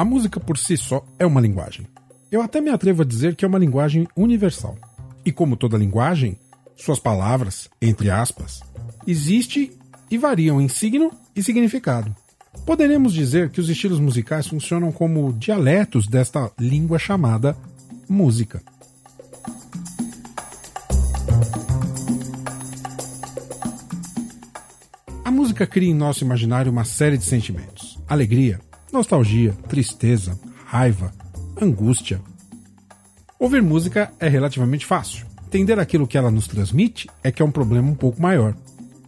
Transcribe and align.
A 0.00 0.04
música 0.04 0.40
por 0.40 0.56
si 0.56 0.78
só 0.78 1.04
é 1.18 1.26
uma 1.26 1.42
linguagem. 1.42 1.86
Eu 2.32 2.40
até 2.40 2.58
me 2.58 2.70
atrevo 2.70 3.02
a 3.02 3.04
dizer 3.04 3.36
que 3.36 3.44
é 3.44 3.48
uma 3.48 3.58
linguagem 3.58 4.08
universal. 4.16 4.74
E 5.26 5.30
como 5.30 5.58
toda 5.58 5.76
linguagem, 5.76 6.38
suas 6.74 6.98
palavras, 6.98 7.68
entre 7.82 8.10
aspas, 8.10 8.62
existem 9.06 9.70
e 10.10 10.16
variam 10.16 10.58
em 10.58 10.68
signo 10.68 11.12
e 11.36 11.42
significado. 11.42 12.16
Poderemos 12.64 13.12
dizer 13.12 13.50
que 13.50 13.60
os 13.60 13.68
estilos 13.68 14.00
musicais 14.00 14.46
funcionam 14.46 14.90
como 14.90 15.34
dialetos 15.34 16.06
desta 16.06 16.50
língua 16.58 16.98
chamada 16.98 17.54
música. 18.08 18.62
A 25.22 25.30
música 25.30 25.66
cria 25.66 25.90
em 25.90 25.94
nosso 25.94 26.24
imaginário 26.24 26.72
uma 26.72 26.86
série 26.86 27.18
de 27.18 27.24
sentimentos: 27.26 27.98
alegria, 28.08 28.60
nostalgia, 28.92 29.52
tristeza, 29.68 30.38
raiva, 30.64 31.12
angústia. 31.60 32.20
Ouvir 33.38 33.62
música 33.62 34.12
é 34.18 34.28
relativamente 34.28 34.84
fácil. 34.84 35.26
Entender 35.46 35.78
aquilo 35.78 36.06
que 36.06 36.18
ela 36.18 36.30
nos 36.30 36.46
transmite 36.46 37.08
é 37.22 37.32
que 37.32 37.42
é 37.42 37.44
um 37.44 37.50
problema 37.50 37.90
um 37.90 37.94
pouco 37.94 38.20
maior. 38.20 38.54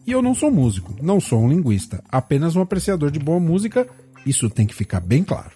E 0.07 0.13
eu 0.13 0.23
não 0.23 0.35
sou 0.35 0.51
músico, 0.51 0.95
não 1.01 1.21
sou 1.21 1.41
um 1.41 1.49
linguista, 1.49 2.03
apenas 2.11 2.57
um 2.57 2.61
apreciador 2.61 3.11
de 3.11 3.19
boa 3.19 3.39
música, 3.39 3.87
isso 4.27 4.51
tem 4.51 4.67
que 4.67 4.75
ficar 4.75 5.01
bem 5.01 5.23
claro. 5.23 5.53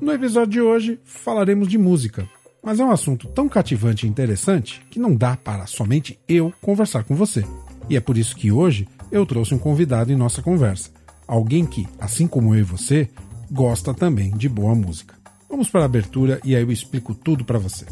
No 0.00 0.12
episódio 0.12 0.52
de 0.52 0.60
hoje 0.60 1.00
falaremos 1.04 1.66
de 1.66 1.78
música, 1.78 2.28
mas 2.62 2.78
é 2.78 2.84
um 2.84 2.90
assunto 2.90 3.26
tão 3.28 3.48
cativante 3.48 4.06
e 4.06 4.08
interessante 4.08 4.84
que 4.90 4.98
não 4.98 5.14
dá 5.14 5.36
para 5.36 5.66
somente 5.66 6.18
eu 6.28 6.52
conversar 6.60 7.04
com 7.04 7.14
você. 7.14 7.42
E 7.88 7.96
é 7.96 8.00
por 8.00 8.16
isso 8.16 8.36
que 8.36 8.50
hoje 8.50 8.88
eu 9.10 9.26
trouxe 9.26 9.54
um 9.54 9.58
convidado 9.58 10.12
em 10.12 10.16
nossa 10.16 10.42
conversa. 10.42 10.90
Alguém 11.26 11.64
que, 11.64 11.86
assim 11.98 12.26
como 12.26 12.54
eu 12.54 12.60
e 12.60 12.64
você, 12.64 13.08
gosta 13.50 13.94
também 13.94 14.30
de 14.36 14.48
boa 14.48 14.74
música. 14.74 15.14
Vamos 15.48 15.68
para 15.68 15.82
a 15.82 15.84
abertura 15.84 16.40
e 16.44 16.54
aí 16.54 16.62
eu 16.62 16.72
explico 16.72 17.14
tudo 17.14 17.44
para 17.44 17.58
você. 17.58 17.86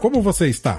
Como 0.00 0.22
você 0.22 0.48
está? 0.48 0.78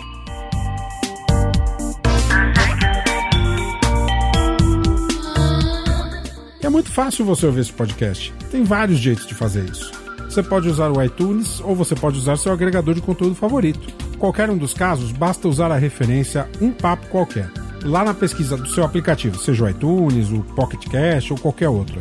É 6.61 6.69
muito 6.69 6.91
fácil 6.91 7.25
você 7.25 7.47
ouvir 7.47 7.61
esse 7.61 7.73
podcast. 7.73 8.31
Tem 8.51 8.63
vários 8.63 8.99
jeitos 8.99 9.25
de 9.25 9.33
fazer 9.33 9.67
isso. 9.67 9.91
Você 10.25 10.43
pode 10.43 10.69
usar 10.69 10.91
o 10.91 11.01
iTunes 11.01 11.59
ou 11.61 11.75
você 11.75 11.95
pode 11.95 12.19
usar 12.19 12.37
seu 12.37 12.53
agregador 12.53 12.93
de 12.93 13.01
conteúdo 13.01 13.33
favorito 13.33 14.10
qualquer 14.21 14.51
um 14.51 14.57
dos 14.57 14.71
casos, 14.71 15.11
basta 15.11 15.47
usar 15.47 15.71
a 15.71 15.77
referência 15.77 16.47
Um 16.61 16.71
Papo 16.71 17.07
Qualquer, 17.07 17.51
lá 17.83 18.03
na 18.03 18.13
pesquisa 18.13 18.55
do 18.55 18.69
seu 18.69 18.83
aplicativo, 18.83 19.35
seja 19.39 19.65
o 19.65 19.69
iTunes, 19.69 20.29
o 20.29 20.43
Pocket 20.55 20.87
Cast 20.87 21.33
ou 21.33 21.39
qualquer 21.39 21.67
outro. 21.67 21.99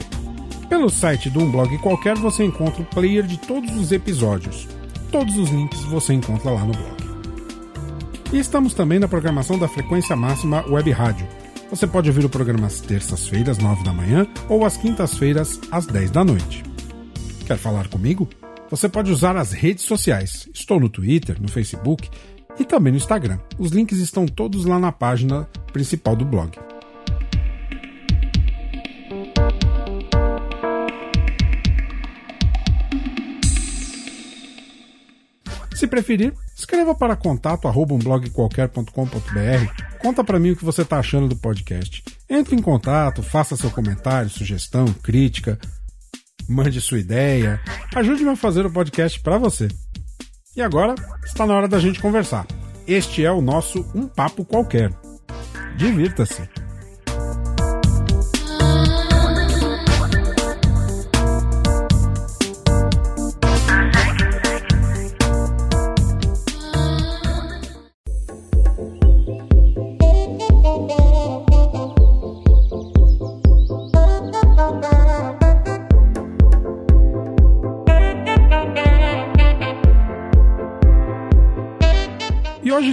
Pelo 0.68 0.90
site 0.90 1.30
de 1.30 1.38
um 1.38 1.50
blog 1.50 1.76
qualquer 1.78 2.16
você 2.16 2.44
encontra 2.44 2.82
o 2.82 2.84
player 2.84 3.26
de 3.26 3.38
todos 3.38 3.74
os 3.74 3.90
episódios. 3.90 4.68
Todos 5.10 5.36
os 5.36 5.48
links 5.48 5.80
você 5.84 6.12
encontra 6.12 6.50
lá 6.50 6.60
no 6.60 6.72
blog. 6.72 7.10
E 8.32 8.38
estamos 8.38 8.74
também 8.74 8.98
na 8.98 9.08
programação 9.08 9.58
da 9.58 9.66
frequência 9.66 10.14
máxima 10.14 10.62
Web 10.68 10.90
Rádio. 10.90 11.26
Você 11.70 11.86
pode 11.86 12.10
ouvir 12.10 12.24
o 12.24 12.28
programa 12.28 12.66
às 12.66 12.80
terças-feiras, 12.80 13.56
9 13.56 13.82
da 13.82 13.92
manhã, 13.92 14.26
ou 14.48 14.64
às 14.64 14.76
quintas-feiras, 14.76 15.58
às 15.70 15.86
10 15.86 16.10
da 16.10 16.22
noite. 16.22 16.62
Quer 17.46 17.56
falar 17.56 17.88
comigo? 17.88 18.28
Você 18.70 18.88
pode 18.88 19.10
usar 19.10 19.36
as 19.36 19.50
redes 19.50 19.84
sociais. 19.84 20.48
Estou 20.54 20.78
no 20.78 20.88
Twitter, 20.88 21.42
no 21.42 21.48
Facebook 21.48 22.08
e 22.56 22.64
também 22.64 22.92
no 22.92 22.98
Instagram. 22.98 23.40
Os 23.58 23.72
links 23.72 23.98
estão 23.98 24.26
todos 24.26 24.64
lá 24.64 24.78
na 24.78 24.92
página 24.92 25.48
principal 25.72 26.14
do 26.14 26.24
blog. 26.24 26.56
Se 35.74 35.88
preferir, 35.88 36.32
escreva 36.54 36.94
para 36.94 37.16
contato@umblogqualquer.com.br. 37.16 39.98
Conta 39.98 40.22
para 40.22 40.38
mim 40.38 40.52
o 40.52 40.56
que 40.56 40.64
você 40.64 40.82
está 40.82 41.00
achando 41.00 41.26
do 41.26 41.34
podcast. 41.34 42.04
Entre 42.28 42.54
em 42.54 42.62
contato, 42.62 43.20
faça 43.22 43.56
seu 43.56 43.70
comentário, 43.70 44.30
sugestão, 44.30 44.84
crítica, 45.02 45.58
mande 46.50 46.80
sua 46.80 46.98
ideia, 46.98 47.60
ajude-me 47.94 48.30
a 48.30 48.36
fazer 48.36 48.66
o 48.66 48.72
podcast 48.72 49.20
para 49.20 49.38
você. 49.38 49.68
E 50.56 50.60
agora 50.60 50.94
está 51.24 51.46
na 51.46 51.54
hora 51.54 51.68
da 51.68 51.78
gente 51.78 52.00
conversar. 52.00 52.46
Este 52.86 53.24
é 53.24 53.30
o 53.30 53.40
nosso 53.40 53.88
Um 53.94 54.08
Papo 54.08 54.44
Qualquer. 54.44 54.92
Divirta-se! 55.76 56.59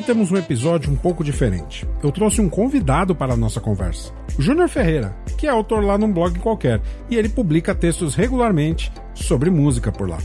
Temos 0.07 0.31
um 0.31 0.37
episódio 0.37 0.89
um 0.89 0.95
pouco 0.95 1.21
diferente. 1.21 1.85
Eu 2.01 2.13
trouxe 2.13 2.39
um 2.39 2.47
convidado 2.47 3.13
para 3.13 3.33
a 3.33 3.37
nossa 3.37 3.59
conversa, 3.59 4.13
o 4.39 4.41
Júnior 4.41 4.69
Ferreira, 4.69 5.13
que 5.37 5.45
é 5.45 5.49
autor 5.49 5.83
lá 5.83 5.97
num 5.97 6.13
blog 6.13 6.39
qualquer, 6.39 6.79
e 7.09 7.17
ele 7.17 7.27
publica 7.27 7.75
textos 7.75 8.15
regularmente 8.15 8.89
sobre 9.13 9.49
música 9.49 9.91
por 9.91 10.09
lá. 10.09 10.17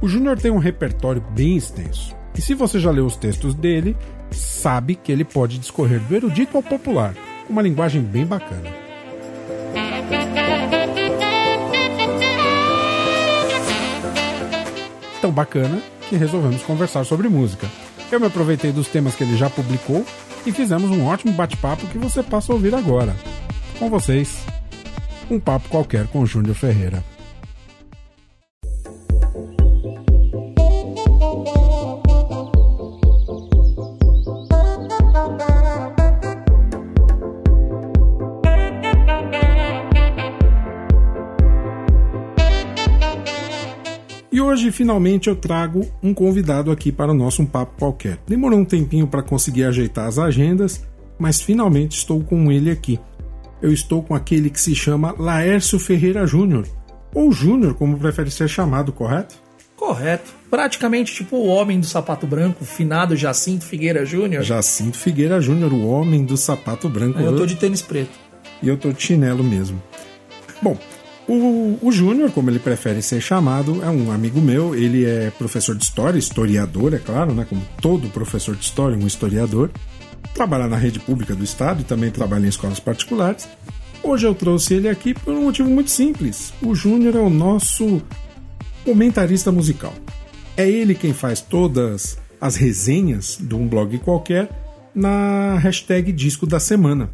O 0.00 0.08
Júnior 0.08 0.38
tem 0.38 0.50
um 0.50 0.56
repertório 0.56 1.22
bem 1.32 1.58
extenso, 1.58 2.16
e 2.34 2.40
se 2.40 2.54
você 2.54 2.80
já 2.80 2.90
leu 2.90 3.04
os 3.04 3.16
textos 3.16 3.54
dele, 3.54 3.94
sabe 4.30 4.94
que 4.94 5.12
ele 5.12 5.24
pode 5.24 5.58
discorrer 5.58 6.00
do 6.00 6.16
erudito 6.16 6.56
ao 6.56 6.62
popular, 6.62 7.14
uma 7.50 7.60
linguagem 7.60 8.00
bem 8.00 8.24
bacana. 8.24 8.70
Tão 15.20 15.30
bacana 15.30 15.82
que 16.08 16.16
resolvemos 16.16 16.62
conversar 16.62 17.04
sobre 17.04 17.28
música. 17.28 17.68
Eu 18.10 18.18
me 18.18 18.26
aproveitei 18.26 18.72
dos 18.72 18.88
temas 18.88 19.14
que 19.14 19.22
ele 19.22 19.36
já 19.36 19.50
publicou 19.50 20.04
e 20.46 20.52
fizemos 20.52 20.90
um 20.90 21.06
ótimo 21.06 21.32
bate-papo 21.32 21.86
que 21.86 21.98
você 21.98 22.22
passa 22.22 22.52
a 22.52 22.54
ouvir 22.54 22.74
agora. 22.74 23.14
Com 23.78 23.90
vocês, 23.90 24.44
um 25.30 25.38
papo 25.38 25.68
qualquer 25.68 26.06
com 26.06 26.24
Júnior 26.24 26.54
Ferreira. 26.54 27.04
Finalmente, 44.78 45.28
eu 45.28 45.34
trago 45.34 45.84
um 46.00 46.14
convidado 46.14 46.70
aqui 46.70 46.92
para 46.92 47.10
o 47.10 47.14
nosso 47.14 47.42
Um 47.42 47.46
Papo 47.46 47.76
Qualquer. 47.76 48.16
Demorou 48.28 48.60
um 48.60 48.64
tempinho 48.64 49.08
para 49.08 49.24
conseguir 49.24 49.64
ajeitar 49.64 50.06
as 50.06 50.20
agendas, 50.20 50.86
mas 51.18 51.42
finalmente 51.42 51.98
estou 51.98 52.22
com 52.22 52.52
ele 52.52 52.70
aqui. 52.70 53.00
Eu 53.60 53.72
estou 53.72 54.04
com 54.04 54.14
aquele 54.14 54.48
que 54.48 54.60
se 54.60 54.76
chama 54.76 55.16
Laércio 55.18 55.80
Ferreira 55.80 56.24
Júnior, 56.28 56.64
ou 57.12 57.32
Júnior, 57.32 57.74
como 57.74 57.98
prefere 57.98 58.30
ser 58.30 58.48
chamado, 58.48 58.92
correto? 58.92 59.34
Correto. 59.74 60.32
Praticamente 60.48 61.12
tipo 61.12 61.34
o 61.34 61.46
homem 61.48 61.80
do 61.80 61.86
sapato 61.86 62.24
branco, 62.24 62.64
finado 62.64 63.16
Jacinto 63.16 63.64
Figueira 63.64 64.06
Júnior. 64.06 64.44
Jacinto 64.44 64.96
Figueira 64.96 65.40
Júnior, 65.40 65.72
o 65.72 65.88
homem 65.88 66.24
do 66.24 66.36
sapato 66.36 66.88
branco. 66.88 67.18
Eu 67.18 67.34
tô 67.34 67.44
de 67.44 67.56
tênis 67.56 67.82
preto. 67.82 68.16
E 68.62 68.68
eu 68.68 68.76
tô 68.76 68.92
de 68.92 69.02
chinelo 69.02 69.42
mesmo. 69.42 69.82
Bom, 70.62 70.78
o, 71.28 71.78
o 71.82 71.92
Júnior, 71.92 72.32
como 72.32 72.48
ele 72.48 72.58
prefere 72.58 73.02
ser 73.02 73.20
chamado, 73.20 73.84
é 73.84 73.90
um 73.90 74.10
amigo 74.10 74.40
meu. 74.40 74.74
Ele 74.74 75.04
é 75.04 75.30
professor 75.30 75.76
de 75.76 75.84
história, 75.84 76.18
historiador, 76.18 76.94
é 76.94 76.98
claro, 76.98 77.34
né? 77.34 77.46
Como 77.46 77.62
todo 77.82 78.08
professor 78.08 78.56
de 78.56 78.64
história, 78.64 78.96
um 78.96 79.06
historiador. 79.06 79.70
Trabalha 80.32 80.66
na 80.66 80.76
rede 80.76 80.98
pública 80.98 81.34
do 81.34 81.44
estado 81.44 81.82
e 81.82 81.84
também 81.84 82.10
trabalha 82.10 82.46
em 82.46 82.48
escolas 82.48 82.80
particulares. 82.80 83.46
Hoje 84.02 84.26
eu 84.26 84.34
trouxe 84.34 84.74
ele 84.74 84.88
aqui 84.88 85.12
por 85.12 85.34
um 85.34 85.44
motivo 85.44 85.68
muito 85.68 85.90
simples. 85.90 86.54
O 86.62 86.74
Júnior 86.74 87.14
é 87.14 87.20
o 87.20 87.28
nosso 87.28 88.00
comentarista 88.84 89.52
musical. 89.52 89.92
É 90.56 90.68
ele 90.68 90.94
quem 90.94 91.12
faz 91.12 91.42
todas 91.42 92.18
as 92.40 92.56
resenhas 92.56 93.38
de 93.38 93.54
um 93.54 93.68
blog 93.68 93.98
qualquer 93.98 94.48
na 94.94 95.58
hashtag 95.58 96.10
Disco 96.10 96.46
da 96.46 96.58
Semana. 96.58 97.10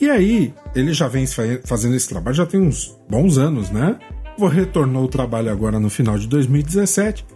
E 0.00 0.08
aí, 0.08 0.54
ele 0.74 0.94
já 0.94 1.08
vem 1.08 1.26
fazendo 1.64 1.94
esse 1.94 2.08
trabalho 2.08 2.36
já 2.36 2.46
tem 2.46 2.60
uns 2.60 2.98
bons 3.08 3.36
anos, 3.36 3.70
né? 3.70 3.98
Retornou 4.38 5.04
o 5.04 5.08
trabalho 5.08 5.50
agora 5.50 5.78
no 5.78 5.90
final 5.90 6.18
de 6.18 6.26
2017. 6.26 7.26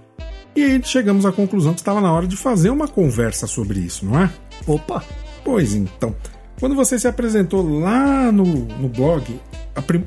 E 0.57 0.63
aí 0.63 0.81
chegamos 0.83 1.27
à 1.27 1.33
conclusão 1.33 1.75
que 1.75 1.81
estava 1.81 2.01
na 2.01 2.11
hora 2.11 2.27
de 2.27 2.37
fazer 2.37 2.71
uma 2.71 2.89
conversa 2.89 3.47
sobre 3.47 3.81
isso, 3.81 4.07
não 4.07 4.19
é? 4.19 4.31
Opa! 4.67 5.05
Pois 5.45 5.75
então, 5.75 6.17
quando 6.59 6.75
você 6.75 6.99
se 6.99 7.07
apresentou 7.07 7.81
lá 7.81 8.33
no, 8.33 8.45
no 8.45 8.89
blog, 8.89 9.39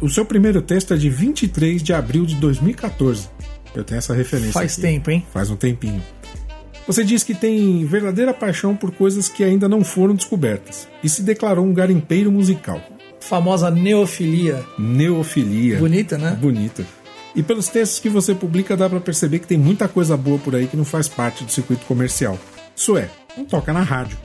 o 0.01 0.09
seu 0.09 0.25
primeiro 0.25 0.61
texto 0.61 0.95
é 0.95 0.97
de 0.97 1.09
23 1.09 1.83
de 1.83 1.93
abril 1.93 2.25
de 2.25 2.35
2014. 2.35 3.29
Eu 3.75 3.83
tenho 3.83 3.99
essa 3.99 4.15
referência. 4.15 4.53
Faz 4.53 4.73
aqui. 4.73 4.81
tempo, 4.81 5.11
hein? 5.11 5.23
Faz 5.31 5.51
um 5.51 5.55
tempinho. 5.55 6.01
Você 6.87 7.03
diz 7.03 7.21
que 7.21 7.35
tem 7.35 7.85
verdadeira 7.85 8.33
paixão 8.33 8.73
por 8.73 8.91
coisas 8.91 9.27
que 9.27 9.43
ainda 9.43 9.67
não 9.67 9.83
foram 9.83 10.15
descobertas 10.15 10.87
e 11.03 11.09
se 11.09 11.21
declarou 11.21 11.65
um 11.65 11.73
garimpeiro 11.73 12.31
musical. 12.31 12.81
Famosa 13.19 13.69
neofilia. 13.69 14.63
Neofilia. 14.79 15.79
Bonita, 15.79 16.17
né? 16.17 16.37
Bonita. 16.39 16.85
E 17.35 17.43
pelos 17.43 17.67
textos 17.67 17.99
que 17.99 18.07
você 18.07 18.33
publica 18.33 18.77
dá 18.77 18.89
para 18.89 19.01
perceber 19.01 19.39
que 19.39 19.47
tem 19.47 19.57
muita 19.57 19.87
coisa 19.89 20.15
boa 20.15 20.39
por 20.39 20.55
aí 20.55 20.65
que 20.65 20.77
não 20.77 20.85
faz 20.85 21.09
parte 21.09 21.43
do 21.43 21.51
circuito 21.51 21.85
comercial. 21.85 22.39
Isso 22.73 22.97
é, 22.97 23.09
não 23.35 23.43
toca 23.43 23.73
na 23.73 23.81
rádio. 23.81 24.17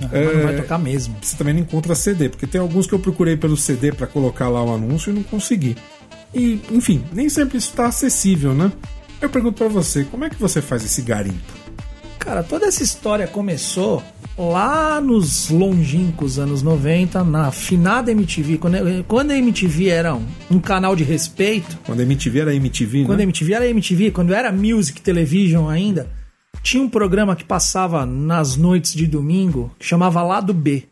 Não, 0.00 0.08
é, 0.12 0.34
não 0.34 0.42
vai 0.44 0.56
tocar 0.56 0.78
mesmo. 0.78 1.16
Você 1.20 1.36
também 1.36 1.52
não 1.52 1.62
encontra 1.62 1.96
CD, 1.96 2.28
porque 2.28 2.46
tem 2.46 2.60
alguns 2.60 2.86
que 2.86 2.92
eu 2.92 2.98
procurei 3.00 3.36
pelo 3.36 3.56
CD 3.56 3.90
para 3.90 4.06
colocar 4.06 4.48
lá 4.48 4.62
o 4.62 4.72
anúncio 4.72 5.10
e 5.10 5.14
não 5.14 5.22
consegui. 5.24 5.76
E, 6.32 6.60
enfim, 6.70 7.04
nem 7.12 7.28
sempre 7.28 7.58
isso 7.58 7.70
está 7.70 7.86
acessível, 7.86 8.54
né? 8.54 8.70
Eu 9.20 9.28
pergunto 9.28 9.58
para 9.58 9.68
você, 9.68 10.04
como 10.04 10.24
é 10.24 10.30
que 10.30 10.36
você 10.36 10.62
faz 10.62 10.84
esse 10.84 11.02
garimpo? 11.02 11.61
Cara, 12.24 12.44
toda 12.44 12.66
essa 12.66 12.84
história 12.84 13.26
começou 13.26 14.00
lá 14.38 15.00
nos 15.00 15.50
longínquos 15.50 16.38
anos 16.38 16.62
90, 16.62 17.24
na 17.24 17.50
finada 17.50 18.12
MTV, 18.12 18.58
quando, 18.58 18.76
quando 19.08 19.32
a 19.32 19.36
MTV 19.36 19.88
era 19.88 20.14
um, 20.14 20.24
um, 20.48 20.60
canal 20.60 20.94
de 20.94 21.02
respeito. 21.02 21.80
Quando 21.84 21.98
a 21.98 22.04
MTV 22.04 22.38
era 22.38 22.54
MTV, 22.54 23.06
Quando 23.06 23.18
né? 23.18 23.24
a 23.24 23.26
MTV 23.26 23.54
era 23.54 23.68
MTV, 23.68 24.12
quando 24.12 24.32
era 24.32 24.52
Music 24.52 25.02
Television 25.02 25.68
ainda, 25.68 26.08
tinha 26.62 26.80
um 26.80 26.88
programa 26.88 27.34
que 27.34 27.42
passava 27.42 28.06
nas 28.06 28.56
noites 28.56 28.94
de 28.94 29.08
domingo 29.08 29.74
que 29.76 29.84
chamava 29.84 30.22
Lado 30.22 30.54
B. 30.54 30.84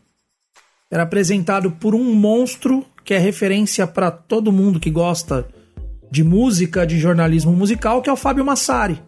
Era 0.91 1.03
apresentado 1.03 1.71
por 1.71 1.95
um 1.95 2.13
monstro 2.13 2.85
que 3.05 3.13
é 3.13 3.17
referência 3.17 3.87
para 3.87 4.11
todo 4.11 4.51
mundo 4.51 4.81
que 4.81 4.91
gosta 4.91 5.47
de 6.11 6.25
música, 6.25 6.85
de 6.85 6.99
jornalismo 6.99 7.53
musical, 7.53 8.01
que 8.01 8.09
é 8.09 8.13
o 8.13 8.17
Fábio 8.17 8.43
Massari 8.43 9.01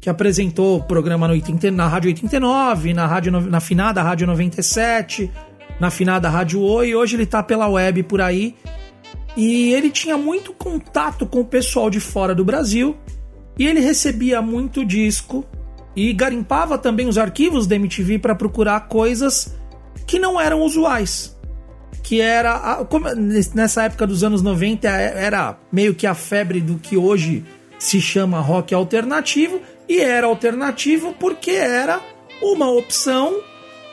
que 0.00 0.08
apresentou 0.08 0.78
o 0.78 0.82
programa 0.82 1.28
no 1.28 1.34
80, 1.34 1.70
na 1.70 1.86
Rádio 1.86 2.08
89, 2.08 2.94
na, 2.94 3.06
rádio, 3.06 3.32
na 3.32 3.60
finada 3.60 4.02
Rádio 4.02 4.26
97, 4.26 5.30
na 5.78 5.90
finada 5.90 6.28
Rádio 6.28 6.62
Oi, 6.62 6.88
e 6.88 6.96
hoje 6.96 7.16
ele 7.16 7.26
tá 7.26 7.42
pela 7.42 7.68
web 7.68 8.02
por 8.04 8.20
aí. 8.20 8.54
E 9.36 9.72
ele 9.72 9.90
tinha 9.90 10.16
muito 10.16 10.52
contato 10.52 11.26
com 11.26 11.40
o 11.40 11.44
pessoal 11.44 11.90
de 11.90 12.00
fora 12.00 12.34
do 12.34 12.44
Brasil, 12.44 12.96
e 13.58 13.66
ele 13.66 13.80
recebia 13.80 14.40
muito 14.40 14.84
disco 14.84 15.44
e 15.94 16.12
garimpava 16.12 16.78
também 16.78 17.06
os 17.06 17.18
arquivos 17.18 17.66
da 17.66 17.76
MTV 17.76 18.18
para 18.18 18.34
procurar 18.34 18.88
coisas 18.88 19.54
que 20.06 20.18
não 20.18 20.40
eram 20.40 20.62
usuais. 20.62 21.38
Que 22.02 22.20
era. 22.20 22.84
Nessa 23.54 23.84
época 23.84 24.06
dos 24.06 24.24
anos 24.24 24.40
90 24.40 24.88
era 24.88 25.58
meio 25.70 25.94
que 25.94 26.06
a 26.06 26.14
febre 26.14 26.60
do 26.60 26.76
que 26.76 26.96
hoje 26.96 27.44
se 27.78 28.00
chama 28.00 28.40
rock 28.40 28.74
alternativo, 28.74 29.60
e 29.90 30.00
era 30.00 30.28
alternativo 30.28 31.12
porque 31.18 31.50
era 31.50 32.00
uma 32.40 32.70
opção 32.70 33.40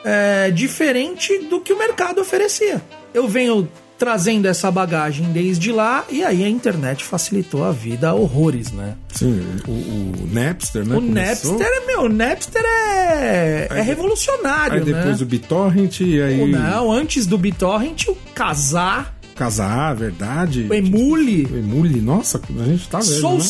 é, 0.04 0.48
diferente 0.48 1.36
do 1.50 1.60
que 1.60 1.72
o 1.72 1.78
mercado 1.78 2.20
oferecia. 2.20 2.80
Eu 3.12 3.26
venho 3.26 3.68
trazendo 3.98 4.46
essa 4.46 4.70
bagagem 4.70 5.32
desde 5.32 5.72
lá 5.72 6.04
e 6.08 6.22
aí 6.22 6.44
a 6.44 6.48
internet 6.48 7.02
facilitou 7.02 7.64
a 7.64 7.72
vida 7.72 8.10
a 8.10 8.14
horrores, 8.14 8.70
né? 8.70 8.94
Sim, 9.12 9.44
o, 9.66 9.72
o 9.72 10.28
Napster, 10.32 10.86
né? 10.86 10.96
O 10.96 11.00
Começou. 11.00 11.58
Napster, 11.58 11.86
meu, 11.88 12.02
o 12.02 12.08
Napster 12.08 12.62
é, 12.64 13.66
é 13.68 13.82
revolucionário, 13.82 14.78
aí 14.78 14.84
depois 14.84 15.18
né? 15.18 15.24
o 15.24 15.26
BitTorrent 15.26 16.00
e 16.00 16.22
aí... 16.22 16.46
Não, 16.48 16.92
antes 16.92 17.26
do 17.26 17.36
BitTorrent, 17.36 18.06
o 18.06 18.16
Casar... 18.36 19.18
Casar, 19.34 19.94
verdade. 19.94 20.66
O 20.68 20.74
Emule. 20.74 21.46
O 21.46 21.56
Emule, 21.56 22.00
nossa, 22.00 22.40
a 22.40 22.64
gente 22.64 22.88
tá 22.88 22.98
vendo, 22.98 23.20
Soul 23.20 23.38
né? 23.38 23.40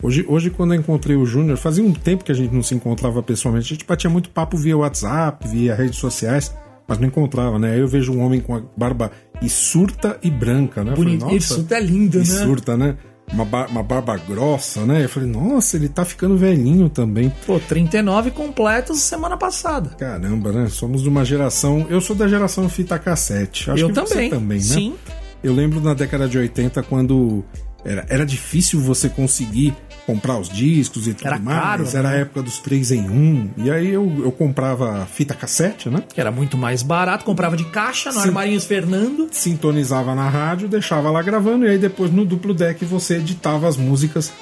Hoje, 0.00 0.24
hoje, 0.28 0.50
quando 0.50 0.74
eu 0.74 0.80
encontrei 0.80 1.16
o 1.16 1.26
Júnior, 1.26 1.56
fazia 1.56 1.82
um 1.82 1.92
tempo 1.92 2.22
que 2.22 2.30
a 2.30 2.34
gente 2.34 2.54
não 2.54 2.62
se 2.62 2.74
encontrava 2.74 3.20
pessoalmente. 3.22 3.66
A 3.66 3.74
gente 3.74 3.84
batia 3.84 4.08
muito 4.08 4.30
papo 4.30 4.56
via 4.56 4.76
WhatsApp, 4.76 5.48
via 5.48 5.74
redes 5.74 5.98
sociais, 5.98 6.54
mas 6.86 6.98
não 6.98 7.08
encontrava, 7.08 7.58
né? 7.58 7.72
Aí 7.72 7.80
eu 7.80 7.88
vejo 7.88 8.12
um 8.12 8.20
homem 8.20 8.40
com 8.40 8.54
a 8.54 8.62
barba 8.76 9.10
e 9.42 9.48
surta 9.48 10.16
e 10.22 10.30
branca, 10.30 10.84
né? 10.84 10.94
Bonito. 10.94 11.22
Falei, 11.22 11.36
Isso 11.36 11.66
é 11.68 11.80
lindo, 11.80 12.18
né? 12.18 12.24
surta, 12.24 12.76
né? 12.76 12.96
Uma, 13.32 13.44
bar 13.44 13.68
uma 13.68 13.82
barba 13.82 14.16
grossa, 14.16 14.86
né? 14.86 15.04
Eu 15.04 15.08
falei, 15.08 15.28
nossa, 15.28 15.76
ele 15.76 15.88
tá 15.88 16.04
ficando 16.04 16.36
velhinho 16.36 16.88
também. 16.88 17.30
Pô, 17.44 17.58
39 17.58 18.30
completos 18.30 19.00
semana 19.00 19.36
passada. 19.36 19.90
Caramba, 19.90 20.52
né? 20.52 20.68
Somos 20.68 21.02
de 21.02 21.08
uma 21.08 21.24
geração. 21.24 21.86
Eu 21.90 22.00
sou 22.00 22.14
da 22.14 22.28
geração 22.28 22.68
fita 22.68 22.98
cassete. 22.98 23.70
Acho 23.70 23.82
eu 23.82 23.88
que 23.88 23.94
também. 23.94 24.30
Você 24.30 24.36
também, 24.36 24.58
né? 24.58 24.64
Sim. 24.64 24.94
Eu 25.42 25.52
lembro 25.52 25.80
na 25.80 25.92
década 25.92 26.26
de 26.28 26.38
80 26.38 26.82
quando 26.84 27.44
era, 27.84 28.06
era 28.08 28.26
difícil 28.26 28.80
você 28.80 29.08
conseguir 29.08 29.74
comprar 30.08 30.38
os 30.38 30.48
discos 30.48 31.06
e 31.06 31.12
tudo 31.12 31.26
era 31.26 31.38
mais. 31.38 31.58
Caro, 31.60 31.88
era 31.92 32.08
né? 32.08 32.16
a 32.16 32.18
época 32.20 32.42
dos 32.42 32.58
3 32.60 32.92
em 32.92 33.10
1. 33.10 33.50
E 33.58 33.70
aí 33.70 33.92
eu, 33.92 34.10
eu 34.24 34.32
comprava 34.32 35.04
fita 35.04 35.34
cassete, 35.34 35.90
né? 35.90 36.02
Que 36.08 36.18
era 36.18 36.30
muito 36.30 36.56
mais 36.56 36.82
barato, 36.82 37.26
comprava 37.26 37.58
de 37.58 37.64
caixa 37.64 38.08
no 38.08 38.14
Sim. 38.14 38.28
Armarinhos 38.28 38.64
Fernando. 38.64 39.28
Sintonizava 39.30 40.14
na 40.14 40.26
rádio, 40.26 40.66
deixava 40.66 41.10
lá 41.10 41.20
gravando, 41.20 41.66
e 41.66 41.68
aí 41.68 41.78
depois 41.78 42.10
no 42.10 42.24
duplo 42.24 42.54
deck 42.54 42.82
você 42.86 43.16
editava 43.16 43.68
as 43.68 43.76
músicas 43.76 44.32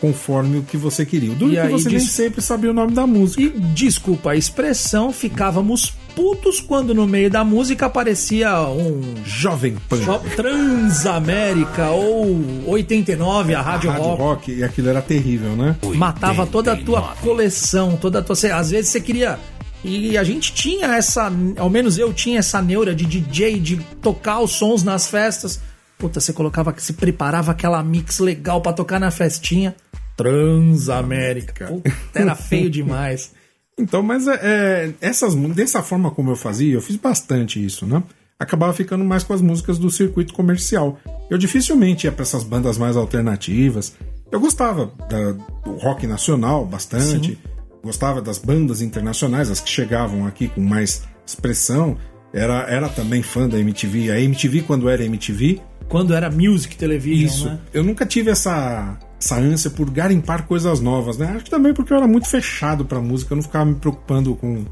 conforme 0.00 0.58
o 0.58 0.62
que 0.62 0.76
você 0.76 1.04
queria. 1.06 1.32
O 1.32 1.34
duro 1.34 1.52
E 1.52 1.56
é 1.58 1.62
que 1.62 1.66
aí 1.68 1.72
você 1.72 1.88
nem 1.88 1.98
diz- 1.98 2.10
sempre 2.10 2.40
sabia 2.42 2.70
o 2.70 2.74
nome 2.74 2.92
da 2.92 3.06
música. 3.06 3.42
E 3.42 3.48
desculpa 3.48 4.32
a 4.32 4.36
expressão, 4.36 5.12
ficávamos 5.12 5.92
putos 6.14 6.60
quando 6.60 6.94
no 6.94 7.06
meio 7.06 7.30
da 7.30 7.44
música 7.44 7.86
aparecia 7.86 8.50
um 8.68 9.02
Jovem 9.24 9.76
Pan. 9.88 9.98
jo- 9.98 10.20
Transamérica 10.34 11.90
ou 11.90 12.40
89, 12.66 13.54
a 13.54 13.60
Rádio, 13.62 13.90
Rádio 13.90 14.04
Rock. 14.06 14.22
rock. 14.22 14.52
e 14.52 14.64
aquilo 14.64 14.88
era 14.88 15.02
terrível, 15.02 15.54
né? 15.56 15.76
matava 15.94 16.46
toda 16.46 16.72
a 16.72 16.76
tua 16.76 17.02
coleção, 17.22 17.96
toda 18.00 18.20
a 18.20 18.22
tua. 18.22 18.34
Às 18.54 18.70
vezes 18.70 18.90
você 18.90 19.00
queria. 19.00 19.38
E 19.84 20.16
a 20.18 20.24
gente 20.24 20.52
tinha 20.52 20.86
essa. 20.96 21.30
Ao 21.58 21.68
menos 21.70 21.96
eu 21.98 22.12
tinha 22.12 22.38
essa 22.40 22.60
neura 22.62 22.94
de 22.94 23.04
DJ, 23.04 23.60
de 23.60 23.76
tocar 24.02 24.40
os 24.40 24.52
sons 24.52 24.82
nas 24.82 25.06
festas. 25.06 25.60
Puta, 25.98 26.20
você 26.20 26.32
colocava, 26.32 26.74
você 26.76 26.92
preparava 26.92 27.52
aquela 27.52 27.82
mix 27.82 28.18
legal 28.18 28.60
pra 28.60 28.72
tocar 28.72 29.00
na 29.00 29.10
festinha. 29.10 29.74
Transamérica. 30.16 31.66
Puta, 31.66 31.92
era 32.14 32.34
feio 32.34 32.70
demais. 32.70 33.32
Então, 33.78 34.02
mas 34.02 34.26
é, 34.26 34.40
é, 34.42 34.92
essas 35.02 35.34
dessa 35.34 35.82
forma 35.82 36.10
como 36.10 36.30
eu 36.30 36.34
fazia, 36.36 36.72
eu 36.72 36.80
fiz 36.80 36.96
bastante 36.96 37.62
isso, 37.62 37.84
né? 37.84 38.02
Acabava 38.38 38.72
ficando 38.72 39.04
mais 39.04 39.22
com 39.22 39.34
as 39.34 39.42
músicas 39.42 39.78
do 39.78 39.90
circuito 39.90 40.32
comercial. 40.32 40.98
Eu 41.28 41.36
dificilmente 41.36 42.06
ia 42.06 42.10
para 42.10 42.22
essas 42.22 42.42
bandas 42.42 42.78
mais 42.78 42.96
alternativas. 42.96 43.92
Eu 44.32 44.40
gostava 44.40 44.90
da- 45.10 45.32
do 45.62 45.76
rock 45.76 46.06
nacional 46.06 46.64
bastante, 46.64 47.38
gostava 47.84 48.22
das 48.22 48.38
bandas 48.38 48.80
internacionais, 48.80 49.50
as 49.50 49.60
que 49.60 49.68
chegavam 49.68 50.26
aqui 50.26 50.48
com 50.48 50.62
mais 50.62 51.02
expressão. 51.26 51.98
Era, 52.32 52.60
era 52.70 52.88
também 52.88 53.22
fã 53.22 53.46
da 53.46 53.58
MTV. 53.58 54.10
A 54.10 54.18
MTV, 54.18 54.62
quando 54.62 54.88
era 54.88 55.04
MTV, 55.04 55.60
Quando 55.88 56.14
era 56.14 56.30
Music 56.30 56.76
Television, 56.76 57.26
isso. 57.26 57.44
né? 57.46 57.58
Eu 57.72 57.84
nunca 57.84 58.04
tive 58.04 58.30
essa 58.30 58.98
essa 59.18 59.36
ânsia 59.36 59.70
por 59.70 59.90
garimpar 59.90 60.46
coisas 60.46 60.80
novas, 60.80 61.16
né? 61.16 61.32
Acho 61.34 61.44
que 61.44 61.50
também 61.50 61.72
porque 61.72 61.92
eu 61.92 61.96
era 61.96 62.06
muito 62.06 62.28
fechado 62.28 62.84
pra 62.84 63.00
música, 63.00 63.32
eu 63.32 63.36
não 63.36 63.42
ficava 63.42 63.64
me 63.64 63.74
preocupando 63.74 64.34
com 64.36 64.64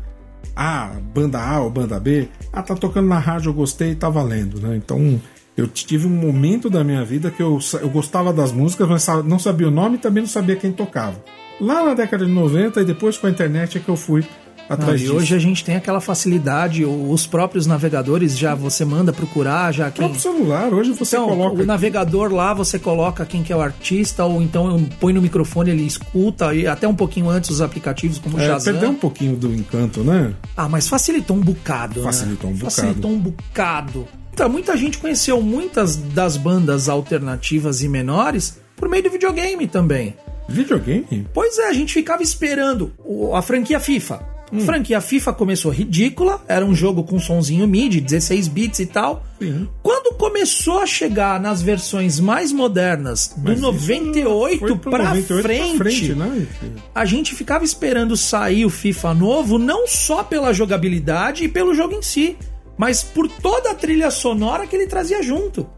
a 0.54 0.90
banda 1.14 1.40
A 1.40 1.60
ou 1.60 1.70
banda 1.70 1.98
B. 1.98 2.28
Ah, 2.52 2.62
tá 2.62 2.74
tocando 2.74 3.08
na 3.08 3.18
rádio, 3.18 3.48
eu 3.50 3.54
gostei, 3.54 3.94
tá 3.94 4.08
valendo, 4.08 4.60
né? 4.60 4.76
Então 4.76 5.20
eu 5.56 5.66
tive 5.66 6.06
um 6.06 6.10
momento 6.10 6.68
da 6.68 6.84
minha 6.84 7.04
vida 7.04 7.30
que 7.30 7.42
eu, 7.42 7.58
eu 7.80 7.88
gostava 7.88 8.32
das 8.32 8.52
músicas, 8.52 8.88
mas 8.88 9.24
não 9.24 9.38
sabia 9.38 9.68
o 9.68 9.70
nome 9.70 9.96
e 9.96 9.98
também 9.98 10.22
não 10.22 10.28
sabia 10.28 10.56
quem 10.56 10.72
tocava. 10.72 11.22
Lá 11.60 11.84
na 11.84 11.94
década 11.94 12.26
de 12.26 12.32
90 12.32 12.80
e 12.80 12.84
depois 12.84 13.16
com 13.16 13.28
a 13.28 13.30
internet 13.30 13.78
é 13.78 13.80
que 13.80 13.88
eu 13.88 13.96
fui 13.96 14.24
não, 14.68 14.96
E 14.96 15.10
hoje 15.10 15.34
a 15.34 15.38
gente 15.38 15.64
tem 15.64 15.76
aquela 15.76 16.00
facilidade, 16.00 16.84
os 16.84 17.26
próprios 17.26 17.66
navegadores 17.66 18.36
já 18.36 18.54
você 18.54 18.84
manda 18.84 19.12
procurar, 19.12 19.72
já 19.72 19.90
quem... 19.90 20.10
O 20.10 20.14
celular, 20.14 20.72
hoje 20.72 20.92
você 20.92 21.16
então, 21.16 21.28
coloca... 21.28 21.62
o 21.62 21.66
navegador 21.66 22.32
lá, 22.32 22.54
você 22.54 22.78
coloca 22.78 23.24
quem 23.26 23.42
que 23.42 23.52
é 23.52 23.56
o 23.56 23.60
artista, 23.60 24.24
ou 24.24 24.40
então 24.40 24.84
põe 24.98 25.12
no 25.12 25.20
microfone, 25.20 25.70
ele 25.70 25.86
escuta, 25.86 26.54
e 26.54 26.66
até 26.66 26.88
um 26.88 26.94
pouquinho 26.94 27.28
antes 27.28 27.50
os 27.50 27.60
aplicativos 27.60 28.18
como 28.18 28.36
o 28.36 28.40
é. 28.40 28.58
Perdeu 28.60 28.90
um 28.90 28.94
pouquinho 28.94 29.36
do 29.36 29.52
encanto, 29.52 30.02
né? 30.02 30.34
Ah, 30.56 30.68
mas 30.68 30.88
facilitou 30.88 31.36
um 31.36 31.40
bocado, 31.40 32.02
Facilitou 32.02 32.50
né? 32.50 32.56
um 32.56 32.58
bocado. 32.58 32.74
Facilitou 32.74 33.10
um 33.10 33.18
bocado. 33.18 34.08
Então, 34.32 34.48
muita 34.48 34.76
gente 34.76 34.98
conheceu 34.98 35.40
muitas 35.40 35.96
das 35.96 36.36
bandas 36.36 36.88
alternativas 36.88 37.82
e 37.82 37.88
menores 37.88 38.58
por 38.76 38.88
meio 38.88 39.04
do 39.04 39.10
videogame 39.10 39.66
também. 39.66 40.16
Videogame? 40.48 41.26
Pois 41.32 41.58
é, 41.58 41.68
a 41.68 41.72
gente 41.72 41.94
ficava 41.94 42.22
esperando 42.22 42.92
a 43.32 43.40
franquia 43.40 43.78
FIFA. 43.78 44.33
Hum. 44.54 44.60
Franquia 44.60 45.00
FIFA 45.00 45.32
começou 45.32 45.72
ridícula, 45.72 46.40
era 46.46 46.64
um 46.64 46.72
jogo 46.72 47.02
com 47.02 47.18
sonzinho 47.18 47.66
MIDI, 47.66 48.00
16 48.00 48.46
bits 48.46 48.78
e 48.78 48.86
tal. 48.86 49.24
Sim. 49.42 49.68
Quando 49.82 50.14
começou 50.16 50.78
a 50.78 50.86
chegar 50.86 51.40
nas 51.40 51.60
versões 51.60 52.20
mais 52.20 52.52
modernas, 52.52 53.34
do 53.36 53.56
98 53.56 54.76
pra 54.78 55.04
98 55.08 55.42
frente, 55.42 55.76
frente 55.76 56.14
né? 56.14 56.46
a 56.94 57.04
gente 57.04 57.34
ficava 57.34 57.64
esperando 57.64 58.16
sair 58.16 58.64
o 58.64 58.70
FIFA 58.70 59.12
novo, 59.14 59.58
não 59.58 59.88
só 59.88 60.22
pela 60.22 60.52
jogabilidade 60.52 61.42
e 61.42 61.48
pelo 61.48 61.74
jogo 61.74 61.94
em 61.94 62.02
si, 62.02 62.36
mas 62.78 63.02
por 63.02 63.28
toda 63.28 63.72
a 63.72 63.74
trilha 63.74 64.10
sonora 64.10 64.68
que 64.68 64.76
ele 64.76 64.86
trazia 64.86 65.20
junto. 65.20 65.68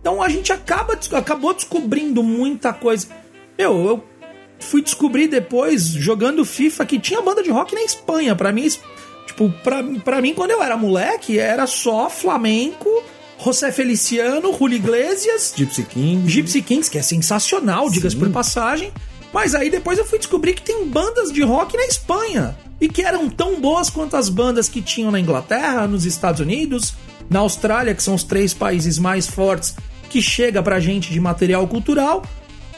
Então 0.00 0.22
a 0.22 0.28
gente 0.28 0.52
acaba, 0.52 0.96
acabou 1.12 1.52
descobrindo 1.52 2.22
muita 2.22 2.72
coisa. 2.72 3.08
Meu, 3.58 3.84
eu 3.84 4.04
fui 4.58 4.82
descobrir 4.82 5.28
depois, 5.28 5.86
jogando 5.86 6.44
FIFA, 6.44 6.86
que 6.86 6.98
tinha 6.98 7.22
banda 7.22 7.42
de 7.42 7.50
rock 7.50 7.74
na 7.74 7.82
Espanha. 7.82 8.34
Para 8.34 8.52
mim, 8.52 8.68
tipo, 9.26 9.50
pra, 9.62 9.82
pra 10.04 10.20
mim, 10.20 10.34
quando 10.34 10.50
eu 10.50 10.62
era 10.62 10.76
moleque, 10.76 11.38
era 11.38 11.66
só 11.66 12.08
flamenco. 12.10 12.88
José 13.40 13.70
Feliciano, 13.70 14.52
Julio 14.52 14.76
Iglesias, 14.76 15.54
Gypsy 15.56 15.84
Kings, 15.84 16.28
Gypsy 16.28 16.60
Kings, 16.60 16.90
que 16.90 16.98
é 16.98 17.02
sensacional, 17.02 17.88
diga-se 17.88 18.16
por 18.16 18.28
passagem. 18.30 18.92
Mas 19.32 19.54
aí 19.54 19.70
depois 19.70 19.98
eu 19.98 20.04
fui 20.04 20.18
descobrir 20.18 20.54
que 20.54 20.62
tem 20.62 20.86
bandas 20.86 21.30
de 21.30 21.42
rock 21.42 21.76
na 21.76 21.84
Espanha 21.84 22.58
e 22.80 22.88
que 22.88 23.02
eram 23.02 23.28
tão 23.28 23.60
boas 23.60 23.90
quanto 23.90 24.16
as 24.16 24.28
bandas 24.28 24.68
que 24.68 24.82
tinham 24.82 25.10
na 25.10 25.20
Inglaterra, 25.20 25.86
nos 25.86 26.04
Estados 26.04 26.40
Unidos, 26.40 26.94
na 27.28 27.40
Austrália, 27.40 27.94
que 27.94 28.02
são 28.02 28.14
os 28.14 28.24
três 28.24 28.54
países 28.54 28.98
mais 28.98 29.26
fortes 29.26 29.76
que 30.08 30.22
chega 30.22 30.62
pra 30.62 30.80
gente 30.80 31.12
de 31.12 31.20
material 31.20 31.66
cultural, 31.68 32.24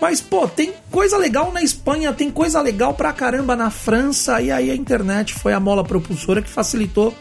mas, 0.01 0.21
pô, 0.21 0.49
tem 0.49 0.73
coisa 0.91 1.19
legal 1.19 1.53
na 1.53 1.63
Espanha, 1.63 2.13
tem 2.13 2.31
coisa 2.31 2.61
legal 2.61 2.95
pra 2.95 3.13
caramba 3.13 3.55
na 3.55 3.71
França, 3.71 4.41
e 4.41 4.51
aí 4.51 4.71
a 4.71 4.75
internet 4.75 5.35
foi 5.35 5.53
a 5.53 5.61
mola 5.61 5.85
propulsora 5.85 6.41
que 6.41 6.49
facilitou 6.49 7.15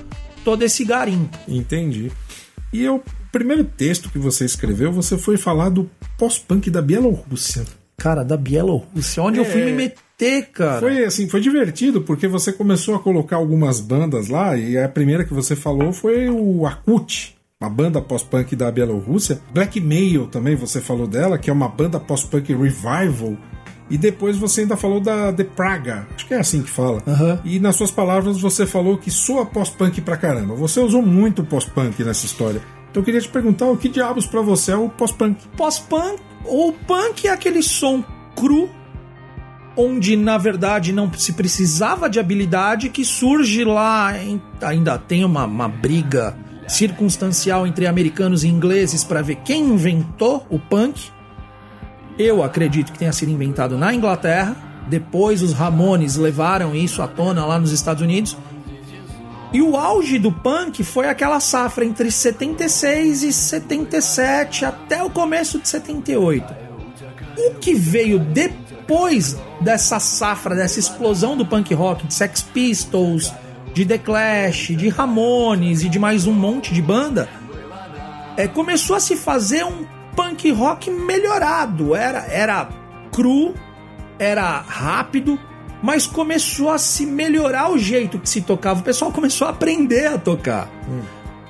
todo 0.45 0.63
esse 0.63 0.85
garimpo. 0.85 1.37
Entendi. 1.47 2.11
E 2.71 2.87
o 2.87 3.01
primeiro 3.31 3.63
texto 3.65 4.09
que 4.09 4.17
você 4.17 4.45
escreveu, 4.45 4.91
você 4.91 5.17
foi 5.17 5.37
falar 5.37 5.69
do 5.69 5.89
pós-punk 6.17 6.69
da 6.69 6.81
Bielorrússia. 6.81 7.65
Cara, 7.97 8.23
da 8.23 8.37
Bielorrússia, 8.37 9.21
onde 9.21 9.39
é... 9.39 9.41
eu 9.41 9.45
fui 9.45 9.65
me 9.65 9.73
meter, 9.73 10.49
cara. 10.51 10.79
Foi 10.79 11.03
assim, 11.03 11.27
foi 11.27 11.41
divertido, 11.41 12.01
porque 12.01 12.29
você 12.29 12.53
começou 12.53 12.95
a 12.95 12.99
colocar 12.99 13.35
algumas 13.35 13.81
bandas 13.81 14.29
lá, 14.29 14.55
e 14.55 14.77
a 14.77 14.87
primeira 14.87 15.25
que 15.25 15.33
você 15.33 15.53
falou 15.53 15.91
foi 15.91 16.29
o 16.29 16.65
Akut 16.65 17.38
uma 17.61 17.69
banda 17.69 18.01
pós-punk 18.01 18.55
da 18.55 18.71
Bielorrússia. 18.71 19.41
Blackmail 19.53 20.27
também, 20.27 20.55
você 20.55 20.79
falou 20.79 21.05
dela, 21.05 21.37
que 21.37 21.49
é 21.49 21.53
uma 21.53 21.67
banda 21.67 21.99
pós-punk 21.99 22.53
revival. 22.53 23.35
E 23.89 23.97
depois 23.97 24.37
você 24.37 24.61
ainda 24.61 24.77
falou 24.77 25.01
da 25.01 25.33
The 25.33 25.43
Praga, 25.43 26.07
acho 26.15 26.25
que 26.25 26.33
é 26.33 26.39
assim 26.39 26.61
que 26.63 26.69
fala. 26.69 27.03
Uhum. 27.05 27.39
E 27.43 27.59
nas 27.59 27.75
suas 27.75 27.91
palavras 27.91 28.39
você 28.39 28.65
falou 28.65 28.97
que 28.97 29.11
soa 29.11 29.45
pós-punk 29.45 29.99
pra 29.99 30.15
caramba. 30.15 30.55
Você 30.55 30.79
usou 30.79 31.01
muito 31.01 31.43
pós-punk 31.43 32.01
nessa 32.01 32.25
história. 32.25 32.61
Então 32.89 33.01
eu 33.01 33.03
queria 33.03 33.19
te 33.19 33.27
perguntar 33.27 33.65
o 33.65 33.75
que 33.75 33.89
diabos 33.89 34.25
para 34.25 34.39
você 34.39 34.71
é 34.71 34.77
o 34.77 34.87
pós-punk? 34.87 35.45
Pós-punk, 35.57 36.17
o 36.45 36.71
punk 36.71 37.27
é 37.27 37.31
aquele 37.31 37.61
som 37.61 38.01
cru, 38.37 38.69
onde 39.75 40.15
na 40.15 40.37
verdade 40.37 40.93
não 40.93 41.11
se 41.11 41.33
precisava 41.33 42.09
de 42.09 42.21
habilidade, 42.21 42.87
que 42.87 43.03
surge 43.03 43.65
lá, 43.65 44.17
em, 44.17 44.41
ainda 44.61 44.97
tem 44.97 45.25
uma, 45.25 45.43
uma 45.43 45.67
briga 45.67 46.37
circunstancial 46.69 47.65
entre 47.67 47.87
americanos 47.87 48.43
e 48.43 48.47
ingleses 48.47 49.03
para 49.03 49.21
ver 49.21 49.35
quem 49.37 49.63
inventou 49.63 50.45
o 50.49 50.59
punk. 50.59 51.09
Eu 52.17 52.43
acredito 52.43 52.91
que 52.91 52.99
tenha 52.99 53.13
sido 53.13 53.31
inventado 53.31 53.77
na 53.77 53.93
Inglaterra. 53.93 54.55
Depois 54.87 55.41
os 55.41 55.53
Ramones 55.53 56.15
levaram 56.15 56.75
isso 56.75 57.01
à 57.01 57.07
tona 57.07 57.45
lá 57.45 57.59
nos 57.59 57.71
Estados 57.71 58.01
Unidos. 58.01 58.35
E 59.51 59.61
o 59.61 59.75
auge 59.75 60.19
do 60.19 60.31
punk 60.31 60.83
foi 60.83 61.09
aquela 61.09 61.39
safra 61.39 61.83
entre 61.83 62.11
76 62.11 63.23
e 63.23 63.33
77 63.33 64.65
até 64.65 65.03
o 65.03 65.09
começo 65.09 65.57
de 65.59 65.67
78. 65.67 66.45
O 67.35 67.55
que 67.55 67.73
veio 67.73 68.19
depois 68.19 69.35
dessa 69.59 69.99
safra, 69.99 70.55
dessa 70.55 70.79
explosão 70.79 71.35
do 71.35 71.45
punk 71.45 71.73
rock, 71.73 72.05
de 72.05 72.13
Sex 72.13 72.41
Pistols, 72.41 73.33
de 73.73 73.85
The 73.85 73.97
Clash, 73.97 74.67
de 74.75 74.89
Ramones 74.89 75.83
e 75.83 75.89
de 75.89 75.99
mais 75.99 76.27
um 76.27 76.33
monte 76.33 76.73
de 76.73 76.81
banda, 76.81 77.29
é, 78.35 78.47
começou 78.47 78.95
a 78.95 78.99
se 78.99 79.15
fazer 79.15 79.63
um 79.65 79.85
punk 80.15 80.51
rock 80.51 80.89
melhorado. 80.89 81.95
Era, 81.95 82.25
era 82.29 82.69
cru, 83.11 83.53
era 84.17 84.61
rápido, 84.61 85.39
mas 85.81 86.07
começou 86.07 86.69
a 86.69 86.77
se 86.77 87.05
melhorar 87.05 87.71
o 87.71 87.77
jeito 87.77 88.19
que 88.19 88.29
se 88.29 88.41
tocava. 88.41 88.79
O 88.79 88.83
pessoal 88.83 89.11
começou 89.11 89.47
a 89.47 89.51
aprender 89.51 90.07
a 90.07 90.17
tocar. 90.17 90.69
Hum. 90.87 91.01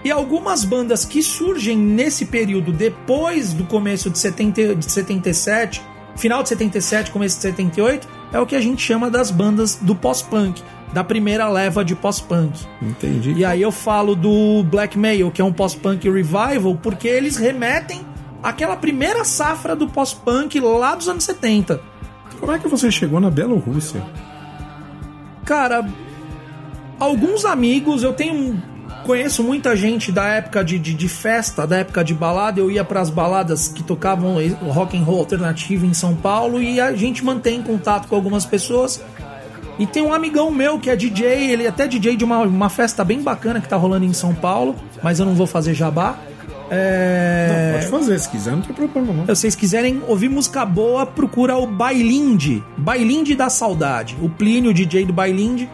E 0.03 0.09
algumas 0.09 0.63
bandas 0.63 1.03
que 1.03 1.21
surgem 1.21 1.77
nesse 1.77 2.25
período 2.25 2.71
depois 2.71 3.53
do 3.53 3.65
começo 3.65 4.09
de, 4.09 4.17
70, 4.17 4.75
de 4.75 4.89
77, 4.89 5.81
final 6.15 6.41
de 6.41 6.49
77, 6.49 7.11
começo 7.11 7.35
de 7.35 7.41
78, 7.41 8.07
é 8.31 8.39
o 8.39 8.45
que 8.45 8.55
a 8.55 8.61
gente 8.61 8.81
chama 8.81 9.09
das 9.09 9.29
bandas 9.29 9.75
do 9.75 9.93
pós-punk 9.93 10.63
da 10.93 11.03
primeira 11.03 11.47
leva 11.47 11.85
de 11.85 11.95
pós-punk. 11.95 12.65
Entendi. 12.81 13.33
E 13.33 13.45
aí 13.45 13.61
eu 13.61 13.71
falo 13.71 14.15
do 14.15 14.63
Blackmail, 14.63 15.31
que 15.31 15.41
é 15.41 15.45
um 15.45 15.53
pós-punk 15.53 16.09
revival, 16.09 16.75
porque 16.81 17.07
eles 17.07 17.37
remetem 17.37 18.01
àquela 18.41 18.75
primeira 18.75 19.23
safra 19.23 19.75
do 19.75 19.87
pós-punk 19.87 20.59
lá 20.59 20.95
dos 20.95 21.07
anos 21.07 21.23
70. 21.23 21.79
Como 22.39 22.51
é 22.51 22.59
que 22.59 22.67
você 22.67 22.89
chegou 22.89 23.19
na 23.19 23.29
Bielorrússia? 23.29 24.01
Cara, 25.45 25.87
alguns 26.99 27.45
amigos, 27.45 28.03
eu 28.03 28.13
tenho 28.13 28.61
conheço 29.05 29.43
muita 29.43 29.75
gente 29.75 30.11
da 30.11 30.27
época 30.27 30.63
de, 30.63 30.77
de, 30.77 30.93
de, 30.93 31.09
festa, 31.09 31.65
da 31.65 31.77
época 31.77 32.03
de 32.03 32.13
balada. 32.13 32.59
Eu 32.59 32.69
ia 32.69 32.83
para 32.83 33.01
as 33.01 33.09
baladas 33.09 33.67
que 33.67 33.81
tocavam 33.81 34.35
rock 34.67 34.97
and 34.97 35.03
roll 35.03 35.19
alternativo 35.19 35.85
em 35.85 35.93
São 35.93 36.15
Paulo 36.15 36.61
e 36.61 36.79
a 36.79 36.93
gente 36.93 37.25
mantém 37.25 37.61
contato 37.61 38.07
com 38.07 38.15
algumas 38.15 38.45
pessoas. 38.45 39.01
E 39.79 39.87
tem 39.87 40.03
um 40.03 40.13
amigão 40.13 40.51
meu 40.51 40.77
que 40.77 40.89
é 40.89 40.95
DJ, 40.95 41.51
ele 41.51 41.63
é 41.63 41.69
até 41.69 41.87
DJ 41.87 42.17
de 42.17 42.25
uma, 42.25 42.39
uma 42.39 42.69
festa 42.69 43.03
bem 43.05 43.21
bacana 43.21 43.61
que 43.61 43.67
tá 43.67 43.77
rolando 43.77 44.05
em 44.05 44.11
São 44.11 44.35
Paulo, 44.35 44.75
mas 45.01 45.19
eu 45.19 45.25
não 45.25 45.33
vou 45.33 45.47
fazer 45.47 45.73
jabá. 45.73 46.17
É... 46.69 47.71
Não, 47.71 47.79
pode 47.79 47.87
fazer, 47.87 48.19
se 48.19 48.29
quiser, 48.29 48.51
não 48.51 48.61
tem 48.61 48.75
problema 48.75 49.13
não. 49.13 49.25
Se 49.25 49.41
vocês 49.41 49.55
quiserem 49.55 50.03
ouvir 50.05 50.29
música 50.29 50.65
boa, 50.65 51.05
procura 51.05 51.57
o 51.57 51.65
Bailinde. 51.65 52.61
Bailinde 52.77 53.35
da 53.35 53.49
Saudade. 53.49 54.17
O 54.21 54.29
Plínio, 54.29 54.71
o 54.71 54.73
DJ 54.73 55.05
do 55.05 55.13
Bailinde. 55.13 55.69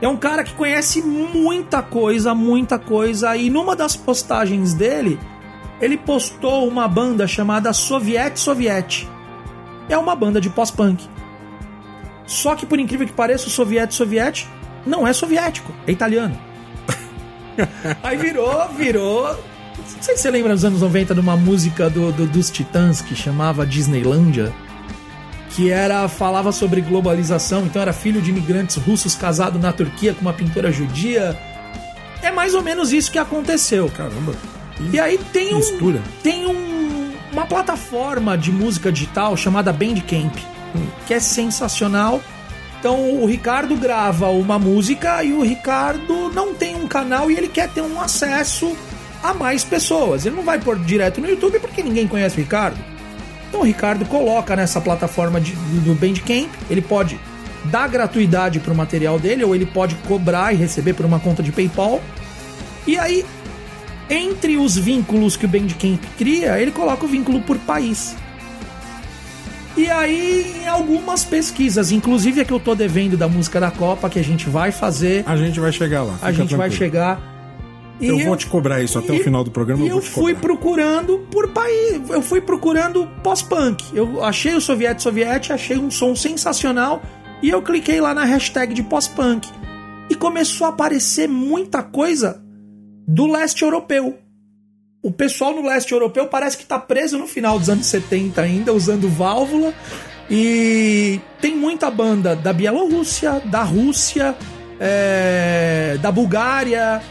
É 0.00 0.08
um 0.08 0.16
cara 0.16 0.42
que 0.42 0.54
conhece 0.54 1.02
muita 1.02 1.82
coisa, 1.82 2.34
muita 2.34 2.78
coisa. 2.78 3.36
E 3.36 3.50
numa 3.50 3.76
das 3.76 3.94
postagens 3.94 4.74
dele, 4.74 5.18
ele 5.80 5.96
postou 5.96 6.66
uma 6.66 6.88
banda 6.88 7.26
chamada 7.26 7.72
Soviet 7.72 8.36
Soviet. 8.36 9.08
É 9.88 9.96
uma 9.96 10.16
banda 10.16 10.40
de 10.40 10.50
pós-punk. 10.50 11.11
Só 12.26 12.54
que, 12.54 12.66
por 12.66 12.78
incrível 12.78 13.06
que 13.06 13.12
pareça, 13.12 13.46
o 13.46 13.50
soviético 13.50 13.94
soviético 13.94 14.50
não 14.86 15.06
é 15.06 15.12
soviético, 15.12 15.72
é 15.86 15.92
italiano. 15.92 16.38
Aí 18.02 18.16
virou, 18.16 18.68
virou. 18.70 19.26
Não 19.78 20.02
sei 20.02 20.16
se 20.16 20.22
você 20.22 20.30
lembra 20.30 20.52
nos 20.52 20.64
anos 20.64 20.80
90 20.80 21.14
de 21.14 21.20
uma 21.20 21.36
música 21.36 21.88
do, 21.88 22.12
do, 22.12 22.26
dos 22.26 22.50
Titãs 22.50 23.00
que 23.00 23.14
chamava 23.14 23.66
Disneylândia. 23.66 24.52
Que 25.50 25.70
era 25.70 26.08
falava 26.08 26.50
sobre 26.50 26.80
globalização, 26.80 27.66
então 27.66 27.82
era 27.82 27.92
filho 27.92 28.22
de 28.22 28.30
imigrantes 28.30 28.76
russos 28.76 29.14
casado 29.14 29.58
na 29.58 29.70
Turquia 29.70 30.14
com 30.14 30.22
uma 30.22 30.32
pintora 30.32 30.72
judia. 30.72 31.38
É 32.22 32.30
mais 32.30 32.54
ou 32.54 32.62
menos 32.62 32.92
isso 32.92 33.12
que 33.12 33.18
aconteceu. 33.18 33.90
Caramba. 33.90 34.34
E 34.90 34.98
aí 34.98 35.18
tem 35.32 35.54
um, 35.54 35.60
tem 36.22 36.46
um, 36.46 37.12
uma 37.32 37.44
plataforma 37.44 38.36
de 38.36 38.50
música 38.50 38.90
digital 38.90 39.36
chamada 39.36 39.72
Bandcamp, 39.72 40.34
que 41.06 41.14
é 41.14 41.20
sensacional. 41.20 42.20
Então 42.78 43.22
o 43.22 43.26
Ricardo 43.26 43.76
grava 43.76 44.28
uma 44.28 44.58
música 44.58 45.22
e 45.22 45.32
o 45.32 45.42
Ricardo 45.42 46.30
não 46.32 46.54
tem 46.54 46.74
um 46.74 46.88
canal 46.88 47.30
e 47.30 47.36
ele 47.36 47.48
quer 47.48 47.68
ter 47.68 47.80
um 47.80 48.00
acesso 48.00 48.76
a 49.22 49.32
mais 49.32 49.62
pessoas. 49.62 50.26
Ele 50.26 50.34
não 50.36 50.42
vai 50.42 50.58
pôr 50.58 50.78
direto 50.78 51.20
no 51.20 51.28
YouTube 51.28 51.60
porque 51.60 51.82
ninguém 51.82 52.08
conhece 52.08 52.36
o 52.36 52.40
Ricardo. 52.40 52.78
Então 53.48 53.60
o 53.60 53.64
Ricardo 53.64 54.04
coloca 54.06 54.56
nessa 54.56 54.80
plataforma 54.80 55.40
de, 55.40 55.52
do 55.52 55.94
Bandcamp, 55.94 56.50
ele 56.70 56.82
pode 56.82 57.20
dar 57.66 57.88
gratuidade 57.88 58.58
para 58.58 58.72
o 58.72 58.76
material 58.76 59.18
dele 59.18 59.44
ou 59.44 59.54
ele 59.54 59.66
pode 59.66 59.94
cobrar 60.08 60.52
e 60.52 60.56
receber 60.56 60.94
por 60.94 61.06
uma 61.06 61.20
conta 61.20 61.42
de 61.42 61.52
PayPal. 61.52 62.00
E 62.86 62.98
aí, 62.98 63.24
entre 64.10 64.56
os 64.56 64.76
vínculos 64.76 65.36
que 65.36 65.44
o 65.44 65.48
Bandcamp 65.48 66.02
cria, 66.18 66.58
ele 66.58 66.72
coloca 66.72 67.04
o 67.04 67.08
vínculo 67.08 67.42
por 67.42 67.58
país. 67.58 68.16
E 69.76 69.88
aí, 69.88 70.62
em 70.62 70.68
algumas 70.68 71.24
pesquisas, 71.24 71.90
inclusive 71.92 72.40
a 72.40 72.44
que 72.44 72.52
eu 72.52 72.60
tô 72.60 72.74
devendo 72.74 73.16
da 73.16 73.26
música 73.26 73.58
da 73.58 73.70
Copa, 73.70 74.10
que 74.10 74.18
a 74.18 74.24
gente 74.24 74.48
vai 74.48 74.70
fazer. 74.70 75.24
A 75.26 75.36
gente 75.36 75.58
vai 75.58 75.72
chegar 75.72 76.02
lá. 76.02 76.18
A 76.20 76.30
gente 76.30 76.48
tranquilo. 76.48 76.58
vai 76.58 76.70
chegar. 76.70 77.20
eu 77.98 78.18
vou 78.18 78.36
te 78.36 78.46
cobrar 78.46 78.82
isso 78.82 78.98
até 78.98 79.14
e, 79.14 79.20
o 79.20 79.24
final 79.24 79.42
do 79.42 79.50
programa. 79.50 79.82
E 79.82 79.88
eu, 79.88 79.96
eu 79.96 80.02
fui 80.02 80.34
procurando 80.34 81.20
por 81.30 81.48
país. 81.48 82.02
Eu 82.10 82.20
fui 82.20 82.40
procurando 82.40 83.08
pós-punk. 83.22 83.84
Eu 83.94 84.22
achei 84.22 84.54
o 84.54 84.60
Soviet 84.60 85.00
Soviet, 85.00 85.50
achei 85.50 85.78
um 85.78 85.90
som 85.90 86.14
sensacional. 86.14 87.02
E 87.42 87.48
eu 87.48 87.62
cliquei 87.62 88.00
lá 88.00 88.14
na 88.14 88.24
hashtag 88.24 88.74
de 88.74 88.82
pós-punk. 88.82 89.48
E 90.10 90.14
começou 90.14 90.66
a 90.66 90.70
aparecer 90.70 91.26
muita 91.26 91.82
coisa 91.82 92.42
do 93.08 93.26
leste 93.26 93.62
europeu 93.62 94.18
o 95.02 95.10
pessoal 95.10 95.52
no 95.52 95.66
leste 95.66 95.92
europeu 95.92 96.26
parece 96.28 96.56
que 96.56 96.62
está 96.62 96.78
preso 96.78 97.18
no 97.18 97.26
final 97.26 97.58
dos 97.58 97.68
anos 97.68 97.86
70 97.86 98.40
ainda, 98.40 98.72
usando 98.72 99.08
válvula. 99.08 99.74
E 100.30 101.20
tem 101.40 101.56
muita 101.56 101.90
banda 101.90 102.36
da 102.36 102.52
Bielorrússia, 102.52 103.42
da 103.44 103.62
Rússia, 103.64 104.36
é, 104.78 105.98
da 106.00 106.12
Bulgária. 106.12 107.02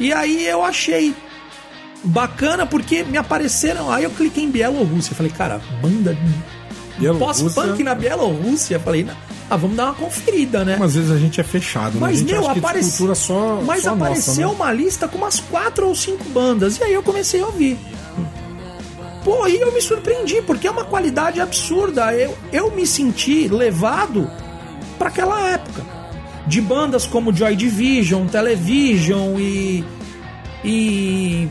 E 0.00 0.12
aí 0.12 0.46
eu 0.46 0.64
achei 0.64 1.14
bacana 2.02 2.64
porque 2.64 3.04
me 3.04 3.18
apareceram. 3.18 3.92
Aí 3.92 4.04
eu 4.04 4.10
cliquei 4.10 4.44
em 4.44 4.50
Bielorrússia. 4.50 5.14
Falei, 5.14 5.30
cara, 5.30 5.60
banda 5.82 6.16
pós-punk 7.18 7.82
na 7.82 7.94
Bielorrússia. 7.94 8.78
Falei, 8.78 9.06
ah, 9.48 9.56
vamos 9.56 9.76
dar 9.76 9.86
uma 9.86 9.94
conferida, 9.94 10.64
né? 10.64 10.76
Mas 10.78 10.90
às 10.90 10.94
vezes 10.96 11.10
a 11.10 11.18
gente 11.18 11.40
é 11.40 11.44
fechado, 11.44 11.94
né? 11.94 12.00
Mas, 12.00 12.22
meu, 12.22 12.48
apareceu. 12.48 13.14
Só, 13.14 13.62
mas 13.64 13.82
só 13.82 13.94
apareceu 13.94 14.32
nossa, 14.32 14.40
né? 14.40 14.46
uma 14.46 14.72
lista 14.72 15.06
com 15.06 15.18
umas 15.18 15.38
quatro 15.38 15.86
ou 15.86 15.94
cinco 15.94 16.24
bandas. 16.30 16.78
E 16.78 16.84
aí 16.84 16.92
eu 16.92 17.02
comecei 17.02 17.40
a 17.40 17.46
ouvir. 17.46 17.78
Pô, 19.24 19.42
aí 19.44 19.60
eu 19.60 19.72
me 19.72 19.80
surpreendi, 19.80 20.42
porque 20.42 20.66
é 20.66 20.70
uma 20.70 20.84
qualidade 20.84 21.40
absurda. 21.40 22.12
Eu, 22.14 22.36
eu 22.52 22.70
me 22.72 22.86
senti 22.86 23.46
levado 23.48 24.30
para 24.98 25.08
aquela 25.08 25.48
época. 25.48 25.84
De 26.46 26.60
bandas 26.60 27.06
como 27.06 27.32
Joy 27.32 27.54
Division, 27.56 28.26
Television 28.26 29.38
e. 29.38 29.84
e. 30.64 31.48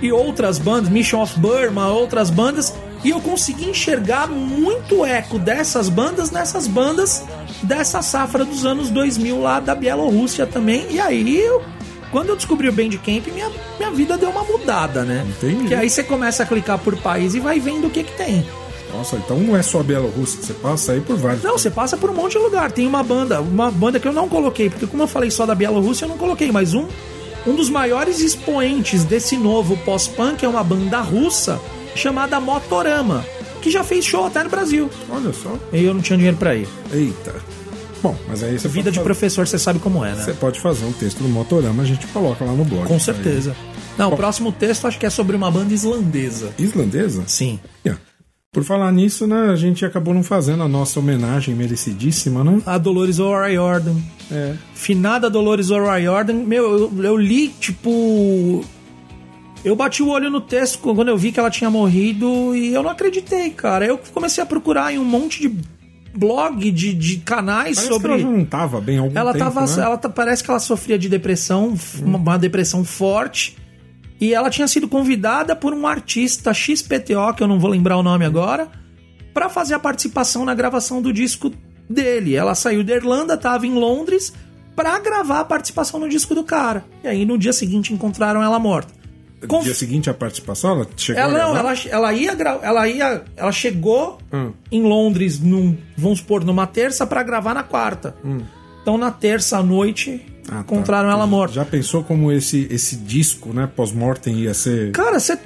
e 0.00 0.12
outras 0.12 0.58
bandas, 0.58 0.88
Mission 0.88 1.22
of 1.22 1.38
Burma, 1.38 1.88
outras 1.88 2.30
bandas 2.30 2.72
e 3.04 3.10
eu 3.10 3.20
consegui 3.20 3.70
enxergar 3.70 4.26
muito 4.26 5.04
eco 5.04 5.38
dessas 5.38 5.88
bandas 5.88 6.30
nessas 6.30 6.66
bandas 6.66 7.24
dessa 7.62 8.02
safra 8.02 8.44
dos 8.44 8.64
anos 8.64 8.90
2000 8.90 9.40
lá 9.40 9.60
da 9.60 9.74
Bielorrússia 9.74 10.46
também. 10.46 10.86
E 10.90 11.00
aí, 11.00 11.38
eu, 11.38 11.62
quando 12.10 12.30
eu 12.30 12.36
descobri 12.36 12.68
o 12.68 12.72
Bandcamp, 12.72 13.26
minha, 13.32 13.50
minha 13.78 13.90
vida 13.90 14.16
deu 14.16 14.30
uma 14.30 14.44
mudada, 14.44 15.04
né? 15.04 15.26
Entendi. 15.28 15.68
Que 15.68 15.74
aí 15.74 15.88
você 15.88 16.02
começa 16.02 16.42
a 16.42 16.46
clicar 16.46 16.78
por 16.78 16.96
país 16.96 17.34
e 17.34 17.40
vai 17.40 17.58
vendo 17.60 17.86
o 17.86 17.90
que 17.90 18.04
que 18.04 18.12
tem. 18.12 18.46
Nossa, 18.92 19.16
então 19.16 19.38
não 19.38 19.56
é 19.56 19.62
só 19.62 19.80
a 19.80 19.82
Bielorrússia, 19.82 20.42
você 20.42 20.54
passa 20.54 20.92
aí 20.92 21.00
por 21.00 21.16
vários. 21.16 21.42
Não, 21.42 21.58
você 21.58 21.70
passa 21.70 21.96
por 21.96 22.10
um 22.10 22.14
monte 22.14 22.32
de 22.32 22.38
lugar. 22.38 22.70
Tem 22.72 22.86
uma 22.86 23.02
banda, 23.02 23.40
uma 23.40 23.70
banda 23.70 24.00
que 24.00 24.08
eu 24.08 24.12
não 24.12 24.28
coloquei, 24.28 24.70
porque 24.70 24.86
como 24.86 25.02
eu 25.02 25.08
falei 25.08 25.30
só 25.30 25.44
da 25.44 25.54
Bielorrússia, 25.54 26.04
eu 26.04 26.08
não 26.08 26.16
coloquei, 26.16 26.50
mas 26.50 26.72
um, 26.72 26.86
um 27.46 27.54
dos 27.54 27.68
maiores 27.68 28.20
expoentes 28.20 29.04
desse 29.04 29.36
novo 29.36 29.76
pós-punk 29.78 30.44
é 30.44 30.48
uma 30.48 30.62
banda 30.64 31.00
russa 31.00 31.60
chamada 31.96 32.38
Motorama, 32.40 33.24
que 33.60 33.70
já 33.70 33.82
fez 33.82 34.04
show 34.04 34.26
até 34.26 34.44
no 34.44 34.50
Brasil. 34.50 34.90
Olha 35.10 35.32
só. 35.32 35.58
E 35.72 35.84
eu 35.84 35.94
não 35.94 36.00
tinha 36.00 36.16
dinheiro 36.16 36.36
para 36.36 36.54
ir. 36.54 36.68
Eita. 36.92 37.34
Bom, 38.02 38.14
mas 38.28 38.42
aí 38.42 38.58
você 38.58 38.68
Vida 38.68 38.90
de 38.90 38.98
fazer... 38.98 39.04
professor, 39.04 39.46
você 39.46 39.58
sabe 39.58 39.78
como 39.78 40.04
é, 40.04 40.14
né? 40.14 40.22
Você 40.22 40.32
pode 40.34 40.60
fazer 40.60 40.84
um 40.84 40.92
texto 40.92 41.18
do 41.18 41.28
Motorama, 41.28 41.82
a 41.82 41.86
gente 41.86 42.06
coloca 42.08 42.44
lá 42.44 42.52
no 42.52 42.64
blog. 42.64 42.86
Com 42.86 43.00
certeza. 43.00 43.50
Aí. 43.50 43.76
Não, 43.98 44.10
Bom, 44.10 44.14
o 44.14 44.16
próximo 44.16 44.52
texto 44.52 44.86
acho 44.86 44.98
que 44.98 45.06
é 45.06 45.10
sobre 45.10 45.34
uma 45.34 45.50
banda 45.50 45.72
islandesa. 45.72 46.50
Islandesa? 46.58 47.24
Sim. 47.26 47.58
Yeah. 47.84 48.00
Por 48.52 48.62
falar 48.64 48.90
nisso, 48.92 49.26
né, 49.26 49.50
a 49.50 49.56
gente 49.56 49.84
acabou 49.84 50.14
não 50.14 50.22
fazendo 50.22 50.62
a 50.62 50.68
nossa 50.68 50.98
homenagem 50.98 51.54
merecidíssima, 51.54 52.42
né? 52.42 52.60
A 52.64 52.78
Dolores 52.78 53.18
O'Riordan. 53.18 53.96
É. 54.30 54.54
Finada 54.74 55.28
Dolores 55.28 55.70
O'Riordan. 55.70 56.34
Meu, 56.34 56.78
eu, 56.78 57.04
eu 57.04 57.16
li, 57.16 57.48
tipo, 57.48 58.64
eu 59.64 59.74
bati 59.74 60.02
o 60.02 60.08
olho 60.08 60.30
no 60.30 60.40
texto 60.40 60.78
quando 60.78 61.08
eu 61.08 61.16
vi 61.16 61.32
que 61.32 61.40
ela 61.40 61.50
tinha 61.50 61.70
morrido 61.70 62.54
e 62.54 62.72
eu 62.72 62.82
não 62.82 62.90
acreditei, 62.90 63.50
cara. 63.50 63.84
Eu 63.84 63.98
comecei 64.12 64.42
a 64.42 64.46
procurar 64.46 64.92
em 64.92 64.98
um 64.98 65.04
monte 65.04 65.40
de 65.40 65.76
blog, 66.16 66.70
de, 66.70 66.94
de 66.94 67.18
canais 67.18 67.76
parece 67.76 67.92
sobre. 67.92 68.12
ela 68.12 68.20
já 68.20 68.28
não 68.28 68.44
tava 68.44 68.80
bem 68.80 68.98
algum 68.98 69.18
ela 69.18 69.32
tempo, 69.32 69.44
tava, 69.44 69.66
né? 69.66 69.82
ela 69.82 69.98
parece 69.98 70.42
que 70.42 70.50
ela 70.50 70.58
sofria 70.58 70.98
de 70.98 71.08
depressão, 71.08 71.74
hum. 71.74 72.14
uma 72.16 72.38
depressão 72.38 72.84
forte. 72.84 73.56
E 74.18 74.32
ela 74.32 74.48
tinha 74.48 74.66
sido 74.66 74.88
convidada 74.88 75.54
por 75.54 75.74
um 75.74 75.86
artista 75.86 76.54
XPTO, 76.54 77.34
que 77.36 77.42
eu 77.42 77.48
não 77.48 77.60
vou 77.60 77.70
lembrar 77.70 77.98
o 77.98 78.02
nome 78.02 78.24
agora, 78.24 78.68
para 79.34 79.50
fazer 79.50 79.74
a 79.74 79.78
participação 79.78 80.44
na 80.44 80.54
gravação 80.54 81.02
do 81.02 81.12
disco 81.12 81.52
dele. 81.88 82.34
Ela 82.34 82.54
saiu 82.54 82.82
da 82.82 82.94
Irlanda, 82.94 83.34
estava 83.34 83.66
em 83.66 83.74
Londres 83.74 84.32
para 84.74 84.98
gravar 84.98 85.40
a 85.40 85.44
participação 85.44 86.00
no 86.00 86.08
disco 86.08 86.34
do 86.34 86.44
cara. 86.44 86.84
E 87.04 87.08
aí 87.08 87.26
no 87.26 87.36
dia 87.36 87.52
seguinte 87.52 87.92
encontraram 87.92 88.42
ela 88.42 88.58
morta. 88.58 88.92
No 89.42 89.62
dia 89.62 89.74
seguinte 89.74 90.08
a 90.08 90.14
participação, 90.14 90.70
ela 90.70 90.86
chegou 90.96 91.22
ela, 91.22 91.38
não, 91.38 91.56
ela, 91.56 91.74
ela 91.90 92.12
ia 92.14 92.30
ela 92.30 92.88
ia 92.88 93.22
ela 93.36 93.52
chegou 93.52 94.18
hum. 94.32 94.52
em 94.72 94.82
Londres 94.82 95.38
num, 95.38 95.76
vamos 95.96 96.20
supor 96.20 96.44
numa 96.44 96.66
terça 96.66 97.06
para 97.06 97.22
gravar 97.22 97.54
na 97.54 97.62
quarta. 97.62 98.14
Hum. 98.24 98.40
Então 98.80 98.96
na 98.96 99.10
terça 99.10 99.58
à 99.58 99.62
noite 99.62 100.24
ah, 100.50 100.60
encontraram 100.60 101.08
tá. 101.08 101.14
ela 101.14 101.26
morta. 101.26 101.54
Já 101.54 101.64
pensou 101.64 102.02
como 102.02 102.32
esse 102.32 102.66
esse 102.70 102.96
disco, 102.96 103.52
né, 103.52 103.68
pós-mortem 103.76 104.36
ia 104.36 104.54
ser 104.54 104.92
Cara, 104.92 105.20
você 105.20 105.38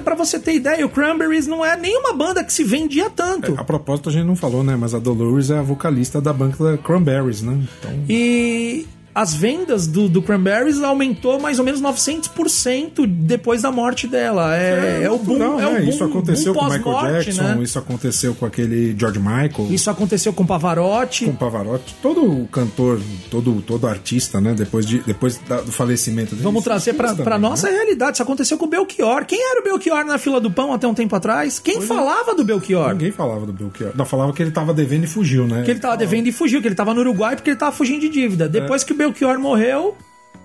para 0.00 0.14
você 0.14 0.38
ter 0.38 0.54
ideia, 0.54 0.86
o 0.86 0.88
Cranberries 0.88 1.46
não 1.46 1.64
é 1.64 1.76
nenhuma 1.76 2.12
banda 2.12 2.44
que 2.44 2.52
se 2.52 2.62
vendia 2.62 3.10
tanto. 3.10 3.54
É, 3.56 3.60
a 3.60 3.64
propósito, 3.64 4.08
a 4.08 4.12
gente 4.12 4.26
não 4.26 4.36
falou, 4.36 4.62
né? 4.62 4.76
Mas 4.76 4.94
a 4.94 4.98
Dolores 5.00 5.50
é 5.50 5.58
a 5.58 5.62
vocalista 5.62 6.20
da 6.20 6.32
banda 6.32 6.78
Cranberries, 6.78 7.42
né? 7.42 7.58
Então... 7.78 8.04
E 8.08 8.86
as 9.14 9.34
vendas 9.34 9.86
do, 9.86 10.08
do 10.08 10.22
Cranberries 10.22 10.82
aumentou 10.82 11.38
mais 11.38 11.58
ou 11.58 11.64
menos 11.64 11.82
900% 11.82 13.06
depois 13.06 13.62
da 13.62 13.70
morte 13.70 14.06
dela. 14.06 14.56
É, 14.56 15.00
é, 15.00 15.04
é 15.04 15.10
o 15.10 15.18
boom. 15.18 15.38
Não, 15.38 15.60
é, 15.60 15.66
o 15.66 15.70
boom, 15.70 15.88
isso 15.88 16.04
aconteceu 16.04 16.54
com 16.54 16.64
Michael 16.64 17.12
Jackson, 17.12 17.42
né? 17.42 17.62
isso 17.62 17.78
aconteceu 17.78 18.34
com 18.34 18.46
aquele 18.46 18.94
George 18.98 19.18
Michael. 19.18 19.68
Isso 19.70 19.90
aconteceu 19.90 20.32
com 20.32 20.46
Pavarotti. 20.46 21.26
Com 21.26 21.34
Pavarotti. 21.34 21.94
Todo 22.00 22.46
cantor, 22.50 23.00
todo, 23.30 23.62
todo 23.62 23.86
artista, 23.86 24.40
né? 24.40 24.54
Depois, 24.54 24.86
de, 24.86 25.00
depois 25.00 25.38
da, 25.46 25.60
do 25.60 25.70
falecimento 25.70 26.30
dele. 26.30 26.42
Vamos 26.42 26.64
trazer 26.64 26.94
pra 26.94 27.38
nossa 27.38 27.68
né? 27.68 27.76
realidade. 27.76 28.16
Isso 28.16 28.22
aconteceu 28.22 28.56
com 28.56 28.64
o 28.64 28.68
Belchior. 28.68 29.26
Quem 29.26 29.38
era 29.50 29.60
o 29.60 29.64
Belchior 29.64 30.04
na 30.04 30.16
fila 30.16 30.40
do 30.40 30.50
pão 30.50 30.72
até 30.72 30.86
um 30.86 30.94
tempo 30.94 31.14
atrás? 31.14 31.58
Quem 31.58 31.78
é. 31.78 31.80
falava 31.82 32.32
é. 32.32 32.34
do 32.34 32.44
Belchior? 32.44 32.92
Ninguém 32.92 33.12
falava 33.12 33.44
do 33.44 33.52
Belchior. 33.52 33.92
Não, 33.94 34.06
falava 34.06 34.32
que 34.32 34.42
ele 34.42 34.50
tava 34.50 34.72
devendo 34.72 35.04
e 35.04 35.06
fugiu, 35.06 35.46
né? 35.46 35.62
Que 35.62 35.70
ele 35.70 35.80
tava 35.80 35.96
devendo 35.96 36.26
e 36.26 36.32
fugiu, 36.32 36.62
que 36.62 36.68
ele 36.68 36.74
tava 36.74 36.94
no 36.94 37.00
Uruguai 37.00 37.36
porque 37.36 37.50
ele 37.50 37.58
tava 37.58 37.72
fugindo 37.72 38.00
de 38.00 38.08
dívida. 38.08 38.48
Depois 38.48 38.82
é. 38.82 38.86
que 38.86 38.92
o 38.92 38.96
Belchior 39.02 39.36
morreu, 39.36 39.96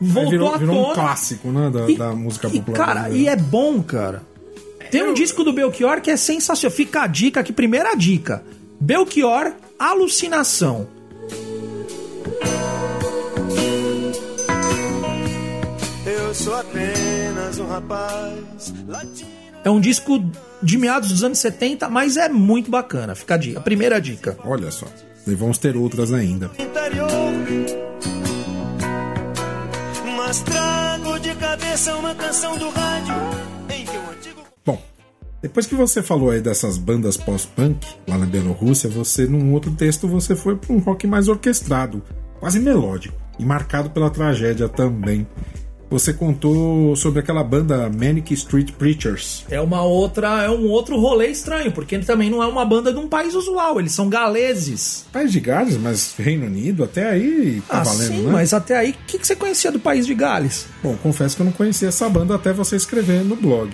voltou 0.01 0.31
virou, 0.31 0.53
à 0.53 0.57
virou 0.57 0.75
tona. 0.77 0.89
um 0.89 0.93
clássico, 0.95 1.47
né, 1.49 1.69
da, 1.69 1.89
e, 1.89 1.95
da 1.95 2.11
música 2.13 2.47
e, 2.47 2.59
popular. 2.59 2.85
Cara, 2.85 3.09
e 3.11 3.27
é 3.27 3.35
bom, 3.35 3.83
cara. 3.83 4.23
Tem 4.89 5.03
um 5.03 5.13
disco 5.13 5.43
do 5.43 5.53
Belchior 5.53 6.01
que 6.01 6.09
é 6.09 6.17
sensacional. 6.17 6.75
Fica 6.75 7.03
a 7.03 7.07
dica 7.07 7.41
aqui, 7.41 7.53
primeira 7.53 7.93
dica. 7.93 8.43
Belchior, 8.79 9.53
Alucinação. 9.77 10.87
Eu 16.03 16.33
sou 16.33 16.55
apenas 16.55 17.59
um 17.59 17.67
rapaz 17.67 18.73
latino. 18.87 19.29
É 19.63 19.69
um 19.69 19.79
disco 19.79 20.23
de 20.63 20.77
meados 20.79 21.09
dos 21.09 21.23
anos 21.23 21.37
70, 21.37 21.89
mas 21.89 22.17
é 22.17 22.27
muito 22.27 22.71
bacana. 22.71 23.13
Fica 23.13 23.35
a 23.35 23.37
dica. 23.37 23.61
Primeira 23.61 24.01
dica. 24.01 24.35
Olha 24.43 24.71
só. 24.71 24.87
E 25.27 25.35
vamos 25.35 25.59
ter 25.59 25.75
outras 25.77 26.11
ainda. 26.11 26.49
Interior 26.57 27.86
mas 30.27 30.41
trago 30.41 31.19
de 31.21 31.33
cabeça 31.35 31.95
uma 31.95 32.13
canção 32.13 32.57
do 32.57 32.69
rádio 32.69 33.15
em 33.69 33.85
que 33.85 33.97
o 33.97 34.09
antigo. 34.11 34.41
Bom, 34.65 34.81
depois 35.41 35.65
que 35.65 35.73
você 35.73 36.03
falou 36.03 36.31
aí 36.31 36.41
dessas 36.41 36.77
bandas 36.77 37.15
pós-punk 37.15 37.87
lá 38.05 38.17
na 38.17 38.25
Bielorrússia, 38.25 38.89
você, 38.89 39.25
num 39.25 39.53
outro 39.53 39.71
texto, 39.71 40.05
você 40.05 40.35
foi 40.35 40.57
para 40.57 40.73
um 40.73 40.79
rock 40.79 41.07
mais 41.07 41.29
orquestrado, 41.29 42.03
quase 42.41 42.59
melódico, 42.59 43.15
e 43.39 43.45
marcado 43.45 43.89
pela 43.89 44.09
tragédia 44.09 44.67
também. 44.67 45.25
Você 45.89 46.13
contou 46.13 46.95
sobre 46.95 47.19
aquela 47.19 47.43
banda 47.43 47.89
Manic 47.89 48.33
Street 48.33 48.71
Preachers. 48.73 49.45
É 49.49 49.59
uma 49.61 49.83
outra, 49.83 50.43
é 50.43 50.49
um 50.49 50.67
outro 50.67 50.99
rolê 50.99 51.27
estranho, 51.27 51.71
porque 51.71 51.97
também 51.99 52.29
não 52.29 52.43
é 52.43 52.47
uma 52.47 52.65
banda 52.65 52.91
de 52.91 52.99
um 52.99 53.07
país 53.07 53.33
usual, 53.33 53.79
eles 53.79 53.93
são 53.93 54.09
galeses. 54.09 55.05
País 55.11 55.31
de 55.31 55.39
Gales, 55.39 55.77
mas 55.77 56.13
Reino 56.17 56.45
Unido, 56.45 56.83
até 56.83 57.09
aí 57.09 57.61
tá 57.67 57.79
ah, 57.79 57.83
valendo, 57.83 58.07
sim, 58.07 58.21
né? 58.23 58.31
mas 58.31 58.53
até 58.53 58.77
aí, 58.77 58.91
o 58.91 58.95
que, 59.07 59.17
que 59.17 59.27
você 59.27 59.35
conhecia 59.35 59.71
do 59.71 59.79
país 59.79 60.05
de 60.05 60.13
Gales? 60.13 60.67
Bom, 60.83 60.95
confesso 61.01 61.35
que 61.35 61.41
eu 61.41 61.45
não 61.45 61.53
conhecia 61.53 61.87
essa 61.87 62.09
banda 62.09 62.35
até 62.35 62.51
você 62.51 62.75
escrever 62.75 63.23
no 63.23 63.35
blog. 63.35 63.71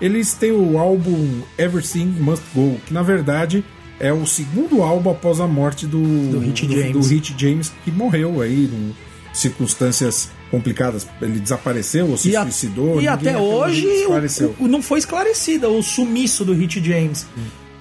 Eles 0.00 0.32
têm 0.32 0.52
o 0.52 0.78
álbum 0.78 1.42
Everything 1.58 2.06
Must 2.06 2.44
Go, 2.54 2.80
que 2.86 2.94
na 2.94 3.02
verdade 3.02 3.62
é 3.98 4.12
o 4.12 4.24
segundo 4.24 4.82
álbum 4.82 5.10
após 5.10 5.40
a 5.40 5.46
morte 5.46 5.86
do, 5.86 6.00
Do 6.30 6.38
Rich 6.38 6.66
James. 6.66 6.92
do 6.92 7.00
Rich 7.00 7.34
James, 7.36 7.72
que 7.84 7.90
morreu 7.90 8.40
aí 8.40 8.64
em 8.64 8.94
circunstâncias 9.32 10.30
complicadas. 10.50 11.06
Ele 11.22 11.38
desapareceu 11.38 12.08
ou 12.10 12.16
se 12.16 12.36
a- 12.36 12.42
suicidou. 12.42 13.00
e 13.00 13.06
até 13.08 13.36
hoje 13.38 13.86
o- 14.06 14.12
o- 14.58 14.68
não 14.68 14.82
foi 14.82 14.98
esclarecida 14.98 15.68
o 15.68 15.82
sumiço 15.82 16.44
do 16.44 16.52
Hit 16.52 16.82
James. 16.84 17.26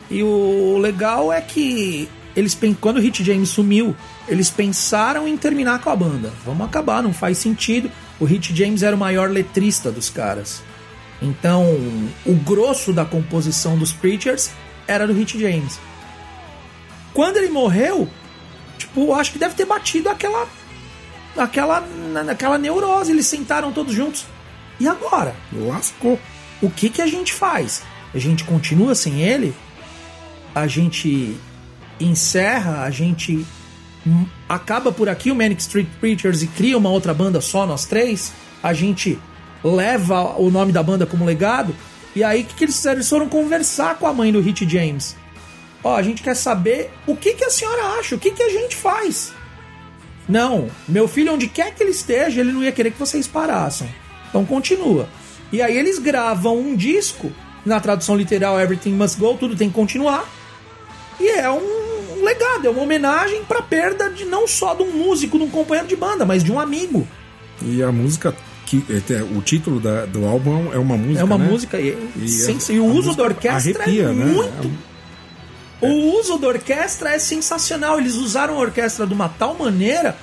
E 0.09 0.21
o 0.23 0.77
legal 0.79 1.31
é 1.31 1.39
que 1.41 2.07
eles 2.35 2.57
quando 2.79 2.97
o 2.97 3.01
Hit 3.01 3.23
James 3.23 3.49
sumiu, 3.49 3.95
eles 4.27 4.49
pensaram 4.49 5.27
em 5.27 5.35
terminar 5.35 5.81
com 5.81 5.89
a 5.89 5.95
banda. 5.95 6.31
Vamos 6.45 6.65
acabar, 6.65 7.01
não 7.03 7.13
faz 7.13 7.37
sentido. 7.37 7.89
O 8.19 8.25
Hit 8.25 8.55
James 8.55 8.83
era 8.83 8.95
o 8.95 8.99
maior 8.99 9.29
letrista 9.29 9.91
dos 9.91 10.09
caras. 10.09 10.61
Então, 11.21 11.65
o 12.25 12.33
grosso 12.33 12.93
da 12.93 13.03
composição 13.03 13.77
dos 13.77 13.91
Preachers 13.91 14.49
era 14.87 15.05
do 15.05 15.13
Hit 15.13 15.37
James. 15.39 15.79
Quando 17.13 17.37
ele 17.37 17.49
morreu, 17.49 18.07
tipo, 18.77 19.13
acho 19.13 19.31
que 19.33 19.39
deve 19.39 19.53
ter 19.55 19.65
batido 19.65 20.09
aquela 20.09 20.47
aquela 21.41 21.83
aquela 22.29 22.57
neurose, 22.57 23.11
eles 23.11 23.27
sentaram 23.27 23.71
todos 23.71 23.93
juntos. 23.93 24.25
E 24.79 24.87
agora? 24.87 25.35
Lascou. 25.51 26.19
O 26.61 26.69
que 26.69 26.89
que 26.89 27.01
a 27.01 27.07
gente 27.07 27.33
faz? 27.33 27.81
A 28.13 28.17
gente 28.17 28.43
continua 28.43 28.95
sem 28.95 29.21
ele? 29.21 29.53
A 30.53 30.67
gente 30.67 31.37
encerra, 31.99 32.83
a 32.83 32.89
gente 32.89 33.45
hum, 34.05 34.25
acaba 34.47 34.91
por 34.91 35.09
aqui 35.09 35.31
o 35.31 35.35
Manic 35.35 35.61
Street 35.61 35.87
Preachers 35.99 36.41
e 36.41 36.47
cria 36.47 36.77
uma 36.77 36.89
outra 36.89 37.13
banda 37.13 37.39
só, 37.41 37.65
nós 37.65 37.85
três? 37.85 38.31
A 38.63 38.73
gente 38.73 39.19
leva 39.63 40.39
o 40.39 40.49
nome 40.49 40.71
da 40.71 40.81
banda 40.81 41.05
como 41.05 41.25
legado? 41.25 41.75
E 42.15 42.23
aí 42.23 42.41
o 42.41 42.45
que, 42.45 42.55
que 42.55 42.63
eles 42.65 42.75
fizeram? 42.75 42.97
Eles 42.97 43.09
foram 43.09 43.29
conversar 43.29 43.97
com 43.97 44.07
a 44.07 44.13
mãe 44.13 44.31
do 44.31 44.41
Hit 44.41 44.67
James. 44.67 45.15
Ó, 45.83 45.95
a 45.95 46.01
gente 46.01 46.21
quer 46.21 46.35
saber 46.35 46.91
o 47.07 47.15
que, 47.15 47.33
que 47.33 47.45
a 47.45 47.49
senhora 47.49 47.99
acha, 47.99 48.15
o 48.15 48.19
que, 48.19 48.31
que 48.31 48.43
a 48.43 48.49
gente 48.49 48.75
faz. 48.75 49.33
Não, 50.29 50.67
meu 50.87 51.07
filho, 51.07 51.33
onde 51.33 51.47
quer 51.47 51.73
que 51.73 51.81
ele 51.83 51.91
esteja, 51.91 52.39
ele 52.39 52.51
não 52.53 52.63
ia 52.63 52.71
querer 52.71 52.91
que 52.91 52.99
vocês 52.99 53.25
parassem. 53.27 53.89
Então 54.29 54.45
continua. 54.45 55.09
E 55.51 55.59
aí 55.61 55.75
eles 55.75 55.97
gravam 55.97 56.55
um 56.57 56.75
disco, 56.75 57.31
na 57.65 57.79
tradução 57.79 58.15
literal 58.15 58.59
Everything 58.59 58.93
Must 58.93 59.19
Go, 59.19 59.35
tudo 59.39 59.55
tem 59.55 59.67
que 59.69 59.75
continuar. 59.75 60.23
E 61.19 61.27
é 61.29 61.49
um 61.49 62.23
legado, 62.23 62.67
é 62.67 62.69
uma 62.69 62.83
homenagem 62.83 63.43
pra 63.43 63.61
perda 63.61 64.09
de 64.09 64.23
não 64.25 64.47
só 64.47 64.75
de 64.75 64.83
um 64.83 64.91
músico, 64.91 65.37
de 65.39 65.43
um 65.45 65.49
companheiro 65.49 65.87
de 65.87 65.95
banda, 65.95 66.25
mas 66.25 66.43
de 66.43 66.51
um 66.51 66.59
amigo. 66.59 67.07
E 67.61 67.81
a 67.81 67.91
música, 67.91 68.35
que, 68.65 68.83
é, 68.89 69.23
o 69.35 69.41
título 69.41 69.79
da- 69.79 70.05
do 70.05 70.25
álbum 70.25 70.71
é 70.71 70.77
uma 70.77 70.95
música. 70.95 71.21
É 71.21 71.23
uma 71.23 71.37
né? 71.39 71.47
música 71.49 71.79
e, 71.81 71.97
E 72.21 72.27
sens- 72.29 72.69
a- 72.69 72.73
e 72.73 72.79
o 72.79 72.85
uso 72.85 72.95
música 72.95 73.15
da 73.15 73.23
orquestra 73.23 73.83
arrepia, 73.83 74.03
é 74.03 74.13
né? 74.13 74.33
O 75.81 76.19
uso 76.19 76.37
da 76.37 76.47
orquestra 76.47 77.13
é 77.13 77.19
sensacional. 77.19 77.99
Eles 77.99 78.15
usaram 78.15 78.55
a 78.55 78.59
orquestra 78.59 79.07
de 79.07 79.13
uma 79.13 79.29
tal 79.29 79.55
maneira 79.55 80.17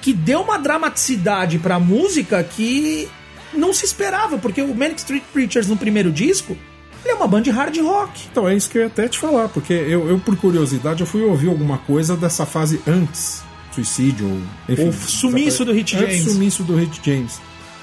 que 0.00 0.12
deu 0.12 0.40
uma 0.40 0.58
dramaticidade 0.58 1.58
pra 1.58 1.78
música 1.78 2.42
que 2.42 3.08
não 3.52 3.72
se 3.72 3.84
esperava, 3.84 4.38
porque 4.38 4.62
o 4.62 4.74
Manic 4.74 5.00
Street 5.00 5.24
Preachers 5.32 5.66
no 5.66 5.76
primeiro 5.76 6.10
disco, 6.12 6.56
ele 7.04 7.12
é 7.12 7.16
uma 7.16 7.26
banda 7.26 7.44
de 7.44 7.50
hard 7.50 7.76
rock. 7.78 8.28
Então 8.30 8.48
é 8.48 8.54
isso 8.54 8.70
que 8.70 8.78
eu 8.78 8.82
ia 8.82 8.86
até 8.88 9.08
te 9.08 9.18
falar, 9.18 9.48
porque 9.48 9.72
eu, 9.72 10.08
eu, 10.08 10.18
por 10.18 10.36
curiosidade, 10.36 11.00
eu 11.00 11.06
fui 11.06 11.22
ouvir 11.22 11.48
alguma 11.48 11.78
coisa 11.78 12.16
dessa 12.16 12.46
fase 12.46 12.80
antes 12.86 13.42
suicídio, 13.72 14.26
ou, 14.28 14.40
enfim, 14.68 14.88
O 14.88 14.92
sumiço 14.92 15.64
do 15.64 15.72
Hit 15.72 15.96
antes 15.96 16.16
James. 16.16 16.32
sumiço 16.32 16.62
do 16.64 16.76
Hit 16.76 17.00
James. 17.04 17.40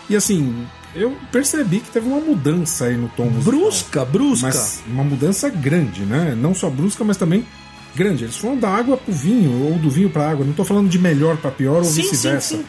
E 0.10 0.15
assim, 0.15 0.65
eu 0.95 1.15
percebi 1.32 1.80
que 1.80 1.91
teve 1.91 2.08
uma 2.08 2.19
mudança 2.19 2.86
aí 2.86 2.97
no 2.97 3.10
tom 3.10 3.26
musical. 3.26 3.54
Brusca, 3.54 4.06
brusca. 4.06 4.47
Mas 4.47 4.84
uma 4.88 5.04
mudança 5.04 5.50
grande, 5.50 6.02
né? 6.02 6.36
Não 6.36 6.56
só 6.56 6.69
brusca, 6.69 7.04
mas 7.04 7.17
também 7.17 7.45
grande. 7.95 8.23
Eles 8.23 8.38
foram 8.38 8.58
da 8.58 8.69
água 8.69 8.97
pro 8.97 9.13
vinho, 9.13 9.63
ou 9.65 9.78
do 9.78 9.89
vinho 9.89 10.10
pra 10.10 10.30
água. 10.30 10.45
Não 10.45 10.54
tô 10.54 10.63
falando 10.63 10.89
de 10.89 11.00
melhor 11.00 11.38
pra 11.38 11.52
pior 11.52 11.84
ou 11.84 11.89
vice-versa. 11.89 12.60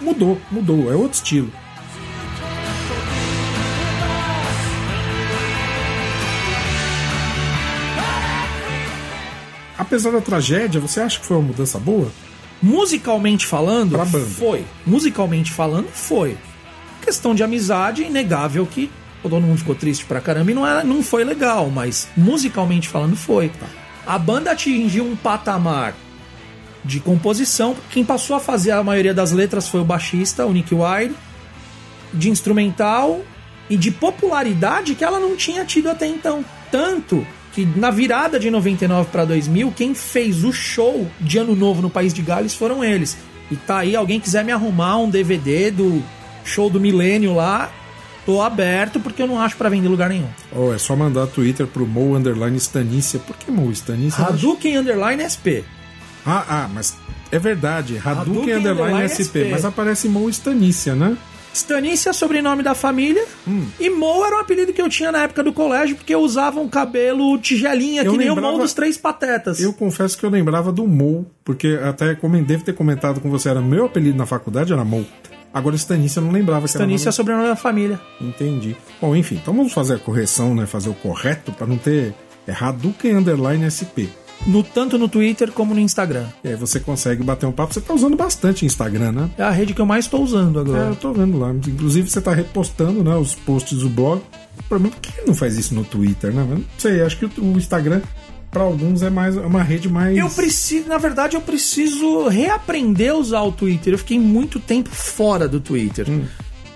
Mudou, 0.00 0.40
mudou. 0.50 0.92
É 0.92 0.96
outro 0.96 1.16
estilo. 1.16 1.50
Apesar 9.78 10.10
da 10.10 10.20
tragédia, 10.20 10.80
você 10.80 11.00
acha 11.00 11.20
que 11.20 11.26
foi 11.26 11.36
uma 11.36 11.46
mudança 11.46 11.78
boa? 11.78 12.10
Musicalmente 12.62 13.46
falando, 13.46 13.98
foi. 14.36 14.64
Musicalmente 14.86 15.52
falando, 15.52 15.88
foi. 15.92 16.36
Questão 17.06 17.36
de 17.36 17.44
amizade, 17.44 18.02
inegável 18.02 18.66
que 18.66 18.90
todo 19.22 19.40
mundo 19.40 19.58
ficou 19.58 19.76
triste 19.76 20.04
pra 20.04 20.20
caramba 20.20 20.50
e 20.50 20.54
não, 20.54 20.66
era, 20.66 20.82
não 20.82 21.04
foi 21.04 21.22
legal, 21.22 21.70
mas 21.70 22.08
musicalmente 22.16 22.88
falando, 22.88 23.14
foi. 23.14 23.48
A 24.04 24.18
banda 24.18 24.50
atingiu 24.50 25.04
um 25.06 25.14
patamar 25.14 25.94
de 26.84 26.98
composição. 26.98 27.76
Quem 27.90 28.04
passou 28.04 28.34
a 28.34 28.40
fazer 28.40 28.72
a 28.72 28.82
maioria 28.82 29.14
das 29.14 29.30
letras 29.30 29.68
foi 29.68 29.80
o 29.80 29.84
baixista, 29.84 30.44
o 30.44 30.52
Nick 30.52 30.74
Wire, 30.74 31.14
de 32.12 32.28
instrumental 32.28 33.20
e 33.70 33.76
de 33.76 33.92
popularidade 33.92 34.96
que 34.96 35.04
ela 35.04 35.20
não 35.20 35.36
tinha 35.36 35.64
tido 35.64 35.88
até 35.88 36.08
então. 36.08 36.44
Tanto 36.72 37.24
que 37.52 37.64
na 37.64 37.92
virada 37.92 38.36
de 38.36 38.50
99 38.50 39.10
para 39.12 39.24
2000, 39.24 39.72
quem 39.76 39.94
fez 39.94 40.42
o 40.42 40.52
show 40.52 41.08
de 41.20 41.38
Ano 41.38 41.54
Novo 41.54 41.80
no 41.80 41.88
País 41.88 42.12
de 42.12 42.20
Gales 42.20 42.52
foram 42.52 42.82
eles. 42.82 43.16
E 43.48 43.54
tá 43.54 43.78
aí, 43.78 43.94
alguém 43.94 44.18
quiser 44.18 44.44
me 44.44 44.50
arrumar 44.50 44.96
um 44.98 45.08
DVD 45.08 45.70
do 45.70 46.02
show 46.46 46.70
do 46.70 46.80
Milênio 46.80 47.34
lá, 47.34 47.70
tô 48.24 48.40
aberto 48.40 48.98
porque 49.00 49.22
eu 49.22 49.26
não 49.26 49.40
acho 49.40 49.56
para 49.56 49.68
vender 49.68 49.88
lugar 49.88 50.08
nenhum. 50.08 50.28
Ou 50.52 50.74
é 50.74 50.78
só 50.78 50.94
mandar 50.96 51.26
Twitter 51.26 51.66
pro 51.66 51.86
Mo 51.86 52.16
Underline 52.16 52.56
Stanícia. 52.56 53.18
Por 53.18 53.36
que 53.36 53.50
Mo 53.50 53.70
Stanícia? 53.72 54.24
Hadouken 54.24 54.78
Underline 54.78 55.22
SP. 55.28 55.62
Ah, 56.24 56.44
ah, 56.48 56.70
mas 56.72 56.96
é 57.30 57.38
verdade. 57.38 57.98
Hadouken 57.98 58.20
Hadouken 58.32 58.54
Underline 58.54 58.82
Underline 58.82 59.08
SP. 59.14 59.22
SP. 59.46 59.50
Mas 59.50 59.64
aparece 59.64 60.08
Mo 60.08 60.28
Stanícia, 60.30 60.94
né? 60.94 61.16
Stanícia 61.54 62.10
é 62.10 62.12
sobrenome 62.12 62.62
da 62.62 62.74
família. 62.74 63.24
Hum. 63.48 63.64
E 63.80 63.88
Mo 63.88 64.22
era 64.26 64.36
um 64.36 64.40
apelido 64.40 64.74
que 64.74 64.82
eu 64.82 64.90
tinha 64.90 65.10
na 65.10 65.22
época 65.22 65.42
do 65.42 65.54
colégio, 65.54 65.96
porque 65.96 66.14
eu 66.14 66.20
usava 66.20 66.60
um 66.60 66.68
cabelo 66.68 67.38
tigelinha, 67.38 68.02
Eu 68.02 68.12
que 68.12 68.18
nem 68.18 68.28
lembrava- 68.28 68.48
o 68.50 68.52
Mo 68.56 68.58
dos 68.62 68.74
Três 68.74 68.98
Patetas. 68.98 69.58
Eu 69.58 69.72
confesso 69.72 70.18
que 70.18 70.26
eu 70.26 70.28
lembrava 70.28 70.70
do 70.70 70.86
Mo, 70.86 71.24
porque 71.42 71.78
até 71.82 72.14
como 72.14 72.36
devo 72.42 72.62
ter 72.62 72.74
comentado 72.74 73.20
com 73.22 73.30
você, 73.30 73.48
era 73.48 73.62
meu 73.62 73.86
apelido 73.86 74.18
na 74.18 74.26
faculdade, 74.26 74.72
era 74.74 74.84
Mo. 74.84 75.06
Agora 75.56 75.74
Stanícia 75.74 76.20
eu 76.20 76.24
não 76.24 76.32
lembrava 76.32 76.66
que 76.66 76.72
Stanícia 76.72 77.06
é 77.06 77.08
era 77.08 77.12
sobrenome 77.12 77.48
da 77.48 77.56
família. 77.56 77.98
Entendi. 78.20 78.76
Bom, 79.00 79.16
enfim, 79.16 79.36
então 79.36 79.54
vamos 79.54 79.72
fazer 79.72 79.94
a 79.94 79.98
correção, 79.98 80.54
né? 80.54 80.66
Fazer 80.66 80.90
o 80.90 80.94
correto 80.94 81.50
para 81.50 81.66
não 81.66 81.78
ter. 81.78 82.12
É 82.46 82.52
Hadouken 82.52 83.14
Underline 83.14 83.64
SP. 83.72 84.12
No, 84.46 84.62
tanto 84.62 84.98
no 84.98 85.08
Twitter 85.08 85.50
como 85.50 85.72
no 85.72 85.80
Instagram. 85.80 86.26
E 86.44 86.48
aí 86.48 86.56
você 86.56 86.78
consegue 86.78 87.22
bater 87.22 87.46
um 87.46 87.52
papo. 87.52 87.72
Você 87.72 87.80
tá 87.80 87.94
usando 87.94 88.14
bastante 88.18 88.66
Instagram, 88.66 89.12
né? 89.12 89.30
É 89.38 89.42
a 89.42 89.50
rede 89.50 89.72
que 89.72 89.80
eu 89.80 89.86
mais 89.86 90.04
estou 90.04 90.22
usando 90.22 90.58
É, 90.58 90.60
agora. 90.60 90.78
eu 90.90 90.96
tô 90.96 91.10
vendo 91.14 91.38
lá. 91.38 91.52
Inclusive 91.52 92.10
você 92.10 92.20
tá 92.20 92.34
repostando, 92.34 93.02
né, 93.02 93.16
os 93.16 93.34
posts 93.34 93.78
do 93.78 93.88
blog. 93.88 94.20
Pra 94.68 94.78
mim, 94.78 94.90
por 94.90 95.00
que 95.00 95.26
não 95.26 95.34
faz 95.34 95.56
isso 95.56 95.74
no 95.74 95.84
Twitter, 95.84 96.32
né? 96.34 96.46
Não 96.48 96.62
sei, 96.76 97.00
acho 97.00 97.16
que 97.18 97.24
o 97.24 97.30
o 97.38 97.56
Instagram, 97.56 98.02
pra 98.56 98.64
alguns, 98.64 99.02
é 99.02 99.10
mais 99.10 99.36
é 99.36 99.40
uma 99.40 99.62
rede 99.62 99.86
mais. 99.86 100.16
Eu 100.16 100.30
preciso, 100.30 100.88
na 100.88 100.96
verdade, 100.96 101.36
eu 101.36 101.42
preciso 101.42 102.26
reaprender 102.26 103.12
a 103.12 103.16
usar 103.16 103.42
o 103.42 103.52
Twitter. 103.52 103.92
Eu 103.92 103.98
fiquei 103.98 104.18
muito 104.18 104.58
tempo 104.58 104.88
fora 104.88 105.46
do 105.46 105.60
Twitter. 105.60 106.08
Hum. 106.08 106.24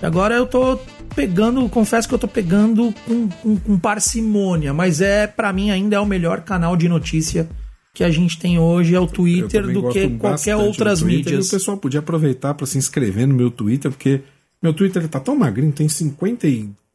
Agora 0.02 0.34
eu 0.34 0.46
tô 0.46 0.78
pegando, 1.14 1.66
confesso 1.70 2.06
que 2.06 2.14
eu 2.14 2.18
tô 2.18 2.28
pegando 2.28 2.94
com, 3.06 3.28
com, 3.28 3.56
com 3.56 3.78
parcimônia, 3.78 4.74
mas 4.74 5.00
é 5.00 5.26
para 5.26 5.52
mim 5.52 5.70
ainda 5.70 5.96
é 5.96 6.00
o 6.00 6.06
melhor 6.06 6.42
canal 6.42 6.76
de 6.76 6.88
notícia 6.88 7.48
que 7.94 8.04
a 8.04 8.10
gente 8.10 8.38
tem 8.38 8.58
hoje 8.58 8.94
é 8.94 9.00
o 9.00 9.06
Twitter 9.06 9.66
do 9.66 9.88
que 9.88 10.08
qualquer 10.10 10.56
outras 10.56 11.00
Twitter, 11.00 11.32
mídias. 11.32 11.46
E 11.46 11.48
o 11.48 11.50
pessoal 11.50 11.76
podia 11.76 12.00
aproveitar 12.00 12.54
pra 12.54 12.66
se 12.66 12.78
inscrever 12.78 13.26
no 13.26 13.34
meu 13.34 13.50
Twitter, 13.50 13.90
porque 13.90 14.20
meu 14.62 14.72
Twitter 14.74 15.02
ele 15.02 15.08
tá 15.08 15.18
tão 15.18 15.34
magrinho, 15.34 15.72
tem 15.72 15.88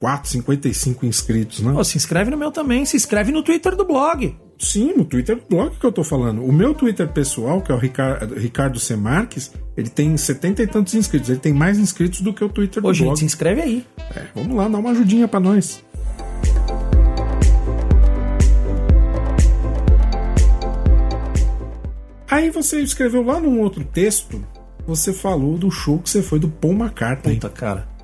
54, 0.01 0.29
55 0.29 1.05
inscritos, 1.05 1.59
né? 1.61 1.71
Pô, 1.71 1.83
se 1.83 1.97
inscreve 1.97 2.29
no 2.29 2.35
meu 2.35 2.51
também, 2.51 2.85
se 2.85 2.97
inscreve 2.97 3.31
no 3.31 3.41
Twitter 3.41 3.75
do 3.77 3.85
blog. 3.85 4.35
Sim, 4.59 4.93
no 4.93 5.05
Twitter 5.05 5.37
do 5.37 5.43
blog 5.49 5.77
que 5.77 5.85
eu 5.85 5.91
tô 5.91 6.03
falando. 6.03 6.43
O 6.43 6.51
meu 6.51 6.73
Twitter 6.73 7.07
pessoal, 7.07 7.61
que 7.61 7.71
é 7.71 7.75
o 7.75 7.77
Ricardo, 7.77 8.35
Ricardo 8.35 8.79
C. 8.79 8.95
Marques, 8.97 9.53
ele 9.77 9.89
tem 9.89 10.15
70 10.17 10.63
e 10.63 10.67
tantos 10.67 10.93
inscritos. 10.95 11.29
Ele 11.29 11.39
tem 11.39 11.53
mais 11.53 11.77
inscritos 11.77 12.21
do 12.21 12.33
que 12.33 12.43
o 12.43 12.49
Twitter 12.49 12.81
do 12.81 12.89
Ô, 12.89 12.93
gente, 12.93 13.05
blog. 13.05 13.19
se 13.19 13.25
inscreve 13.25 13.61
aí. 13.61 13.85
É, 14.13 14.25
vamos 14.35 14.55
lá, 14.55 14.67
dá 14.67 14.77
uma 14.77 14.91
ajudinha 14.91 15.27
pra 15.27 15.39
nós. 15.39 15.81
Aí 22.29 22.49
você 22.49 22.81
escreveu 22.81 23.23
lá 23.23 23.39
num 23.39 23.61
outro 23.61 23.83
texto 23.85 24.43
você 24.87 25.11
falou 25.11 25.57
do 25.57 25.71
show 25.71 25.97
que 25.97 26.09
você 26.09 26.21
foi 26.21 26.37
do 26.37 26.47
Paul 26.47 26.73
McCartney. 26.73 27.35
Puta, 27.35 27.49
cara. 27.49 27.94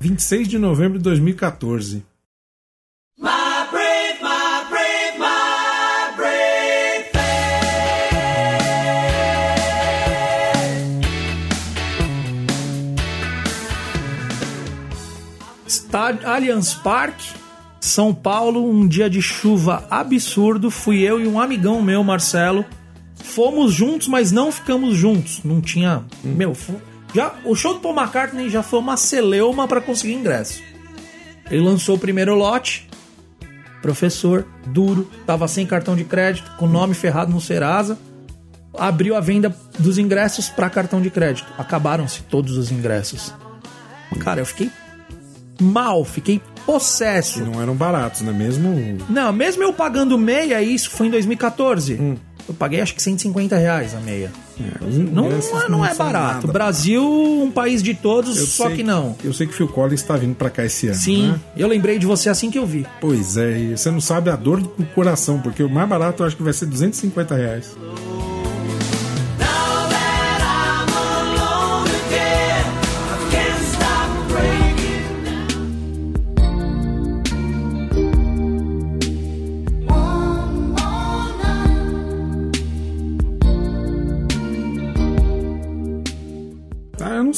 26 0.00 0.46
de 0.46 0.58
novembro 0.58 0.98
de 0.98 1.04
2014. 1.04 2.04
Está 15.66 16.16
Allianz 16.24 16.74
Parque, 16.74 17.28
São 17.80 18.14
Paulo, 18.14 18.70
um 18.70 18.86
dia 18.86 19.10
de 19.10 19.20
chuva 19.20 19.84
absurdo. 19.90 20.70
Fui 20.70 21.00
eu 21.00 21.20
e 21.20 21.26
um 21.26 21.40
amigão 21.40 21.82
meu, 21.82 22.04
Marcelo. 22.04 22.64
Fomos 23.16 23.74
juntos, 23.74 24.06
mas 24.06 24.30
não 24.30 24.52
ficamos 24.52 24.96
juntos. 24.96 25.42
Não 25.44 25.60
tinha. 25.60 26.04
Meu, 26.22 26.54
já, 27.14 27.34
o 27.44 27.54
show 27.54 27.74
do 27.74 27.80
Paul 27.80 27.96
McCartney 27.96 28.50
já 28.50 28.62
foi 28.62 28.78
uma 28.78 28.96
celeuma 28.96 29.66
para 29.66 29.80
conseguir 29.80 30.14
ingresso. 30.14 30.62
Ele 31.50 31.62
lançou 31.62 31.96
o 31.96 31.98
primeiro 31.98 32.34
lote. 32.34 32.88
Professor, 33.80 34.46
duro, 34.66 35.10
tava 35.24 35.48
sem 35.48 35.66
cartão 35.66 35.96
de 35.96 36.04
crédito, 36.04 36.50
com 36.56 36.66
o 36.66 36.68
nome 36.68 36.94
ferrado 36.94 37.32
no 37.32 37.40
Serasa. 37.40 37.98
Abriu 38.76 39.16
a 39.16 39.20
venda 39.20 39.54
dos 39.78 39.98
ingressos 39.98 40.48
para 40.48 40.68
cartão 40.68 41.00
de 41.00 41.10
crédito. 41.10 41.52
Acabaram-se 41.56 42.22
todos 42.22 42.56
os 42.56 42.70
ingressos. 42.70 43.32
Cara, 44.20 44.40
eu 44.40 44.46
fiquei 44.46 44.70
mal, 45.60 46.04
fiquei 46.04 46.40
possesso. 46.66 47.40
E 47.40 47.42
não 47.42 47.60
eram 47.60 47.74
baratos, 47.74 48.20
né? 48.20 48.32
Mesmo. 48.32 48.98
Não, 49.08 49.32
mesmo 49.32 49.62
eu 49.62 49.72
pagando 49.72 50.18
meia, 50.18 50.62
isso 50.62 50.90
foi 50.90 51.06
em 51.06 51.10
2014. 51.10 51.94
Hum. 51.94 52.16
Eu 52.48 52.54
paguei 52.54 52.80
acho 52.80 52.94
que 52.94 53.02
150 53.02 53.56
reais 53.56 53.94
a 53.94 54.00
meia. 54.00 54.32
É, 54.58 54.84
Não, 54.88 55.28
não 55.28 55.30
é, 55.30 55.68
não 55.68 55.84
é 55.84 55.94
barato. 55.94 56.46
nada. 56.46 56.52
Brasil, 56.52 57.02
um 57.04 57.50
país 57.50 57.82
de 57.82 57.94
todos, 57.94 58.36
Eu 58.38 58.46
só 58.46 58.66
sei- 58.68 58.76
que 58.78 58.82
não. 58.82 59.14
Eu 59.22 59.32
sei 59.32 59.46
que 59.46 59.54
Phil 59.54 59.68
Collins 59.68 60.02
tá 60.02 60.16
vindo 60.16 60.34
pra 60.34 60.48
cá 60.50 60.64
esse 60.64 60.86
ano. 60.88 60.96
Sim, 60.96 61.28
né? 61.28 61.40
eu 61.56 61.68
lembrei 61.68 61.98
de 61.98 62.06
você 62.06 62.28
assim 62.28 62.50
que 62.50 62.58
eu 62.58 62.66
vi. 62.66 62.86
Pois 63.00 63.36
é, 63.36 63.58
e 63.58 63.76
você 63.76 63.90
não 63.90 64.00
sabe 64.00 64.30
a 64.30 64.36
dor 64.36 64.60
do 64.60 64.84
coração, 64.94 65.40
porque 65.40 65.62
o 65.62 65.68
mais 65.70 65.88
barato 65.88 66.22
eu 66.22 66.26
acho 66.26 66.36
que 66.36 66.42
vai 66.42 66.52
ser 66.52 66.66
250 66.66 67.34
reais. 67.36 67.76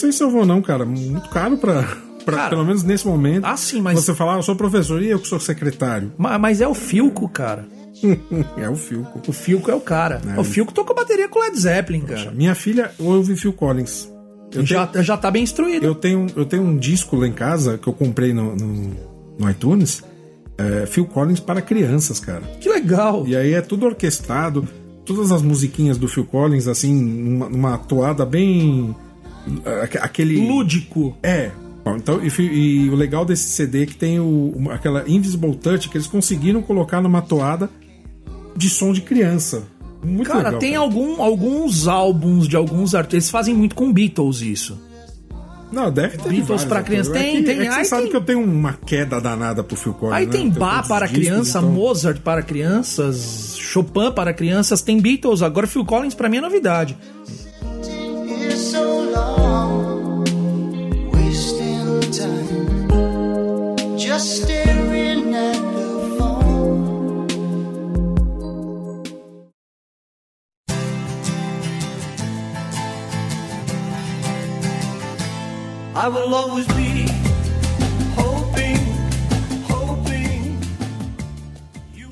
Sei 0.01 0.13
se 0.13 0.23
eu 0.23 0.31
vou 0.31 0.45
não, 0.47 0.61
cara. 0.63 0.85
Muito 0.85 1.29
caro 1.31 1.57
pra... 1.57 1.83
pra 2.25 2.37
Cara, 2.37 2.51
pelo 2.51 2.65
menos 2.65 2.83
nesse 2.83 3.07
momento. 3.07 3.45
ah, 3.45 3.57
sim, 3.57 3.81
mas- 3.81 4.03
Você 4.03 4.15
falar, 4.15 4.35
"Ah, 4.35 4.39
eu 4.39 4.43
sou 4.43 4.57
professor 4.57 5.03
e 5.03 5.09
eu 5.09 5.19
que 5.19 5.29
sou 5.29 5.39
secretário. 5.41 6.13
Ma- 6.19 6.39
Mas 6.39 6.61
é 6.61 6.67
o 6.69 6.75
Filco, 6.75 7.29
cara. 7.29 7.67
é 8.57 8.69
o 8.69 8.77
Filco. 8.77 9.21
O 9.29 9.33
Filco 9.33 9.71
é 9.71 9.75
o 9.75 9.81
cara. 9.81 10.21
É, 10.37 10.41
o 10.41 10.45
Filco 10.45 10.73
tocou 10.73 10.95
bateria 10.97 11.29
com 11.29 11.39
Led 11.41 11.59
Zeppelin, 11.59 12.01
cara. 12.01 12.31
Minha 12.31 12.55
filha 12.55 12.91
ouve 12.99 13.37
Phil 13.37 13.53
Collins. 13.53 14.09
Eu 14.53 14.65
já, 14.67 14.89
já 14.97 15.17
tá 15.17 15.31
bem 15.31 15.43
instruído. 15.45 15.85
Eu 15.87 15.95
tenho, 15.95 16.27
eu 16.35 16.45
tenho 16.45 16.63
um 16.63 16.77
disco 16.77 17.15
lá 17.17 17.27
em 17.27 17.33
casa 17.33 17.79
que 17.79 17.87
eu 17.87 17.93
comprei 17.93 18.33
no, 18.33 18.57
no, 18.57 18.91
no 19.39 19.51
iTunes, 19.51 20.03
é, 20.59 20.87
Phil 20.87 21.05
Collins 21.07 21.39
para 21.41 21.61
crianças, 21.63 22.19
cara. 22.19 22.43
Que 22.61 22.69
legal. 22.69 23.27
E 23.29 23.37
aí 23.37 23.53
é 23.55 23.61
tudo 23.61 23.87
orquestrado, 23.87 24.67
todas 25.05 25.31
as 25.31 25.41
musiquinhas 25.43 25.99
do 25.99 26.09
Phil 26.09 26.25
Collins, 26.25 26.67
assim, 26.69 26.93
numa, 26.95 27.49
numa 27.49 27.79
toada 27.79 28.25
bem. 28.27 28.95
É, 29.65 29.83
aque- 29.85 29.99
Aquele. 29.99 30.47
Lúdico. 30.47 31.17
É. 31.23 31.51
Bom, 31.85 31.97
Então, 31.97 32.21
e, 32.23 32.43
e 32.43 32.91
o 32.91 32.95
legal 32.95 33.25
desse 33.25 33.49
CD 33.51 33.85
é 33.85 33.87
que 33.87 33.95
tem 33.97 34.21
o, 34.21 34.53
uma- 34.55 34.75
aquela 34.75 35.03
Invisible 35.09 35.57
Touch 35.57 35.89
que 35.89 35.97
eles 35.97 36.07
conseguiram 36.07 36.61
colocar 36.63 37.01
numa 37.01 37.23
toada 37.23 37.71
de 38.57 38.69
som 38.69 38.93
de 38.93 39.01
criança. 39.01 39.63
Muito 40.03 40.29
Cara, 40.29 40.45
legal. 40.45 40.59
tem 40.61 40.73
cara. 40.73 40.83
algum, 40.85 41.23
alguns 41.23 41.87
álbuns 41.89 42.49
de 42.49 42.57
alguns 42.57 42.95
artistas. 42.95 43.25
Eles 43.25 43.31
fazem 43.31 43.55
muito 43.55 43.75
com 43.75 43.93
Beatles 43.93 44.41
isso. 44.43 44.79
Não, 45.73 45.91
deve 45.91 46.17
ter. 46.19 46.25
Beatles 46.31 46.47
vários 46.49 46.65
pra 46.65 46.83
criança. 46.83 47.11
autores. 47.11 47.31
Tem, 47.31 47.37
é 47.37 47.41
que, 47.41 47.47
tem. 47.47 47.61
É 47.61 47.69
que 47.69 47.75
você 47.77 47.85
sabe 47.85 48.03
tem- 48.03 48.11
que 48.11 48.17
eu 48.17 48.21
tenho 48.23 48.43
uma 48.43 48.73
queda 48.73 49.21
danada 49.21 49.63
pro 49.63 49.77
Phil 49.77 49.95
Collins. 49.95 50.17
Aí 50.17 50.27
né? 50.27 50.33
tem 50.33 50.51
Bach 50.51 50.89
para 50.89 51.05
os 51.07 51.11
discos, 51.13 51.29
criança, 51.29 51.59
então- 51.59 51.71
Mozart 51.71 52.21
para 52.23 52.43
crianças, 52.43 53.55
Chopin 53.59 54.11
para 54.13 54.33
crianças, 54.35 54.83
tem 54.83 54.99
Beatles, 55.01 55.43
agora 55.43 55.67
Phil 55.67 55.85
Collins 55.85 56.15
pra 56.15 56.29
mim 56.29 56.39
é 56.39 56.41
novidade. 56.41 56.97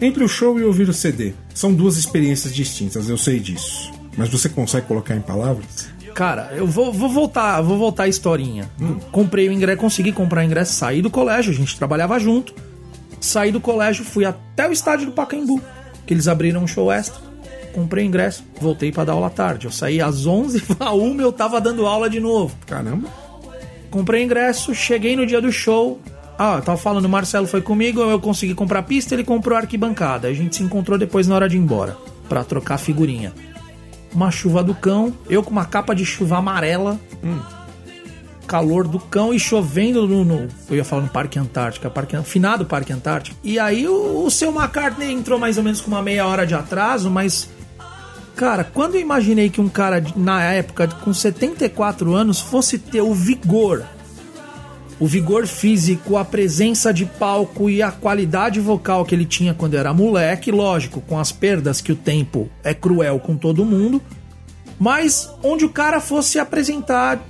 Entre 0.00 0.22
o 0.22 0.28
show 0.28 0.60
e 0.60 0.62
ouvir 0.62 0.88
o 0.88 0.92
CD, 0.92 1.34
são 1.52 1.74
duas 1.74 1.96
experiências 1.96 2.54
distintas, 2.54 3.08
eu 3.08 3.18
sei 3.18 3.40
disso. 3.40 3.90
Mas 4.16 4.28
você 4.28 4.48
consegue 4.48 4.86
colocar 4.86 5.16
em 5.16 5.20
palavras? 5.20 5.87
Cara, 6.18 6.50
eu 6.50 6.66
vou, 6.66 6.92
vou 6.92 7.08
voltar, 7.08 7.60
vou 7.60 7.78
voltar 7.78 8.02
a 8.02 8.08
historinha. 8.08 8.68
Comprei 9.12 9.48
o 9.48 9.52
ingresso, 9.52 9.78
consegui 9.78 10.10
comprar 10.10 10.40
o 10.40 10.44
ingresso, 10.44 10.72
saí 10.72 11.00
do 11.00 11.08
colégio, 11.08 11.52
a 11.52 11.54
gente 11.54 11.78
trabalhava 11.78 12.18
junto. 12.18 12.52
Saí 13.20 13.52
do 13.52 13.60
colégio, 13.60 14.04
fui 14.04 14.24
até 14.24 14.68
o 14.68 14.72
estádio 14.72 15.06
do 15.06 15.12
Pacaembu, 15.12 15.62
que 16.04 16.12
eles 16.12 16.26
abriram 16.26 16.64
um 16.64 16.66
show 16.66 16.90
extra. 16.90 17.22
Comprei 17.72 18.04
o 18.04 18.08
ingresso, 18.08 18.44
voltei 18.60 18.90
pra 18.90 19.04
dar 19.04 19.12
aula 19.12 19.28
à 19.28 19.30
tarde. 19.30 19.66
Eu 19.66 19.70
saí 19.70 20.00
às 20.00 20.26
11, 20.26 20.64
a 20.80 20.92
1 20.92 21.20
eu 21.20 21.32
tava 21.32 21.60
dando 21.60 21.86
aula 21.86 22.10
de 22.10 22.18
novo. 22.18 22.52
Caramba. 22.66 23.08
Comprei 23.88 24.24
ingresso, 24.24 24.74
cheguei 24.74 25.14
no 25.14 25.24
dia 25.24 25.40
do 25.40 25.52
show. 25.52 26.00
Ah, 26.36 26.56
eu 26.56 26.62
tava 26.62 26.78
falando, 26.78 27.04
o 27.04 27.08
Marcelo 27.08 27.46
foi 27.46 27.62
comigo, 27.62 28.00
eu 28.00 28.18
consegui 28.18 28.56
comprar 28.56 28.82
pista, 28.82 29.14
ele 29.14 29.22
comprou 29.22 29.56
a 29.56 29.60
arquibancada. 29.60 30.26
A 30.26 30.34
gente 30.34 30.56
se 30.56 30.64
encontrou 30.64 30.98
depois 30.98 31.28
na 31.28 31.36
hora 31.36 31.48
de 31.48 31.56
ir 31.56 31.60
embora, 31.60 31.96
pra 32.28 32.42
trocar 32.42 32.76
figurinha. 32.76 33.32
Uma 34.12 34.30
chuva 34.30 34.62
do 34.62 34.74
cão, 34.74 35.12
eu 35.28 35.42
com 35.42 35.50
uma 35.50 35.64
capa 35.64 35.94
de 35.94 36.04
chuva 36.04 36.38
amarela, 36.38 36.98
calor 38.46 38.88
do 38.88 38.98
cão 38.98 39.34
e 39.34 39.38
chovendo 39.38 40.06
no, 40.08 40.24
no- 40.24 40.48
eu 40.70 40.76
ia 40.76 40.84
falar 40.84 41.02
no 41.02 41.08
Parque 41.08 41.38
Antártica, 41.38 41.90
parque, 41.90 42.16
finado 42.22 42.64
Parque 42.64 42.92
Antártica. 42.92 43.36
E 43.44 43.58
aí 43.58 43.86
o, 43.86 44.24
o 44.24 44.30
seu 44.30 44.50
McCartney 44.50 45.12
entrou 45.12 45.38
mais 45.38 45.58
ou 45.58 45.62
menos 45.64 45.80
com 45.82 45.90
uma 45.90 46.00
meia 46.02 46.26
hora 46.26 46.46
de 46.46 46.54
atraso, 46.54 47.10
mas 47.10 47.48
Cara, 48.34 48.62
quando 48.62 48.94
eu 48.94 49.00
imaginei 49.00 49.50
que 49.50 49.60
um 49.60 49.68
cara 49.68 50.00
na 50.14 50.40
época 50.44 50.86
com 50.86 51.12
74 51.12 52.14
anos 52.14 52.40
fosse 52.40 52.78
ter 52.78 53.00
o 53.00 53.12
vigor, 53.12 53.82
o 55.00 55.06
vigor 55.06 55.46
físico, 55.46 56.16
a 56.16 56.24
presença 56.24 56.92
de 56.92 57.06
palco 57.06 57.70
e 57.70 57.82
a 57.82 57.92
qualidade 57.92 58.58
vocal 58.58 59.04
que 59.04 59.14
ele 59.14 59.24
tinha 59.24 59.54
quando 59.54 59.74
era 59.74 59.94
moleque, 59.94 60.50
lógico, 60.50 61.00
com 61.00 61.18
as 61.18 61.30
perdas 61.30 61.80
que 61.80 61.92
o 61.92 61.96
tempo 61.96 62.50
é 62.64 62.74
cruel 62.74 63.20
com 63.20 63.36
todo 63.36 63.64
mundo, 63.64 64.02
mas 64.78 65.30
onde 65.42 65.64
o 65.64 65.70
cara 65.70 66.00
fosse 66.00 66.38
apresentar 66.38 67.20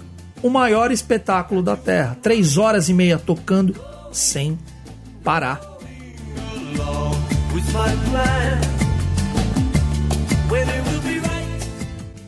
o 0.43 0.49
maior 0.49 0.91
espetáculo 0.91 1.63
da 1.63 1.77
Terra, 1.77 2.17
três 2.23 2.57
horas 2.57 2.89
e 2.89 2.95
meia 2.95 3.19
tocando 3.19 3.75
sem 4.13 4.59
parar. 5.23 5.61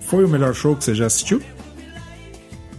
Foi 0.03 0.25
o 0.25 0.29
melhor 0.29 0.55
show 0.55 0.75
que 0.77 0.85
você 0.85 0.95
já 0.95 1.07
assistiu? 1.07 1.41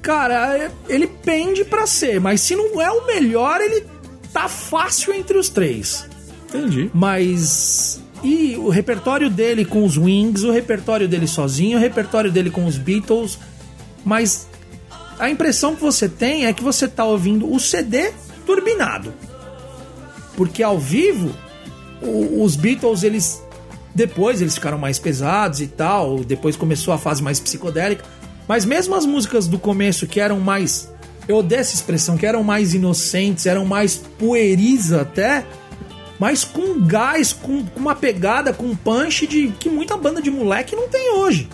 Cara, 0.01 0.57
é- 0.57 0.71
ele 0.89 1.05
pende 1.07 1.63
pra 1.63 1.85
ser, 1.85 2.19
mas 2.19 2.41
se 2.41 2.55
não 2.55 2.81
é 2.81 2.89
o 2.91 3.05
melhor, 3.05 3.61
ele 3.61 3.85
tá 4.33 4.47
fácil 4.49 5.13
entre 5.13 5.37
os 5.37 5.49
três. 5.49 6.05
Entendi. 6.49 6.89
Mas. 6.93 8.01
E 8.23 8.55
o 8.57 8.69
repertório 8.69 9.29
dele 9.29 9.65
com 9.65 9.83
os 9.83 9.97
Wings, 9.97 10.43
o 10.43 10.51
repertório 10.51 11.07
dele 11.07 11.27
sozinho, 11.27 11.77
o 11.77 11.81
repertório 11.81 12.31
dele 12.31 12.49
com 12.51 12.65
os 12.65 12.77
Beatles. 12.77 13.37
Mas 14.05 14.47
a 15.17 15.29
impressão 15.29 15.75
que 15.75 15.81
você 15.81 16.07
tem 16.09 16.45
é 16.45 16.53
que 16.53 16.63
você 16.63 16.87
tá 16.87 17.03
ouvindo 17.03 17.51
o 17.51 17.59
CD 17.59 18.11
turbinado. 18.45 19.13
Porque 20.35 20.61
ao 20.63 20.77
vivo, 20.79 21.31
o- 22.01 22.43
os 22.43 22.55
Beatles, 22.55 23.03
eles. 23.03 23.41
Depois 23.93 24.39
eles 24.41 24.53
ficaram 24.55 24.77
mais 24.77 24.97
pesados 24.99 25.59
e 25.61 25.67
tal. 25.67 26.23
Depois 26.23 26.55
começou 26.55 26.93
a 26.93 26.97
fase 26.97 27.21
mais 27.21 27.39
psicodélica. 27.39 28.03
Mas 28.47 28.65
mesmo 28.65 28.95
as 28.95 29.05
músicas 29.05 29.47
do 29.47 29.57
começo 29.57 30.07
que 30.07 30.19
eram 30.19 30.39
mais. 30.39 30.91
Eu 31.27 31.37
odeio 31.37 31.61
essa 31.61 31.75
expressão, 31.75 32.17
que 32.17 32.25
eram 32.25 32.43
mais 32.43 32.73
inocentes, 32.73 33.45
eram 33.45 33.65
mais 33.65 33.95
pueris 33.95 34.91
até, 34.91 35.45
mas 36.19 36.43
com 36.43 36.79
gás, 36.85 37.31
com, 37.31 37.65
com 37.65 37.79
uma 37.79 37.95
pegada, 37.95 38.51
com 38.51 38.65
um 38.65 38.75
punch 38.75 39.25
de 39.27 39.49
que 39.59 39.69
muita 39.69 39.95
banda 39.95 40.21
de 40.21 40.29
moleque 40.29 40.75
não 40.75 40.87
tem 40.89 41.11
hoje. 41.13 41.47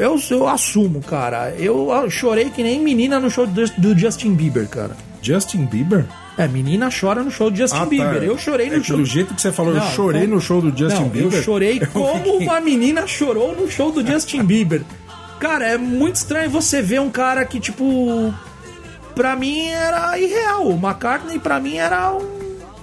Eu, 0.00 0.18
eu 0.30 0.48
assumo, 0.48 1.02
cara. 1.02 1.50
Eu 1.58 2.08
chorei 2.08 2.48
que 2.48 2.62
nem 2.62 2.80
menina 2.80 3.20
no 3.20 3.30
show 3.30 3.46
do 3.46 3.98
Justin 3.98 4.32
Bieber, 4.32 4.66
cara. 4.66 4.96
Justin 5.20 5.66
Bieber? 5.66 6.06
É, 6.44 6.48
menina 6.48 6.88
chora 6.90 7.22
no 7.22 7.30
show 7.30 7.50
do 7.50 7.56
Justin 7.56 7.76
Ah, 7.76 7.80
tá. 7.80 7.86
Bieber. 7.86 8.22
Eu 8.22 8.38
chorei 8.38 8.68
É 8.68 8.70
no 8.70 8.80
que 8.80 8.86
show. 8.86 8.96
Do 8.96 9.04
jeito 9.04 9.34
que 9.34 9.40
você 9.40 9.52
falou, 9.52 9.74
eu 9.74 9.80
Não, 9.80 9.90
chorei 9.90 10.22
como- 10.22 10.34
no 10.34 10.40
show 10.40 10.60
do 10.62 10.68
Justin 10.76 11.02
Não, 11.02 11.08
Bieber. 11.08 11.32
Eu 11.38 11.42
chorei 11.42 11.80
como 11.92 12.36
uma 12.38 12.60
menina 12.60 13.06
chorou 13.06 13.54
no 13.54 13.70
show 13.70 13.90
do 13.92 14.06
Justin 14.06 14.42
Bieber. 14.44 14.82
Cara, 15.38 15.66
é 15.66 15.78
muito 15.78 16.16
estranho 16.16 16.50
você 16.50 16.82
ver 16.82 17.00
um 17.00 17.10
cara 17.10 17.44
que, 17.44 17.58
tipo. 17.60 18.32
Pra 19.14 19.34
mim 19.36 19.68
era 19.68 20.18
irreal. 20.18 20.66
O 20.68 20.74
McCartney, 20.74 21.38
pra 21.38 21.58
mim, 21.60 21.76
era 21.76 22.12
um, 22.12 22.28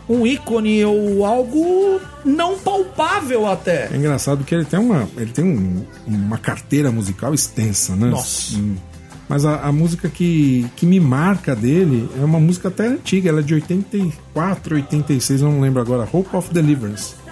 um 0.10 0.28
ícone 0.28 0.84
ou 0.86 1.26
algo 1.26 2.00
não 2.26 2.58
palpável 2.60 3.48
até. 3.48 3.90
É 3.92 3.96
engraçado 3.96 4.44
que 4.44 4.54
ele 4.54 4.66
tem 4.66 4.80
uma, 4.80 5.08
ele 5.18 5.32
tem 5.32 5.46
um- 5.46 5.86
uma 6.06 6.38
carteira 6.38 6.92
musical 6.92 7.34
extensa, 7.34 7.96
né? 7.96 8.08
Nossa. 8.08 8.58
Mas 9.28 9.46
a, 9.46 9.68
a 9.68 9.72
música 9.72 10.10
que, 10.10 10.66
que 10.76 10.86
me 10.86 11.00
marca 11.00 11.56
dele 11.56 12.10
é 12.20 12.24
uma 12.24 12.40
música 12.40 12.70
até 12.70 12.88
antiga, 12.88 13.30
ela 13.30 13.40
é 13.40 13.44
de 13.44 13.54
84, 13.54 14.76
86, 14.76 15.42
eu 15.42 15.52
não 15.52 15.62
lembro 15.62 15.82
agora, 15.82 16.08
Hope 16.12 16.36
of 16.36 16.54
Deliverance. 16.54 17.27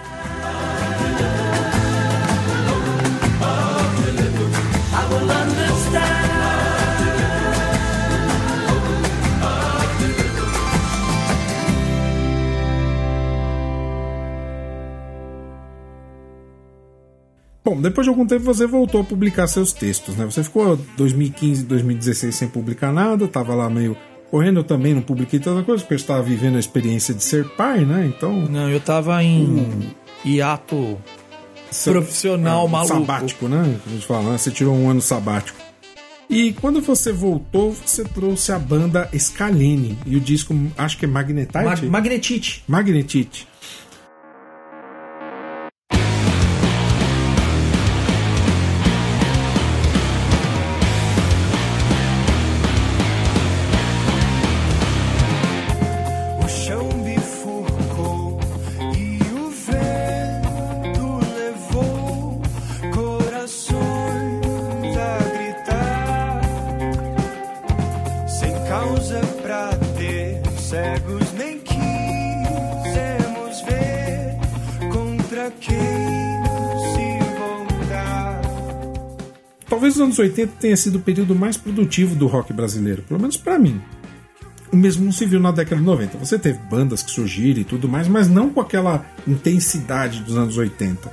Bom, 17.65 17.81
depois 17.81 18.05
de 18.05 18.09
algum 18.09 18.27
tempo 18.27 18.43
você 18.45 18.67
voltou 18.67 19.01
a 19.01 19.03
publicar 19.03 19.47
seus 19.47 19.73
textos, 19.73 20.15
né? 20.15 20.23
Você 20.25 20.43
ficou 20.43 20.77
2015, 20.97 21.63
2016 21.63 22.35
sem 22.35 22.47
publicar 22.47 22.93
nada, 22.93 23.27
tava 23.27 23.55
lá 23.55 23.67
meio 23.69 23.97
correndo, 24.29 24.59
eu 24.59 24.63
também 24.63 24.93
não 24.93 25.01
publiquei 25.01 25.39
tanta 25.39 25.63
coisa, 25.63 25.81
porque 25.81 25.95
eu 25.95 25.97
estava 25.97 26.21
vivendo 26.21 26.57
a 26.57 26.59
experiência 26.59 27.11
de 27.13 27.23
ser 27.23 27.43
pai, 27.55 27.83
né? 27.83 28.05
Então, 28.15 28.33
Não, 28.47 28.69
eu 28.69 28.79
tava 28.79 29.23
em 29.23 29.91
hiato 30.23 30.97
Seu- 31.71 31.93
profissional 31.93 32.67
é, 32.67 32.69
maluco. 32.69 32.93
Sabático, 32.93 33.47
né? 33.47 33.79
A 33.85 33.89
gente 33.89 34.05
fala, 34.05 34.31
né? 34.31 34.37
Você 34.37 34.51
tirou 34.51 34.75
um 34.75 34.89
ano 34.89 35.01
sabático. 35.01 35.57
E 36.29 36.53
quando 36.53 36.81
você 36.81 37.11
voltou, 37.11 37.71
você 37.71 38.03
trouxe 38.03 38.51
a 38.51 38.57
banda 38.59 39.09
Scalini 39.17 39.97
e 40.07 40.15
o 40.15 40.19
disco, 40.19 40.55
acho 40.77 40.97
que 40.97 41.05
é 41.05 41.07
Magnetite? 41.07 41.63
Mag- 41.63 41.85
Magnetite. 41.85 42.63
Magnetite. 42.67 43.47
Anos 80.05 80.17
80 80.17 80.53
tenha 80.59 80.77
sido 80.77 80.97
o 80.97 81.01
período 81.01 81.35
mais 81.35 81.57
produtivo 81.57 82.15
do 82.15 82.27
rock 82.27 82.53
brasileiro, 82.53 83.01
pelo 83.03 83.19
menos 83.19 83.37
pra 83.37 83.59
mim. 83.59 83.81
O 84.71 84.75
mesmo 84.75 85.05
não 85.05 85.11
se 85.11 85.25
viu 85.25 85.39
na 85.39 85.51
década 85.51 85.77
de 85.77 85.85
90. 85.85 86.17
Você 86.17 86.39
teve 86.39 86.59
bandas 86.69 87.03
que 87.03 87.11
surgiram 87.11 87.61
e 87.61 87.63
tudo 87.63 87.87
mais, 87.87 88.07
mas 88.07 88.27
não 88.27 88.49
com 88.49 88.59
aquela 88.59 89.05
intensidade 89.27 90.21
dos 90.21 90.35
anos 90.35 90.57
80. 90.57 91.11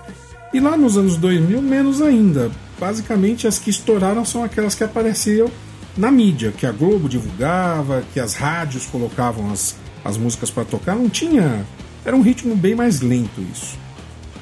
E 0.53 0.61
lá 0.61 0.77
nos 0.77 0.97
anos 0.97 1.17
2000, 1.17 1.63
menos 1.63 2.03
ainda. 2.03 2.51
Basicamente, 2.79 3.47
as 3.47 3.59
que 3.59 3.71
estouraram 3.71 4.25
são 4.25 4.43
aquelas 4.43 4.75
que 4.75 4.85
apareciam 4.85 5.51
na 5.97 6.11
mídia, 6.11 6.53
que 6.53 6.67
a 6.67 6.73
Globo 6.73 7.09
divulgava, 7.09 8.03
que 8.13 8.21
as 8.21 8.35
rádios 8.35 8.87
colocavam 8.87 9.51
as, 9.51 9.77
as 10.05 10.17
músicas 10.17 10.51
para 10.51 10.65
tocar. 10.65 10.97
Não 10.97 11.09
tinha. 11.09 11.65
Era 12.05 12.17
um 12.17 12.23
ritmo 12.23 12.57
bem 12.57 12.75
mais 12.75 13.01
lento 13.01 13.41
isso. 13.53 13.79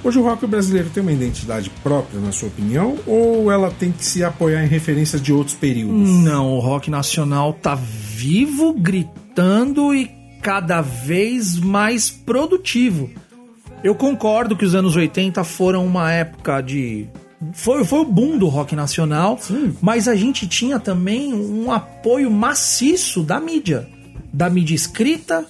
Hoje 0.03 0.19
o 0.19 0.23
rock 0.23 0.47
brasileiro 0.47 0.89
tem 0.89 1.03
uma 1.03 1.13
identidade 1.13 1.69
própria, 1.83 2.19
na 2.19 2.33
sua 2.33 2.49
opinião, 2.49 2.97
ou 3.07 3.53
ela 3.53 3.71
tem 3.71 3.93
que 3.93 4.05
se 4.05 4.25
apoiar 4.25 4.65
em 4.65 4.69
referências 4.69 5.21
de 5.21 5.33
outros 5.33 5.55
períodos? 5.55 6.09
Não, 6.09 6.53
o 6.53 6.59
rock 6.59 6.91
nacional 6.91 7.53
tá 7.53 7.75
vivo, 7.75 8.73
gritando 8.73 9.95
e 9.95 10.11
cada 10.41 10.81
vez 10.81 11.59
mais 11.59 12.11
produtivo. 12.11 13.11
Eu 13.85 13.95
concordo 13.95 14.57
que 14.57 14.65
os 14.65 14.75
anos 14.75 14.97
80 14.97 15.45
foram 15.45 15.85
uma 15.87 16.11
época 16.11 16.61
de. 16.63 17.07
Foi, 17.53 17.85
foi 17.85 18.01
o 18.01 18.05
boom 18.05 18.39
do 18.39 18.49
rock 18.49 18.75
nacional, 18.75 19.39
mas 19.81 20.09
a 20.09 20.15
gente 20.15 20.47
tinha 20.47 20.79
também 20.79 21.33
um 21.33 21.73
apoio 21.73 22.31
maciço 22.31 23.23
da 23.23 23.41
mídia. 23.41 23.89
Da 24.33 24.49
mídia 24.49 24.75
escrita, 24.75 25.47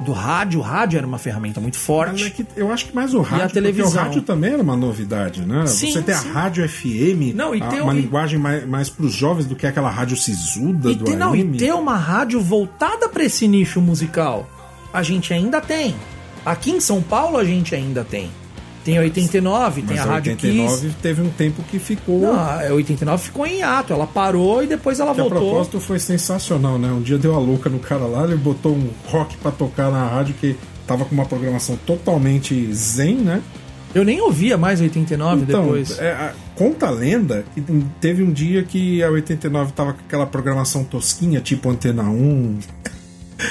do 0.00 0.12
rádio. 0.12 0.60
O 0.60 0.62
rádio 0.62 0.96
era 0.98 1.06
uma 1.06 1.18
ferramenta 1.18 1.60
muito 1.60 1.76
forte. 1.78 2.24
é 2.26 2.30
que 2.30 2.46
eu 2.56 2.70
acho 2.72 2.86
que 2.86 2.94
mais 2.94 3.14
o 3.14 3.20
rádio, 3.20 3.46
porque 3.46 3.54
televisão. 3.54 3.90
o 3.90 4.04
rádio 4.04 4.22
também 4.22 4.52
era 4.52 4.62
uma 4.62 4.76
novidade, 4.76 5.42
né? 5.44 5.66
Sim, 5.66 5.92
Você 5.92 6.02
tem 6.02 6.14
a 6.14 6.18
sim. 6.18 6.30
rádio 6.30 6.68
FM, 6.68 7.34
Não, 7.34 7.54
e 7.54 7.62
a- 7.62 7.66
tem 7.66 7.80
uma 7.80 7.92
o- 7.92 7.96
linguagem 7.96 8.38
mais, 8.38 8.66
mais 8.66 8.88
para 8.88 9.04
os 9.06 9.12
jovens 9.12 9.46
do 9.46 9.56
que 9.56 9.66
aquela 9.66 9.90
rádio 9.90 10.16
sisuda 10.16 10.90
E 10.90 10.94
do 10.94 11.04
ter, 11.04 11.16
não, 11.16 11.34
e 11.34 11.40
AM. 11.42 11.58
ter 11.58 11.72
uma 11.74 11.96
rádio 11.96 12.40
voltada 12.40 13.08
para 13.08 13.24
esse 13.24 13.48
nicho 13.48 13.80
musical. 13.80 14.48
A 14.92 15.02
gente 15.02 15.32
ainda 15.34 15.60
tem. 15.60 15.94
Aqui 16.46 16.70
em 16.70 16.80
São 16.80 17.02
Paulo 17.02 17.36
a 17.36 17.44
gente 17.44 17.74
ainda 17.74 18.04
tem. 18.04 18.30
Tem 18.88 18.96
a 18.96 19.02
89, 19.02 19.82
tem 19.82 19.96
Mas 19.96 20.06
a 20.06 20.08
a 20.08 20.12
Rádio 20.14 20.32
89 20.32 20.80
Kiss. 20.80 20.96
teve 21.02 21.20
um 21.20 21.28
tempo 21.28 21.62
que 21.70 21.78
ficou. 21.78 22.20
Não, 22.20 22.34
a 22.34 22.62
89 22.72 23.22
ficou 23.22 23.46
em 23.46 23.58
hiato. 23.58 23.92
Ela 23.92 24.06
parou 24.06 24.62
e 24.62 24.66
depois 24.66 24.98
ela 24.98 25.14
que 25.14 25.20
a 25.20 25.24
voltou. 25.24 25.40
propósito 25.42 25.78
foi 25.78 25.98
sensacional, 25.98 26.78
né? 26.78 26.88
Um 26.90 27.02
dia 27.02 27.18
deu 27.18 27.34
a 27.34 27.38
louca 27.38 27.68
no 27.68 27.78
cara 27.78 28.06
lá, 28.06 28.24
ele 28.24 28.36
botou 28.36 28.72
um 28.72 28.88
rock 29.06 29.36
pra 29.36 29.50
tocar 29.50 29.90
na 29.90 30.06
rádio 30.08 30.34
que 30.40 30.56
tava 30.86 31.04
com 31.04 31.14
uma 31.14 31.26
programação 31.26 31.76
totalmente 31.84 32.72
zen, 32.72 33.16
né? 33.16 33.42
Eu 33.94 34.04
nem 34.06 34.20
ouvia 34.22 34.56
mais 34.56 34.80
89 34.80 35.42
Então, 35.42 35.62
depois. 35.64 35.98
é, 35.98 36.12
a- 36.12 36.32
conta 36.54 36.86
a 36.86 36.90
lenda 36.90 37.44
que 37.54 37.62
teve 38.00 38.22
um 38.22 38.30
dia 38.32 38.62
que 38.62 39.02
a 39.02 39.10
89 39.10 39.72
tava 39.72 39.92
com 39.92 40.00
aquela 40.00 40.24
programação 40.26 40.82
tosquinha, 40.82 41.40
tipo 41.42 41.68
Antena 41.70 42.04
1, 42.04 42.58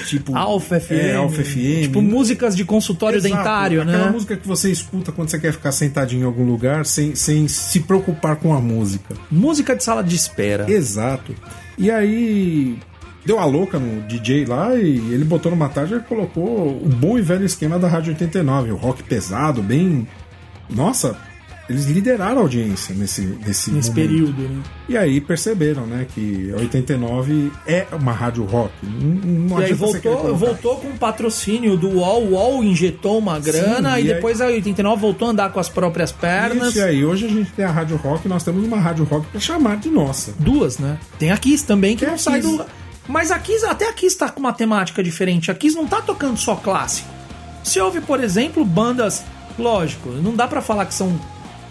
tipo 0.06 0.36
Alfa 0.36 0.80
FM. 0.80 0.92
É, 0.92 1.16
Alfa 1.16 1.44
FM. 1.44 1.82
Tipo 1.84 2.02
músicas 2.02 2.56
de 2.56 2.66
consultório 2.66 3.18
Exato, 3.18 3.36
dentário, 3.36 3.82
aquela 3.82 4.06
né? 4.06 4.12
música 4.12 4.36
que 4.36 4.48
você 4.48 4.72
escuta 4.72 5.12
quando 5.12 5.30
você 5.30 5.40
quer 5.40 5.54
ficar 5.54 5.72
sentadinho 5.72 6.24
em 6.24 6.26
algum 6.26 6.46
lugar 6.46 6.86
sem, 6.86 7.16
sem 7.16 7.48
se 7.48 7.80
preocupar 7.82 8.36
com 8.36 8.54
a 8.54 8.60
música. 8.60 9.16
Música 9.32 9.76
de 9.76 9.84
sala 9.84 10.04
de 10.04 10.16
espera. 10.16 10.70
Exato. 10.70 11.34
E 11.78 11.92
aí 11.92 12.78
deu 13.26 13.40
a 13.40 13.46
louca 13.46 13.78
no 13.78 14.02
DJ 14.08 14.46
lá 14.46 14.76
e 14.76 14.98
ele 15.14 15.26
botou 15.26 15.52
numa 15.52 15.70
tarde 15.70 15.96
e 15.96 16.00
colocou 16.00 16.82
o 16.82 16.88
bom 16.88 17.18
e 17.18 17.22
velho 17.22 17.46
esquema 17.46 17.78
da 17.78 17.88
Rádio 17.88 18.14
89, 18.14 18.72
o 18.72 18.76
rock 18.76 19.04
pesado, 19.04 19.62
bem. 19.62 20.08
Nossa, 20.70 21.18
eles 21.70 21.86
lideraram 21.86 22.38
a 22.38 22.42
audiência 22.42 22.96
nesse, 22.96 23.22
nesse, 23.22 23.72
Nesse 23.72 23.92
período, 23.92 24.42
né? 24.42 24.62
E 24.88 24.98
aí 24.98 25.20
perceberam, 25.20 25.86
né, 25.86 26.08
que 26.14 26.52
a 26.54 26.60
89 26.60 27.52
é 27.66 27.86
uma 27.92 28.14
rádio 28.14 28.46
rock. 28.46 28.72
Não, 28.84 29.48
não 29.50 29.60
E 29.60 29.66
aí 29.66 29.74
voltou, 29.74 30.36
voltou 30.36 30.78
com 30.78 30.88
o 30.88 30.98
patrocínio 30.98 31.76
do 31.76 31.90
UOL. 31.90 32.24
O 32.24 32.30
UOL 32.32 32.64
injetou 32.64 33.18
uma 33.18 33.38
grana 33.38 33.96
Sim, 33.96 34.02
e 34.02 34.06
e 34.06 34.14
depois 34.14 34.40
a 34.40 34.46
89 34.46 35.02
voltou 35.02 35.28
a 35.28 35.32
andar 35.32 35.52
com 35.52 35.60
as 35.60 35.68
próprias 35.68 36.12
pernas. 36.12 36.70
Isso, 36.70 36.78
e 36.78 36.82
aí 36.82 37.04
hoje 37.04 37.26
a 37.26 37.30
gente 37.30 37.52
tem 37.52 37.66
a 37.66 37.72
Rádio 37.72 37.98
Rock, 37.98 38.28
nós 38.30 38.44
temos 38.44 38.66
uma 38.66 38.80
Rádio 38.80 39.04
Rock 39.04 39.28
pra 39.28 39.40
chamar 39.40 39.78
de 39.78 39.90
nossa. 39.90 40.34
Duas, 40.40 40.78
né? 40.78 40.98
Tem 41.20 41.32
a 41.32 41.38
Kiss 41.38 41.66
também, 41.66 41.96
que 41.96 42.02
Tem 42.02 42.10
não 42.10 42.16
a 42.16 42.18
sai 42.18 42.40
do. 42.42 42.66
Mas 43.10 43.30
a 43.30 43.40
Kiss, 43.40 43.66
até 43.66 43.90
a 43.90 43.94
Kiss 43.94 44.18
tá 44.18 44.30
com 44.30 44.40
uma 44.40 44.54
temática 44.54 45.04
diferente. 45.04 45.52
A 45.52 45.56
Kiss 45.56 45.76
não 45.76 45.86
tá 45.86 46.02
tocando 46.02 46.38
só 46.38 46.56
clássico. 46.56 47.10
Se 47.64 47.80
houve, 47.80 48.00
por 48.00 48.24
exemplo, 48.24 48.64
bandas. 48.64 49.24
Lógico, 49.60 50.10
não 50.10 50.36
dá 50.36 50.48
pra 50.48 50.62
falar 50.62 50.86
que 50.86 50.94
são 50.94 51.20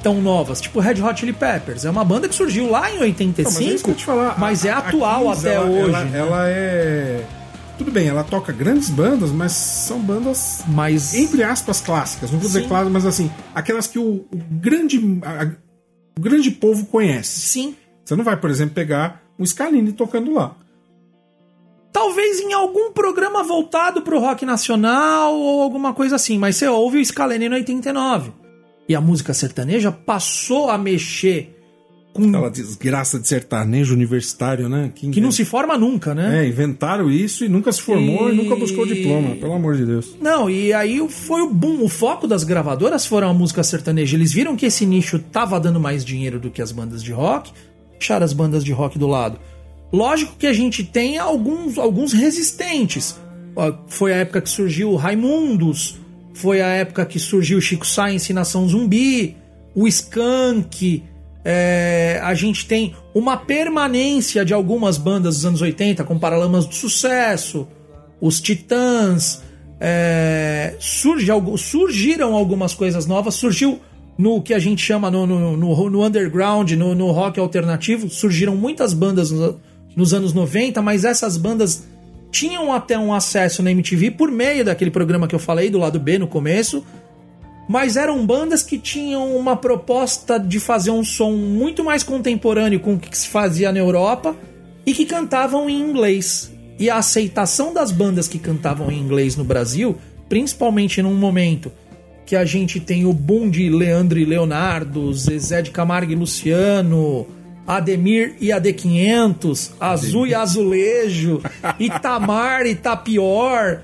tão 0.03 0.21
novas. 0.23 0.61
Tipo 0.61 0.81
Red 0.81 1.01
Hot 1.03 1.19
Chili 1.21 1.33
Peppers. 1.33 1.85
É 1.85 1.91
uma 1.91 2.05
banda 2.05 2.29
que 2.29 2.35
surgiu 2.35 2.71
lá 2.71 2.91
em 2.91 2.99
85. 3.01 3.51
Não, 3.51 3.61
mas 3.61 3.71
é 3.71 3.75
isso 3.75 3.85
que 3.85 3.91
eu 3.91 3.95
te 3.95 4.05
falar. 4.05 4.39
mas 4.39 4.65
é 4.65 4.71
atual 4.71 5.31
Kiss, 5.31 5.41
até 5.47 5.55
ela- 5.57 5.67
hoje. 5.67 5.81
Ela, 5.91 6.05
né? 6.05 6.19
ela 6.19 6.49
é. 6.49 7.25
Tudo 7.79 7.91
bem, 7.91 8.09
ela 8.09 8.25
toca 8.25 8.53
grandes 8.53 8.89
bandas, 8.89 9.31
mas 9.31 9.53
são 9.53 9.99
bandas, 10.01 10.65
Mas. 10.67 11.15
entre 11.15 11.43
aspas, 11.43 11.79
clássicas. 11.81 12.31
Não 12.31 12.39
vou 12.39 12.49
dizer 12.49 12.67
clássicas, 12.67 12.93
mas 12.93 13.05
assim, 13.05 13.31
aquelas 13.55 13.87
que 13.87 13.99
o, 13.99 14.25
o 14.33 14.37
grande. 14.51 14.99
a- 15.23 15.51
o 16.19 16.21
grande 16.23 16.51
povo 16.51 16.87
conhece. 16.87 17.41
Sim. 17.41 17.77
Você 18.05 18.17
não 18.17 18.25
vai, 18.25 18.37
por 18.37 18.49
exemplo, 18.49 18.75
pegar 18.75 19.21
um 19.39 19.45
Scalini 19.45 19.93
tocando 19.93 20.33
lá. 20.33 20.55
Talvez 21.93 22.41
em 22.41 22.53
algum 22.53 22.93
programa 22.93 23.43
voltado 23.43 24.03
pro 24.03 24.21
rock 24.21 24.45
nacional 24.45 25.35
ou 25.35 25.63
alguma 25.63 25.95
coisa 25.95 26.17
assim, 26.17 26.39
mas 26.39 26.57
você 26.57 26.67
ouve 26.69 26.99
o 26.99 27.05
Scalene 27.05 27.49
no 27.49 27.55
89. 27.57 28.33
E 28.89 28.95
a 28.95 29.01
música 29.01 29.35
sertaneja 29.35 29.91
passou 29.91 30.71
a 30.71 30.79
mexer 30.79 31.53
com 32.13 32.29
Aquela 32.29 32.49
desgraça 32.51 33.19
de 33.19 33.29
sertanejo 33.29 33.93
universitário, 33.93 34.71
né? 34.71 34.91
que 34.95 35.21
não 35.21 35.31
se 35.31 35.45
forma 35.45 35.77
nunca, 35.77 36.15
né? 36.15 36.45
É, 36.45 36.49
inventaram 36.49 37.11
isso 37.11 37.45
e 37.45 37.49
nunca 37.49 37.71
se 37.71 37.83
formou 37.83 38.31
e, 38.31 38.33
E- 38.33 38.37
nunca 38.37 38.57
buscou 38.57 38.87
diploma, 38.87 39.35
pelo 39.37 39.53
amor 39.53 39.77
de 39.77 39.85
Deus. 39.85 40.17
Não, 40.19 40.49
e 40.49 40.73
aí 40.73 41.07
foi 41.11 41.43
o 41.43 41.51
boom, 41.51 41.85
o 41.85 41.89
foco 41.91 42.27
das 42.27 42.43
gravadoras 42.43 43.05
foram 43.05 43.29
a 43.29 43.35
música 43.35 43.63
sertaneja. 43.63 44.17
Eles 44.17 44.33
viram 44.33 44.57
que 44.57 44.65
esse 44.65 44.87
nicho 44.87 45.19
tava 45.19 45.61
dando 45.61 45.79
mais 45.79 46.03
dinheiro 46.03 46.41
do 46.41 46.51
que 46.51 46.63
as 46.63 46.73
bandas 46.73 47.03
de 47.03 47.13
rock, 47.13 47.53
deixaram 47.99 48.25
as 48.25 48.33
bandas 48.33 48.65
de 48.65 48.73
rock 48.73 48.99
do 48.99 49.07
lado. 49.07 49.39
Lógico 49.93 50.37
que 50.39 50.47
a 50.47 50.55
gente 50.55 50.85
tem 50.85 51.19
alguns, 51.19 51.77
alguns 51.77 52.15
resistentes. 52.15 53.15
Foi 53.89 54.15
a 54.15 54.17
época 54.17 54.41
que 54.41 54.49
surgiu 54.49 54.91
o 54.91 54.97
Raimundos, 54.97 55.99
foi 56.37 56.61
a 56.61 56.69
época 56.69 57.05
que 57.07 57.19
surgiu 57.19 57.59
o 57.59 57.61
Chico 57.61 57.87
Science 57.87 58.33
Nação 58.33 58.69
Zumbi, 58.69 59.37
o 59.75 59.87
Skank. 59.89 61.03
é, 61.45 62.21
a 62.23 62.35
gente 62.35 62.67
tem 62.67 62.95
uma 63.15 63.37
permanência 63.37 64.45
de 64.45 64.53
algumas 64.53 64.99
bandas 64.99 65.37
dos 65.37 65.47
anos 65.47 65.63
80, 65.63 66.05
como 66.05 66.19
Paralamas 66.21 66.67
do 66.67 66.75
Sucesso, 66.75 67.67
os 68.21 68.41
Titãs. 68.41 69.43
é, 69.81 70.75
surge, 70.81 71.27
surgiram 71.59 72.35
algumas 72.35 72.73
coisas 72.75 73.07
novas, 73.07 73.35
surgiu 73.35 73.79
no 74.19 74.41
que 74.43 74.55
a 74.55 74.59
gente 74.59 74.81
chama 74.83 75.11
no, 75.11 75.27
no, 75.27 75.57
no- 75.57 75.91
no 75.91 76.05
underground, 76.05 76.71
no, 76.73 76.95
no 76.95 77.11
rock 77.13 77.39
alternativo, 77.39 78.09
surgiram 78.09 78.57
muitas 78.57 78.95
bandas 78.95 79.31
no- 79.31 79.61
nos 79.95 80.13
anos 80.15 80.33
90, 80.33 80.81
mas 80.83 81.05
essas 81.05 81.37
bandas 81.37 81.85
tinham 82.37 82.71
até 82.71 82.99
um 82.99 83.15
acesso 83.15 83.63
na 83.63 83.71
MTV 83.71 84.11
por 84.11 84.31
meio 84.31 84.63
daquele 84.63 84.91
programa 84.91 85.27
que 85.27 85.35
eu 85.35 85.39
falei, 85.39 85.71
do 85.71 85.79
lado 85.79 85.99
B 85.99 86.19
no 86.19 86.27
começo, 86.27 86.85
mas 87.67 87.97
eram 87.97 88.27
bandas 88.27 88.63
que 88.63 88.77
tinham 88.77 89.35
uma 89.35 89.57
proposta 89.57 90.39
de 90.39 90.61
fazer 90.61 90.91
um 90.91 91.03
som 91.03 91.33
muito 91.33 91.83
mais 91.83 92.03
contemporâneo 92.03 92.79
com 92.79 92.93
o 92.93 92.99
que 92.99 93.17
se 93.17 93.29
fazia 93.29 93.73
na 93.73 93.79
Europa 93.79 94.37
e 94.85 94.93
que 94.93 95.07
cantavam 95.07 95.71
em 95.71 95.81
inglês. 95.81 96.53
E 96.79 96.91
a 96.91 96.99
aceitação 96.99 97.73
das 97.73 97.91
bandas 97.91 98.29
que 98.29 98.39
cantavam 98.39 98.91
em 98.93 99.01
inglês 99.01 99.35
no 99.35 99.43
Brasil, 99.43 99.97
principalmente 100.29 101.01
num 101.01 101.15
momento 101.15 101.73
que 102.27 102.37
a 102.37 102.45
gente 102.45 102.79
tem 102.79 103.07
o 103.07 103.15
boom 103.15 103.49
de 103.49 103.71
Leandro 103.71 104.19
e 104.19 104.27
Leonardo, 104.27 105.11
Zezé 105.15 105.63
de 105.63 105.71
Camargo 105.71 106.13
e 106.13 106.17
Luciano, 106.17 107.27
Ademir 107.67 108.35
e 108.41 108.49
AD500, 108.49 109.73
Azul 109.81 110.27
e 110.27 110.35
Azulejo, 110.35 111.43
Itamar 111.81 112.67
e 112.67 112.75
Tapior, 112.75 113.81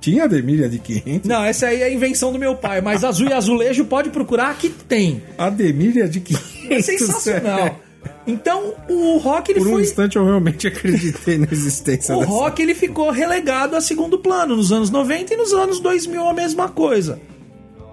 Tinha 0.00 0.24
Ademir 0.24 0.68
de 0.68 0.78
500? 0.78 1.28
não, 1.28 1.44
essa 1.44 1.66
aí 1.66 1.82
é 1.82 1.84
a 1.86 1.90
invenção 1.92 2.32
do 2.32 2.38
meu 2.38 2.54
pai, 2.54 2.80
mas 2.80 3.04
azul 3.04 3.28
e 3.28 3.32
azulejo 3.32 3.84
pode 3.84 4.10
procurar 4.10 4.56
que 4.56 4.68
tem. 4.68 5.22
Ademir 5.38 6.08
de 6.08 6.20
500. 6.20 6.52
É 6.70 6.80
sensacional. 6.82 7.80
Então, 8.26 8.74
o 8.88 9.18
rock 9.18 9.50
ele 9.50 9.60
Por 9.60 9.68
um 9.68 9.72
foi 9.72 9.82
instante 9.82 10.16
eu 10.16 10.24
realmente 10.24 10.66
acreditei 10.68 11.38
na 11.38 11.48
existência 11.50 12.14
o 12.16 12.20
dessa. 12.20 12.30
rock 12.30 12.62
ele 12.62 12.74
ficou 12.74 13.10
relegado 13.10 13.74
a 13.76 13.80
segundo 13.80 14.18
plano 14.18 14.56
nos 14.56 14.72
anos 14.72 14.90
90 14.90 15.34
e 15.34 15.36
nos 15.36 15.52
anos 15.52 15.80
2000 15.80 16.28
a 16.28 16.32
mesma 16.32 16.68
coisa. 16.68 17.20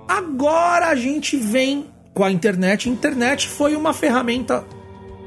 Agora 0.08 0.88
a 0.88 0.96
gente 0.96 1.36
vem 1.38 1.86
com 2.14 2.24
a 2.24 2.32
internet. 2.32 2.90
A 2.90 2.92
internet 2.92 3.48
foi 3.48 3.76
uma 3.76 3.94
ferramenta 3.94 4.64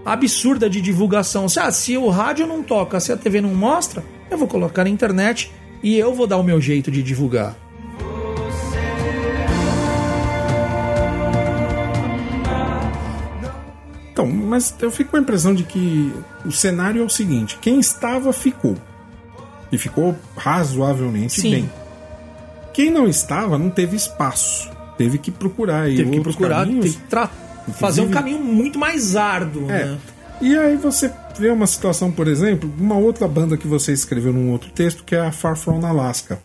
absurda 0.04 0.68
de 0.68 0.80
divulgação. 0.80 1.48
Se, 1.48 1.60
ah, 1.60 1.70
se 1.70 1.96
o 1.96 2.08
rádio 2.08 2.46
não 2.46 2.62
toca, 2.62 2.98
se 3.00 3.12
a 3.12 3.16
TV 3.16 3.40
não 3.40 3.54
mostra, 3.54 4.02
eu 4.30 4.36
vou 4.38 4.48
colocar 4.48 4.84
na 4.84 4.90
internet 4.90 5.50
e 5.82 5.96
eu 5.96 6.14
vou 6.14 6.26
dar 6.26 6.36
o 6.38 6.42
meu 6.42 6.60
jeito 6.60 6.90
de 6.90 7.02
divulgar. 7.02 7.56
Então, 14.12 14.26
mas 14.26 14.74
eu 14.80 14.90
fico 14.90 15.12
com 15.12 15.16
a 15.16 15.20
impressão 15.20 15.54
de 15.54 15.62
que 15.64 16.12
o 16.44 16.52
cenário 16.52 17.00
é 17.00 17.04
o 17.04 17.08
seguinte: 17.08 17.58
quem 17.60 17.80
estava, 17.80 18.32
ficou. 18.32 18.76
E 19.70 19.78
ficou 19.78 20.14
razoavelmente 20.36 21.40
Sim. 21.40 21.50
bem. 21.50 21.70
Quem 22.74 22.90
não 22.90 23.08
estava, 23.08 23.58
não 23.58 23.70
teve 23.70 23.96
espaço. 23.96 24.70
Teve 24.98 25.16
que 25.16 25.30
procurar 25.30 25.82
aí 25.82 25.96
Teve 25.96 26.10
que 26.10 26.20
procurar, 26.20 26.60
caminhos. 26.66 26.84
teve 26.84 26.96
que 26.98 27.08
tra- 27.08 27.30
fazer 27.78 28.00
um 28.00 28.10
caminho 28.10 28.38
muito 28.40 28.78
mais 28.78 29.14
árduo, 29.16 29.70
É. 29.70 29.84
né? 29.86 29.98
E 30.40 30.56
aí 30.56 30.76
você 30.76 31.10
vê 31.38 31.50
uma 31.50 31.66
situação, 31.66 32.10
por 32.10 32.26
exemplo, 32.26 32.72
uma 32.78 32.96
outra 32.96 33.28
banda 33.28 33.56
que 33.56 33.66
você 33.68 33.92
escreveu 33.92 34.32
num 34.32 34.50
outro 34.50 34.70
texto, 34.70 35.04
que 35.04 35.14
é 35.14 35.20
a 35.20 35.30
Far 35.30 35.56
From 35.56 35.84
Alaska. 35.86 36.40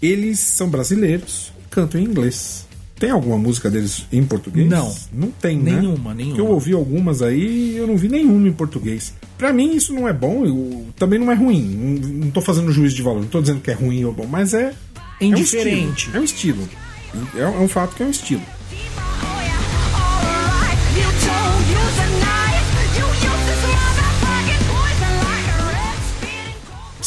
Eles 0.00 0.38
são 0.40 0.68
brasileiros, 0.68 1.52
cantam 1.70 2.00
em 2.00 2.04
inglês. 2.04 2.66
Tem 2.98 3.10
alguma 3.10 3.38
música 3.38 3.70
deles 3.70 4.04
em 4.12 4.22
português? 4.24 4.68
Não. 4.68 4.94
Não 5.12 5.30
tem, 5.30 5.58
né? 5.58 5.72
Nenhuma, 5.80 6.12
nenhuma. 6.14 6.34
Que 6.34 6.40
eu 6.40 6.46
ouvi 6.48 6.72
algumas 6.74 7.22
aí 7.22 7.72
e 7.72 7.76
eu 7.76 7.86
não 7.86 7.96
vi 7.96 8.08
nenhuma 8.08 8.46
em 8.48 8.52
português. 8.52 9.14
Pra 9.38 9.52
mim 9.54 9.74
isso 9.74 9.92
não 9.94 10.06
é 10.06 10.12
bom, 10.12 10.44
eu- 10.44 10.86
também 10.96 11.18
não 11.18 11.30
é 11.30 11.34
ruim. 11.34 11.62
Não, 11.62 12.08
não 12.24 12.30
tô 12.30 12.40
fazendo 12.42 12.70
juízo 12.72 12.94
de 12.96 13.02
valor, 13.02 13.20
não 13.20 13.28
tô 13.28 13.40
dizendo 13.40 13.60
que 13.60 13.70
é 13.70 13.74
ruim 13.74 14.04
ou 14.04 14.12
bom, 14.12 14.26
mas 14.26 14.52
é... 14.54 14.74
É 15.20 15.24
indiferente. 15.24 16.10
É 16.14 16.18
um 16.20 16.24
estilo. 16.24 16.62
É 16.62 17.16
um, 17.16 17.22
estilo. 17.22 17.28
É, 17.36 17.40
é 17.42 17.58
um 17.64 17.68
fato 17.68 17.94
que 17.96 18.02
é 18.02 18.06
um 18.06 18.10
estilo. 18.10 18.42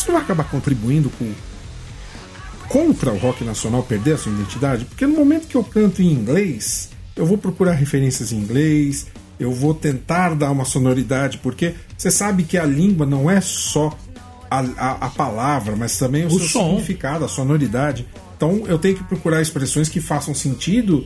Isso 0.04 0.12
não 0.12 0.16
vai 0.20 0.24
acabar 0.24 0.44
contribuindo 0.44 1.10
com 1.12 1.32
contra 2.68 3.12
o 3.12 3.18
rock 3.18 3.44
nacional 3.44 3.84
perder 3.84 4.14
a 4.14 4.18
sua 4.18 4.32
identidade? 4.34 4.86
Porque 4.86 5.06
no 5.06 5.16
momento 5.16 5.48
que 5.48 5.56
eu 5.56 5.64
canto 5.64 6.02
em 6.02 6.12
inglês, 6.12 6.90
eu 7.16 7.26
vou 7.26 7.38
procurar 7.38 7.74
referências 7.74 8.32
em 8.32 8.38
inglês, 8.38 9.08
eu 9.40 9.52
vou 9.52 9.74
tentar 9.74 10.34
dar 10.36 10.52
uma 10.52 10.66
sonoridade, 10.66 11.38
porque 11.40 11.74
você 11.98 12.10
sabe 12.12 12.44
que 12.44 12.58
a 12.58 12.66
língua 12.66 13.06
não 13.06 13.30
é 13.30 13.40
só 13.42 13.98
a, 14.50 14.60
a- 14.60 14.98
a 15.06 15.10
palavra, 15.10 15.76
mas 15.76 15.98
também 15.98 16.24
o, 16.26 16.28
O 16.28 16.32
seu 16.40 16.48
som. 16.50 16.70
significado, 16.72 17.24
a 17.26 17.28
sonoridade. 17.30 18.08
Então 18.36 18.64
eu 18.68 18.78
tenho 18.78 18.96
que 18.96 19.04
procurar 19.04 19.42
expressões 19.42 19.88
que 19.90 20.02
façam 20.02 20.34
sentido 20.34 21.06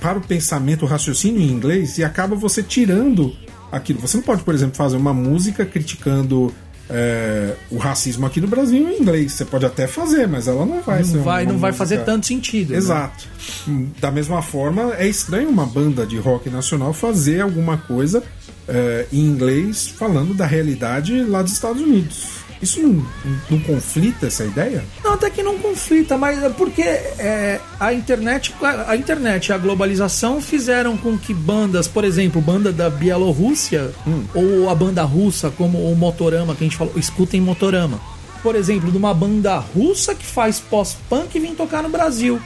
para 0.00 0.18
o 0.18 0.20
pensamento, 0.20 0.84
o 0.84 0.88
raciocínio 0.88 1.40
em 1.40 1.50
inglês, 1.50 1.98
e 1.98 2.04
acaba 2.04 2.34
você 2.34 2.62
tirando 2.62 3.34
aquilo. 3.70 4.00
Você 4.00 4.16
não 4.16 4.24
pode, 4.24 4.42
por 4.42 4.54
exemplo, 4.54 4.74
fazer 4.76 4.96
uma 4.96 5.12
música 5.12 5.64
criticando 5.66 6.52
é, 6.88 7.54
o 7.70 7.78
racismo 7.78 8.26
aqui 8.26 8.40
no 8.40 8.46
Brasil 8.46 8.88
em 8.88 9.00
inglês. 9.00 9.32
Você 9.32 9.44
pode 9.44 9.66
até 9.66 9.86
fazer, 9.86 10.26
mas 10.28 10.46
ela 10.48 10.64
não 10.64 10.80
vai 10.82 11.02
Não 11.02 11.22
vai, 11.22 11.44
não 11.46 11.58
vai 11.58 11.72
fazer 11.72 12.04
tanto 12.04 12.26
sentido. 12.26 12.70
né? 12.72 12.78
Exato. 12.78 13.24
Hum, 13.68 13.88
Da 14.00 14.10
mesma 14.10 14.42
forma, 14.42 14.94
é 14.96 15.06
estranho 15.06 15.48
uma 15.48 15.66
banda 15.66 16.06
de 16.06 16.16
rock 16.18 16.48
nacional 16.50 16.92
fazer 16.92 17.40
alguma 17.40 17.76
coisa 17.76 18.22
é, 18.68 19.06
em 19.12 19.20
inglês 19.20 19.88
falando 19.88 20.34
da 20.34 20.46
realidade 20.46 21.22
lá 21.22 21.42
dos 21.42 21.52
Estados 21.52 21.80
Unidos. 21.82 22.45
Isso 22.60 22.80
não, 22.80 23.06
não 23.50 23.60
conflita 23.60 24.26
essa 24.26 24.44
ideia? 24.44 24.84
Não, 25.04 25.12
até 25.12 25.30
que 25.30 25.42
não 25.42 25.58
conflita, 25.58 26.16
mas 26.16 26.42
é 26.42 26.48
porque 26.48 26.82
é, 26.82 27.60
a 27.78 27.92
internet, 27.92 28.54
a 28.86 28.96
internet 28.96 29.48
e 29.48 29.52
a 29.52 29.58
globalização 29.58 30.40
fizeram 30.40 30.96
com 30.96 31.18
que 31.18 31.34
bandas, 31.34 31.86
por 31.86 32.04
exemplo, 32.04 32.40
banda 32.40 32.72
da 32.72 32.88
Bielorrússia 32.88 33.92
ou 34.34 34.70
a 34.70 34.74
banda 34.74 35.02
russa, 35.02 35.50
como 35.50 35.90
o 35.90 35.96
Motorama, 35.96 36.54
que 36.54 36.64
a 36.64 36.66
gente 36.66 36.76
falou, 36.76 36.94
escutem 36.96 37.40
Motorama. 37.40 38.00
Por 38.42 38.54
exemplo, 38.54 38.90
de 38.90 38.96
uma 38.96 39.12
banda 39.12 39.56
russa 39.58 40.14
que 40.14 40.24
faz 40.24 40.60
pós-punk 40.60 41.34
e 41.34 41.40
vem 41.40 41.54
tocar 41.54 41.82
no 41.82 41.88
Brasil. 41.88 42.40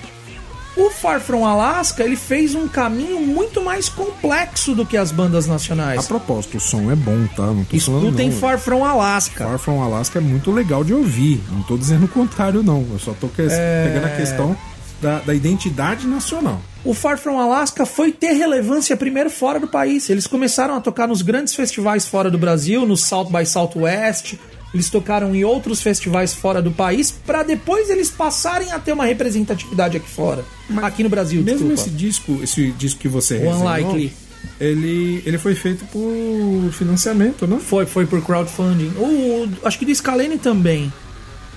O 0.81 0.91
Far 0.91 1.21
From 1.21 1.45
Alaska, 1.47 2.03
ele 2.03 2.17
fez 2.17 2.55
um 2.55 2.67
caminho 2.67 3.21
muito 3.21 3.61
mais 3.63 3.89
complexo 3.89 4.75
do 4.75 4.87
que 4.87 4.97
as 4.97 5.13
bandas 5.13 5.47
A 5.49 5.53
nacionais. 5.53 6.07
propósito, 6.07 6.57
o 6.57 6.61
som 6.61 6.91
é 6.91 6.97
bom, 6.97 7.27
tá? 7.37 7.43
Não 7.47 7.65
tô 7.65 7.79
falando 7.79 8.05
Escutem 8.07 8.31
não. 8.31 8.37
Far 8.39 8.59
From 8.59 8.85
Alaska. 8.85 9.45
Far 9.45 9.59
From 9.59 9.83
Alaska 9.83 10.19
é 10.19 10.23
muito 10.23 10.51
legal 10.51 10.83
de 10.83 10.95
ouvir. 10.95 11.43
Não 11.51 11.63
tô 11.65 11.77
dizendo 11.77 12.07
o 12.07 12.09
contrário, 12.09 12.63
não. 12.63 12.87
Eu 12.91 12.99
só 12.99 13.13
tô 13.13 13.29
que- 13.29 13.43
É. 13.51 13.85
pegando 13.89 14.07
a 14.07 14.17
questão 14.17 14.57
da, 15.03 15.19
da 15.19 15.35
identidade 15.35 16.07
nacional. 16.07 16.61
O 16.83 16.95
Far 16.95 17.19
From 17.19 17.39
Alaska 17.39 17.85
foi 17.85 18.11
ter 18.11 18.33
relevância 18.33 18.97
primeiro 18.97 19.29
fora 19.29 19.61
do 19.61 19.67
país. 19.69 20.09
Eles 20.09 20.27
começaram 20.27 20.75
a 20.75 20.81
tocar 20.81 21.07
nos 21.07 21.21
grandes 21.21 21.55
festivais 21.55 22.07
fora 22.07 22.31
do 22.31 22.39
Brasil, 22.39 22.87
no 22.87 22.97
South 22.97 23.27
by 23.31 23.45
Southwest. 23.45 24.39
Eles 24.73 24.89
tocaram 24.89 25.35
em 25.35 25.45
outros 25.45 25.83
festivais 25.83 26.33
fora 26.33 26.63
do 26.63 26.71
país, 26.71 27.11
para 27.11 27.43
depois 27.43 27.91
eles 27.91 28.09
passarem 28.11 28.71
a 28.73 28.79
ter 28.79 28.93
uma 28.93 29.05
representatividade 29.05 29.97
aqui 29.97 30.09
fora. 30.09 30.45
aqui 30.83 31.03
no 31.03 31.09
Brasil, 31.09 31.43
Mesmo 31.43 31.69
desculpa. 31.69 31.81
esse 31.81 31.91
disco, 31.91 32.41
esse 32.43 32.71
disco 32.73 33.01
que 33.01 33.09
você 33.09 33.37
resenhou, 33.39 33.67
Unlikely. 33.67 34.13
ele, 34.61 35.23
ele 35.27 35.39
foi 35.39 35.55
feito 35.57 35.85
por 35.87 36.71
financiamento, 36.73 37.47
né? 37.47 37.59
Foi, 37.61 37.85
foi 37.87 38.07
por 38.07 38.23
crowdfunding. 38.23 38.93
O, 38.97 39.03
o- 39.05 39.49
acho 39.65 39.79
que 39.79 39.85
do 39.85 39.95
Scalene 39.95 40.39
também. 40.39 40.93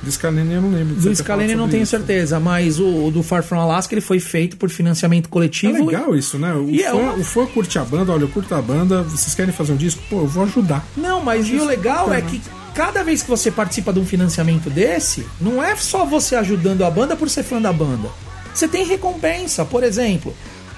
Do 0.02 0.12
Scalene 0.12 0.52
eu 0.54 0.62
não 0.62 0.72
lembro. 0.72 0.96
Do 0.96 1.16
Scalene 1.16 1.52
eu 1.54 1.58
não 1.58 1.70
tenho 1.70 1.84
isso. 1.84 1.92
certeza, 1.92 2.38
mas 2.40 2.78
o, 2.80 3.06
o 3.06 3.12
do 3.12 3.24
Far 3.24 3.42
From 3.42 3.60
Alaska 3.62 3.94
ele 3.94 4.02
foi 4.02 4.20
feito 4.20 4.58
por 4.58 4.70
financiamento 4.70 5.28
É 5.28 5.30
coletivo. 5.30 5.86
legal 5.86 6.14
isso, 6.16 6.38
né? 6.38 6.52
O, 6.54 6.68
E 6.70 6.82
é 6.84 6.90
fã, 6.90 6.98
uma- 6.98 7.14
o 7.14 7.24
fã 7.24 7.46
curte 7.46 7.80
a 7.80 7.86
banda, 7.86 8.12
olha, 8.12 8.24
eu 8.24 8.28
curto 8.28 8.54
a 8.54 8.62
banda, 8.62 9.02
vocês 9.04 9.34
querem 9.34 9.54
fazer 9.54 9.72
um 9.72 9.78
disco? 9.78 10.02
Pô, 10.10 10.18
eu 10.22 10.28
vou 10.28 10.44
ajudar. 10.44 10.86
Não, 10.98 11.22
mas 11.24 11.48
e 11.48 11.56
o 11.56 11.64
legal 11.66 12.12
é 12.14 12.22
que 12.22 12.42
cada 12.74 13.04
vez 13.04 13.22
que 13.22 13.30
você 13.30 13.52
participa 13.52 13.94
de 13.94 14.00
um 14.00 14.06
financiamento 14.06 14.70
desse, 14.70 15.28
não 15.40 15.64
é 15.64 15.76
só 15.76 16.06
você 16.06 16.36
ajudando 16.36 16.84
a 16.84 16.90
banda 16.92 17.16
por 17.16 17.30
ser 17.30 17.44
fã 17.44 17.62
da 17.62 17.72
banda. 17.72 18.10
Você 18.54 18.68
tem 18.68 18.86
recompensa. 18.86 19.66
Por 19.66 19.84
exemplo, 19.84 20.36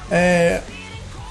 é, 0.10 0.62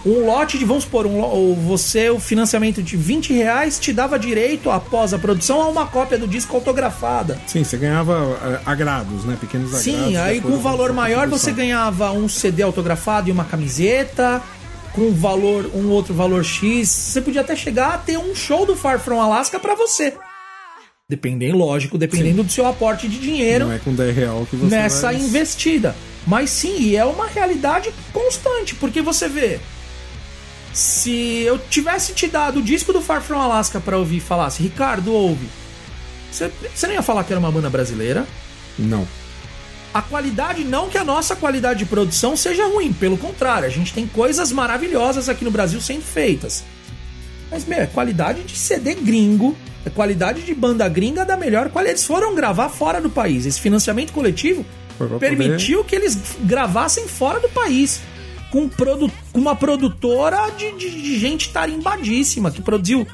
Um 0.06 0.26
lote 0.26 0.58
de, 0.58 0.66
vamos 0.66 0.84
supor, 0.84 1.06
um, 1.06 1.54
você, 1.54 2.10
o 2.10 2.20
financiamento 2.20 2.82
de 2.82 2.94
20 2.94 3.32
reais 3.32 3.78
te 3.78 3.90
dava 3.90 4.18
direito, 4.18 4.70
após 4.70 5.14
a 5.14 5.18
produção, 5.18 5.62
a 5.62 5.68
uma 5.68 5.86
cópia 5.86 6.18
do 6.18 6.28
disco 6.28 6.54
autografada. 6.54 7.40
Sim, 7.46 7.64
você 7.64 7.78
ganhava 7.78 8.38
eh, 8.44 8.60
agrados, 8.66 9.24
né? 9.24 9.38
Pequenos 9.40 9.68
agrados. 9.68 9.84
Sim, 9.84 10.16
aí 10.18 10.42
com 10.42 10.58
valor 10.58 10.90
a 10.90 10.92
maior 10.92 11.26
você 11.26 11.52
ganhava 11.52 12.12
um 12.12 12.28
CD 12.28 12.62
autografado 12.62 13.30
e 13.30 13.32
uma 13.32 13.44
camiseta. 13.46 14.42
Com 14.92 15.10
valor, 15.10 15.70
um 15.74 15.88
outro 15.88 16.12
valor 16.12 16.44
X. 16.44 16.86
Você 16.88 17.22
podia 17.22 17.40
até 17.40 17.56
chegar 17.56 17.94
a 17.94 17.98
ter 17.98 18.18
um 18.18 18.34
show 18.34 18.66
do 18.66 18.76
Far 18.76 19.00
From 19.00 19.20
Alaska 19.20 19.58
pra 19.58 19.74
você. 19.74 20.12
Dependendo, 21.14 21.56
lógico, 21.56 21.96
dependendo 21.96 22.42
do 22.42 22.50
seu 22.50 22.66
aporte 22.66 23.06
de 23.06 23.20
dinheiro 23.20 23.66
Não 23.66 23.72
é 23.72 23.78
com 23.78 23.94
10 23.94 24.16
real 24.16 24.44
que 24.50 24.56
você 24.56 24.74
nessa 24.74 25.12
vai... 25.12 25.16
investida. 25.16 25.94
Mas 26.26 26.50
sim, 26.50 26.76
e 26.80 26.96
é 26.96 27.04
uma 27.04 27.28
realidade 27.28 27.92
constante, 28.12 28.74
porque 28.74 29.00
você 29.00 29.28
vê. 29.28 29.60
Se 30.72 31.42
eu 31.42 31.56
tivesse 31.56 32.14
te 32.14 32.26
dado 32.26 32.58
o 32.58 32.62
disco 32.62 32.92
do 32.92 33.00
Far 33.00 33.22
From 33.22 33.38
Alaska 33.38 33.78
pra 33.78 33.96
ouvir 33.96 34.16
e 34.16 34.20
falasse, 34.20 34.60
Ricardo, 34.60 35.12
ouve. 35.12 35.46
Você, 36.32 36.50
você 36.74 36.88
não 36.88 36.94
ia 36.94 37.02
falar 37.02 37.22
que 37.22 37.32
era 37.32 37.38
uma 37.38 37.52
banda 37.52 37.70
brasileira. 37.70 38.26
Não. 38.76 39.06
A 39.92 40.02
qualidade, 40.02 40.64
não 40.64 40.88
que 40.88 40.98
a 40.98 41.04
nossa 41.04 41.36
qualidade 41.36 41.78
de 41.78 41.86
produção 41.86 42.36
seja 42.36 42.66
ruim, 42.66 42.92
pelo 42.92 43.16
contrário, 43.16 43.68
a 43.68 43.70
gente 43.70 43.94
tem 43.94 44.08
coisas 44.08 44.50
maravilhosas 44.50 45.28
aqui 45.28 45.44
no 45.44 45.52
Brasil 45.52 45.80
sendo 45.80 46.02
feitas. 46.02 46.64
Mas, 47.54 47.64
meu, 47.66 47.78
é 47.78 47.86
qualidade 47.86 48.42
de 48.42 48.56
CD 48.56 48.94
gringo, 48.96 49.56
é 49.86 49.90
qualidade 49.90 50.42
de 50.42 50.52
banda 50.52 50.88
gringa 50.88 51.24
da 51.24 51.36
melhor 51.36 51.70
qualidade. 51.70 51.98
Eles 52.00 52.04
foram 52.06 52.34
gravar 52.34 52.68
fora 52.68 53.00
do 53.00 53.08
país. 53.08 53.46
Esse 53.46 53.60
financiamento 53.60 54.12
coletivo 54.12 54.66
permitiu 55.20 55.84
que 55.84 55.94
eles 55.94 56.18
gravassem 56.40 57.06
fora 57.06 57.38
do 57.38 57.48
país. 57.48 58.00
Com, 58.50 58.68
produ 58.68 59.08
com 59.32 59.38
uma 59.40 59.54
produtora 59.54 60.50
de, 60.58 60.72
de- 60.72 61.02
de 61.02 61.18
gente 61.18 61.50
tarimbadíssima, 61.50 62.50
que 62.50 62.60
produziu 62.62 63.06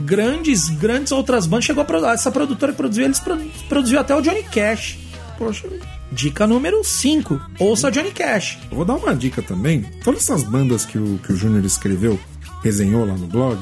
grandes, 0.00 0.68
grandes 0.70 1.12
outras 1.12 1.46
bandas. 1.46 1.64
Chegou 1.64 1.84
a 2.06 2.12
essa 2.12 2.30
produtora 2.30 2.72
que 2.72 2.78
produziu, 2.78 3.04
eles 3.04 3.18
produ- 3.20 3.50
produziu 3.68 3.98
até 4.00 4.14
o 4.14 4.20
Johnny 4.20 4.42
Cash. 4.44 4.98
Poxa, 5.38 5.68
Dica 6.10 6.46
número 6.46 6.84
5. 6.84 7.40
Ouça 7.58 7.90
Johnny 7.90 8.10
Cash. 8.10 8.58
eu 8.70 8.76
vou 8.76 8.84
dar 8.84 8.94
uma 8.96 9.14
dica 9.14 9.40
também. 9.40 9.82
Todas 10.04 10.22
essas 10.22 10.42
bandas 10.42 10.84
que 10.84 10.98
o, 10.98 11.18
que 11.24 11.32
o 11.32 11.36
Júnior 11.36 11.64
escreveu, 11.64 12.18
resenhou 12.62 13.04
lá 13.04 13.14
no 13.14 13.26
blog, 13.26 13.58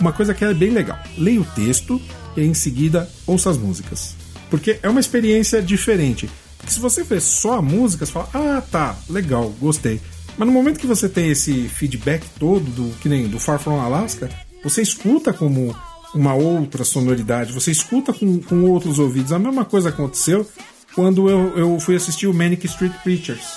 uma 0.00 0.12
coisa 0.12 0.34
que 0.34 0.44
é 0.44 0.52
bem 0.52 0.70
legal. 0.70 0.98
Leia 1.16 1.40
o 1.40 1.44
texto 1.44 2.00
e 2.36 2.42
em 2.42 2.54
seguida 2.54 3.08
ouça 3.26 3.50
as 3.50 3.58
músicas. 3.58 4.16
Porque 4.50 4.78
é 4.82 4.88
uma 4.88 5.00
experiência 5.00 5.62
diferente. 5.62 6.28
Porque 6.58 6.72
se 6.72 6.80
você 6.80 7.02
vê 7.02 7.20
só 7.20 7.58
a 7.58 7.62
música, 7.62 8.04
você 8.04 8.12
fala, 8.12 8.28
ah, 8.34 8.62
tá, 8.70 8.96
legal, 9.08 9.48
gostei. 9.60 10.00
Mas 10.36 10.46
no 10.46 10.52
momento 10.52 10.78
que 10.78 10.86
você 10.86 11.08
tem 11.08 11.30
esse 11.30 11.68
feedback 11.68 12.24
todo, 12.38 12.64
do 12.64 12.94
que 12.98 13.08
nem 13.08 13.28
do 13.28 13.38
Far 13.38 13.58
From 13.58 13.80
Alaska, 13.80 14.28
você 14.62 14.82
escuta 14.82 15.32
como 15.32 15.74
uma 16.14 16.34
outra 16.34 16.84
sonoridade, 16.84 17.52
você 17.52 17.70
escuta 17.70 18.12
com, 18.12 18.40
com 18.40 18.64
outros 18.70 18.98
ouvidos. 18.98 19.32
A 19.32 19.38
mesma 19.38 19.64
coisa 19.64 19.88
aconteceu 19.88 20.46
quando 20.94 21.28
eu, 21.28 21.56
eu 21.56 21.80
fui 21.80 21.96
assistir 21.96 22.26
o 22.26 22.34
Manic 22.34 22.66
Street 22.66 22.92
Preachers. 23.02 23.56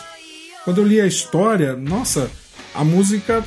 Quando 0.63 0.81
eu 0.81 0.87
li 0.87 0.99
a 0.99 1.05
história, 1.05 1.75
nossa, 1.75 2.29
a 2.73 2.83
música 2.83 3.43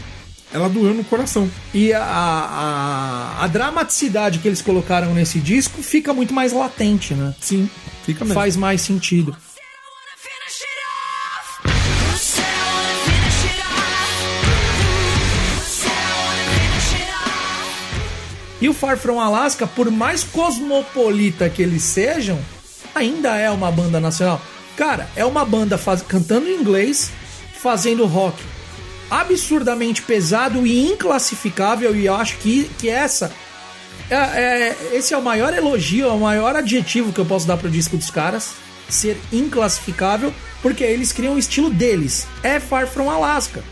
ela 0.52 0.68
doeu 0.68 0.94
no 0.94 1.04
coração. 1.04 1.50
E 1.74 1.92
a, 1.92 2.02
a, 2.02 3.44
a 3.44 3.46
dramaticidade 3.48 4.38
que 4.38 4.48
eles 4.48 4.62
colocaram 4.62 5.12
nesse 5.14 5.38
disco 5.38 5.82
fica 5.82 6.12
muito 6.14 6.32
mais 6.32 6.52
latente, 6.52 7.14
né? 7.14 7.34
Sim, 7.40 7.68
fica 8.04 8.24
mesmo. 8.24 8.34
Faz 8.40 8.56
mais 8.56 8.80
sentido. 8.80 9.36
E 18.60 18.68
o 18.68 18.72
Far 18.74 18.96
From 18.98 19.20
Alaska, 19.20 19.66
por 19.68 19.88
mais 19.90 20.24
cosmopolita 20.24 21.48
que 21.48 21.62
eles 21.62 21.82
sejam, 21.82 22.38
ainda 22.94 23.36
é 23.36 23.48
uma 23.50 23.70
banda 23.70 24.00
nacional. 24.00 24.40
Cara, 24.76 25.08
é 25.14 25.24
uma 25.24 25.44
banda 25.44 25.78
faz- 25.78 26.02
cantando 26.02 26.48
em 26.48 26.60
inglês, 26.60 27.10
fazendo 27.60 28.04
rock 28.04 28.42
absurdamente 29.10 30.02
pesado 30.02 30.66
e 30.66 30.86
inclassificável, 30.90 31.94
e 31.94 32.06
eu 32.06 32.14
acho 32.14 32.36
que, 32.38 32.70
que 32.78 32.88
essa. 32.88 33.30
é- 34.10 34.14
é- 34.14 34.76
esse 34.96 35.12
é 35.12 35.16
o 35.18 35.22
maior 35.22 35.52
elogio, 35.52 36.06
é 36.06 36.12
o 36.12 36.18
maior 36.18 36.56
adjetivo 36.56 37.12
que 37.12 37.18
eu 37.18 37.26
posso 37.26 37.46
dar 37.46 37.56
pro 37.56 37.70
disco 37.70 37.96
dos 37.96 38.10
caras. 38.10 38.50
Ser 38.88 39.18
inclassificável, 39.30 40.32
porque 40.62 40.82
eles 40.82 41.12
criam 41.12 41.34
o 41.34 41.38
estilo 41.38 41.68
deles. 41.68 42.26
É 42.42 42.58
Far 42.58 42.86
From 42.86 43.10
Alaska. 43.10 43.62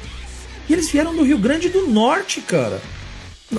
E 0.68 0.72
eles 0.74 0.90
vieram 0.90 1.14
do 1.16 1.22
Rio 1.22 1.38
Grande 1.38 1.68
do 1.70 1.86
Norte, 1.86 2.40
cara. 2.42 2.82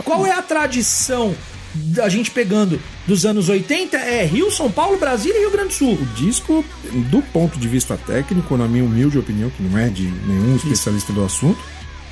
Qual 0.04 0.26
é 0.28 0.32
a 0.32 0.42
tradição 0.42 1.36
da 1.74 2.10
gente 2.10 2.32
pegando 2.32 2.80
dos 3.06 3.26
anos 3.26 3.50
80? 3.50 3.98
É 3.98 4.26
Rio, 4.26 4.52
São 4.52 4.72
Paulo, 4.72 4.98
Brasília 4.98 5.38
e 5.38 5.42
Rio 5.42 5.52
Grande 5.52 5.70
do 5.70 5.74
Sul. 5.74 5.94
O 5.94 6.06
disco, 6.16 6.64
do 7.10 7.22
ponto 7.22 7.60
de 7.60 7.68
vista 7.68 7.98
técnico, 7.98 8.58
na 8.58 8.68
minha 8.68 8.84
humilde 8.84 9.18
opinião, 9.18 9.50
que 9.50 9.64
não 9.64 9.78
é 9.78 9.90
de 9.90 10.04
nenhum 10.04 10.56
especialista 10.56 11.14
do 11.14 11.24
assunto, 11.24 11.60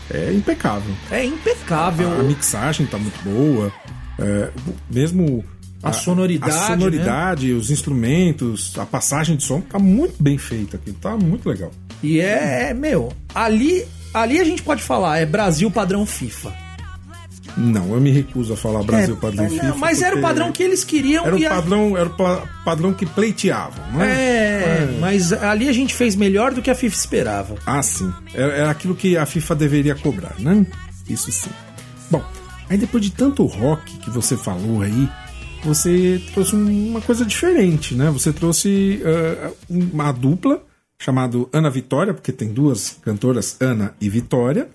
é 0.09 0.31
impecável. 0.31 0.93
É 1.11 1.23
impecável. 1.23 2.11
A 2.19 2.23
mixagem 2.23 2.85
tá 2.85 2.97
muito 2.97 3.19
boa. 3.23 3.71
é, 4.19 4.49
mesmo 4.89 5.43
A 5.81 5.91
sonoridade, 5.91 6.53
né? 6.53 6.59
a 6.59 6.67
sonoridade, 6.67 7.53
os 7.53 7.71
instrumentos, 7.71 8.77
a 8.77 8.85
passagem 8.85 9.35
de 9.35 9.43
som 9.43 9.61
tá 9.61 9.79
muito 9.79 10.21
bem 10.21 10.37
feita 10.37 10.77
aqui, 10.77 10.91
tá 10.93 11.17
muito 11.17 11.47
legal. 11.49 11.71
E 12.03 12.19
é, 12.19 12.69
é, 12.69 12.73
meu, 12.73 13.11
ali, 13.33 13.85
ali 14.13 14.39
a 14.39 14.43
gente 14.43 14.61
pode 14.61 14.83
falar, 14.83 15.19
é 15.19 15.25
Brasil 15.25 15.69
padrão 15.71 16.05
FIFA. 16.05 16.64
Não, 17.57 17.93
eu 17.93 18.01
me 18.01 18.11
recuso 18.11 18.53
a 18.53 18.57
falar 18.57 18.83
Brasil 18.83 19.15
É, 19.15 19.17
padrão 19.17 19.43
não, 19.45 19.49
FIFA. 19.49 19.75
mas 19.77 20.01
era 20.01 20.17
o 20.17 20.21
padrão 20.21 20.51
que 20.51 20.61
eles 20.61 20.83
queriam 20.83 21.25
Era 21.25 21.35
o 21.35 21.39
e 21.39 21.45
a- 21.45 21.49
padrão, 21.49 21.97
era 21.97 22.07
o 22.09 22.13
pa- 22.13 22.43
padrão 22.65 22.93
que 22.93 23.05
pleiteavam, 23.05 23.91
não 23.93 24.01
é? 24.01 24.11
É, 24.11 24.97
mas 24.99 25.31
ali 25.31 25.69
a 25.69 25.73
gente 25.73 25.93
fez 25.93 26.15
melhor 26.15 26.53
do 26.53 26.61
que 26.61 26.69
a 26.69 26.75
FIFA 26.75 26.95
esperava. 26.95 27.55
Ah, 27.65 27.81
sim. 27.81 28.11
Era, 28.33 28.51
era 28.53 28.69
aquilo 28.71 28.93
que 28.93 29.15
a 29.17 29.25
FIFA 29.25 29.55
deveria 29.55 29.95
cobrar, 29.95 30.35
né? 30.37 30.65
Isso 31.07 31.31
sim. 31.31 31.49
Bom, 32.11 32.23
aí 32.69 32.77
depois 32.77 33.01
de 33.03 33.11
tanto 33.11 33.45
rock 33.45 33.99
que 33.99 34.09
você 34.09 34.35
falou 34.35 34.81
aí, 34.81 35.07
você 35.63 36.21
trouxe 36.33 36.55
um- 36.55 36.89
uma 36.89 37.01
coisa 37.01 37.25
diferente, 37.25 37.95
né? 37.95 38.09
Você 38.11 38.33
trouxe 38.33 39.01
ah, 39.05 39.51
uma 39.69 40.11
dupla 40.11 40.61
chamado 40.99 41.49
Ana 41.53 41.69
Vitória, 41.69 42.13
porque 42.13 42.31
tem 42.31 42.49
duas 42.49 42.97
cantoras, 43.01 43.57
Ana 43.61 43.93
e 43.99 44.09
Vitória, 44.09 44.67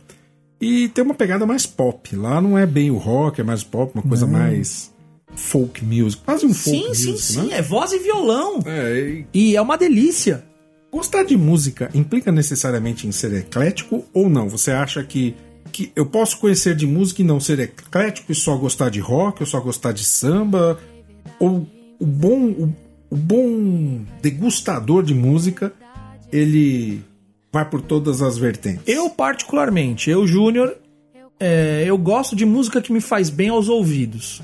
e 0.61 0.89
tem 0.89 1.03
uma 1.03 1.15
pegada 1.15 1.47
mais 1.47 1.67
pop. 1.67 2.15
Lá 2.15 2.41
não 2.41 2.59
é 2.59 2.67
bem 2.67 2.91
o 2.91 2.97
rock, 2.99 3.41
é 3.41 3.45
mais 3.45 3.65
pop, 3.65 3.93
uma 3.95 4.03
coisa 4.03 4.27
mais 4.27 4.93
folk 5.35 5.85
music, 5.85 6.23
quase 6.25 6.45
um 6.45 6.53
folk 6.53 6.77
Sim, 6.77 6.95
sim, 6.95 7.11
music, 7.13 7.33
sim, 7.33 7.49
né? 7.49 7.59
é 7.59 7.63
voz 7.63 7.93
e 7.93 7.99
violão. 7.99 8.61
É, 8.67 9.25
e 9.33 9.53
E 9.53 9.57
é 9.57 9.63
uma 9.63 9.79
delícia. 9.79 10.45
Gostar 10.93 11.23
de 11.23 11.37
música 11.37 11.89
implica 11.95 12.33
necessariamente 12.33 13.07
em 13.07 13.13
ser 13.13 13.33
eclético 13.33 14.05
ou 14.13 14.29
não? 14.29 14.49
Você 14.49 14.73
acha 14.73 15.03
que, 15.05 15.37
que 15.71 15.93
eu 15.95 16.05
posso 16.05 16.39
conhecer 16.39 16.75
de 16.75 16.85
música 16.87 17.23
e 17.23 17.25
não 17.25 17.39
ser 17.39 17.61
eclético 17.61 18.33
e 18.33 18.35
só 18.35 18.57
gostar 18.57 18.91
de 18.91 18.99
rock, 18.99 19.41
ou 19.41 19.47
só 19.47 19.61
gostar 19.61 19.93
de 19.93 20.05
samba? 20.05 20.81
Ou 21.39 21.67
o 21.99 22.07
bom, 22.07 22.41
o, 22.51 22.75
o 23.09 23.17
bom 23.17 24.01
degustador 24.21 25.05
de 25.05 25.15
música, 25.15 25.73
ele 26.33 27.05
vai 27.53 27.69
por 27.69 27.81
todas 27.83 28.23
as 28.23 28.39
vertentes? 28.39 28.83
Eu, 28.87 29.11
particularmente, 29.11 30.11
eu, 30.11 30.27
Júnior, 30.27 30.77
é, 31.39 31.85
eu 31.87 31.97
gosto 31.97 32.37
de 32.37 32.45
música 32.45 32.83
que 32.83 32.93
me 32.93 33.01
faz 33.01 33.31
bem 33.31 33.49
aos 33.49 33.69
ouvidos. 33.69 34.43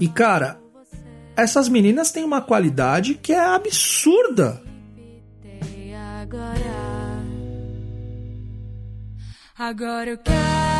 E, 0.00 0.08
cara, 0.08 0.58
essas 1.36 1.68
meninas 1.68 2.10
têm 2.10 2.24
uma 2.24 2.40
qualidade 2.40 3.14
que 3.14 3.32
é 3.32 3.40
absurda. 3.40 4.62
Agora? 6.22 6.82
Agora 9.58 10.10
eu 10.10 10.18
quero 10.18 10.71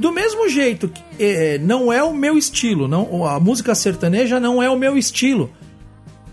Do 0.00 0.10
mesmo 0.10 0.48
jeito 0.48 0.88
que 0.88 1.02
é, 1.18 1.58
não 1.58 1.92
é 1.92 2.02
o 2.02 2.14
meu 2.14 2.38
estilo, 2.38 2.88
não, 2.88 3.22
a 3.26 3.38
música 3.38 3.74
sertaneja 3.74 4.40
não 4.40 4.62
é 4.62 4.70
o 4.70 4.74
meu 4.74 4.96
estilo. 4.96 5.50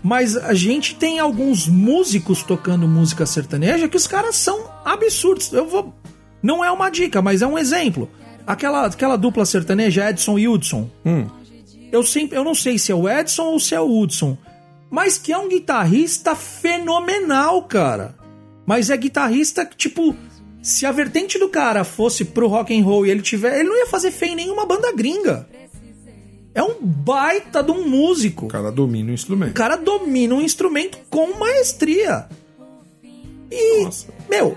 Mas 0.02 0.38
a 0.38 0.54
gente 0.54 0.94
tem 0.94 1.18
alguns 1.18 1.68
músicos 1.68 2.42
tocando 2.42 2.88
música 2.88 3.26
sertaneja 3.26 3.86
que 3.86 3.96
os 3.96 4.06
caras 4.06 4.36
são 4.36 4.70
absurdos. 4.82 5.52
Eu 5.52 5.66
vou. 5.66 5.92
Não 6.42 6.64
é 6.64 6.70
uma 6.70 6.88
dica, 6.88 7.20
mas 7.20 7.42
é 7.42 7.46
um 7.46 7.58
exemplo. 7.58 8.08
Aquela, 8.46 8.86
aquela 8.86 9.16
dupla 9.16 9.44
sertaneja, 9.44 10.08
Edson 10.08 10.38
e 10.38 10.48
Hudson. 10.48 10.88
Eu 11.92 12.02
sempre. 12.02 12.38
Eu 12.38 12.44
não 12.44 12.54
sei 12.54 12.78
se 12.78 12.90
é 12.90 12.94
o 12.94 13.06
Edson 13.06 13.42
ou 13.42 13.60
se 13.60 13.74
é 13.74 13.80
o 13.80 14.00
Hudson. 14.00 14.38
Mas 14.90 15.18
que 15.18 15.30
é 15.30 15.36
um 15.36 15.46
guitarrista 15.46 16.34
fenomenal, 16.34 17.64
cara. 17.64 18.14
Mas 18.64 18.88
é 18.88 18.96
guitarrista 18.96 19.66
que, 19.66 19.76
tipo, 19.76 20.16
se 20.62 20.84
a 20.86 20.92
vertente 20.92 21.38
do 21.38 21.48
cara 21.48 21.84
fosse 21.84 22.24
pro 22.24 22.48
rock 22.48 22.78
and 22.78 22.84
roll 22.84 23.06
e 23.06 23.10
ele 23.10 23.22
tiver, 23.22 23.58
ele 23.60 23.68
não 23.68 23.76
ia 23.78 23.86
fazer 23.86 24.10
feio 24.10 24.32
em 24.32 24.36
nenhuma 24.36 24.66
banda 24.66 24.92
gringa. 24.92 25.46
é 26.54 26.62
um 26.62 26.74
baita 26.82 27.62
de 27.62 27.70
um 27.70 27.86
músico. 27.88 28.46
O 28.46 28.48
cara 28.48 28.70
domina 28.72 29.08
o 29.08 29.10
O 29.10 29.14
instrumento. 29.14 29.54
cara 29.54 29.76
domina 29.76 30.34
um 30.34 30.40
instrumento 30.40 30.98
com 31.08 31.38
maestria. 31.38 32.26
E, 33.50 33.84
Nossa. 33.84 34.08
meu, 34.28 34.56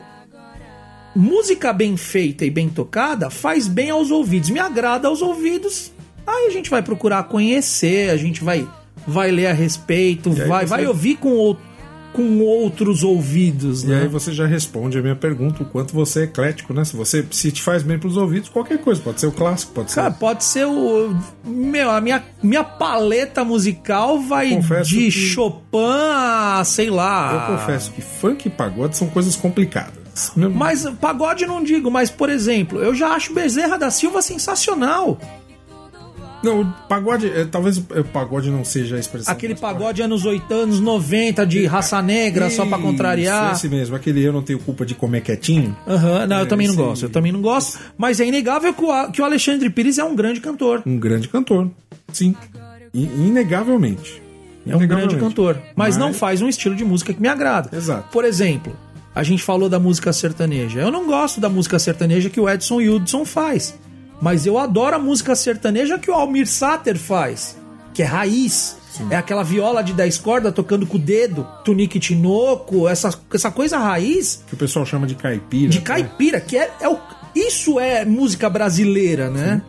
música 1.15 1.71
bem 1.73 1.95
feita 1.97 2.45
e 2.45 2.49
bem 2.49 2.69
tocada 2.69 3.29
faz 3.29 3.67
bem 3.67 3.89
aos 3.89 4.11
ouvidos, 4.11 4.49
me 4.49 4.59
agrada 4.59 5.07
aos 5.07 5.21
ouvidos. 5.21 5.91
Aí 6.25 6.47
a 6.47 6.49
gente 6.51 6.69
vai 6.69 6.81
procurar 6.81 7.23
conhecer, 7.23 8.09
a 8.09 8.17
gente 8.17 8.43
vai 8.43 8.67
vai 9.07 9.31
ler 9.31 9.47
a 9.47 9.53
respeito, 9.53 10.31
vai, 10.31 10.65
vai 10.65 10.85
ouvir 10.85 11.15
com, 11.17 11.29
ou- 11.33 11.57
com 12.13 12.39
outros 12.41 13.03
ouvidos, 13.03 13.83
E 13.83 13.87
né? 13.87 14.01
aí 14.01 14.07
você 14.07 14.31
já 14.33 14.45
responde 14.45 14.97
a 14.97 15.01
minha 15.01 15.15
pergunta, 15.15 15.63
o 15.63 15.65
quanto 15.65 15.93
você 15.93 16.21
é 16.21 16.23
eclético, 16.23 16.73
né? 16.73 16.83
Se 16.83 16.95
você 16.95 17.25
se 17.31 17.51
te 17.51 17.61
faz 17.61 17.83
bem 17.83 17.97
pros 17.97 18.17
ouvidos, 18.17 18.49
qualquer 18.49 18.77
coisa, 18.79 19.01
pode 19.01 19.19
ser 19.19 19.27
o 19.27 19.31
clássico, 19.31 19.71
pode 19.73 19.91
ser. 19.91 19.95
Cara, 20.01 20.11
pode 20.11 20.43
ser 20.43 20.65
o. 20.65 21.15
Meu, 21.45 21.89
a 21.89 22.01
minha, 22.01 22.23
minha 22.43 22.63
paleta 22.63 23.43
musical 23.43 24.19
vai 24.21 24.49
Confesso 24.51 24.89
de 24.89 24.95
que- 25.05 25.11
Chopin 25.11 25.77
a, 25.77 26.61
sei 26.65 26.89
lá. 26.89 27.47
Eu 27.49 27.57
confesso 27.57 27.91
que 27.91 28.01
funk 28.01 28.47
e 28.47 28.51
pagode 28.51 28.97
são 28.97 29.07
coisas 29.07 29.35
complicadas. 29.35 30.01
Mas 30.53 30.85
pagode 30.99 31.45
não 31.45 31.63
digo, 31.63 31.89
mas 31.89 32.09
por 32.09 32.29
exemplo, 32.29 32.79
eu 32.81 32.93
já 32.93 33.09
acho 33.09 33.33
Bezerra 33.33 33.77
da 33.77 33.89
Silva 33.89 34.21
sensacional. 34.21 35.17
Não, 36.43 36.61
o 36.61 36.65
pagode, 36.89 37.27
é, 37.29 37.45
talvez 37.45 37.77
o 37.77 37.83
pagode 38.11 38.49
não 38.49 38.65
seja 38.65 38.95
a 38.95 38.99
expressão. 38.99 39.31
Aquele 39.31 39.53
pagode 39.55 40.01
anos 40.01 40.25
80, 40.25 40.53
anos 40.53 40.79
90 40.79 41.45
de 41.45 41.65
raça 41.65 42.01
negra 42.01 42.49
só 42.49 42.65
pra 42.65 42.77
Isso, 42.77 42.87
contrariar. 42.87 43.53
Esse 43.53 43.69
mesmo, 43.69 43.95
aquele 43.95 44.23
eu 44.23 44.33
não 44.33 44.41
tenho 44.41 44.57
culpa 44.59 44.85
de 44.85 44.95
comer 44.95 45.21
quietinho. 45.21 45.75
Aham, 45.87 46.25
não, 46.25 46.37
eu 46.37 46.43
É, 46.43 46.45
também 46.47 46.67
não 46.67 46.73
esse- 46.73 46.83
gosto, 46.83 47.03
eu 47.05 47.09
também 47.09 47.31
não 47.31 47.41
gosto. 47.41 47.77
Mas 47.97 48.19
é 48.19 48.25
inegável 48.25 48.73
que 48.73 49.21
o, 49.21 49.23
Alexandre 49.23 49.69
Pires 49.69 49.97
é 49.99 50.03
um 50.03 50.15
grande 50.15 50.39
cantor. 50.41 50.81
Um 50.85 50.97
grande 50.97 51.27
cantor. 51.29 51.69
Sim. 52.11 52.35
Inegavelmente. 52.93 54.21
É 54.65 54.75
um 54.75 54.87
grande 54.87 55.15
cantor. 55.17 55.57
Mas, 55.75 55.97
não 55.97 56.13
faz 56.13 56.41
um 56.41 56.47
estilo 56.49 56.75
de 56.75 56.83
música 56.85 57.13
que 57.13 57.21
me 57.21 57.27
agrada. 57.27 57.75
Exato. 57.75 58.09
Por 58.11 58.23
exemplo, 58.25 58.75
a 59.15 59.23
gente 59.23 59.41
falou 59.43 59.67
da 59.67 59.79
música 59.79 60.13
sertaneja. 60.13 60.79
Eu 60.79 60.91
não 60.91 61.07
gosto 61.07 61.41
da 61.41 61.49
música 61.49 61.79
sertaneja 61.79 62.29
que 62.29 62.39
o 62.39 62.49
Edson 62.49 62.79
Hudson 62.79 63.25
faz. 63.25 63.75
Mas 64.21 64.45
eu 64.45 64.57
adoro 64.57 64.95
a 64.95 64.99
música 64.99 65.35
sertaneja 65.35 65.97
que 65.97 66.09
o 66.09 66.13
Almir 66.13 66.47
Sater 66.47 66.97
faz. 66.97 67.57
Que 67.93 68.03
é 68.03 68.05
raiz. 68.05 68.77
É 69.09 69.15
aquela 69.15 69.41
viola 69.43 69.81
de 69.81 69.93
10 69.93 70.17
cordas 70.17 70.53
tocando 70.53 70.85
com 70.85 70.97
o 70.97 70.99
dedo, 70.99 71.47
tunique 71.63 71.97
tinoco, 71.99 72.87
essa, 72.89 73.09
essa 73.33 73.49
coisa 73.49 73.77
raiz 73.77 74.43
Que 74.47 74.53
o 74.53 74.57
pessoal 74.57 74.85
chama 74.85 75.07
de 75.07 75.15
caipira. 75.15 75.69
de 75.71 75.79
né? 75.79 75.83
caipira, 75.85 76.41
que 76.41 76.57
é, 76.57 76.69
é 76.81 76.89
o, 76.89 76.97
isso 77.33 77.79
é 77.79 78.03
música 78.03 78.49
brasileira, 78.49 79.29
né? 79.29 79.61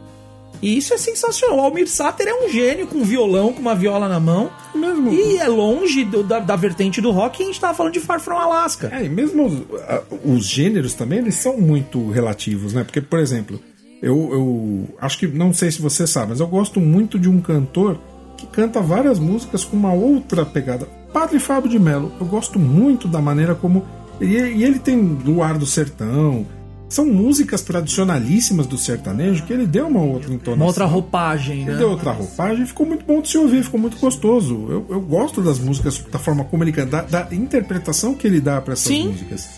E 0.60 0.76
isso 0.76 0.92
é 0.92 0.98
sensacional. 0.98 1.58
O 1.58 1.60
Almir 1.60 1.88
Sater 1.88 2.26
é 2.28 2.34
um 2.34 2.48
gênio 2.48 2.86
com 2.88 3.02
violão, 3.04 3.52
com 3.52 3.60
uma 3.60 3.74
viola 3.74 4.08
na 4.08 4.18
mão. 4.20 4.50
Mesmo. 4.74 5.12
E 5.12 5.38
é 5.38 5.46
longe 5.48 6.04
do- 6.04 6.22
da, 6.24 6.38
da 6.40 6.54
vertente 6.56 7.00
do 7.00 7.10
rock 7.12 7.40
e 7.40 7.44
a 7.44 7.46
gente 7.46 7.60
tava 7.60 7.74
falando 7.74 7.92
de 7.94 8.00
Far 8.00 8.20
From 8.20 8.36
Alaska. 8.38 8.88
É, 8.92 9.04
e 9.04 9.08
mesmo 9.08 9.46
os, 9.46 9.80
a- 9.88 10.02
os 10.24 10.46
gêneros 10.46 10.94
também, 10.94 11.18
eles 11.18 11.36
são 11.36 11.56
muito 11.58 12.10
relativos, 12.10 12.72
né? 12.74 12.84
Porque, 12.84 13.00
por 13.00 13.18
exemplo, 13.18 13.60
eu, 14.02 14.32
eu 14.32 14.88
acho 15.00 15.16
que, 15.16 15.28
não 15.28 15.54
sei 15.54 15.70
se 15.70 15.80
você 15.80 16.06
sabe, 16.08 16.30
mas 16.30 16.40
eu 16.40 16.48
gosto 16.48 16.80
muito 16.80 17.18
de 17.18 17.28
um 17.28 17.40
cantor 17.40 17.98
que 18.36 18.46
canta 18.46 18.80
várias 18.80 19.20
músicas 19.20 19.64
com 19.64 19.76
uma 19.76 19.92
outra 19.92 20.44
pegada. 20.44 20.86
Padre 21.12 21.38
Fábio 21.38 21.70
de 21.70 21.78
Mello, 21.78 22.10
eu 22.20 22.26
gosto 22.26 22.58
muito 22.58 23.06
da 23.06 23.20
maneira 23.20 23.54
como. 23.54 23.84
E, 24.20 24.26
e 24.26 24.64
ele 24.64 24.80
tem 24.80 24.98
Luar 25.24 25.56
do 25.56 25.66
Sertão. 25.66 26.44
São 26.88 27.06
músicas 27.06 27.62
tradicionalíssimas 27.62 28.66
do 28.66 28.76
sertanejo 28.76 29.44
que 29.44 29.52
ele 29.52 29.66
deu 29.66 29.86
uma 29.86 30.02
outra 30.02 30.30
entonação. 30.30 30.54
Uma 30.54 30.66
outra 30.66 30.84
roupagem, 30.84 31.62
Ele 31.62 31.70
né? 31.70 31.78
deu 31.78 31.88
outra 31.88 32.12
roupagem 32.12 32.66
ficou 32.66 32.84
muito 32.84 33.06
bom 33.06 33.22
de 33.22 33.30
se 33.30 33.38
ouvir, 33.38 33.64
ficou 33.64 33.80
muito 33.80 33.96
gostoso. 33.96 34.66
Eu, 34.68 34.86
eu 34.90 35.00
gosto 35.00 35.40
das 35.40 35.58
músicas, 35.58 36.04
da 36.10 36.18
forma 36.18 36.44
como 36.44 36.62
ele 36.62 36.70
canta, 36.70 37.02
da, 37.02 37.22
da 37.22 37.34
interpretação 37.34 38.12
que 38.12 38.26
ele 38.26 38.42
dá 38.42 38.60
para 38.60 38.74
essas 38.74 38.88
Sim. 38.88 39.08
músicas. 39.08 39.48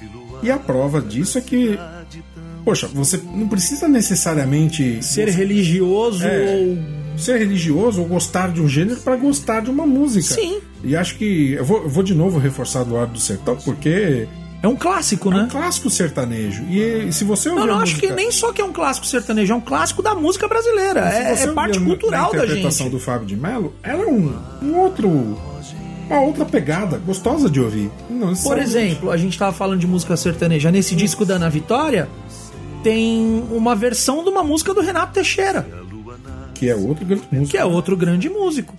E 0.45 0.51
a 0.51 0.59
prova 0.59 1.01
disso 1.01 1.37
é 1.37 1.41
que, 1.41 1.77
poxa, 2.65 2.89
você 2.93 3.21
não 3.35 3.47
precisa 3.49 3.87
necessariamente 3.89 5.03
Ser 5.03 5.29
religioso 5.29 6.25
É. 6.25 6.57
ou. 6.57 7.19
ser 7.19 7.39
religioso 7.39 8.01
ou 8.03 8.09
gostar 8.09 8.51
de 8.53 8.61
um 8.61 8.69
gênero 8.69 9.01
para 9.01 9.15
gostar 9.17 9.61
de 9.61 9.71
uma 9.71 9.87
música. 9.87 10.35
Sim. 10.35 10.61
E 10.83 10.97
acho 10.97 11.17
que 11.17 11.53
eu 11.53 11.65
vou, 11.65 11.83
eu 11.85 11.89
vou 11.89 12.03
de 12.03 12.13
novo 12.15 12.39
reforçar 12.39 12.83
do 12.85 12.97
Ar 12.97 13.07
do 13.07 13.21
Sertão, 13.21 13.57
porque 13.65 14.27
É 14.63 14.67
um 14.67 14.75
clássico, 14.75 15.31
é 15.31 15.35
né? 15.37 15.43
um 15.45 15.49
clássico 15.49 15.89
sertanejo. 15.91 16.65
E 16.65 17.13
se 17.13 17.23
você 17.23 17.51
ouvir 17.51 17.61
Não, 17.61 17.67
não, 17.69 17.75
a 17.75 17.83
acho 17.83 17.93
música- 17.95 18.09
que 18.09 18.15
nem 18.15 18.33
só 18.33 18.53
que 18.53 18.61
é 18.61 18.65
um 18.65 18.73
clássico 18.73 19.07
sertanejo, 19.07 19.53
é 19.53 19.57
um 19.57 19.61
clássico 19.61 20.03
da 20.03 20.15
música 20.15 20.49
brasileira. 20.49 21.01
É, 21.01 21.37
você 21.37 21.45
é 21.49 21.53
parte 21.53 21.79
a- 21.79 21.83
cultural 21.83 22.33
da 22.33 22.39
interpretação 22.45 22.87
gente. 22.87 22.93
do 22.95 22.99
Fábio 23.01 23.27
de 23.27 23.37
Mello, 23.37 23.73
ela 23.83 24.03
é 24.03 24.07
um, 24.07 24.33
um 24.63 24.77
outro. 24.79 25.39
Uma 26.07 26.21
outra 26.21 26.45
pegada, 26.45 26.99
gostosa 26.99 27.49
de 27.49 27.59
ouvir. 27.61 27.91
Não, 28.11 28.19
Por 28.19 28.29
necessariamente- 28.29 28.69
exemplo, 28.77 29.11
a 29.11 29.17
gente 29.17 29.39
tava 29.39 29.53
falando 29.55 29.81
de 29.81 29.87
música 29.87 30.15
sertaneja. 30.19 30.71
Nesse 30.71 30.95
disco 30.95 31.25
da 31.25 31.37
Ana 31.37 31.49
Vitória, 31.49 32.09
tem 32.85 33.43
uma 33.51 33.75
versão 33.75 34.23
de 34.23 34.29
uma 34.29 34.45
música 34.45 34.75
do 34.75 34.83
Renato 34.83 35.15
Teixeira. 35.15 35.67
Que 36.55 36.69
é 36.69 36.77
outro 36.77 37.07
grande 37.07 37.27
músico. 37.33 37.51
que 37.51 37.57
é 37.57 37.65
outro 37.65 37.97
grande 37.97 38.29
músico. 38.29 38.75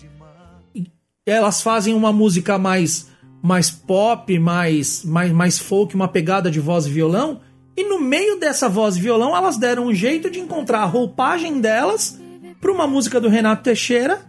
E 0.76 0.86
Elas 1.26 1.62
fazem 1.62 1.94
uma 1.96 2.14
música 2.14 2.58
mais 2.58 3.14
mais 3.42 3.70
pop, 3.70 4.40
mais, 4.40 5.04
mais 5.04 5.32
mais 5.32 5.60
folk, 5.60 5.94
uma 5.94 6.08
pegada 6.08 6.50
de 6.50 6.60
voz 6.60 6.86
e 6.86 6.90
violão, 6.90 7.42
e 7.78 7.84
no 7.84 8.00
meio 8.00 8.40
dessa 8.40 8.68
voz 8.68 8.96
e 8.96 9.02
violão 9.02 9.36
elas 9.36 9.58
deram 9.58 9.88
um 9.88 9.94
jeito 9.94 10.32
de 10.32 10.40
encontrar 10.40 10.80
a 10.80 10.86
roupagem 10.86 11.60
delas 11.60 12.20
para 12.62 12.72
uma 12.72 12.88
música 12.88 13.20
do 13.20 13.28
Renato 13.28 13.64
Teixeira 13.64 14.22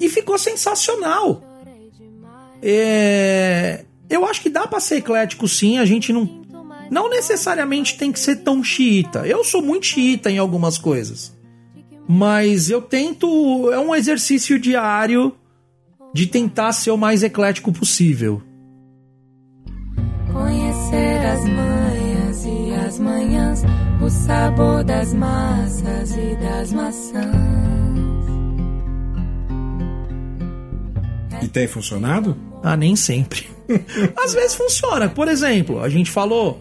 e 0.00 0.08
ficou 0.08 0.36
sensacional. 0.38 1.42
É, 2.62 3.84
eu 4.10 4.26
acho 4.26 4.42
que 4.42 4.50
dá 4.50 4.66
para 4.66 4.80
ser 4.80 4.96
eclético 4.96 5.46
sim, 5.48 5.78
a 5.78 5.84
gente 5.86 6.12
não 6.12 6.26
não 6.90 7.10
necessariamente 7.10 7.96
tem 7.98 8.10
que 8.12 8.20
ser 8.20 8.36
tão 8.36 8.62
xiita. 8.62 9.26
Eu 9.26 9.44
sou 9.44 9.62
muito 9.62 9.86
xiita 9.86 10.30
em 10.30 10.38
algumas 10.38 10.78
coisas. 10.78 11.36
Mas 12.08 12.70
eu 12.70 12.80
tento. 12.80 13.70
É 13.70 13.78
um 13.78 13.94
exercício 13.94 14.58
diário 14.58 15.34
de 16.14 16.26
tentar 16.26 16.72
ser 16.72 16.90
o 16.90 16.96
mais 16.96 17.22
eclético 17.22 17.70
possível. 17.70 18.42
Conhecer 20.32 21.26
as 21.26 21.44
manhas 21.44 22.44
e 22.46 22.74
as 22.74 22.98
manhãs, 22.98 23.62
o 24.02 24.08
sabor 24.08 24.84
das 24.84 25.12
massas 25.12 26.12
e 26.12 26.36
das 26.36 26.72
maçãs. 26.72 27.58
E 31.42 31.48
tem 31.48 31.66
funcionado? 31.66 32.36
Ah, 32.62 32.76
nem 32.76 32.96
sempre. 32.96 33.46
Às 34.16 34.32
vezes 34.32 34.54
funciona. 34.54 35.08
Por 35.08 35.28
exemplo, 35.28 35.80
a 35.80 35.88
gente 35.88 36.10
falou 36.10 36.60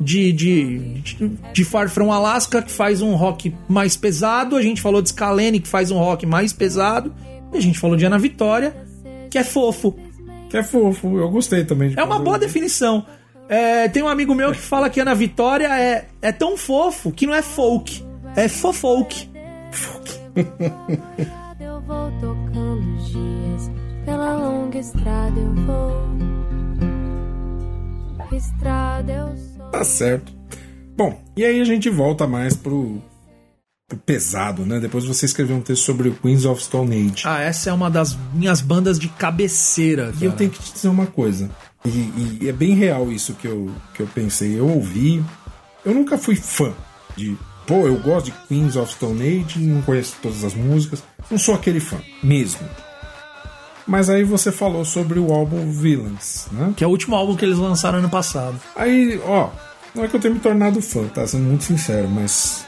de, 0.00 0.32
de, 0.32 0.78
de, 1.02 1.30
de 1.52 1.64
Far 1.64 1.90
From 1.90 2.10
Alaska, 2.10 2.62
que 2.62 2.72
faz 2.72 3.02
um 3.02 3.14
rock 3.14 3.54
mais 3.68 3.96
pesado. 3.96 4.56
A 4.56 4.62
gente 4.62 4.80
falou 4.80 5.02
de 5.02 5.10
Scalene, 5.10 5.60
que 5.60 5.68
faz 5.68 5.90
um 5.90 5.98
rock 5.98 6.24
mais 6.24 6.52
pesado. 6.52 7.14
E 7.52 7.58
a 7.58 7.60
gente 7.60 7.78
falou 7.78 7.96
de 7.96 8.04
Ana 8.06 8.18
Vitória, 8.18 8.74
que 9.28 9.36
é 9.36 9.44
fofo. 9.44 9.94
Que 10.48 10.56
é 10.56 10.62
fofo, 10.62 11.18
eu 11.18 11.28
gostei 11.30 11.64
também. 11.64 11.90
de 11.90 12.00
É 12.00 12.02
uma 12.02 12.18
boa 12.18 12.38
definição. 12.38 13.04
É, 13.48 13.88
tem 13.88 14.02
um 14.02 14.08
amigo 14.08 14.34
meu 14.34 14.52
que 14.52 14.58
fala 14.58 14.88
que 14.88 15.00
Ana 15.00 15.14
Vitória 15.14 15.66
é, 15.66 16.06
é 16.22 16.32
tão 16.32 16.56
fofo 16.56 17.10
que 17.10 17.26
não 17.26 17.34
é 17.34 17.42
folk, 17.42 18.02
é 18.36 18.48
fofolk. 18.48 19.28
Eu 21.60 21.80
vou 21.82 22.10
tocando 22.20 22.96
os 22.96 23.08
dias, 23.08 23.70
pela 24.04 24.34
longa 24.34 24.78
estrada 24.78 25.38
eu 25.38 25.54
vou. 25.66 26.00
Estrada 28.32 29.12
eu 29.12 29.36
sou. 29.36 29.49
Tá 29.70 29.84
certo. 29.84 30.32
Bom, 30.96 31.18
e 31.36 31.44
aí 31.44 31.60
a 31.60 31.64
gente 31.64 31.88
volta 31.88 32.26
mais 32.26 32.54
pro, 32.54 33.00
pro 33.88 33.98
pesado, 33.98 34.66
né? 34.66 34.78
Depois 34.80 35.04
você 35.04 35.24
escreveu 35.24 35.56
um 35.56 35.60
texto 35.60 35.84
sobre 35.84 36.08
o 36.08 36.14
Queens 36.14 36.44
of 36.44 36.62
Stone 36.62 36.94
Age. 36.94 37.22
Ah, 37.24 37.40
essa 37.40 37.70
é 37.70 37.72
uma 37.72 37.90
das 37.90 38.16
minhas 38.34 38.60
bandas 38.60 38.98
de 38.98 39.08
cabeceira. 39.08 40.12
E 40.20 40.24
eu 40.24 40.30
cara. 40.30 40.38
tenho 40.38 40.50
que 40.50 40.60
te 40.60 40.72
dizer 40.72 40.88
uma 40.88 41.06
coisa. 41.06 41.50
E, 41.84 42.38
e 42.42 42.48
é 42.48 42.52
bem 42.52 42.74
real 42.74 43.10
isso 43.10 43.34
que 43.34 43.46
eu, 43.46 43.70
que 43.94 44.02
eu 44.02 44.06
pensei. 44.06 44.58
Eu 44.58 44.68
ouvi. 44.68 45.24
Eu 45.84 45.94
nunca 45.94 46.18
fui 46.18 46.36
fã 46.36 46.72
de. 47.16 47.36
Pô, 47.66 47.86
eu 47.86 47.96
gosto 48.00 48.26
de 48.26 48.32
Queens 48.48 48.74
of 48.74 48.92
Stone 48.92 49.22
Age, 49.22 49.60
não 49.60 49.80
conheço 49.82 50.16
todas 50.20 50.44
as 50.44 50.54
músicas. 50.54 51.02
Não 51.30 51.38
sou 51.38 51.54
aquele 51.54 51.78
fã, 51.78 51.98
mesmo. 52.22 52.60
Mas 53.90 54.08
aí 54.08 54.22
você 54.22 54.52
falou 54.52 54.84
sobre 54.84 55.18
o 55.18 55.32
álbum 55.32 55.68
Villains, 55.72 56.46
né? 56.52 56.72
Que 56.76 56.84
é 56.84 56.86
o 56.86 56.90
último 56.90 57.16
álbum 57.16 57.34
que 57.34 57.44
eles 57.44 57.58
lançaram 57.58 57.98
ano 57.98 58.08
passado. 58.08 58.54
Aí, 58.76 59.20
ó, 59.26 59.48
não 59.92 60.04
é 60.04 60.08
que 60.08 60.14
eu 60.14 60.20
tenha 60.20 60.32
me 60.32 60.38
tornado 60.38 60.80
fã, 60.80 61.08
tá? 61.08 61.26
Sendo 61.26 61.42
muito 61.42 61.64
sincero, 61.64 62.08
mas. 62.08 62.64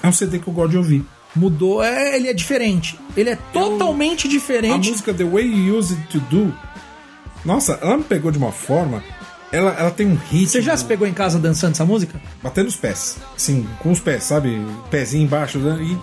É 0.00 0.06
um 0.06 0.12
CD 0.12 0.38
que 0.38 0.46
eu 0.46 0.54
gosto 0.54 0.70
de 0.70 0.76
ouvir. 0.78 1.04
Mudou, 1.34 1.82
é, 1.82 2.14
ele 2.14 2.28
é 2.28 2.32
diferente. 2.32 2.96
Ele 3.16 3.30
é 3.30 3.38
totalmente 3.52 4.28
A 4.28 4.30
diferente. 4.30 4.90
música 4.90 5.12
The 5.12 5.24
Way 5.24 5.44
You 5.66 5.76
Use 5.76 5.92
It 5.92 6.06
to 6.06 6.20
Do. 6.30 6.54
Nossa, 7.44 7.76
ela 7.82 7.96
me 7.96 8.04
pegou 8.04 8.30
de 8.30 8.38
uma 8.38 8.52
forma. 8.52 9.02
Ela, 9.50 9.72
ela 9.76 9.90
tem 9.90 10.06
um 10.06 10.14
ritmo. 10.14 10.46
Você 10.50 10.62
já 10.62 10.76
se 10.76 10.84
pegou 10.84 11.04
em 11.08 11.12
casa 11.12 11.36
dançando 11.36 11.72
essa 11.72 11.84
música? 11.84 12.22
Batendo 12.40 12.68
os 12.68 12.76
pés. 12.76 13.16
Assim, 13.34 13.66
com 13.80 13.90
os 13.90 13.98
pés, 13.98 14.22
sabe? 14.22 14.64
Pezinho 14.88 15.24
embaixo. 15.24 15.58
né? 15.58 15.78
E 15.82 15.98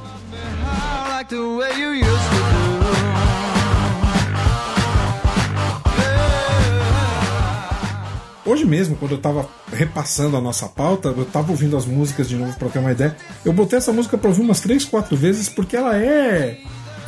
hoje 8.52 8.66
mesmo, 8.66 8.96
quando 8.96 9.12
eu 9.14 9.18
tava 9.18 9.48
repassando 9.72 10.36
a 10.38 10.42
nossa 10.42 10.68
pauta, 10.68 11.10
eu 11.10 11.26
tava 11.26 11.52
ouvindo 11.52 11.76
as 11.78 11.86
músicas 11.86 12.28
de 12.30 12.36
novo 12.36 12.56
pra 12.58 12.70
ter 12.70 12.80
uma 12.80 12.92
ideia. 12.92 13.16
Eu 13.46 13.54
botei 13.54 13.78
essa 13.78 13.92
música 13.94 14.18
pra 14.18 14.30
ouvir 14.30 14.42
umas 14.42 14.60
três, 14.60 14.84
quatro 14.86 15.16
vezes 15.16 15.48
porque 15.50 15.76
ela 15.76 15.96
é 15.98 16.58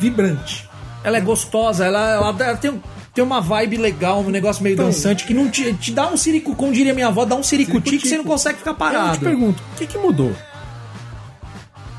vibrante. 0.00 0.68
Ela 1.02 1.18
é 1.18 1.20
gostosa, 1.20 1.84
ela, 1.84 2.14
ela 2.14 2.32
dá- 2.32 2.56
tem, 2.56 2.80
tem 3.12 3.22
uma 3.22 3.40
vibe 3.40 3.76
legal, 3.76 4.20
um 4.20 4.30
negócio 4.30 4.62
meio 4.62 4.74
Então- 4.74 4.86
dançante, 4.86 5.24
que 5.24 5.34
não 5.34 5.50
te, 5.50 5.72
te 5.74 5.92
dá 5.92 6.08
um 6.08 6.16
siricu, 6.16 6.54
como 6.56 6.72
diria 6.72 6.94
minha 6.94 7.08
avó, 7.08 7.24
dá 7.24 7.34
um 7.36 7.42
siricuti 7.42 7.98
que 7.98 8.08
você 8.08 8.16
não 8.16 8.24
consegue 8.24 8.58
ficar 8.58 8.70
Eu 8.70 8.74
te 8.74 8.78
parado. 8.78 9.18
pergunto, 9.20 9.62
o 9.72 9.76
que, 9.76 9.86
que 9.86 9.98
mudou? 9.98 10.32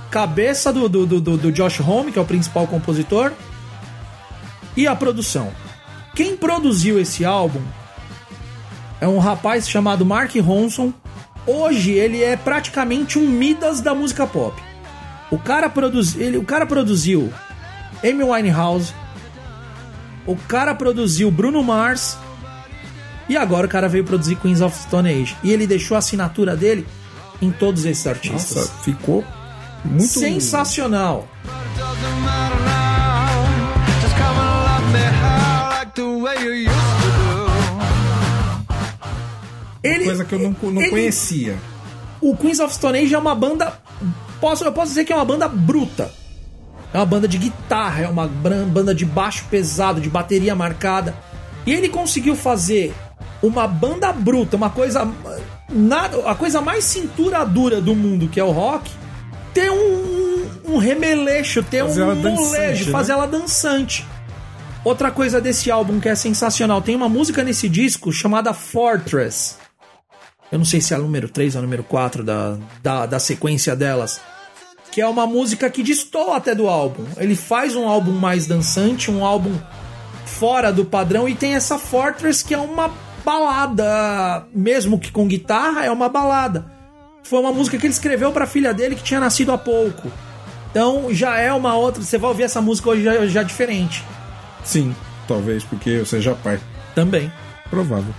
Cabeça 0.09 0.71
do, 0.71 0.87
do, 0.87 1.05
do, 1.05 1.37
do- 1.37 1.51
Josh 1.51 1.79
Homme, 1.81 2.11
que 2.11 2.17
é 2.17 2.21
o 2.21 2.25
principal 2.25 2.65
compositor, 2.67 3.31
e 4.75 4.87
a 4.87 4.95
produção. 4.95 5.51
Quem 6.15 6.37
produziu 6.37 6.99
esse 6.99 7.25
álbum 7.25 7.61
é 9.05 9.07
um 9.07 9.19
rapaz 9.19 9.69
chamado 9.69 10.03
Mark 10.03 10.35
Ronson. 10.35 10.91
Hoje 11.45 11.91
ele 11.91 12.23
é 12.23 12.35
praticamente 12.35 13.19
um 13.19 13.27
Midas 13.27 13.79
da 13.79 13.93
música 13.93 14.25
pop. 14.25 14.59
O 15.29 15.37
cara, 15.37 15.69
produz, 15.69 16.15
ele, 16.15 16.37
o 16.37 16.43
cara 16.43 16.65
produziu 16.65 17.31
Amy 18.03 18.23
Winehouse, 18.23 18.93
o 20.25 20.35
cara 20.35 20.73
produziu 20.73 21.29
Bruno 21.29 21.63
Mars 21.63 22.17
e 23.29 23.37
agora 23.37 23.67
o 23.67 23.69
cara 23.69 23.87
veio 23.87 24.03
produzir 24.03 24.37
Queens 24.37 24.61
of 24.61 24.75
Stone 24.75 25.07
Age. 25.07 25.37
E 25.43 25.51
ele 25.51 25.67
deixou 25.67 25.93
a 25.93 25.99
assinatura 25.99 26.55
dele 26.55 26.87
em 27.39 27.51
todos 27.51 27.85
esses 27.85 28.07
artistas. 28.07 28.55
Nossa, 28.55 28.83
ficou 28.83 29.23
muito 29.83 30.07
Sensacional. 30.07 31.27
Doesn't 31.77 32.44
Ele, 39.85 40.05
Coisa 40.05 40.25
que 40.25 40.33
eu 40.35 40.39
não, 40.39 40.55
não 40.71 40.81
ele- 40.81 40.89
conhecia. 40.89 41.57
O 42.21 42.35
Queens 42.35 42.59
of 42.59 42.73
Stone 42.73 42.97
Age 42.97 43.13
é 43.13 43.17
uma 43.17 43.35
banda. 43.35 43.73
Posso, 44.41 44.63
eu 44.63 44.71
posso 44.71 44.89
dizer 44.89 45.05
que 45.05 45.13
é 45.13 45.15
uma 45.15 45.25
banda 45.25 45.47
bruta. 45.47 46.11
É 46.93 46.97
uma 46.97 47.05
banda 47.05 47.27
de 47.27 47.37
guitarra, 47.37 48.03
é 48.03 48.07
uma 48.07 48.25
banda 48.27 48.95
de 48.95 49.05
baixo 49.05 49.45
pesado, 49.49 49.99
de 49.99 50.09
bateria 50.09 50.55
marcada. 50.55 51.13
E 51.65 51.73
ele 51.73 51.89
conseguiu 51.89 52.35
fazer 52.35 52.93
uma 53.43 53.67
banda 53.67 54.11
bruta, 54.13 54.55
uma 54.55 54.69
coisa. 54.69 55.07
Nada, 55.69 56.29
a 56.29 56.35
coisa 56.35 56.61
mais 56.61 56.83
cintura 56.85 57.43
dura 57.45 57.81
do 57.81 57.95
mundo, 57.95 58.27
que 58.27 58.39
é 58.39 58.43
o 58.43 58.51
rock, 58.51 58.89
ter 59.53 59.69
um, 59.71 60.45
um 60.67 60.77
remeleixo, 60.77 61.61
ter 61.63 61.83
Fazer 61.83 62.03
um 62.03 62.15
molejo, 62.15 62.85
né? 62.85 62.91
fazer 62.91 63.11
ela 63.13 63.25
dançante. 63.27 64.05
Outra 64.83 65.09
coisa 65.11 65.41
desse 65.41 65.69
álbum 65.71 65.99
que 65.99 66.07
é 66.07 66.15
sensacional, 66.15 66.81
tem 66.81 66.95
uma 66.95 67.09
música 67.09 67.43
nesse 67.43 67.67
disco 67.67 68.13
chamada 68.13 68.53
Fortress. 68.53 69.55
Eu 70.55 70.59
não 70.59 70.65
sei 70.65 70.79
se 70.79 70.93
é 70.93 70.95
a 70.95 70.99
número 70.99 71.27
3 71.27 71.55
ou 71.55 71.59
a 71.59 71.61
número 71.61 71.83
4 71.83 72.23
da, 72.23 72.57
da, 72.81 73.05
da 73.05 73.19
sequência 73.19 73.75
delas. 73.75 74.21
Que 74.89 75.01
é 75.01 75.07
uma 75.07 75.27
música 75.27 75.69
que 75.69 75.83
destoa 75.83 76.37
até 76.37 76.55
do 76.55 76.69
álbum. 76.69 77.03
Ele 77.17 77.35
faz 77.35 77.75
um 77.75 77.85
álbum 77.85 78.13
mais 78.13 78.47
dançante, 78.47 79.11
um 79.11 79.25
álbum 79.25 79.53
fora 80.25 80.71
do 80.71 80.85
padrão, 80.85 81.27
e 81.27 81.35
tem 81.35 81.55
essa 81.55 81.77
Fortress 81.77 82.41
que 82.41 82.53
é 82.53 82.57
uma 82.57 82.89
balada, 83.25 84.47
mesmo 84.53 84.97
que 84.97 85.11
com 85.11 85.27
guitarra, 85.27 85.83
é 85.83 85.91
uma 85.91 86.07
balada. 86.07 86.65
Foi 87.21 87.41
uma 87.41 87.51
música 87.51 87.77
que 87.77 87.85
ele 87.85 87.91
escreveu 87.91 88.31
pra 88.31 88.47
filha 88.47 88.73
dele 88.73 88.95
que 88.95 89.03
tinha 89.03 89.19
nascido 89.19 89.51
há 89.51 89.57
pouco. 89.57 90.09
Então 90.71 91.13
já 91.13 91.37
é 91.37 91.51
uma 91.51 91.75
outra. 91.75 92.01
Você 92.01 92.17
vai 92.17 92.29
ouvir 92.29 92.43
essa 92.43 92.61
música 92.61 92.91
hoje 92.91 93.03
já, 93.03 93.27
já 93.27 93.43
diferente. 93.43 94.05
Sim, 94.63 94.95
talvez 95.27 95.65
porque 95.65 95.89
eu 95.89 96.05
seja 96.05 96.33
pai. 96.33 96.61
Também. 96.95 97.29
Provável. 97.69 98.13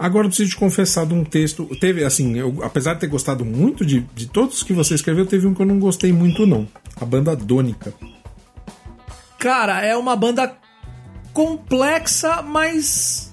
Agora 0.00 0.24
eu 0.24 0.30
preciso 0.30 0.48
te 0.48 0.56
confessar 0.56 1.04
de 1.04 1.12
um 1.12 1.22
texto. 1.22 1.66
Teve, 1.78 2.02
assim, 2.04 2.38
eu, 2.38 2.60
apesar 2.62 2.94
de 2.94 3.00
ter 3.00 3.06
gostado 3.06 3.44
muito 3.44 3.84
de, 3.84 4.00
de 4.14 4.26
todos 4.26 4.62
que 4.62 4.72
você 4.72 4.94
escreveu, 4.94 5.26
teve 5.26 5.46
um 5.46 5.52
que 5.52 5.60
eu 5.60 5.66
não 5.66 5.78
gostei 5.78 6.10
muito, 6.10 6.46
não. 6.46 6.66
A 6.98 7.04
banda 7.04 7.36
Dônica. 7.36 7.92
Cara, 9.38 9.84
é 9.84 9.94
uma 9.94 10.16
banda 10.16 10.56
complexa, 11.34 12.40
mas 12.40 13.30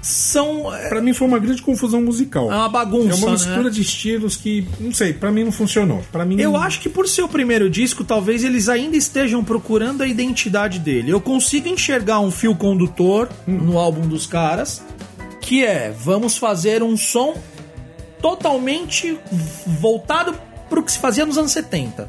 são 0.00 0.72
é 0.74 0.88
Pra 0.90 1.00
mim 1.00 1.12
foi 1.12 1.26
uma 1.26 1.38
grande 1.38 1.62
confusão 1.62 2.02
musical. 2.02 2.46
uma 2.46 2.68
bagunça, 2.68 3.10
É 3.10 3.14
uma 3.14 3.32
mistura 3.32 3.62
né? 3.64 3.70
de 3.70 3.80
estilos 3.80 4.36
que, 4.36 4.66
não 4.78 4.92
sei, 4.92 5.12
pra 5.12 5.32
mim 5.32 5.44
não 5.44 5.52
funcionou. 5.52 6.04
Para 6.12 6.24
mim 6.24 6.38
Eu 6.38 6.56
acho 6.56 6.80
que 6.80 6.88
por 6.88 7.08
ser 7.08 7.22
o 7.22 7.28
primeiro 7.28 7.68
disco, 7.68 8.04
talvez 8.04 8.44
eles 8.44 8.68
ainda 8.68 8.96
estejam 8.96 9.42
procurando 9.42 10.02
a 10.02 10.06
identidade 10.06 10.78
dele. 10.78 11.10
Eu 11.10 11.20
consigo 11.20 11.68
enxergar 11.68 12.20
um 12.20 12.30
fio 12.30 12.54
condutor 12.54 13.28
no 13.46 13.78
álbum 13.78 14.06
dos 14.06 14.26
caras, 14.26 14.82
que 15.44 15.64
é 15.64 15.90
vamos 15.96 16.36
fazer 16.38 16.82
um 16.82 16.96
som 16.96 17.34
totalmente 18.20 19.18
voltado 19.66 20.34
pro 20.68 20.82
que 20.82 20.90
se 20.90 20.98
fazia 20.98 21.26
nos 21.26 21.36
anos 21.36 21.52
70. 21.52 22.08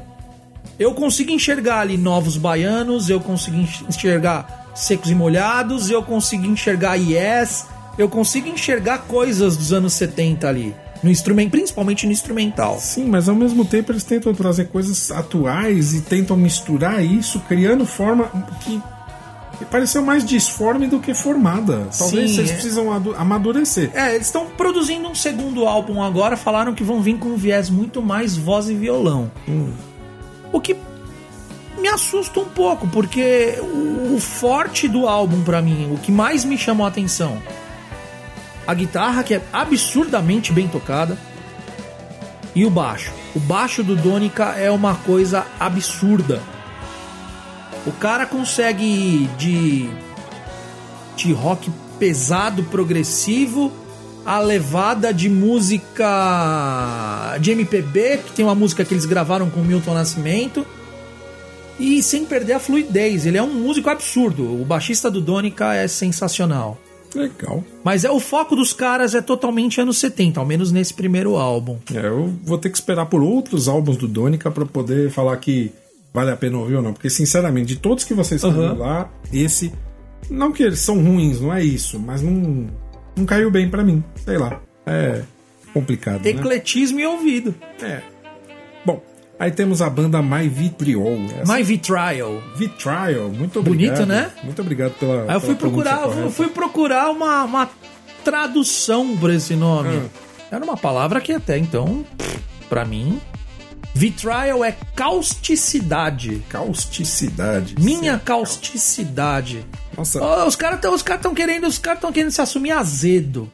Eu 0.78 0.94
consigo 0.94 1.30
enxergar 1.30 1.80
ali 1.80 1.96
novos 1.96 2.36
baianos, 2.36 3.08
eu 3.08 3.20
consigo 3.20 3.56
enx- 3.56 3.82
enxergar 3.88 4.70
secos 4.74 5.10
e 5.10 5.14
molhados, 5.14 5.90
eu 5.90 6.02
consigo 6.02 6.46
enxergar 6.46 6.94
Yes, 6.96 7.66
eu 7.98 8.08
consigo 8.08 8.48
enxergar 8.48 8.98
coisas 9.06 9.56
dos 9.56 9.72
anos 9.72 9.92
70 9.94 10.48
ali. 10.48 10.74
No 11.02 11.10
instrumento, 11.10 11.50
principalmente 11.50 12.06
no 12.06 12.12
instrumental. 12.12 12.78
Sim, 12.80 13.04
mas 13.06 13.28
ao 13.28 13.34
mesmo 13.34 13.64
tempo 13.64 13.92
eles 13.92 14.02
tentam 14.04 14.34
trazer 14.34 14.68
coisas 14.68 15.10
atuais 15.10 15.94
e 15.94 16.00
tentam 16.00 16.36
misturar 16.36 17.04
isso, 17.04 17.38
criando 17.40 17.84
forma 17.86 18.24
que 18.64 18.80
que 19.58 19.64
pareceu 19.64 20.02
mais 20.02 20.24
disforme 20.24 20.86
do 20.86 21.00
que 21.00 21.14
formada. 21.14 21.88
Talvez 21.96 22.30
Sim, 22.32 22.38
eles 22.38 22.50
é. 22.50 22.54
precisam 22.54 22.92
adu- 22.92 23.14
amadurecer. 23.16 23.90
É, 23.94 24.14
eles 24.14 24.26
estão 24.26 24.46
produzindo 24.46 25.08
um 25.08 25.14
segundo 25.14 25.66
álbum 25.66 26.02
agora, 26.02 26.36
falaram 26.36 26.74
que 26.74 26.84
vão 26.84 27.00
vir 27.00 27.18
com 27.18 27.30
um 27.30 27.36
viés 27.36 27.70
muito 27.70 28.02
mais 28.02 28.36
voz 28.36 28.68
e 28.68 28.74
violão. 28.74 29.30
O 30.52 30.60
que 30.60 30.76
me 31.78 31.88
assusta 31.88 32.40
um 32.40 32.44
pouco, 32.46 32.86
porque 32.88 33.54
o, 34.14 34.18
forte 34.18 34.88
do 34.88 35.06
álbum 35.06 35.42
pra 35.42 35.60
mim, 35.62 35.90
o 35.92 35.98
que 35.98 36.10
mais 36.10 36.44
me 36.44 36.56
chamou 36.56 36.84
a 36.86 36.88
atenção, 36.88 37.40
a 38.66 38.74
guitarra 38.74 39.22
que 39.22 39.34
é 39.34 39.42
absurdamente 39.52 40.52
bem 40.52 40.66
tocada 40.68 41.16
e 42.54 42.64
o 42.64 42.70
baixo. 42.70 43.12
O 43.34 43.38
baixo 43.40 43.82
do 43.82 43.94
Donica 43.94 44.54
é 44.58 44.70
uma 44.70 44.94
coisa 44.94 45.46
absurda. 45.60 46.40
O 47.86 47.92
cara 47.92 48.26
consegue 48.26 48.84
ir 48.84 49.28
de 49.38 49.88
de 51.16 51.32
rock 51.32 51.70
pesado, 51.98 52.62
progressivo, 52.64 53.72
a 54.24 54.38
levada 54.38 55.14
de 55.14 55.28
música 55.30 56.04
de 57.40 57.52
MPB, 57.52 58.18
que 58.18 58.32
tem 58.32 58.44
uma 58.44 58.54
música 58.54 58.84
que 58.84 58.92
eles 58.92 59.06
gravaram 59.06 59.48
com 59.48 59.60
o 59.60 59.64
Milton 59.64 59.94
Nascimento, 59.94 60.66
e 61.78 62.02
sem 62.02 62.24
perder 62.24 62.54
a 62.54 62.60
fluidez. 62.60 63.24
Ele 63.24 63.38
é 63.38 63.42
um 63.42 63.54
músico 63.54 63.88
absurdo. 63.88 64.60
O 64.60 64.64
baixista 64.64 65.10
do 65.10 65.20
Donica 65.20 65.74
é 65.74 65.88
sensacional. 65.88 66.78
Legal. 67.14 67.64
Mas 67.82 68.04
é 68.04 68.10
o 68.10 68.20
foco 68.20 68.54
dos 68.54 68.72
caras 68.72 69.14
é 69.14 69.22
totalmente 69.22 69.80
anos 69.80 69.98
70, 69.98 70.38
ao 70.38 70.44
menos 70.44 70.70
nesse 70.70 70.92
primeiro 70.92 71.36
álbum. 71.36 71.78
É, 71.94 72.06
eu 72.06 72.34
vou 72.42 72.58
ter 72.58 72.68
que 72.68 72.76
esperar 72.76 73.06
por 73.06 73.22
outros 73.22 73.68
álbuns 73.68 73.96
do 73.96 74.06
Donica 74.06 74.50
pra 74.50 74.66
poder 74.66 75.10
falar 75.10 75.36
que 75.38 75.72
vale 76.12 76.30
a 76.30 76.36
pena 76.36 76.58
ouvir 76.58 76.76
ou 76.76 76.82
não. 76.82 76.92
Porque, 76.92 77.10
sinceramente, 77.10 77.66
de 77.66 77.76
todos 77.76 78.04
que 78.04 78.14
vocês 78.14 78.42
Aham. 78.44 78.74
lá, 78.74 79.10
esse. 79.32 79.72
Não 80.30 80.52
que 80.52 80.62
eles 80.62 80.80
são 80.80 81.02
ruins, 81.02 81.40
não 81.40 81.54
é 81.54 81.62
isso, 81.62 81.98
mas 82.00 82.20
não, 82.22 82.66
não 83.16 83.24
caiu 83.24 83.50
bem 83.50 83.68
pra 83.68 83.84
mim. 83.84 84.02
Sei 84.24 84.36
lá. 84.38 84.60
É 84.84 85.22
complicado. 85.72 86.24
Né? 86.24 86.30
Ecletismo 86.30 86.98
e 86.98 87.06
ouvido. 87.06 87.54
É. 87.82 88.00
Bom, 88.84 89.02
aí 89.38 89.50
temos 89.50 89.82
a 89.82 89.90
banda 89.90 90.22
My 90.22 90.48
Vitriol. 90.48 91.18
Essa- 91.38 91.54
My 91.54 91.62
Vitrial. 91.62 92.42
Vitriol, 92.56 93.28
muito 93.30 93.60
obrigado. 93.60 93.96
Bonito, 93.98 94.06
né? 94.08 94.32
Muito 94.42 94.62
obrigado 94.62 94.92
pela. 94.94 95.24
Aí 95.28 95.34
eu 95.36 95.40
fui 95.40 95.54
procurar, 95.54 96.08
eu 96.08 96.30
fui 96.30 96.48
procurar 96.48 97.10
uma, 97.10 97.44
uma 97.44 97.70
tradução 98.24 99.16
pra 99.18 99.34
esse 99.34 99.54
nome. 99.54 99.96
Hum. 99.98 100.08
Era 100.50 100.64
uma 100.64 100.76
palavra 100.76 101.20
que 101.20 101.32
até 101.32 101.58
então, 101.58 102.04
pff, 102.16 102.38
pra 102.68 102.84
mim, 102.84 103.20
Vitriol 103.96 104.62
é 104.62 104.76
causticidade. 104.94 106.44
Causticidade. 106.50 107.76
Minha 107.80 108.18
causticidade. 108.18 109.64
Nossa, 109.96 110.22
Ó, 110.22 110.46
os 110.46 110.54
caras 110.54 110.80
estão 110.84 111.18
tão 111.18 111.34
querendo, 111.34 111.66
os 111.66 111.78
caras 111.78 111.96
estão 111.96 112.12
querendo 112.12 112.30
se 112.30 112.42
assumir 112.42 112.72
azedo. 112.72 113.50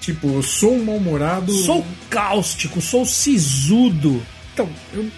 tipo, 0.00 0.28
eu 0.28 0.42
sou 0.42 0.74
um 0.74 0.84
mal-humorado. 0.84 1.52
Sou 1.52 1.84
cáustico, 2.08 2.80
sou 2.80 3.04
sisudo. 3.04 4.22
Então, 4.62 4.68
eu... 4.92 5.08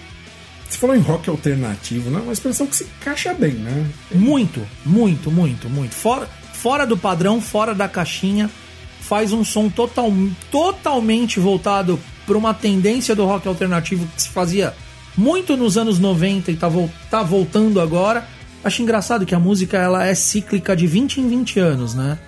você 0.68 0.76
falou 0.78 0.94
em 0.96 1.00
rock 1.00 1.30
alternativo, 1.30 2.10
né? 2.10 2.20
Uma 2.20 2.32
expressão 2.32 2.66
que 2.66 2.76
se 2.76 2.84
encaixa 2.84 3.32
bem, 3.32 3.52
né? 3.52 3.86
Muito, 4.14 4.60
muito, 4.84 5.30
muito, 5.30 5.68
muito. 5.70 5.94
Fora, 5.94 6.28
fora 6.52 6.86
do 6.86 6.96
padrão, 6.96 7.40
fora 7.40 7.74
da 7.74 7.88
caixinha, 7.88 8.50
faz 9.00 9.32
um 9.32 9.44
som 9.44 9.68
total, 9.68 10.12
totalmente 10.50 11.40
voltado 11.40 11.98
para 12.26 12.36
uma 12.36 12.52
tendência 12.54 13.14
do 13.16 13.24
rock 13.24 13.48
alternativo 13.48 14.06
que 14.14 14.22
se 14.22 14.28
fazia 14.28 14.74
muito 15.16 15.56
nos 15.56 15.76
anos 15.76 15.98
90 15.98 16.52
e 16.52 16.56
tá, 16.56 16.68
vol- 16.68 16.90
tá 17.10 17.22
voltando 17.22 17.80
agora. 17.80 18.26
Acho 18.62 18.82
engraçado 18.82 19.24
que 19.24 19.34
a 19.34 19.38
música 19.40 19.78
ela 19.78 20.04
é 20.06 20.14
cíclica 20.14 20.76
de 20.76 20.86
20 20.86 21.20
em 21.20 21.28
20 21.28 21.58
anos, 21.58 21.94
né? 21.94 22.18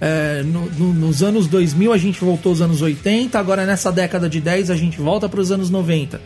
É, 0.00 0.42
no- 0.44 0.66
no- 0.66 0.92
nos 0.92 1.22
anos 1.22 1.46
2000 1.46 1.92
a 1.92 1.98
gente 1.98 2.20
voltou 2.22 2.50
aos 2.50 2.60
anos 2.60 2.82
80, 2.82 3.38
agora 3.38 3.64
nessa 3.64 3.90
década 3.90 4.28
de 4.28 4.40
10 4.40 4.70
a 4.70 4.76
gente 4.76 5.00
volta 5.00 5.28
para 5.28 5.40
os 5.40 5.50
anos 5.52 5.70
90, 5.70 6.20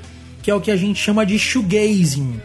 que 0.47 0.51
é 0.53 0.55
o 0.55 0.61
que 0.61 0.71
a 0.71 0.77
gente 0.77 1.03
chama 1.03 1.27
de 1.27 1.37
shoegazing. 1.41 2.41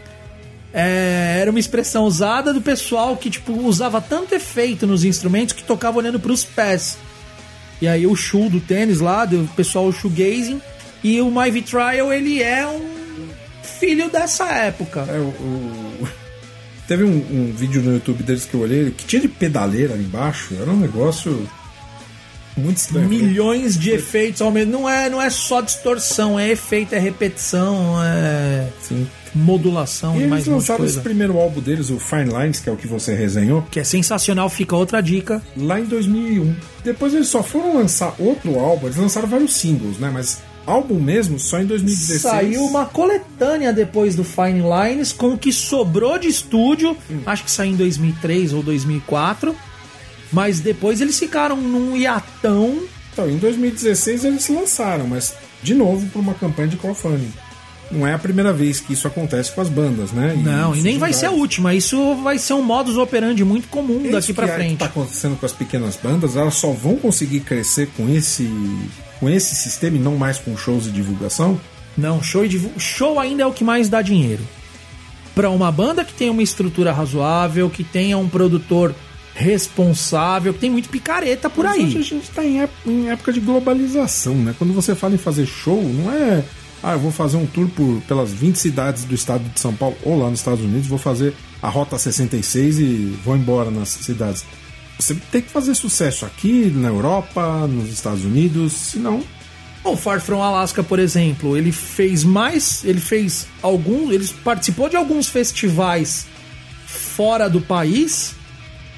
É, 0.74 1.36
era 1.40 1.50
uma 1.52 1.60
expressão 1.60 2.02
usada 2.02 2.52
do 2.52 2.60
pessoal 2.60 3.16
que 3.16 3.30
tipo 3.30 3.52
usava 3.62 4.00
tanto 4.00 4.34
efeito 4.34 4.88
nos 4.88 5.04
instrumentos 5.04 5.54
que 5.54 5.62
tocava 5.62 5.98
olhando 5.98 6.18
para 6.18 6.32
os 6.32 6.42
pés. 6.44 6.98
E 7.80 7.86
aí 7.86 8.04
o 8.04 8.16
shoe 8.16 8.48
do 8.48 8.58
tênis 8.58 8.98
lá, 8.98 9.24
do 9.24 9.48
pessoal 9.54 9.92
shoegazing, 9.92 10.60
e 11.04 11.20
o 11.20 11.30
My 11.30 11.48
Vitriol 11.52 12.12
ele 12.12 12.42
é 12.42 12.66
um 12.66 12.84
filho 13.62 14.10
dessa 14.10 14.46
época. 14.48 15.06
É, 15.08 15.18
o, 15.18 15.28
o- 15.28 16.08
Teve 16.88 17.04
um, 17.04 17.10
um 17.30 17.52
vídeo 17.56 17.80
no 17.82 17.92
YouTube 17.92 18.24
deles 18.24 18.44
que 18.46 18.54
eu 18.54 18.62
olhei 18.62 18.90
que 18.90 19.04
tinha 19.04 19.22
de 19.22 19.28
pedaleira 19.28 19.94
ali 19.94 20.02
embaixo. 20.02 20.56
Era 20.60 20.68
um 20.72 20.76
negócio 20.76 21.48
muito 22.56 22.76
estranho. 22.76 23.08
Milhões 23.08 23.78
de 23.78 23.90
efeitos 23.90 24.42
ao 24.42 24.50
mesmo. 24.50 24.72
Não 24.72 24.88
é, 24.88 25.08
não 25.08 25.20
é 25.20 25.30
só 25.30 25.60
distorção, 25.60 26.38
é 26.38 26.50
efeito, 26.50 26.94
é 26.94 26.98
repetição, 26.98 27.96
é 28.02 28.68
Sim. 28.80 29.06
modulação 29.34 30.14
E 30.14 30.18
e 30.18 30.18
eles 30.20 30.30
mais 30.30 30.44
de 30.44 30.50
lançaram 30.50 30.84
esse 30.84 31.00
primeiro 31.00 31.38
álbum 31.38 31.60
deles, 31.60 31.90
o 31.90 31.98
Fine 31.98 32.30
Lines, 32.32 32.60
que 32.60 32.68
é 32.68 32.72
o 32.72 32.76
que 32.76 32.86
você 32.86 33.14
resenhou, 33.14 33.62
Que 33.70 33.80
é 33.80 33.84
sensacional, 33.84 34.48
fica 34.48 34.76
outra 34.76 35.00
dica. 35.00 35.42
lá 35.56 35.80
em 35.80 35.84
2001. 35.84 36.54
Depois 36.84 37.14
eles 37.14 37.28
só 37.28 37.42
foram 37.42 37.76
lançar 37.76 38.14
outro 38.18 38.58
álbum, 38.58 38.86
eles 38.86 38.96
lançaram 38.96 39.28
vários 39.28 39.54
singles, 39.54 39.98
né? 39.98 40.10
Mas 40.12 40.38
álbum 40.66 41.00
mesmo 41.00 41.38
só 41.38 41.60
em 41.60 41.66
2016. 41.66 42.20
Saiu 42.20 42.64
uma 42.64 42.84
coletânea 42.86 43.72
depois 43.72 44.14
do 44.14 44.22
Fine 44.24 44.62
Lines 44.62 45.12
com 45.12 45.30
o 45.30 45.38
que 45.38 45.52
sobrou 45.52 46.18
de 46.18 46.28
estúdio. 46.28 46.96
Hum. 47.10 47.20
Acho 47.26 47.44
que 47.44 47.50
saiu 47.50 47.72
em 47.72 47.76
2003 47.76 48.52
ou 48.52 48.62
2004. 48.62 49.54
Mas 50.32 50.60
depois 50.60 51.00
eles 51.00 51.18
ficaram 51.18 51.56
num 51.56 51.96
hiatão. 51.96 52.80
Então, 53.12 53.28
em 53.28 53.36
2016 53.36 54.24
eles 54.24 54.48
lançaram, 54.48 55.06
mas 55.06 55.34
de 55.62 55.74
novo 55.74 56.06
por 56.08 56.20
uma 56.20 56.34
campanha 56.34 56.68
de 56.68 56.76
crowdfunding. 56.76 57.30
Não 57.90 58.06
é 58.06 58.14
a 58.14 58.18
primeira 58.18 58.54
vez 58.54 58.80
que 58.80 58.94
isso 58.94 59.06
acontece 59.06 59.52
com 59.52 59.60
as 59.60 59.68
bandas, 59.68 60.12
né? 60.12 60.34
Não, 60.42 60.74
e 60.74 60.80
nem 60.80 60.96
vai 60.96 61.12
ser 61.12 61.26
a 61.26 61.30
última. 61.30 61.74
Isso 61.74 62.14
vai 62.22 62.38
ser 62.38 62.54
um 62.54 62.62
modus 62.62 62.96
operandi 62.96 63.44
muito 63.44 63.68
comum 63.68 64.00
Isso 64.00 64.12
daqui 64.12 64.32
pra 64.32 64.46
que 64.46 64.52
é- 64.52 64.54
frente. 64.54 64.70
que 64.72 64.76
tá 64.78 64.84
acontecendo 64.86 65.36
com 65.38 65.44
as 65.44 65.52
pequenas 65.52 65.96
bandas, 66.02 66.34
elas 66.34 66.54
só 66.54 66.70
vão 66.70 66.96
conseguir 66.96 67.40
crescer 67.40 67.90
com 67.94 68.08
esse 68.08 68.50
com 69.20 69.28
esse 69.28 69.54
sistema 69.54 69.98
e 69.98 70.00
não 70.00 70.16
mais 70.16 70.38
com 70.38 70.56
shows 70.56 70.86
e 70.86 70.90
divulgação. 70.90 71.60
Não, 71.96 72.22
show, 72.22 72.44
e 72.46 72.70
show 72.78 73.20
ainda 73.20 73.42
é 73.42 73.46
o 73.46 73.52
que 73.52 73.62
mais 73.62 73.90
dá 73.90 74.00
dinheiro. 74.00 74.42
Pra 75.34 75.50
uma 75.50 75.70
banda 75.70 76.02
que 76.04 76.12
tem 76.14 76.28
uma 76.30 76.42
estrutura 76.42 76.92
razoável, 76.92 77.68
que 77.70 77.84
tenha 77.84 78.16
um 78.18 78.28
produtor 78.28 78.94
responsável, 79.34 80.52
tem 80.52 80.70
muito 80.70 80.88
picareta 80.88 81.48
por 81.48 81.64
Mas 81.64 81.76
hoje 81.76 81.96
a 81.96 81.98
aí. 81.98 82.02
gente 82.02 82.22
está 82.22 82.44
em, 82.44 82.68
em 82.86 83.08
época 83.10 83.32
de 83.32 83.40
globalização, 83.40 84.34
né? 84.34 84.54
Quando 84.58 84.72
você 84.72 84.94
fala 84.94 85.14
em 85.14 85.18
fazer 85.18 85.46
show, 85.46 85.82
não 85.82 86.12
é. 86.12 86.44
Ah, 86.82 86.94
eu 86.94 86.98
vou 86.98 87.12
fazer 87.12 87.36
um 87.36 87.46
tour 87.46 87.68
por, 87.68 88.02
pelas 88.08 88.32
20 88.32 88.56
cidades 88.56 89.04
do 89.04 89.14
estado 89.14 89.44
de 89.48 89.60
São 89.60 89.72
Paulo 89.72 89.96
ou 90.02 90.18
lá 90.18 90.28
nos 90.28 90.40
Estados 90.40 90.64
Unidos, 90.64 90.88
vou 90.88 90.98
fazer 90.98 91.32
a 91.62 91.68
Rota 91.68 91.96
66 91.96 92.78
e 92.78 93.18
vou 93.24 93.36
embora 93.36 93.70
nas 93.70 93.88
cidades. 93.90 94.44
Você 94.98 95.14
tem 95.30 95.42
que 95.42 95.50
fazer 95.50 95.74
sucesso 95.74 96.26
aqui, 96.26 96.72
na 96.74 96.88
Europa, 96.88 97.66
nos 97.68 97.90
Estados 97.90 98.24
Unidos, 98.24 98.72
senão. 98.72 99.22
O 99.84 99.96
Far 99.96 100.20
From 100.20 100.42
Alaska, 100.42 100.82
por 100.82 100.98
exemplo, 100.98 101.56
ele 101.56 101.72
fez 101.72 102.22
mais, 102.22 102.84
ele 102.84 103.00
fez 103.00 103.46
alguns, 103.60 104.12
ele 104.12 104.28
participou 104.44 104.88
de 104.88 104.96
alguns 104.96 105.28
festivais 105.28 106.26
fora 106.86 107.48
do 107.48 107.60
país 107.60 108.34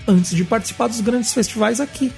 antes 0.07 0.35
de 0.35 0.45
participar 0.45 0.89
dos 0.89 1.01
grandes 1.01 1.33
festivais 1.33 1.81
aqui. 1.81 2.13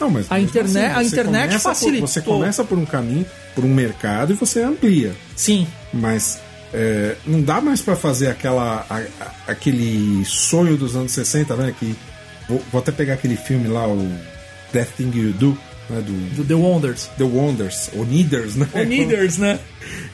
Não, 0.00 0.10
mas 0.10 0.26
A 0.30 0.40
internet- 0.40 0.92
a 0.92 1.02
você 1.02 1.06
internet 1.06 1.52
por- 1.52 1.60
facilitou. 1.60 2.06
você 2.08 2.20
começa 2.20 2.64
por 2.64 2.76
um 2.76 2.84
caminho, 2.84 3.24
por 3.54 3.64
um 3.64 3.72
mercado 3.72 4.32
e 4.32 4.36
você 4.36 4.60
amplia. 4.62 5.14
Sim, 5.36 5.66
Mas 5.92 6.40
é, 6.72 7.14
não 7.24 7.40
dá 7.40 7.60
mais 7.60 7.80
pra 7.80 7.94
fazer 7.94 8.26
aquela 8.28 8.84
a- 8.90 8.96
a- 9.24 9.30
aquele 9.52 10.24
sonho 10.24 10.76
dos 10.76 10.96
anos 10.96 11.12
60, 11.12 11.54
né? 11.54 11.72
Que 11.78 11.94
vou, 12.48 12.60
vou 12.72 12.80
até 12.80 12.90
pegar 12.90 13.14
aquele 13.14 13.36
filme 13.36 13.68
lá, 13.68 13.86
o 13.86 14.10
Death 14.72 14.88
Thing 14.96 15.12
You 15.14 15.32
Do, 15.34 15.56
né, 15.90 16.00
do 16.00 16.36
do 16.36 16.44
The 16.44 16.54
Wonders. 16.54 17.10
The 17.18 17.24
Wonders, 17.24 17.90
ou 17.94 18.04
Needers, 18.06 18.56
né? 18.56 18.68
Needers, 18.86 19.38
né? 19.38 19.58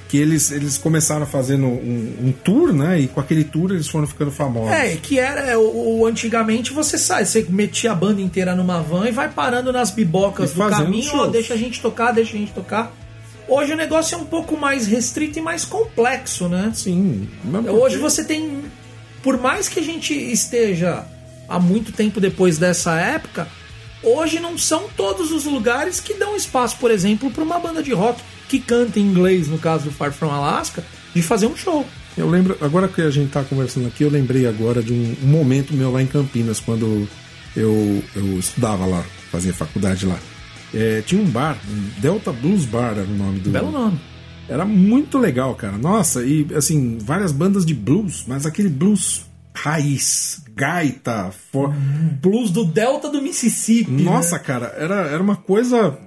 Que 0.08 0.16
eles, 0.18 0.50
eles 0.50 0.76
começaram 0.76 1.24
fazendo 1.24 1.66
um, 1.66 2.16
um 2.24 2.32
tour, 2.32 2.72
né? 2.72 2.98
E 3.00 3.06
com 3.06 3.20
aquele 3.20 3.44
tour 3.44 3.70
eles 3.70 3.86
foram 3.86 4.06
ficando 4.08 4.32
famosos. 4.32 4.72
É, 4.72 4.96
que 4.96 5.18
era 5.20 5.56
o, 5.58 6.00
o- 6.00 6.06
antigamente 6.06 6.72
você 6.72 6.98
sai, 6.98 7.24
você 7.24 7.46
metia 7.48 7.92
a 7.92 7.94
banda 7.94 8.20
inteira 8.20 8.56
numa 8.56 8.80
van 8.82 9.06
e 9.08 9.12
vai 9.12 9.28
parando 9.28 9.72
nas 9.72 9.90
bibocas 9.92 10.50
E 10.50 10.54
do 10.54 10.68
caminho, 10.68 11.14
ó, 11.14 11.26
deixa 11.28 11.54
a 11.54 11.56
gente 11.56 11.80
tocar, 11.80 12.10
deixa 12.12 12.36
a 12.36 12.40
gente 12.40 12.52
tocar. 12.52 12.92
Hoje 13.46 13.72
o 13.72 13.76
negócio 13.76 14.14
é 14.16 14.18
um 14.18 14.24
pouco 14.24 14.56
mais 14.56 14.86
restrito 14.88 15.38
e 15.38 15.42
mais 15.42 15.64
complexo, 15.64 16.48
né? 16.48 16.72
Sim. 16.74 17.28
mas 17.44 17.64
Hoje 17.66 17.96
porque- 17.96 17.96
você 17.98 18.24
tem. 18.24 18.62
Por 19.22 19.38
mais 19.38 19.68
que 19.68 19.78
a 19.78 19.82
gente 19.82 20.12
esteja 20.14 21.04
há 21.48 21.58
muito 21.60 21.92
tempo 21.92 22.20
depois 22.20 22.58
dessa 22.58 22.98
época, 22.98 23.46
hoje 24.02 24.40
não 24.40 24.56
são 24.56 24.88
todos 24.96 25.32
os 25.32 25.44
lugares 25.44 26.00
que 26.00 26.14
dão 26.14 26.36
espaço, 26.36 26.76
por 26.78 26.90
exemplo, 26.90 27.30
para 27.30 27.44
uma 27.44 27.58
banda 27.58 27.82
de 27.82 27.92
rock 27.92 28.22
que 28.48 28.58
canta 28.58 28.98
em 28.98 29.02
inglês, 29.02 29.48
no 29.48 29.58
caso 29.58 29.84
do 29.84 29.90
Far 29.90 30.12
From 30.12 30.30
Alaska, 30.30 30.84
de 31.14 31.22
fazer 31.22 31.46
um 31.46 31.56
show. 31.56 31.86
Eu 32.16 32.28
lembro, 32.28 32.56
agora 32.60 32.88
que 32.88 33.00
a 33.00 33.10
gente 33.10 33.30
tá 33.30 33.44
conversando 33.44 33.86
aqui, 33.86 34.02
eu 34.02 34.10
lembrei 34.10 34.46
agora 34.46 34.82
de 34.82 34.92
um, 34.92 35.16
um 35.22 35.26
momento 35.26 35.72
meu 35.72 35.92
lá 35.92 36.02
em 36.02 36.06
Campinas, 36.06 36.58
quando 36.58 37.08
eu, 37.56 38.02
eu 38.14 38.38
estudava 38.38 38.84
lá, 38.84 39.04
fazia 39.30 39.54
faculdade 39.54 40.06
lá. 40.06 40.18
É, 40.74 41.02
tinha 41.02 41.20
um 41.20 41.26
bar, 41.26 41.58
um 41.68 42.00
Delta 42.00 42.32
Blues 42.32 42.64
Bar 42.64 42.92
era 42.92 43.02
o 43.02 43.16
nome 43.16 43.40
do. 43.40 43.50
Belo 43.50 43.70
nome. 43.70 43.98
Era 44.48 44.64
muito 44.64 45.18
legal, 45.18 45.54
cara. 45.54 45.78
Nossa, 45.78 46.24
e 46.24 46.46
assim, 46.54 46.98
várias 47.00 47.30
bandas 47.30 47.64
de 47.64 47.74
blues, 47.74 48.24
mas 48.26 48.46
aquele 48.46 48.68
blues 48.68 49.22
raiz, 49.54 50.42
gaita, 50.54 51.30
for... 51.52 51.72
Blues 52.22 52.50
do 52.50 52.64
Delta 52.64 53.08
do 53.08 53.20
Mississippi. 53.22 53.90
Nossa, 54.02 54.36
né? 54.36 54.42
cara, 54.44 54.74
era, 54.78 55.06
era 55.06 55.22
uma 55.22 55.36
coisa 55.36 55.98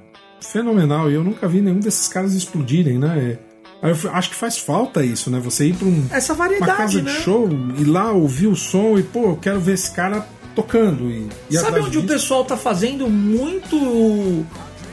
fenomenal 0.41 1.10
e 1.10 1.14
eu 1.16 1.24
nunca 1.24 1.48
vi 1.48 1.62
nenhum 1.62 1.80
desses 1.80 2.08
caras 2.08 2.34
explodirem, 2.34 2.98
né? 3.00 3.38
É, 3.82 3.89
eu 3.91 4.12
acho 4.14 4.30
que 4.30 4.36
faz 4.36 4.58
falta 4.58 5.04
isso, 5.04 5.30
né? 5.30 5.39
Você 5.39 5.68
ir 5.68 5.76
pra 5.76 5.88
um, 5.88 6.06
Essa 6.12 6.34
uma 6.34 6.38
variedade, 6.46 6.78
casa 6.78 7.02
né? 7.02 7.12
de 7.12 7.18
show 7.22 7.50
e 7.78 7.84
lá 7.84 8.12
ouvir 8.12 8.48
o 8.48 8.56
som 8.56 8.98
e, 8.98 9.04
pô, 9.04 9.30
eu 9.32 9.38
quero 9.38 9.60
ver 9.60 9.74
esse 9.74 9.91
cara 9.91 10.26
tocando. 10.56 11.10
E, 11.10 11.28
e 11.50 11.58
Sabe 11.58 11.80
onde 11.80 11.98
o 11.98 12.02
disso- 12.02 12.14
pessoal 12.14 12.46
tá 12.46 12.56
fazendo 12.56 13.10
muito. 13.10 13.76
O 13.76 14.46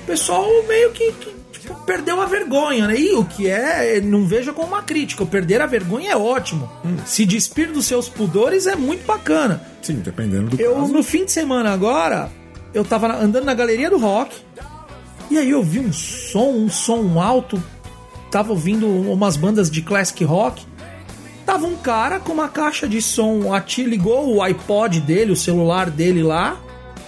pessoal 0.07 0.45
meio 0.67 0.91
que, 0.91 1.13
que, 1.13 1.33
perdeu 1.75 2.21
a 2.21 2.27
vergonha, 2.27 2.87
né? 2.87 2.99
E 2.99 3.13
o 3.15 3.25
que 3.25 3.49
é, 3.49 4.01
não 4.01 4.27
veja 4.27 4.53
como 4.53 4.69
uma 4.69 4.83
crítica. 4.83 5.25
Perder 5.25 5.61
a 5.61 5.67
vergonha 5.67 6.13
é 6.13 6.17
ótimo. 6.17 6.71
Hum. 6.85 6.97
Se 7.05 7.25
despir 7.25 7.73
dos 7.73 7.87
seus 7.87 8.09
pudores 8.09 8.67
é 8.67 8.77
muito 8.77 9.05
bacana. 9.07 9.63
Sim, 9.83 9.97
dependendo 9.97 10.51
do 10.51 10.61
Eu, 10.61 10.75
caso. 10.77 10.93
no 10.93 11.03
fim 11.03 11.25
de 11.25 11.33
semana 11.33 11.71
agora, 11.73 12.31
eu 12.75 12.85
tava 12.85 13.15
andando 13.17 13.45
na 13.45 13.55
galeria 13.55 13.91
do 13.91 13.99
rock. 13.99 14.37
E 15.31 15.39
aí 15.39 15.51
eu 15.51 15.63
vi 15.63 15.79
um 15.79 15.93
som, 15.93 16.51
um 16.51 16.69
som 16.69 17.21
alto. 17.21 17.63
Tava 18.31 18.51
ouvindo 18.51 18.87
umas 18.89 19.37
bandas 19.37 19.71
de 19.71 19.83
classic 19.83 20.25
rock. 20.25 20.65
Tava 21.47 21.67
um 21.67 21.77
cara 21.77 22.21
com 22.21 22.33
uma 22.33 22.49
caixa 22.49 22.89
de 22.89 23.01
som. 23.03 23.53
A 23.53 23.61
tia 23.61 23.87
ligou 23.87 24.35
o 24.37 24.43
iPod 24.43 25.01
dele, 25.01 25.33
o 25.33 25.37
celular 25.37 25.91
dele 25.91 26.23
lá. 26.23 26.61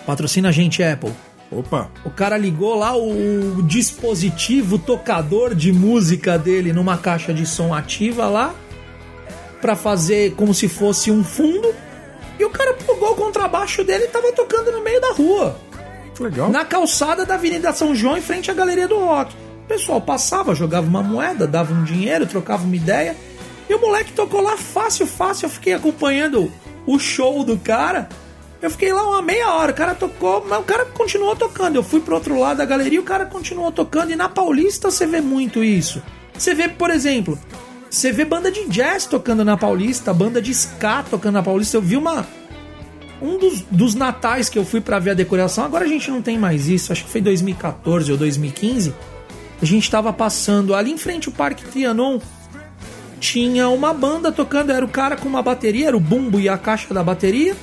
Patrocina 0.06 0.48
a 0.48 0.52
gente, 0.52 0.82
Apple. 0.82 1.12
Opa. 1.52 1.90
O 2.04 2.10
cara 2.10 2.38
ligou 2.38 2.74
lá 2.74 2.96
o 2.96 3.62
dispositivo 3.62 4.78
tocador 4.78 5.54
de 5.54 5.72
música 5.72 6.38
dele 6.38 6.72
numa 6.72 6.96
caixa 6.96 7.32
de 7.32 7.44
som 7.44 7.74
ativa 7.74 8.26
lá 8.26 8.54
pra 9.60 9.76
fazer 9.76 10.34
como 10.34 10.54
se 10.54 10.68
fosse 10.68 11.10
um 11.10 11.22
fundo. 11.22 11.72
E 12.38 12.44
o 12.44 12.50
cara 12.50 12.74
plugou 12.74 13.12
o 13.12 13.14
contrabaixo 13.14 13.84
dele 13.84 14.04
e 14.04 14.08
tava 14.08 14.32
tocando 14.32 14.72
no 14.72 14.82
meio 14.82 15.00
da 15.00 15.12
rua, 15.12 15.56
legal. 16.18 16.48
na 16.50 16.64
calçada 16.64 17.24
da 17.24 17.34
Avenida 17.34 17.72
São 17.72 17.94
João, 17.94 18.16
em 18.16 18.22
frente 18.22 18.50
à 18.50 18.54
Galeria 18.54 18.88
do 18.88 18.98
Rock. 18.98 19.34
O 19.64 19.68
pessoal 19.68 20.00
passava, 20.00 20.54
jogava 20.54 20.86
uma 20.86 21.02
moeda, 21.02 21.46
dava 21.46 21.72
um 21.72 21.84
dinheiro, 21.84 22.26
trocava 22.26 22.64
uma 22.64 22.74
ideia. 22.74 23.14
E 23.68 23.74
o 23.74 23.80
moleque 23.80 24.12
tocou 24.12 24.40
lá 24.40 24.56
fácil, 24.56 25.06
fácil. 25.06 25.46
Eu 25.46 25.50
fiquei 25.50 25.72
acompanhando 25.72 26.50
o 26.86 26.98
show 26.98 27.44
do 27.44 27.56
cara. 27.56 28.08
Eu 28.62 28.70
fiquei 28.70 28.92
lá 28.92 29.02
uma 29.02 29.20
meia 29.20 29.52
hora. 29.54 29.72
O 29.72 29.74
cara 29.74 29.92
tocou, 29.92 30.46
mas 30.48 30.60
o 30.60 30.62
cara 30.62 30.86
continuou 30.86 31.34
tocando. 31.34 31.74
Eu 31.74 31.82
fui 31.82 32.00
pro 32.00 32.14
outro 32.14 32.38
lado 32.38 32.58
da 32.58 32.64
galeria 32.64 33.00
o 33.00 33.04
cara 33.04 33.26
continuou 33.26 33.72
tocando. 33.72 34.12
E 34.12 34.16
na 34.16 34.28
Paulista 34.28 34.88
você 34.88 35.04
vê 35.04 35.20
muito 35.20 35.64
isso. 35.64 36.00
Você 36.32 36.54
vê, 36.54 36.68
por 36.68 36.90
exemplo, 36.90 37.36
você 37.90 38.12
vê 38.12 38.24
banda 38.24 38.50
de 38.50 38.66
jazz 38.68 39.04
tocando 39.04 39.44
na 39.44 39.56
Paulista, 39.56 40.14
banda 40.14 40.40
de 40.40 40.52
ska 40.52 41.02
tocando 41.02 41.34
na 41.34 41.42
Paulista. 41.42 41.76
Eu 41.76 41.82
vi 41.82 41.96
uma. 41.96 42.26
Um 43.20 43.38
dos, 43.38 43.62
dos 43.70 43.94
natais 43.94 44.48
que 44.48 44.58
eu 44.58 44.64
fui 44.64 44.80
pra 44.80 44.98
ver 44.98 45.10
a 45.10 45.14
decoração, 45.14 45.64
agora 45.64 45.84
a 45.84 45.88
gente 45.88 46.10
não 46.10 46.20
tem 46.20 46.36
mais 46.36 46.66
isso, 46.66 46.90
acho 46.90 47.04
que 47.04 47.10
foi 47.10 47.20
2014 47.20 48.10
ou 48.10 48.18
2015. 48.18 48.92
A 49.60 49.64
gente 49.64 49.88
tava 49.88 50.12
passando 50.12 50.74
ali 50.74 50.90
em 50.90 50.98
frente 50.98 51.28
ao 51.28 51.34
Parque 51.34 51.64
Trianon. 51.64 52.18
Tinha 53.20 53.68
uma 53.68 53.94
banda 53.94 54.32
tocando, 54.32 54.72
era 54.72 54.84
o 54.84 54.88
cara 54.88 55.16
com 55.16 55.28
uma 55.28 55.40
bateria, 55.40 55.86
era 55.86 55.96
o 55.96 56.00
bumbo 56.00 56.40
e 56.40 56.48
a 56.48 56.58
caixa 56.58 56.92
da 56.92 57.04
bateria. 57.04 57.54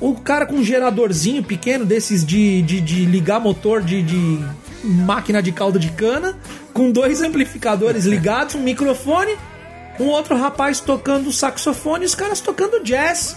O 0.00 0.14
cara 0.14 0.46
com 0.46 0.56
um 0.56 0.64
geradorzinho 0.64 1.42
pequeno, 1.42 1.84
desses 1.84 2.24
de, 2.24 2.62
de, 2.62 2.80
de 2.80 3.04
ligar 3.04 3.40
motor 3.40 3.82
de, 3.82 4.02
de 4.02 4.44
máquina 4.84 5.42
de 5.42 5.50
caldo 5.50 5.78
de 5.78 5.90
cana, 5.90 6.38
com 6.72 6.90
dois 6.90 7.20
amplificadores 7.22 8.04
ligados, 8.06 8.54
um 8.54 8.62
microfone, 8.62 9.36
um 9.98 10.06
outro 10.06 10.36
rapaz 10.36 10.80
tocando 10.80 11.32
saxofone 11.32 12.04
e 12.04 12.06
os 12.06 12.14
caras 12.14 12.40
tocando 12.40 12.82
jazz. 12.84 13.36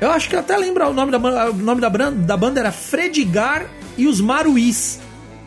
Eu 0.00 0.10
acho 0.10 0.30
que 0.30 0.36
até 0.36 0.56
lembra 0.56 0.88
o 0.88 0.94
nome 0.94 1.12
da 1.12 1.18
banda, 1.18 1.50
o 1.50 1.54
nome 1.54 1.80
da 1.80 1.90
banda, 1.90 2.10
da 2.12 2.36
banda 2.36 2.60
era 2.60 2.72
Fredigar 2.72 3.66
e 3.98 4.06
os 4.06 4.18
Maruís. 4.20 4.98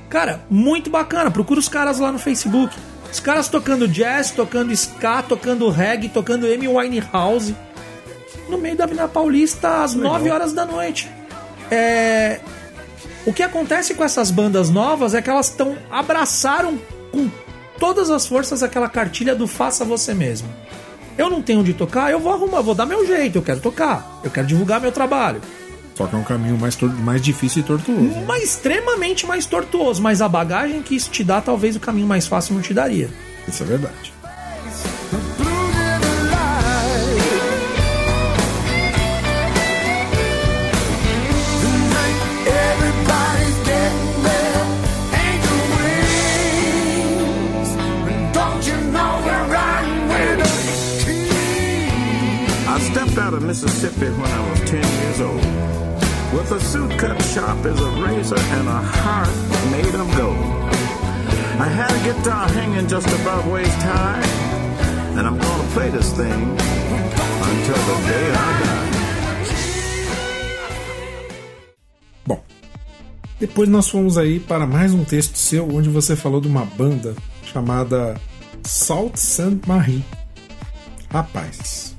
Cara, 0.10 0.46
muito 0.48 0.92
bacana. 0.92 1.32
Procura 1.32 1.60
os 1.60 1.68
caras 1.68 1.98
lá 1.98 2.12
no 2.12 2.20
Facebook. 2.20 2.76
Os 3.12 3.20
caras 3.20 3.48
tocando 3.48 3.88
jazz, 3.88 4.30
tocando 4.30 4.72
ska, 4.72 5.24
tocando 5.24 5.68
reggae, 5.70 6.08
tocando 6.08 6.46
Amy 6.46 6.68
Winehouse. 6.68 7.56
No 8.50 8.58
meio 8.58 8.76
da 8.76 8.84
Avenida 8.84 9.08
Paulista, 9.08 9.84
às 9.84 9.94
9 9.94 10.30
horas 10.30 10.54
da 10.54 10.66
noite. 10.66 11.10
É... 11.72 12.40
O 13.26 13.32
que 13.32 13.42
acontece 13.42 13.94
com 13.94 14.04
essas 14.04 14.30
bandas 14.30 14.70
novas 14.70 15.14
é 15.14 15.22
que 15.22 15.30
elas 15.30 15.50
estão 15.50 15.78
abraçaram 15.90 16.78
com 17.12 17.30
todas 17.80 18.10
as 18.10 18.28
forças 18.28 18.62
aquela 18.62 18.90
cartilha 18.90 19.34
do 19.34 19.48
faça 19.48 19.86
você 19.86 20.14
mesmo. 20.14 20.50
Eu 21.18 21.30
não 21.30 21.42
tenho 21.42 21.60
onde 21.60 21.74
tocar, 21.74 22.12
eu 22.12 22.20
vou 22.20 22.34
arrumar, 22.34 22.62
vou 22.62 22.74
dar 22.74 22.86
meu 22.86 23.06
jeito, 23.06 23.38
eu 23.38 23.42
quero 23.42 23.60
tocar, 23.60 24.20
eu 24.24 24.32
quero 24.32 24.48
divulgar 24.48 24.82
meu 24.82 24.92
trabalho. 24.92 25.42
Só 25.96 26.08
que 26.08 26.16
é 26.16 26.18
um 26.18 26.24
caminho 26.24 26.58
mais, 26.58 26.76
mais 26.82 27.22
difícil 27.22 27.62
e 27.62 27.66
tortuoso. 27.66 28.20
Mas 28.26 28.44
extremamente 28.44 29.26
mais 29.26 29.46
tortuoso, 29.46 30.02
mas 30.02 30.22
a 30.22 30.28
bagagem 30.28 30.82
que 30.82 30.96
isso 30.96 31.12
te 31.12 31.24
dá, 31.24 31.40
talvez 31.40 31.76
o 31.76 31.80
caminho 31.80 32.08
mais 32.08 32.26
fácil 32.26 32.56
não 32.56 32.62
te 32.62 32.74
daria. 32.74 33.10
Isso 33.48 33.62
é 33.62 33.66
verdade. 33.66 34.14
Out 53.34 53.42
of 53.42 53.48
Mississippi 53.48 54.10
when 54.12 54.32
I 54.32 54.50
was 54.50 54.60
10 54.70 54.84
years 55.02 55.22
old. 55.22 55.44
With 56.34 56.52
a 56.52 56.60
suit 56.60 56.92
cut 57.00 57.20
sharp 57.22 57.66
as 57.66 57.80
a 57.82 57.90
razor 58.02 58.40
and 58.40 58.68
a 58.68 58.82
heart 58.82 59.30
made 59.72 59.96
of 59.96 60.08
gold. 60.18 60.38
I 61.60 61.68
had 61.68 61.92
a 61.92 62.02
guitar 62.04 62.48
hanging 62.50 62.88
just 62.88 63.08
above 63.08 63.48
waist 63.52 63.82
high. 63.82 64.22
And 65.18 65.26
I'm 65.28 65.38
gonna 65.38 65.70
play 65.74 65.90
this 65.90 66.12
thing 66.14 66.42
until 67.50 67.80
the 67.90 67.98
day 68.08 68.28
I 68.32 68.52
die. 68.62 68.90
Bom, 72.28 72.44
depois 73.40 73.70
nós 73.70 73.90
fomos 73.90 74.18
aí 74.18 74.40
para 74.40 74.68
mais 74.68 74.94
um 74.94 75.04
texto 75.04 75.38
seu 75.38 75.68
onde 75.74 75.90
você 75.90 76.16
falou 76.16 76.40
de 76.40 76.48
uma 76.48 76.66
banda 76.66 77.16
chamada 77.44 78.16
Salt 78.64 79.16
Sainte 79.16 79.68
Marie. 79.68 80.04
Rapaz, 81.10 81.93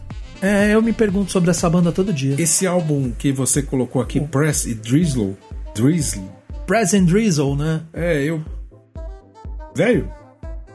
É, 0.44 0.74
eu 0.74 0.82
me 0.82 0.92
pergunto 0.92 1.30
sobre 1.32 1.50
essa 1.50 1.68
banda 1.70 1.90
todo 1.92 2.12
dia. 2.12 2.34
esse 2.38 2.66
álbum 2.66 3.10
que 3.18 3.32
você 3.32 3.62
colocou 3.62 4.02
aqui, 4.02 4.20
Press 4.20 4.66
e 4.66 4.74
Drizzle, 4.74 5.36
Drizzle, 5.74 6.28
Present 6.66 7.06
Drizzle, 7.08 7.56
né? 7.56 7.80
é, 7.92 8.22
eu. 8.22 8.42
Velho, 9.76 10.08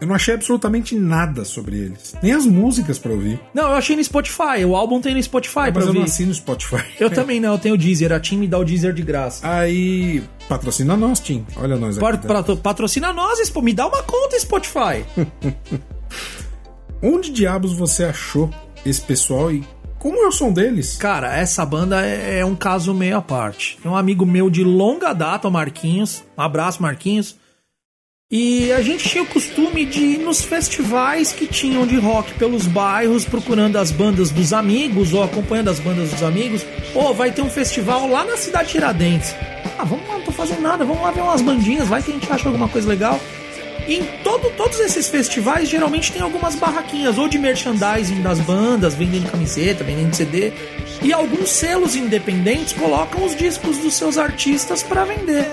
eu 0.01 0.07
não 0.07 0.15
achei 0.15 0.33
absolutamente 0.33 0.95
nada 0.95 1.43
sobre 1.45 1.77
eles. 1.77 2.15
Nem 2.21 2.31
as 2.33 2.45
músicas 2.45 2.97
pra 2.99 3.11
ouvir. 3.11 3.39
Não, 3.53 3.63
eu 3.69 3.73
achei 3.75 3.95
no 3.95 4.03
Spotify. 4.03 4.63
O 4.65 4.75
álbum 4.75 4.99
tem 5.01 5.13
no 5.15 5.21
Spotify 5.23 5.53
pra 5.53 5.71
Mas 5.75 5.85
eu 5.87 5.93
não 5.93 6.01
ouvir. 6.01 6.11
assino 6.11 6.33
Spotify. 6.33 6.83
Eu 6.99 7.09
também 7.09 7.39
não, 7.39 7.53
eu 7.53 7.57
tenho 7.59 7.75
o 7.75 7.77
Deezer. 7.77 8.11
A 8.11 8.19
Tim 8.19 8.37
me 8.37 8.47
dá 8.47 8.57
o 8.59 8.63
Deezer 8.65 8.93
de 8.93 9.01
graça. 9.01 9.47
Aí, 9.49 10.21
patrocina 10.49 10.95
nós, 10.97 11.19
Tim. 11.19 11.45
Olha 11.57 11.75
nós 11.77 11.97
aqui. 11.97 12.05
Pat- 12.05 12.25
patro- 12.27 12.57
Patrocina 12.57 13.11
nós, 13.13 13.39
Expo. 13.39 13.61
Me 13.61 13.73
dá 13.73 13.87
uma 13.87 14.03
conta, 14.03 14.37
Spotify. 14.39 15.03
Onde 17.01 17.31
diabos 17.31 17.73
você 17.73 18.03
achou 18.03 18.49
esse 18.85 19.01
pessoal 19.01 19.51
e 19.51 19.63
como 19.99 20.17
é 20.23 20.27
o 20.27 20.31
som 20.31 20.53
deles? 20.53 20.95
Cara, 20.95 21.35
essa 21.35 21.65
banda 21.65 22.05
é, 22.05 22.39
é 22.39 22.45
um 22.45 22.55
caso 22.55 22.93
meio 22.93 23.17
à 23.17 23.21
parte. 23.21 23.77
Tem 23.83 23.91
um 23.91 23.97
amigo 23.97 24.25
meu 24.25 24.49
de 24.49 24.63
longa 24.63 25.11
data, 25.11 25.49
Marquinhos. 25.49 26.23
Um 26.37 26.41
abraço, 26.41 26.81
Marquinhos. 26.81 27.35
E 28.31 28.71
a 28.71 28.81
gente 28.81 29.09
tinha 29.09 29.23
o 29.23 29.27
costume 29.27 29.85
de 29.85 29.99
ir 29.99 30.19
nos 30.19 30.41
festivais 30.41 31.33
que 31.33 31.47
tinham 31.47 31.85
de 31.85 31.97
rock 31.97 32.33
pelos 32.35 32.65
bairros, 32.65 33.25
procurando 33.25 33.75
as 33.77 33.91
bandas 33.91 34.29
dos 34.29 34.53
amigos 34.53 35.13
ou 35.13 35.21
acompanhando 35.23 35.69
as 35.69 35.79
bandas 35.79 36.11
dos 36.11 36.23
amigos. 36.23 36.65
Ou 36.95 37.13
vai 37.13 37.31
ter 37.31 37.41
um 37.41 37.49
festival 37.49 38.07
lá 38.07 38.23
na 38.23 38.37
cidade 38.37 38.67
de 38.67 38.73
Tiradentes. 38.73 39.35
Ah, 39.77 39.83
vamos 39.83 40.07
lá, 40.07 40.13
não 40.13 40.21
tô 40.21 40.31
fazendo 40.31 40.61
nada, 40.61 40.85
vamos 40.85 41.01
lá 41.01 41.11
ver 41.11 41.21
umas 41.21 41.41
bandinhas, 41.41 41.87
vai 41.87 42.01
que 42.01 42.11
a 42.11 42.13
gente 42.13 42.31
acha 42.31 42.47
alguma 42.47 42.69
coisa 42.69 42.87
legal. 42.87 43.19
E 43.89 43.95
em 43.95 44.03
todo, 44.23 44.51
todos 44.51 44.79
esses 44.79 45.09
festivais, 45.09 45.67
geralmente 45.67 46.11
tem 46.11 46.21
algumas 46.21 46.53
barraquinhas, 46.53 47.17
ou 47.17 47.27
de 47.27 47.39
merchandising 47.39 48.21
das 48.21 48.39
bandas, 48.39 48.93
vendendo 48.93 49.31
camiseta, 49.31 49.83
vendendo 49.83 50.13
CD. 50.13 50.53
E 51.01 51.11
alguns 51.11 51.49
selos 51.49 51.95
independentes 51.95 52.73
colocam 52.73 53.25
os 53.25 53.35
discos 53.35 53.79
dos 53.79 53.95
seus 53.95 54.19
artistas 54.19 54.83
para 54.83 55.05
vender. 55.05 55.49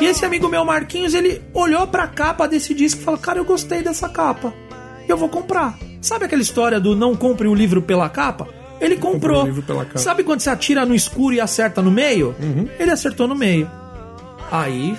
E 0.00 0.04
esse 0.04 0.24
amigo 0.24 0.48
meu, 0.48 0.64
Marquinhos, 0.64 1.14
ele 1.14 1.42
olhou 1.52 1.84
pra 1.88 2.06
capa 2.06 2.46
desse 2.46 2.72
disco 2.72 3.00
e 3.00 3.04
falou: 3.04 3.18
Cara, 3.18 3.40
eu 3.40 3.44
gostei 3.44 3.82
dessa 3.82 4.08
capa. 4.08 4.54
Eu 5.08 5.16
vou 5.16 5.28
comprar. 5.28 5.76
Sabe 6.00 6.26
aquela 6.26 6.42
história 6.42 6.78
do 6.78 6.94
não 6.94 7.16
compre 7.16 7.48
o 7.48 7.54
livro 7.56 7.82
pela 7.82 8.08
capa? 8.08 8.46
Ele 8.80 8.96
comprou. 8.96 9.46
Sabe 9.98 10.22
quando 10.22 10.38
você 10.42 10.50
atira 10.50 10.86
no 10.86 10.94
escuro 10.94 11.34
e 11.34 11.40
acerta 11.40 11.82
no 11.82 11.90
meio? 11.90 12.36
Ele 12.78 12.92
acertou 12.92 13.26
no 13.26 13.34
meio. 13.34 13.68
Aí, 14.48 14.96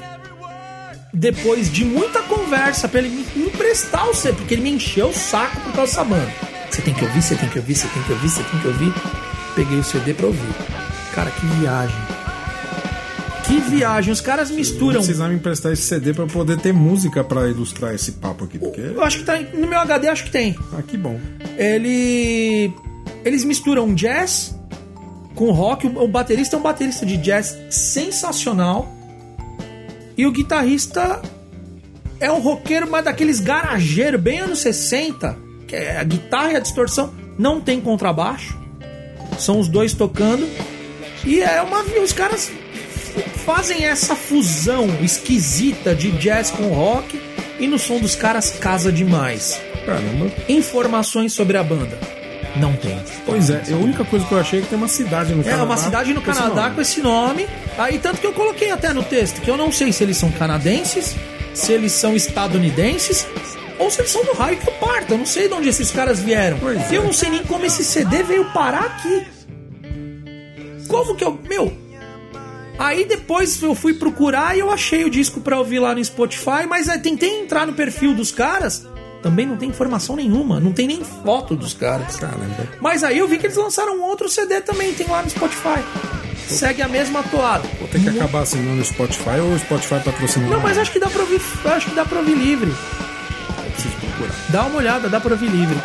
depois 1.14 1.72
de 1.72 1.84
muita 1.86 2.22
conversa 2.24 2.88
pra 2.88 3.00
ele 3.00 3.10
me 3.10 3.46
emprestar 3.48 4.10
o 4.10 4.14
CD, 4.14 4.36
porque 4.38 4.54
ele 4.54 4.62
me 4.64 4.72
encheu 4.72 5.10
o 5.10 5.14
saco 5.14 5.60
por 5.62 5.74
causa 5.74 5.92
dessa 5.92 6.04
banda. 6.04 6.32
Você 6.70 6.82
tem 6.82 6.94
que 6.94 7.04
ouvir, 7.04 7.22
você 7.22 7.36
tem 7.36 7.50
que 7.50 7.60
ouvir, 7.60 7.76
você 7.76 7.88
tem 7.88 8.04
que 8.04 8.12
ouvir, 8.12 8.30
você 8.30 8.44
tem 8.44 8.60
que 8.62 8.68
ouvir. 8.68 8.94
Peguei 9.56 9.80
o 9.80 9.84
CD 9.84 10.14
pra 10.14 10.28
ouvir. 10.28 10.54
Cara, 11.14 11.32
que 11.32 11.46
viagem. 11.46 11.96
Que 13.46 13.60
viagem. 13.60 14.14
Os 14.14 14.22
caras 14.22 14.52
misturam. 14.52 15.00
Precisava 15.02 15.30
me 15.30 15.36
emprestar 15.36 15.72
esse 15.74 15.82
CD 15.82 16.14
pra 16.14 16.24
eu 16.24 16.28
poder 16.28 16.58
ter 16.60 16.72
música 16.72 17.24
pra 17.24 17.48
ilustrar 17.48 17.96
esse 17.96 18.12
papo 18.14 18.44
aqui, 18.46 18.60
porque 18.60 18.80
Eu 18.80 19.04
acho 19.04 19.18
que 19.18 19.24
tá 19.24 19.40
no 19.54 19.68
meu 19.68 19.80
HD, 19.80 20.08
acho 20.08 20.26
que 20.26 20.32
tem. 20.32 20.56
ah, 20.78 20.84
que 20.84 20.96
bom. 20.96 21.20
Ele 21.58 22.72
eles 23.26 23.44
misturam 23.44 23.94
jazz 23.96 24.56
com 25.34 25.52
rock. 25.52 25.88
O 25.88 26.08
baterista 26.08 26.56
é 26.56 26.60
um 26.60 26.62
baterista 26.62 27.06
de 27.06 27.18
jazz 27.18 27.58
sensacional. 27.72 28.96
E 30.20 30.26
o 30.26 30.34
guitarrista 30.34 31.22
é 32.20 32.30
um 32.30 32.42
roqueiro, 32.42 32.92
mas 32.92 33.06
daqueles 33.06 33.40
garageiros, 33.40 34.20
bem 34.20 34.40
anos 34.40 34.60
60, 34.60 35.38
que 35.66 35.78
é 35.78 35.98
a 35.98 36.04
guitarra 36.04 36.52
e 36.52 36.56
a 36.58 36.60
distorção 36.60 37.14
não 37.38 37.62
tem 37.62 37.80
contrabaixo. 37.80 38.60
São 39.38 39.62
os 39.62 39.70
dois 39.70 39.94
tocando. 39.94 40.46
E 41.26 41.40
é 41.40 41.62
uma 41.62 41.84
os 41.84 42.12
caras 42.12 42.52
fazem 43.46 43.86
essa 43.86 44.14
fusão 44.14 44.90
esquisita 45.02 45.96
de 45.96 46.12
jazz 46.12 46.52
com 46.52 46.68
rock 46.68 47.18
e 47.58 47.66
no 47.66 47.80
som 47.80 47.98
dos 47.98 48.14
caras 48.14 48.52
casa 48.52 48.92
demais 48.92 49.58
Caramba. 49.86 50.30
informações 50.50 51.32
sobre 51.32 51.56
a 51.56 51.64
banda. 51.64 51.98
Não 52.56 52.74
tem. 52.76 53.00
Pois 53.26 53.50
é, 53.50 53.62
a 53.72 53.76
única 53.76 54.04
coisa 54.04 54.26
que 54.26 54.32
eu 54.32 54.40
achei 54.40 54.60
é 54.60 54.62
que 54.64 54.70
tem 54.70 54.78
uma 54.78 54.88
cidade 54.88 55.34
no 55.34 55.42
É 55.42 55.44
Canadá. 55.46 55.64
uma 55.64 55.78
cidade 55.78 56.14
no 56.14 56.22
com 56.22 56.32
Canadá 56.34 56.70
com 56.72 56.82
esse 56.82 57.00
nome. 57.02 57.48
Aí 57.78 58.00
tanto 58.00 58.20
que 58.20 58.28
eu 58.28 58.34
coloquei 58.34 58.72
até 58.72 58.92
no 58.94 59.04
texto 59.04 59.40
que 59.42 59.50
eu 59.50 59.56
não 59.58 59.72
sei 59.72 59.92
se 59.94 60.04
eles 60.04 60.18
são 60.18 60.32
canadenses, 60.32 61.16
se 61.54 61.72
eles 61.72 61.92
são 61.92 62.16
estadunidenses 62.16 63.28
ou 63.78 63.90
se 63.92 64.02
eles 64.02 64.12
são 64.12 64.24
do 64.26 64.34
raio 64.34 64.58
que 64.58 64.68
eu 64.68 64.74
parto. 64.74 65.14
Eu 65.14 65.20
não 65.20 65.26
sei 65.26 65.48
de 65.48 65.54
onde 65.54 65.70
esses 65.70 65.92
caras 65.92 66.20
vieram. 66.20 66.58
Pois 66.60 66.92
eu 66.92 67.02
é. 67.02 67.06
não 67.06 67.14
sei 67.14 67.30
nem 67.30 67.44
como 67.44 67.66
esse 67.66 67.84
CD 67.84 68.24
veio 68.24 68.46
parar 68.52 68.84
aqui. 68.86 69.26
Como 70.88 71.16
que 71.16 71.24
eu. 71.24 71.40
Meu. 71.48 71.72
Aí 72.78 73.06
depois 73.06 73.62
eu 73.62 73.76
fui 73.76 73.94
procurar 73.94 74.56
e 74.56 74.60
eu 74.62 74.72
achei 74.72 75.04
o 75.04 75.10
disco 75.10 75.42
pra 75.42 75.58
ouvir 75.60 75.80
lá 75.80 75.94
no 75.94 76.04
Spotify, 76.04 76.66
mas 76.68 76.88
aí 76.88 76.98
tentei 77.00 77.42
entrar 77.42 77.68
no 77.68 77.74
perfil 77.74 78.14
dos 78.16 78.32
caras. 78.32 78.88
Também 79.22 79.46
não 79.46 79.58
tem 79.58 79.70
informação 79.70 80.16
nenhuma, 80.16 80.60
não 80.60 80.72
tem 80.72 80.88
nem 80.88 81.04
foto 81.04 81.56
dos 81.56 81.74
caras. 81.74 82.16
Caramba. 82.16 82.68
Mas 82.80 83.04
aí 83.04 83.18
eu 83.18 83.28
vi 83.28 83.38
que 83.38 83.48
eles 83.48 83.58
lançaram 83.58 83.98
um 83.98 84.04
outro 84.04 84.30
CD 84.30 84.62
também, 84.62 84.94
tem 84.94 85.08
lá 85.08 85.22
no 85.22 85.30
Spotify. 85.30 85.84
Segue 86.48 86.82
a 86.82 86.88
mesma 86.88 87.22
toada. 87.24 87.68
Vou 87.80 87.88
ter 87.88 88.02
que 88.02 88.10
acabar 88.10 88.42
assinando 88.42 88.78
no 88.78 88.86
Spotify 88.86 89.40
ou 89.42 89.54
o 89.54 89.60
Spotify 89.60 90.00
patrocina 90.04 90.48
Não, 90.48 90.60
mas 90.60 90.78
acho 90.78 90.92
que 90.92 91.00
dá 91.00 91.10
pra 91.10 91.22
ouvir, 91.22 91.42
acho 91.66 91.90
que 91.90 91.96
dá 91.96 92.06
pra 92.06 92.20
ouvir 92.20 92.36
livre. 92.36 92.74
preciso 93.74 93.96
procurar. 93.98 94.36
Dá 94.50 94.64
uma 94.66 94.78
olhada, 94.78 95.10
dá 95.10 95.20
pra 95.20 95.34
ouvir 95.34 95.50
livre. 95.50 95.78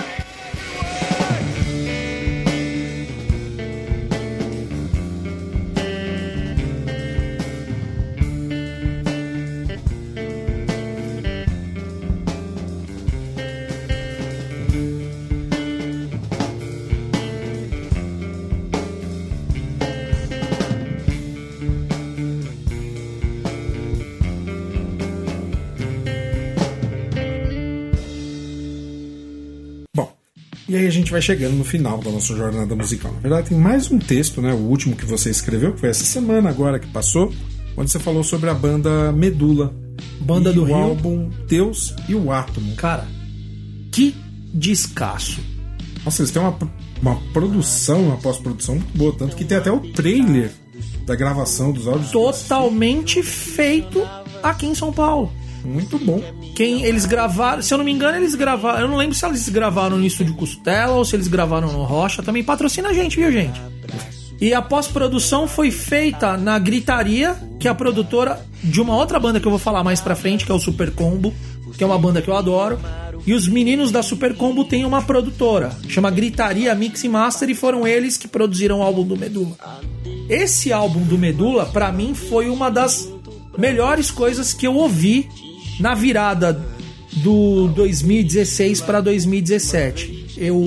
E 30.75 30.77
aí 30.77 30.87
a 30.89 30.91
gente 30.91 31.13
vai 31.13 31.23
chegando 31.23 31.55
no 31.55 31.65
final 31.65 31.99
da 31.99 32.11
nossa 32.11 32.35
jornada 32.35 32.75
musical. 32.75 33.13
Na 33.13 33.21
verdade, 33.21 33.51
tem 33.51 33.59
mais 33.59 33.93
um 33.93 33.99
texto, 33.99 34.43
né? 34.43 34.53
O 34.53 34.57
último 34.57 34.97
que 34.97 35.07
você 35.07 35.31
escreveu, 35.31 35.73
que 35.73 35.79
foi 35.79 35.89
essa 35.89 36.05
semana 36.05 36.51
agora 36.51 36.81
que 36.81 36.89
passou, 36.89 37.33
onde 37.77 37.93
você 37.93 38.01
falou 38.01 38.25
sobre 38.25 38.51
a 38.51 38.55
banda 38.55 39.13
Medula. 39.13 39.73
Banda 40.21 40.53
do 40.53 40.63
o 40.63 40.65
Rio. 40.65 40.75
álbum 40.75 41.31
Deus 41.47 41.95
e 42.09 42.15
o 42.17 42.33
Átomo. 42.33 42.75
Cara, 42.75 43.07
que 43.93 44.17
descasso. 44.53 45.41
Nossa, 46.05 46.23
eles 46.23 46.33
têm 46.33 46.43
uma, 46.43 46.59
uma 47.01 47.17
produção, 47.33 48.07
uma 48.07 48.17
pós-produção 48.17 48.75
muito 48.75 48.99
boa, 48.99 49.15
tanto 49.17 49.37
que 49.37 49.45
tem 49.45 49.59
até 49.59 49.71
o 49.71 49.79
trailer 49.79 50.51
da 51.07 51.15
gravação 51.15 51.71
dos 51.71 51.87
áudios. 51.87 52.11
Totalmente 52.11 53.23
feito 53.23 54.03
aqui 54.43 54.67
em 54.67 54.75
São 54.75 54.93
Paulo. 54.93 55.33
Muito 55.65 55.99
bom. 55.99 56.23
Quem 56.55 56.85
eles 56.85 57.07
gravaram, 57.07 57.63
se 57.63 57.73
eu 57.73 57.79
não 57.79 57.85
me 57.85 57.93
engano, 57.93 58.19
eles 58.19 58.35
gravaram. 58.35 58.81
Eu 58.81 58.89
não 58.89 58.97
lembro 58.97 59.15
se 59.15 59.25
eles 59.25 59.49
gravaram 59.49 59.97
no 59.97 60.05
estúdio 60.05 60.35
Costela 60.35 60.95
ou 60.95 61.05
se 61.05 61.17
eles 61.17 61.27
gravaram 61.27 61.73
no 61.73 61.83
Rocha. 61.85 62.23
Também 62.23 62.45
patrocina 62.45 62.91
a 62.91 62.93
gente, 62.93 63.17
viu, 63.17 63.33
gente? 63.33 63.61
E 64.41 64.53
a 64.53 64.61
pós-produção 64.61 65.49
foi 65.49 65.71
feita 65.71 66.37
na 66.37 66.59
Gritaria, 66.59 67.37
que 67.59 67.67
é 67.67 67.71
a 67.71 67.75
produtora 67.75 68.45
de 68.63 68.81
uma 68.81 68.95
outra 68.95 69.19
banda 69.19 69.41
que 69.41 69.47
eu 69.47 69.51
vou 69.51 69.59
falar 69.59 69.83
mais 69.83 70.01
pra 70.01 70.15
frente, 70.15 70.45
que 70.45 70.53
é 70.53 70.55
o 70.55 70.59
Super 70.59 70.91
Combo, 70.91 71.33
que 71.79 71.83
é 71.83 71.87
uma 71.87 71.99
banda 71.99 72.21
que 72.21 72.29
eu 72.29 72.37
adoro. 72.37 72.79
E 73.27 73.33
os 73.33 73.49
meninos 73.49 73.91
da 73.91 74.03
Super 74.03 74.35
Combo 74.35 74.65
têm 74.65 74.85
uma 74.85 75.01
produtora, 75.01 75.75
chama 75.89 76.11
Gritaria 76.11 76.75
Mix 76.75 77.05
e 77.05 77.09
Master, 77.09 77.49
e 77.49 77.55
foram 77.55 77.87
eles 77.87 78.19
que 78.19 78.29
produziram 78.29 78.81
o 78.81 78.83
álbum 78.83 79.03
do 79.03 79.17
Medula. 79.17 79.57
Esse 80.29 80.73
álbum 80.73 81.01
do 81.01 81.17
Medula, 81.17 81.65
pra 81.67 81.91
mim, 81.91 82.13
foi 82.13 82.51
uma 82.51 82.71
das 82.71 83.09
melhores 83.57 84.11
coisas 84.11 84.53
que 84.53 84.67
eu 84.67 84.75
ouvi 84.75 85.29
na 85.81 85.95
virada 85.95 86.61
do 87.17 87.69
2016 87.69 88.81
para 88.81 89.01
2017. 89.01 90.35
Eu 90.37 90.65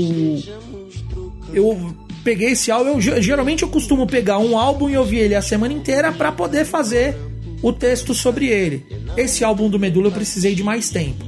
eu 1.53 1.95
peguei 2.24 2.49
esse 2.51 2.70
álbum, 2.72 2.89
eu, 2.91 3.01
ge- 3.01 3.22
geralmente 3.22 3.64
eu 3.64 3.70
costumo 3.70 4.05
pegar 4.05 4.38
um 4.38 4.58
álbum 4.58 4.89
e 4.89 4.97
ouvir 4.97 5.18
ele 5.20 5.36
a 5.36 5.41
semana 5.41 5.74
inteira 5.74 6.12
pra 6.12 6.32
poder 6.32 6.66
fazer 6.66 7.16
o 7.62 7.72
texto 7.72 8.14
sobre 8.14 8.47
ele. 8.47 8.86
Esse 9.16 9.43
álbum 9.43 9.70
do 9.70 9.80
Medula 9.80 10.08
eu 10.08 10.12
precisei 10.12 10.53
de 10.53 10.64
mais 10.64 10.89
tempo. 10.89 11.26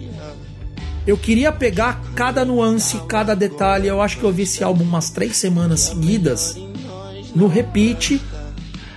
Eu 1.07 1.17
queria 1.17 1.51
pegar 1.51 2.01
cada 2.13 2.45
nuance, 2.45 2.97
cada 3.07 3.34
detalhe. 3.36 3.88
Eu 3.88 4.01
acho 4.01 4.17
que 4.17 4.23
eu 4.23 4.27
ouvi 4.27 4.43
esse 4.43 4.63
álbum 4.63 4.84
umas 4.84 5.09
três 5.09 5.38
semanas 5.38 5.80
seguidas 5.80 6.55
no 7.36 7.47
repeat. 7.47 8.21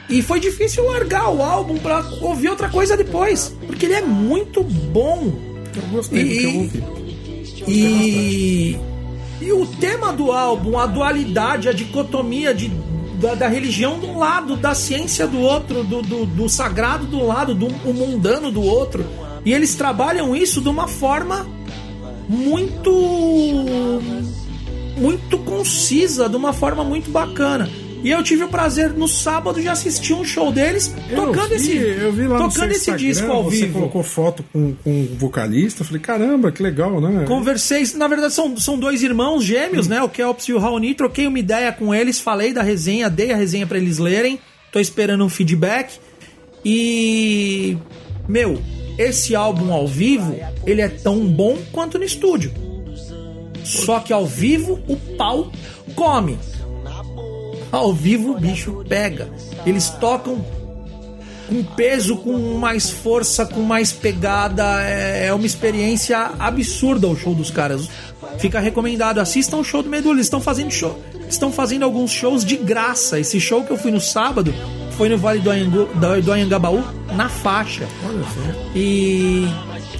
E 0.08 0.20
foi 0.20 0.40
difícil 0.40 0.84
largar 0.86 1.30
o 1.30 1.42
álbum 1.42 1.78
pra 1.78 2.04
ouvir 2.20 2.48
outra 2.48 2.68
coisa 2.68 2.96
depois. 2.96 3.54
Porque 3.66 3.86
ele 3.86 3.94
é 3.94 4.02
muito 4.02 4.62
bom. 4.62 5.32
Eu 5.74 5.82
gostei 5.90 6.24
do 6.24 6.30
que 6.30 6.44
eu 6.44 6.50
E- 6.50 6.56
ouvi. 6.56 6.84
E, 7.68 8.76
e 9.40 9.52
o 9.52 9.64
tema 9.66 10.12
do 10.12 10.32
álbum, 10.32 10.78
a 10.78 10.84
dualidade, 10.86 11.68
a 11.68 11.72
dicotomia 11.72 12.52
de, 12.52 12.68
da, 13.20 13.34
da 13.36 13.48
religião 13.48 13.98
de 14.00 14.06
um 14.06 14.18
lado, 14.18 14.56
da 14.56 14.74
ciência 14.74 15.26
do 15.28 15.38
outro, 15.38 15.84
do, 15.84 16.02
do, 16.02 16.26
do 16.26 16.48
sagrado 16.48 17.06
do 17.06 17.24
lado, 17.24 17.54
do 17.54 17.68
mundano 17.94 18.50
do 18.50 18.60
outro. 18.62 19.06
E 19.44 19.52
eles 19.52 19.74
trabalham 19.76 20.34
isso 20.36 20.60
de 20.60 20.68
uma 20.68 20.88
forma 20.88 21.46
muito. 22.28 22.92
muito 24.96 25.38
concisa, 25.38 26.28
de 26.28 26.36
uma 26.36 26.52
forma 26.52 26.84
muito 26.84 27.10
bacana. 27.10 27.68
E 28.02 28.10
eu 28.10 28.22
tive 28.22 28.44
o 28.44 28.48
prazer 28.48 28.92
no 28.92 29.06
sábado 29.06 29.60
de 29.60 29.68
assistir 29.68 30.12
um 30.12 30.24
show 30.24 30.50
deles 30.50 30.92
tocando 31.14 31.50
vi, 31.50 31.54
esse, 31.54 31.76
eu 31.76 32.12
vi 32.12 32.26
lá 32.26 32.38
tocando 32.38 32.70
esse 32.72 32.90
Instagram, 32.90 32.96
disco 32.96 33.30
ao 33.30 33.44
você 33.44 33.56
vivo. 33.56 33.72
colocou 33.74 34.02
foto 34.02 34.44
com, 34.52 34.74
com 34.74 35.02
o 35.02 35.14
vocalista. 35.16 35.82
Eu 35.82 35.86
falei, 35.86 36.02
caramba, 36.02 36.50
que 36.50 36.62
legal, 36.62 37.00
né? 37.00 37.24
Conversei, 37.26 37.84
na 37.94 38.08
verdade 38.08 38.34
são, 38.34 38.56
são 38.56 38.76
dois 38.76 39.02
irmãos 39.02 39.44
gêmeos, 39.44 39.86
né? 39.86 40.02
O 40.02 40.08
Kelps 40.08 40.48
e 40.48 40.52
o 40.52 40.58
Raoni. 40.58 40.94
Troquei 40.94 41.28
uma 41.28 41.38
ideia 41.38 41.72
com 41.72 41.94
eles, 41.94 42.18
falei 42.18 42.52
da 42.52 42.62
resenha, 42.62 43.08
dei 43.08 43.30
a 43.30 43.36
resenha 43.36 43.66
pra 43.66 43.78
eles 43.78 43.98
lerem. 43.98 44.40
Tô 44.72 44.80
esperando 44.80 45.24
um 45.24 45.28
feedback. 45.28 45.98
E. 46.64 47.76
Meu, 48.28 48.60
esse 48.98 49.34
álbum 49.34 49.72
ao 49.72 49.86
vivo, 49.86 50.36
ele 50.66 50.80
é 50.80 50.88
tão 50.88 51.26
bom 51.26 51.56
quanto 51.70 51.98
no 51.98 52.04
estúdio. 52.04 52.52
Só 53.64 54.00
que 54.00 54.12
ao 54.12 54.26
vivo 54.26 54.80
o 54.88 54.96
pau 55.16 55.52
come. 55.94 56.38
Ao 57.72 57.92
vivo 57.92 58.32
o 58.32 58.38
bicho 58.38 58.84
pega. 58.86 59.30
Eles 59.64 59.88
tocam 59.88 60.44
com 61.48 61.64
peso, 61.64 62.16
com 62.18 62.58
mais 62.58 62.90
força, 62.90 63.46
com 63.46 63.62
mais 63.62 63.92
pegada. 63.92 64.82
É, 64.82 65.26
é 65.28 65.34
uma 65.34 65.46
experiência 65.46 66.30
absurda 66.38 67.08
o 67.08 67.16
show 67.16 67.34
dos 67.34 67.50
caras. 67.50 67.88
Fica 68.38 68.60
recomendado, 68.60 69.18
assistam 69.18 69.56
o 69.56 69.64
show 69.64 69.82
do 69.82 69.88
Medula. 69.88 70.16
Eles 70.16 70.26
estão 70.26 70.40
fazendo 70.40 70.70
show. 70.70 71.02
Estão 71.28 71.50
fazendo 71.50 71.84
alguns 71.84 72.10
shows 72.10 72.44
de 72.44 72.56
graça. 72.56 73.18
Esse 73.18 73.40
show 73.40 73.64
que 73.64 73.70
eu 73.70 73.78
fui 73.78 73.90
no 73.90 74.00
sábado 74.00 74.54
foi 74.98 75.08
no 75.08 75.16
Vale 75.16 75.40
do, 75.40 76.32
Anhangabaú, 76.32 76.84
na 77.16 77.28
faixa. 77.28 77.86
E. 78.74 79.46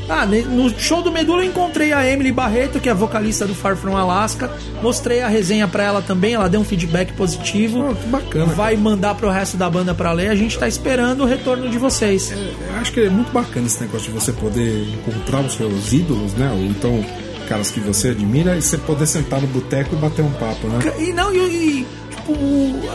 Ah, 0.09 0.27
no 0.27 0.69
show 0.79 1.03
do 1.03 1.11
Medula 1.11 1.43
eu 1.43 1.49
encontrei 1.49 1.93
a 1.93 2.07
Emily 2.07 2.33
Barreto, 2.33 2.81
que 2.81 2.89
é 2.89 2.95
vocalista 2.95 3.47
do 3.47 3.55
Far 3.55 3.77
From 3.77 3.97
Alaska. 3.97 4.51
Mostrei 4.83 5.23
a 5.23 5.29
resenha 5.29 5.67
pra 5.69 5.85
ela 5.85 6.03
também, 6.03 6.35
ela 6.35 6.49
deu 6.49 6.61
um 6.61 6.65
feedback 6.65 7.13
positivo. 7.13 7.83
Pô, 7.83 7.95
que 7.95 8.07
bacana. 8.09 8.47
Vai 8.47 8.77
mandar 8.77 9.15
pro 9.15 9.31
resto 9.31 9.57
da 9.57 9.71
banda 9.71 9.95
pra 9.95 10.13
ler. 10.13 10.29
A 10.29 10.35
gente 10.35 10.59
tá 10.59 10.69
esperando 10.69 11.23
o 11.23 11.27
retorno 11.27 11.69
de 11.69 11.79
vocês. 11.79 12.33
Eu 12.33 12.77
acho 12.81 12.93
que 12.93 13.01
é 13.01 13.11
muito 13.11 13.33
bacana 13.33 13.67
esse 13.67 13.81
negócio 13.81 14.13
de 14.13 14.19
você 14.19 14.33
poder 14.33 14.89
encontrar 14.89 15.41
os 15.41 15.55
seus 15.55 15.93
ídolos, 15.93 16.35
né? 16.35 16.51
Ou 16.53 16.65
então 16.65 17.05
caras 17.49 17.71
que 17.71 17.81
você 17.81 18.09
admira 18.09 18.57
e 18.57 18.63
você 18.63 18.79
poder 18.79 19.07
sentar 19.07 19.41
no 19.41 19.47
boteco 19.49 19.95
e 19.95 19.99
bater 19.99 20.23
um 20.23 20.31
papo, 20.33 20.67
né? 20.69 20.79
E 20.99 21.13
não, 21.13 21.35
e, 21.35 21.39
e, 21.39 21.87
tipo, 22.11 22.35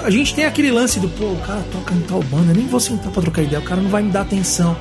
a 0.04 0.10
gente 0.10 0.34
tem 0.34 0.46
aquele 0.46 0.72
lance 0.72 1.00
do, 1.00 1.10
pô, 1.10 1.26
o 1.26 1.40
cara 1.46 1.64
toca 1.72 1.94
em 1.94 2.02
tal 2.02 2.24
banda, 2.24 2.54
nem 2.54 2.66
vou 2.66 2.80
sentar 2.80 3.12
pra 3.12 3.22
trocar 3.22 3.44
ideia, 3.44 3.60
o 3.60 3.64
cara 3.64 3.82
não 3.82 3.90
vai 3.90 4.02
me 4.02 4.12
dar 4.12 4.22
atenção. 4.22 4.76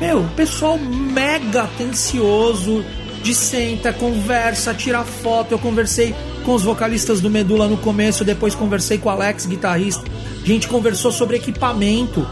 Meu, 0.00 0.26
pessoal 0.34 0.78
mega 0.78 1.64
atencioso, 1.64 2.82
de 3.22 3.34
senta, 3.34 3.92
conversa, 3.92 4.72
tira 4.72 5.04
foto. 5.04 5.52
Eu 5.52 5.58
conversei 5.58 6.14
com 6.42 6.54
os 6.54 6.62
vocalistas 6.62 7.20
do 7.20 7.28
Medula 7.28 7.68
no 7.68 7.76
começo, 7.76 8.24
depois 8.24 8.54
conversei 8.54 8.96
com 8.96 9.10
o 9.10 9.12
Alex, 9.12 9.44
guitarrista. 9.44 10.02
A 10.42 10.46
gente 10.46 10.68
conversou 10.68 11.12
sobre 11.12 11.36
equipamento. 11.36 12.26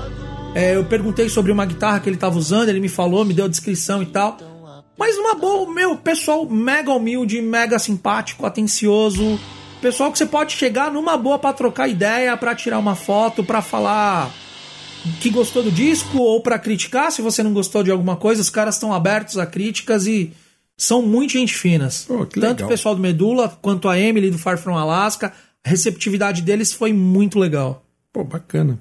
É, 0.55 0.77
eu 0.77 0.85
perguntei 0.86 1.28
sobre 1.28 1.53
uma 1.53 1.66
guitarra 1.66 2.01
que 2.01 2.09
ele 2.09 2.16
tava 2.16 2.39
usando, 2.39 2.70
ele 2.70 2.81
me 2.81 2.89
falou, 2.89 3.23
me 3.23 3.35
deu 3.35 3.45
a 3.45 3.49
descrição 3.49 4.03
e 4.03 4.07
tal. 4.07 4.39
Mas 4.99 5.15
numa 5.19 5.35
boa, 5.35 5.70
meu, 5.70 5.95
pessoal 5.95 6.49
mega 6.49 6.90
humilde, 6.90 7.43
mega 7.43 7.78
simpático, 7.78 8.47
atencioso. 8.47 9.39
Pessoal 9.82 10.11
que 10.11 10.16
você 10.16 10.27
pode 10.27 10.55
chegar 10.55 10.90
numa 10.90 11.19
boa 11.19 11.39
pra 11.39 11.53
trocar 11.53 11.86
ideia, 11.86 12.35
pra 12.35 12.55
tirar 12.55 12.78
uma 12.78 12.97
foto, 12.97 13.45
pra 13.45 13.61
falar 13.61 14.31
que 15.20 15.31
gostou 15.31 15.62
do 15.62 15.70
disco 15.70 16.19
ou 16.19 16.41
pra 16.43 16.59
criticar 16.59 17.11
se 17.12 17.23
você 17.23 17.43
não 17.43 17.53
gostou 17.53 17.83
de 17.83 17.91
alguma 17.91 18.16
coisa. 18.16 18.41
Os 18.41 18.51
caras 18.51 18.75
estão 18.75 18.93
abertos 18.93 19.39
a 19.39 19.47
críticas 19.47 20.07
e 20.07 20.33
São 20.77 21.03
muito 21.03 21.33
gente 21.33 21.55
finas. 21.55 22.05
Pô, 22.07 22.19
Tanto 22.27 22.41
legal. 22.41 22.66
o 22.66 22.69
pessoal 22.69 22.95
do 22.95 23.01
Medula 23.01 23.49
quanto 23.61 23.89
a 23.89 23.99
Emily 23.99 24.31
do 24.31 24.39
Far 24.39 24.59
From 24.59 24.77
Alaska. 24.77 25.33
A 25.65 25.69
receptividade 25.70 26.43
deles 26.43 26.73
foi 26.73 26.93
muito 26.93 27.39
legal. 27.39 27.85
Pô, 28.12 28.23
bacana. 28.25 28.79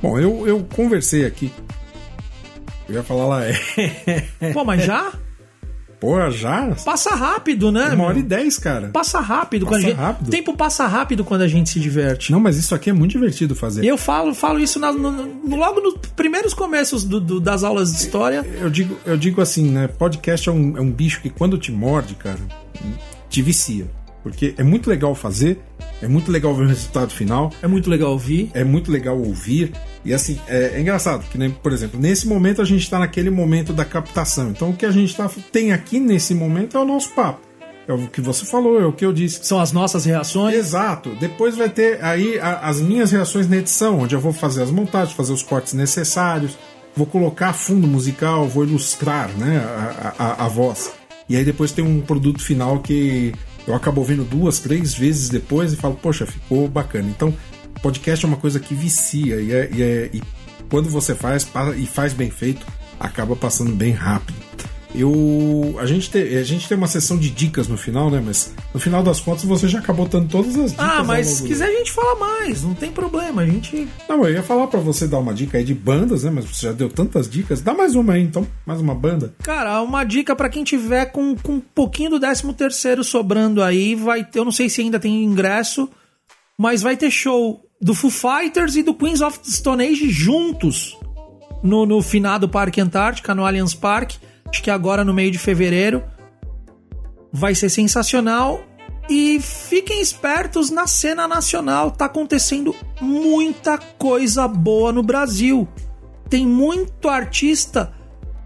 Bom, 0.00 0.18
eu, 0.18 0.46
eu 0.46 0.64
conversei 0.74 1.26
aqui. 1.26 1.50
Eu 2.88 2.94
ia 2.94 3.02
falar 3.02 3.26
lá, 3.26 3.44
é. 3.44 3.52
Pô, 4.52 4.64
mas 4.64 4.84
já? 4.84 5.12
Porra, 6.00 6.30
já? 6.30 6.74
Passa 6.84 7.10
rápido, 7.14 7.72
né? 7.72 7.88
Uma 7.88 8.04
hora 8.04 8.18
e 8.18 8.22
dez, 8.22 8.56
cara. 8.56 8.88
Passa 8.88 9.18
rápido. 9.18 9.66
Passa 9.66 9.76
quando 9.78 9.82
gente... 9.88 9.96
rápido. 9.96 10.28
O 10.28 10.30
tempo 10.30 10.56
passa 10.56 10.86
rápido 10.86 11.24
quando 11.24 11.42
a 11.42 11.48
gente 11.48 11.70
se 11.70 11.80
diverte. 11.80 12.30
Não, 12.30 12.38
mas 12.38 12.56
isso 12.56 12.72
aqui 12.74 12.90
é 12.90 12.92
muito 12.92 13.10
divertido 13.12 13.54
fazer. 13.56 13.84
Eu 13.84 13.98
falo, 13.98 14.32
falo 14.32 14.60
isso 14.60 14.78
na- 14.78 14.92
no- 14.92 15.10
no- 15.10 15.56
logo 15.56 15.80
nos 15.80 15.94
primeiros 16.14 16.54
começos 16.54 17.02
do- 17.04 17.20
do- 17.20 17.40
das 17.40 17.64
aulas 17.64 17.90
de 17.92 17.98
história. 17.98 18.46
Eu 18.60 18.70
digo, 18.70 18.96
eu 19.04 19.16
digo 19.16 19.40
assim, 19.40 19.70
né? 19.70 19.88
Podcast 19.88 20.48
é 20.48 20.52
um, 20.52 20.76
é 20.76 20.80
um 20.80 20.90
bicho 20.90 21.20
que 21.20 21.30
quando 21.30 21.58
te 21.58 21.72
morde, 21.72 22.14
cara, 22.14 22.38
te 23.28 23.42
vicia. 23.42 23.86
Porque 24.30 24.54
é 24.56 24.62
muito 24.62 24.88
legal 24.88 25.14
fazer, 25.14 25.58
é 26.02 26.08
muito 26.08 26.30
legal 26.30 26.54
ver 26.54 26.64
o 26.64 26.68
resultado 26.68 27.12
final, 27.12 27.50
É 27.62 27.66
muito 27.66 27.88
legal 27.90 28.12
ouvir. 28.12 28.50
é 28.54 28.64
muito 28.64 28.90
legal 28.90 29.18
ouvir. 29.18 29.72
E 30.04 30.14
assim, 30.14 30.38
é, 30.48 30.72
é 30.76 30.80
engraçado, 30.80 31.24
que 31.30 31.36
nem, 31.36 31.50
por 31.50 31.72
exemplo, 31.72 31.98
nesse 32.00 32.26
momento 32.26 32.62
a 32.62 32.64
gente 32.64 32.82
está 32.82 32.98
naquele 32.98 33.30
momento 33.30 33.72
da 33.72 33.84
captação. 33.84 34.50
Então 34.50 34.70
o 34.70 34.76
que 34.76 34.86
a 34.86 34.90
gente 34.90 35.14
tá, 35.16 35.28
tem 35.52 35.72
aqui 35.72 35.98
nesse 36.00 36.34
momento 36.34 36.76
é 36.76 36.80
o 36.80 36.84
nosso 36.84 37.10
papo. 37.10 37.40
É 37.86 37.92
o 37.92 38.06
que 38.06 38.20
você 38.20 38.44
falou, 38.44 38.78
é 38.80 38.84
o 38.86 38.92
que 38.92 39.04
eu 39.04 39.12
disse. 39.14 39.40
São 39.44 39.58
as 39.58 39.72
nossas 39.72 40.04
reações. 40.04 40.54
Exato. 40.54 41.10
Depois 41.18 41.56
vai 41.56 41.70
ter 41.70 42.04
aí 42.04 42.38
a- 42.38 42.60
as 42.68 42.80
minhas 42.80 43.10
reações 43.10 43.48
na 43.48 43.56
edição, 43.56 44.00
onde 44.00 44.14
eu 44.14 44.20
vou 44.20 44.32
fazer 44.32 44.62
as 44.62 44.70
montagens, 44.70 45.16
fazer 45.16 45.32
os 45.32 45.42
cortes 45.42 45.72
necessários, 45.72 46.56
vou 46.94 47.06
colocar 47.06 47.54
fundo 47.54 47.86
musical, 47.88 48.46
vou 48.46 48.64
ilustrar 48.64 49.30
né, 49.38 49.58
a, 49.58 50.14
a- 50.18 50.44
a 50.44 50.48
voz. 50.48 50.92
E 51.30 51.36
aí 51.36 51.44
depois 51.44 51.72
tem 51.72 51.82
um 51.84 52.00
produto 52.02 52.42
final 52.42 52.78
que 52.80 53.32
eu 53.68 53.74
acabo 53.74 54.00
ouvindo 54.00 54.24
duas, 54.24 54.58
três 54.58 54.94
vezes 54.94 55.28
depois 55.28 55.72
e 55.72 55.76
falo, 55.76 55.94
poxa, 55.94 56.26
ficou 56.26 56.66
bacana. 56.68 57.08
Então, 57.08 57.34
podcast 57.82 58.24
é 58.24 58.28
uma 58.28 58.36
coisa 58.36 58.58
que 58.58 58.74
vicia 58.74 59.36
e, 59.40 59.52
é- 59.52 59.70
e 59.72 59.82
é- 59.82 60.10
e 60.12 60.22
quando 60.70 60.88
você 60.88 61.14
faz 61.14 61.46
e 61.76 61.86
faz 61.86 62.12
bem 62.12 62.30
feito, 62.30 62.66
acaba 62.98 63.36
passando 63.36 63.72
bem 63.72 63.92
rápido. 63.92 64.37
Eu. 64.94 65.76
A 65.78 65.86
gente, 65.86 66.10
te, 66.10 66.18
a 66.18 66.42
gente 66.42 66.68
tem 66.68 66.76
uma 66.76 66.86
sessão 66.86 67.18
de 67.18 67.30
dicas 67.30 67.68
no 67.68 67.76
final, 67.76 68.10
né? 68.10 68.22
Mas 68.24 68.54
no 68.72 68.80
final 68.80 69.02
das 69.02 69.20
contas 69.20 69.44
você 69.44 69.68
já 69.68 69.78
acabou 69.78 70.06
dando 70.08 70.28
todas 70.28 70.56
as 70.56 70.70
dicas. 70.70 70.86
Ah, 70.86 71.04
mas 71.04 71.26
se 71.26 71.42
quiser 71.44 71.66
a 71.66 71.72
gente 71.72 71.92
fala 71.92 72.14
mais, 72.18 72.62
não 72.62 72.74
tem 72.74 72.90
problema. 72.90 73.42
A 73.42 73.46
gente. 73.46 73.86
Não, 74.08 74.24
eu 74.26 74.34
ia 74.34 74.42
falar 74.42 74.66
pra 74.66 74.80
você 74.80 75.06
dar 75.06 75.18
uma 75.18 75.34
dica 75.34 75.58
aí 75.58 75.64
de 75.64 75.74
bandas, 75.74 76.24
né? 76.24 76.30
Mas 76.30 76.46
você 76.46 76.66
já 76.66 76.72
deu 76.72 76.88
tantas 76.88 77.28
dicas. 77.28 77.60
Dá 77.60 77.74
mais 77.74 77.94
uma 77.94 78.14
aí, 78.14 78.22
então. 78.22 78.46
Mais 78.64 78.80
uma 78.80 78.94
banda. 78.94 79.34
Cara, 79.42 79.82
uma 79.82 80.04
dica 80.04 80.34
pra 80.34 80.48
quem 80.48 80.64
tiver 80.64 81.06
com, 81.06 81.36
com 81.36 81.54
um 81.54 81.60
pouquinho 81.60 82.10
do 82.10 82.20
13 82.20 82.52
terceiro 82.54 83.04
sobrando 83.04 83.62
aí, 83.62 83.94
vai 83.94 84.24
ter, 84.24 84.38
eu 84.38 84.44
não 84.44 84.52
sei 84.52 84.68
se 84.68 84.80
ainda 84.80 84.98
tem 84.98 85.24
ingresso, 85.24 85.88
mas 86.56 86.82
vai 86.82 86.96
ter 86.96 87.10
show 87.10 87.64
do 87.80 87.94
Foo 87.94 88.10
Fighters 88.10 88.76
e 88.76 88.82
do 88.82 88.94
Queens 88.94 89.20
of 89.20 89.38
the 89.38 89.50
Stone 89.50 89.84
Age 89.84 90.10
juntos 90.10 90.96
no, 91.62 91.86
no 91.86 92.02
finado 92.02 92.48
Parque 92.48 92.80
Antártica, 92.80 93.34
no 93.34 93.44
Allianz 93.44 93.74
Parque, 93.74 94.18
acho 94.50 94.62
que 94.62 94.70
agora 94.70 95.04
no 95.04 95.14
meio 95.14 95.30
de 95.30 95.38
fevereiro. 95.38 96.02
Vai 97.32 97.54
ser 97.54 97.68
sensacional. 97.68 98.60
E 99.08 99.40
fiquem 99.40 100.02
espertos 100.02 100.70
na 100.70 100.86
cena 100.86 101.26
nacional, 101.26 101.90
tá 101.90 102.04
acontecendo 102.04 102.76
muita 103.00 103.78
coisa 103.78 104.46
boa 104.46 104.92
no 104.92 105.02
Brasil. 105.02 105.66
Tem 106.28 106.46
muito 106.46 107.08
artista 107.08 107.90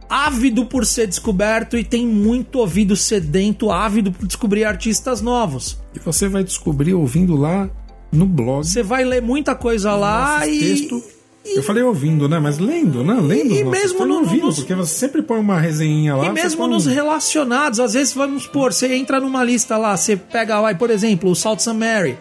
ávido 0.09 0.67
por 0.67 0.87
ser 0.87 1.09
descoberto 1.09 1.77
e 1.77 1.83
tem 1.83 2.07
muito 2.07 2.61
ouvido 2.61 2.95
sedento, 2.95 3.73
ávido 3.73 4.13
por 4.13 4.27
descobrir 4.27 4.63
artistas 4.63 5.21
novos. 5.21 5.81
E 5.95 5.99
você 5.99 6.29
vai 6.29 6.45
descobrir 6.45 6.95
ouvindo 6.95 7.35
lá 7.35 7.69
no 8.13 8.27
blog. 8.27 8.65
Você 8.65 8.83
vai 8.83 9.05
ler 9.05 9.23
muita 9.23 9.55
coisa 9.55 9.97
lá 9.97 10.47
e. 10.47 10.61
texto. 10.61 11.03
Eu 11.45 11.63
falei 11.63 11.83
ouvindo, 11.83 12.29
né? 12.29 12.39
Mas 12.39 12.59
lendo, 12.59 13.03
né? 13.03 13.15
Lendo. 13.21 13.53
E 13.55 13.65
nossos 13.65 13.81
mesmo 13.83 14.07
no- 14.07 14.15
ouvindo, 14.21 14.47
nos- 14.47 14.57
porque 14.61 14.75
você 14.75 14.95
sempre 14.95 15.23
põe 15.23 15.39
uma 15.41 15.59
resenhinha 15.59 16.15
lá. 16.17 16.27
E 16.27 16.33
mesmo 16.33 16.67
nos 16.69 16.87
um- 16.87 16.91
relacionados, 16.91 17.81
às 17.81 17.95
vezes 17.95 18.15
vamos 18.15 18.45
supor, 18.45 18.73
você 18.73 18.95
entra 18.95 19.21
numa 19.21 19.43
lista 19.43 19.77
lá, 19.77 19.97
você 19.97 20.17
pega, 20.17 20.61
vai, 20.61 20.75
por 20.77 20.89
exemplo, 20.91 21.31
o 21.31 21.35
Salt 21.35 21.59
St. 21.61 21.73
Mary. 21.75 22.17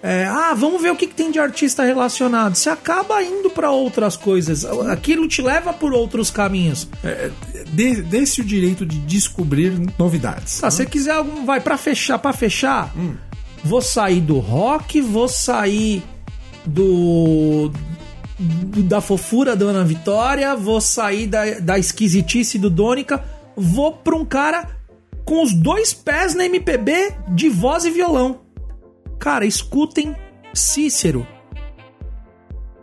É, 0.00 0.26
ah, 0.26 0.54
vamos 0.54 0.80
ver 0.80 0.92
o 0.92 0.96
que, 0.96 1.08
que 1.08 1.14
tem 1.14 1.28
de 1.30 1.40
artista 1.40 1.82
relacionado. 1.82 2.54
Você 2.54 2.70
acaba 2.70 3.20
indo 3.22 3.50
pra 3.50 3.70
outras 3.72 4.16
coisas. 4.16 4.64
Aquilo 4.64 5.26
te 5.26 5.42
leva 5.42 5.72
por 5.72 5.92
outros 5.92 6.30
caminhos. 6.30 6.88
Dê- 7.72 8.02
Dê-se 8.02 8.40
o 8.40 8.44
direito 8.44 8.86
de 8.86 8.96
descobrir 8.98 9.72
novidades. 9.98 10.60
Tá, 10.60 10.70
se 10.70 10.76
você 10.78 10.86
quiser 10.86 11.12
algum. 11.12 11.44
Vai, 11.44 11.60
pra 11.60 11.76
fechar, 11.76 12.16
para 12.18 12.32
fechar, 12.32 12.94
vou 13.64 13.82
sair 13.82 14.20
do 14.20 14.38
rock, 14.38 15.00
vou 15.00 15.28
sair 15.28 16.00
do. 16.64 17.70
Da 18.38 19.00
fofura 19.00 19.56
da 19.56 19.66
Ana 19.66 19.84
Vitória, 19.84 20.54
vou 20.54 20.80
sair 20.80 21.26
da, 21.26 21.58
da 21.60 21.78
esquisitice 21.78 22.58
do 22.58 22.70
Dônica, 22.70 23.24
vou 23.56 23.92
pra 23.92 24.14
um 24.14 24.24
cara 24.24 24.68
com 25.24 25.42
os 25.42 25.52
dois 25.52 25.92
pés 25.92 26.34
na 26.34 26.44
MPB 26.46 27.14
de 27.28 27.48
voz 27.48 27.84
e 27.84 27.90
violão. 27.90 28.40
Cara, 29.18 29.44
escutem 29.44 30.14
Cícero. 30.54 31.26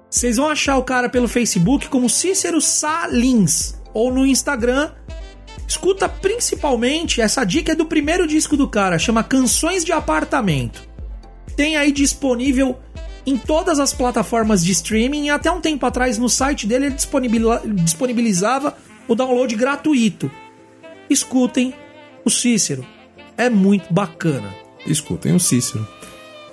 Vocês 0.10 0.38
vão 0.38 0.48
achar 0.48 0.78
o 0.78 0.84
cara 0.84 1.10
pelo 1.10 1.28
Facebook 1.28 1.88
como 1.88 2.10
Cícero 2.10 2.62
Salins 2.62 3.76
ou 3.94 4.14
no 4.14 4.26
Instagram 4.26 4.92
Escuta 5.68 6.08
principalmente, 6.08 7.22
essa 7.22 7.44
dica 7.44 7.72
é 7.72 7.76
do 7.76 7.86
primeiro 7.86 8.28
disco 8.28 8.56
do 8.56 8.68
cara, 8.68 9.00
chama 9.00 9.24
Canções 9.24 9.84
de 9.84 9.92
Apartamento. 9.92 10.88
Tem 11.56 11.76
aí 11.76 11.92
disponível 11.92 12.78
em 13.26 13.38
todas 13.38 13.80
as 13.80 13.94
plataformas 13.94 14.64
de 14.64 14.72
streaming 14.72 15.26
e 15.26 15.30
até 15.30 15.50
um 15.52 15.60
tempo 15.62 15.86
atrás 15.86 16.18
no 16.18 16.30
site 16.30 16.68
dele 16.68 16.88
ele 16.88 16.96
disponibil- 16.96 17.60
disponibilizava 17.74 18.76
o 19.08 19.16
download 19.16 19.56
gratuito. 19.56 20.30
Escutem 21.10 21.74
o 22.24 22.30
Cícero, 22.30 22.86
é 23.38 23.50
muito 23.50 23.94
bacana. 23.94 24.54
Escutem 24.86 25.36
o 25.36 25.40
Cícero. 25.40 25.88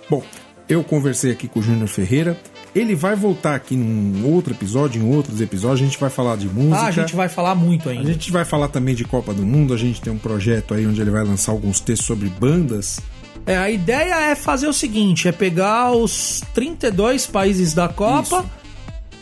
Bom, 0.08 0.22
eu 0.68 0.82
conversei 0.84 1.32
aqui 1.32 1.48
com 1.48 1.60
o 1.60 1.62
Júnior 1.62 1.88
Ferreira. 1.88 2.38
Ele 2.74 2.94
vai 2.94 3.14
voltar 3.14 3.54
aqui 3.54 3.76
num 3.76 4.26
outro 4.32 4.54
episódio, 4.54 5.02
em 5.02 5.14
outros 5.14 5.42
episódios. 5.42 5.82
A 5.82 5.84
gente 5.84 6.00
vai 6.00 6.08
falar 6.08 6.36
de 6.38 6.48
música. 6.48 6.76
Ah, 6.78 6.86
a 6.86 6.90
gente 6.90 7.14
vai 7.14 7.28
falar 7.28 7.54
muito 7.54 7.88
A 7.88 7.92
ainda. 7.92 8.10
gente 8.10 8.32
vai 8.32 8.46
falar 8.46 8.68
também 8.68 8.94
de 8.94 9.04
Copa 9.04 9.34
do 9.34 9.42
Mundo. 9.42 9.74
A 9.74 9.76
gente 9.76 10.00
tem 10.00 10.10
um 10.10 10.16
projeto 10.18 10.72
aí 10.72 10.86
onde 10.86 10.98
ele 10.98 11.10
vai 11.10 11.22
lançar 11.22 11.52
alguns 11.52 11.80
textos 11.80 12.06
sobre 12.06 12.30
bandas. 12.30 12.98
É, 13.46 13.56
a 13.56 13.70
ideia 13.70 14.30
é 14.30 14.34
fazer 14.34 14.68
o 14.68 14.72
seguinte: 14.72 15.26
é 15.28 15.32
pegar 15.32 15.92
os 15.92 16.42
32 16.54 17.26
países 17.26 17.74
da 17.74 17.88
Copa 17.88 18.38
Isso. 18.40 18.50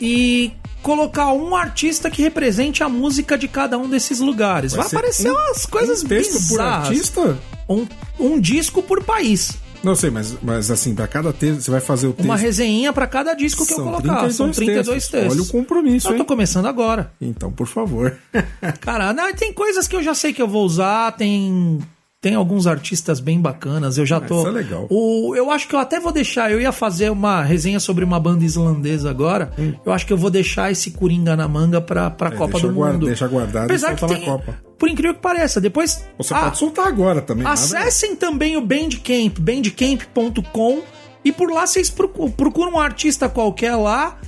e 0.01 0.53
colocar 0.83 1.33
um 1.33 1.55
artista 1.55 2.11
que 2.11 2.23
represente 2.23 2.83
a 2.83 2.89
música 2.89 3.37
de 3.37 3.47
cada 3.49 3.77
um 3.79 3.89
desses 3.89 4.21
lugares. 4.21 4.73
Vai, 4.73 4.89
ser 4.89 4.97
aparecer 4.97 5.31
um- 5.31 5.35
umas 5.35 5.67
coisas 5.67 6.03
um 6.05 6.09
texto 6.09 6.33
por 6.33 6.39
bizarras. 6.59 6.89
artista? 6.89 7.39
Um, 7.69 7.87
um 8.19 8.41
disco 8.41 8.83
por 8.83 9.03
país. 9.05 9.53
Não 9.83 9.95
sei, 9.95 10.11
mas, 10.11 10.37
mas 10.43 10.71
assim, 10.71 10.95
para 10.95 11.07
cada 11.09 11.33
texto, 11.33 11.63
você 11.63 11.71
vai 11.71 11.81
fazer 11.81 12.07
o 12.07 12.13
texto. 12.13 12.27
Uma 12.27 12.37
resenhinha 12.37 12.93
pra 12.93 13.07
cada 13.07 13.33
disco 13.33 13.65
que 13.65 13.73
eu 13.73 13.77
colocar. 13.83 14.31
São 14.31 14.51
32 14.51 15.09
textos. 15.09 15.33
Olha 15.33 15.43
o 15.43 15.47
compromisso, 15.47 16.09
Eu 16.09 16.13
tô 16.17 16.19
hein? 16.19 16.25
começando 16.27 16.67
agora. 16.67 17.11
Então, 17.19 17.51
por 17.51 17.67
favor. 17.67 18.15
Cara, 18.83 19.15
não, 19.15 19.33
tem 19.33 19.53
coisas 19.55 19.89
que 19.89 19.97
eu 19.97 20.03
já 20.03 20.15
sei 20.15 20.35
que 20.35 20.43
eu 20.43 20.49
vou 20.49 20.67
usar, 20.67 21.13
tem 21.13 21.79
tem 22.21 22.35
alguns 22.35 22.67
artistas 22.67 23.19
bem 23.19 23.41
bacanas, 23.41 23.97
eu 23.97 24.05
já 24.05 24.21
tô. 24.21 24.41
isso 24.41 24.49
é 24.49 24.51
legal. 24.51 24.87
O, 24.91 25.35
eu 25.35 25.51
acho 25.51 25.67
que 25.67 25.75
eu 25.75 25.79
até 25.79 25.99
vou 25.99 26.13
deixar, 26.13 26.51
eu 26.53 26.61
ia 26.61 26.71
fazer 26.71 27.11
uma 27.11 27.43
resenha 27.43 27.81
sobre 27.81 28.05
uma 28.05 28.21
banda 28.21 28.45
islandesa 28.45 29.09
agora. 29.09 29.51
Eu 29.87 29.91
acho 29.91 30.07
que 30.07 30.13
eu 30.13 30.19
vou 30.19 30.29
deixar 30.31 30.71
esse 30.71 30.91
Coringa 30.91 31.35
na 31.35 31.49
manga 31.49 31.81
pra, 31.81 32.11
pra 32.11 32.29
Hum. 32.29 32.33
É, 32.35 32.37
Copa 32.37 32.61
do 32.61 32.73
guarda- 32.73 32.93
Mundo. 32.95 33.07
deixa 33.07 33.27
guardado 33.27 33.63
e 33.63 33.67
Apesar 33.67 33.95
que 33.95 34.01
solta 34.01 34.15
na 34.15 34.21
tem, 34.21 34.29
Copa. 34.29 34.55
por 34.79 34.89
incrível 34.91 35.15
que 35.15 35.21
pareça, 35.23 35.61
depois 35.63 36.05
Você 36.19 36.35
Ah, 36.35 36.41
pode 36.41 36.59
soltar 36.59 36.87
agora 36.89 37.23
também. 37.23 37.43
nada- 37.45 37.55
Acessem 37.55 38.15
também 38.15 38.55
o 38.57 38.61
Bandcamp, 38.61 39.39
bandcamp.com 39.41 40.83
e 41.25 41.33
por 41.33 41.51
lá 41.51 41.67
vocês 41.67 41.89
procu- 41.89 42.31
procuram 42.33 42.73
um 42.75 42.79
artista 42.81 43.31
qualquer 43.31 43.77
lá 43.77 44.19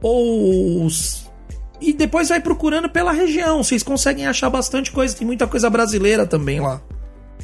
ou 0.00 0.84
os- 0.84 1.28
e 1.80 1.92
depois 1.92 2.28
vai 2.28 2.40
procurando 2.40 2.88
pela 2.88 3.10
região. 3.10 3.62
Vocês 3.62 3.82
conseguem 3.82 4.26
achar 4.26 4.48
bastante 4.50 4.92
coisa, 4.92 5.16
tem 5.16 5.26
muita 5.26 5.48
coisa 5.48 5.68
brasileira 5.68 6.24
também 6.26 6.60
lá. 6.60 6.80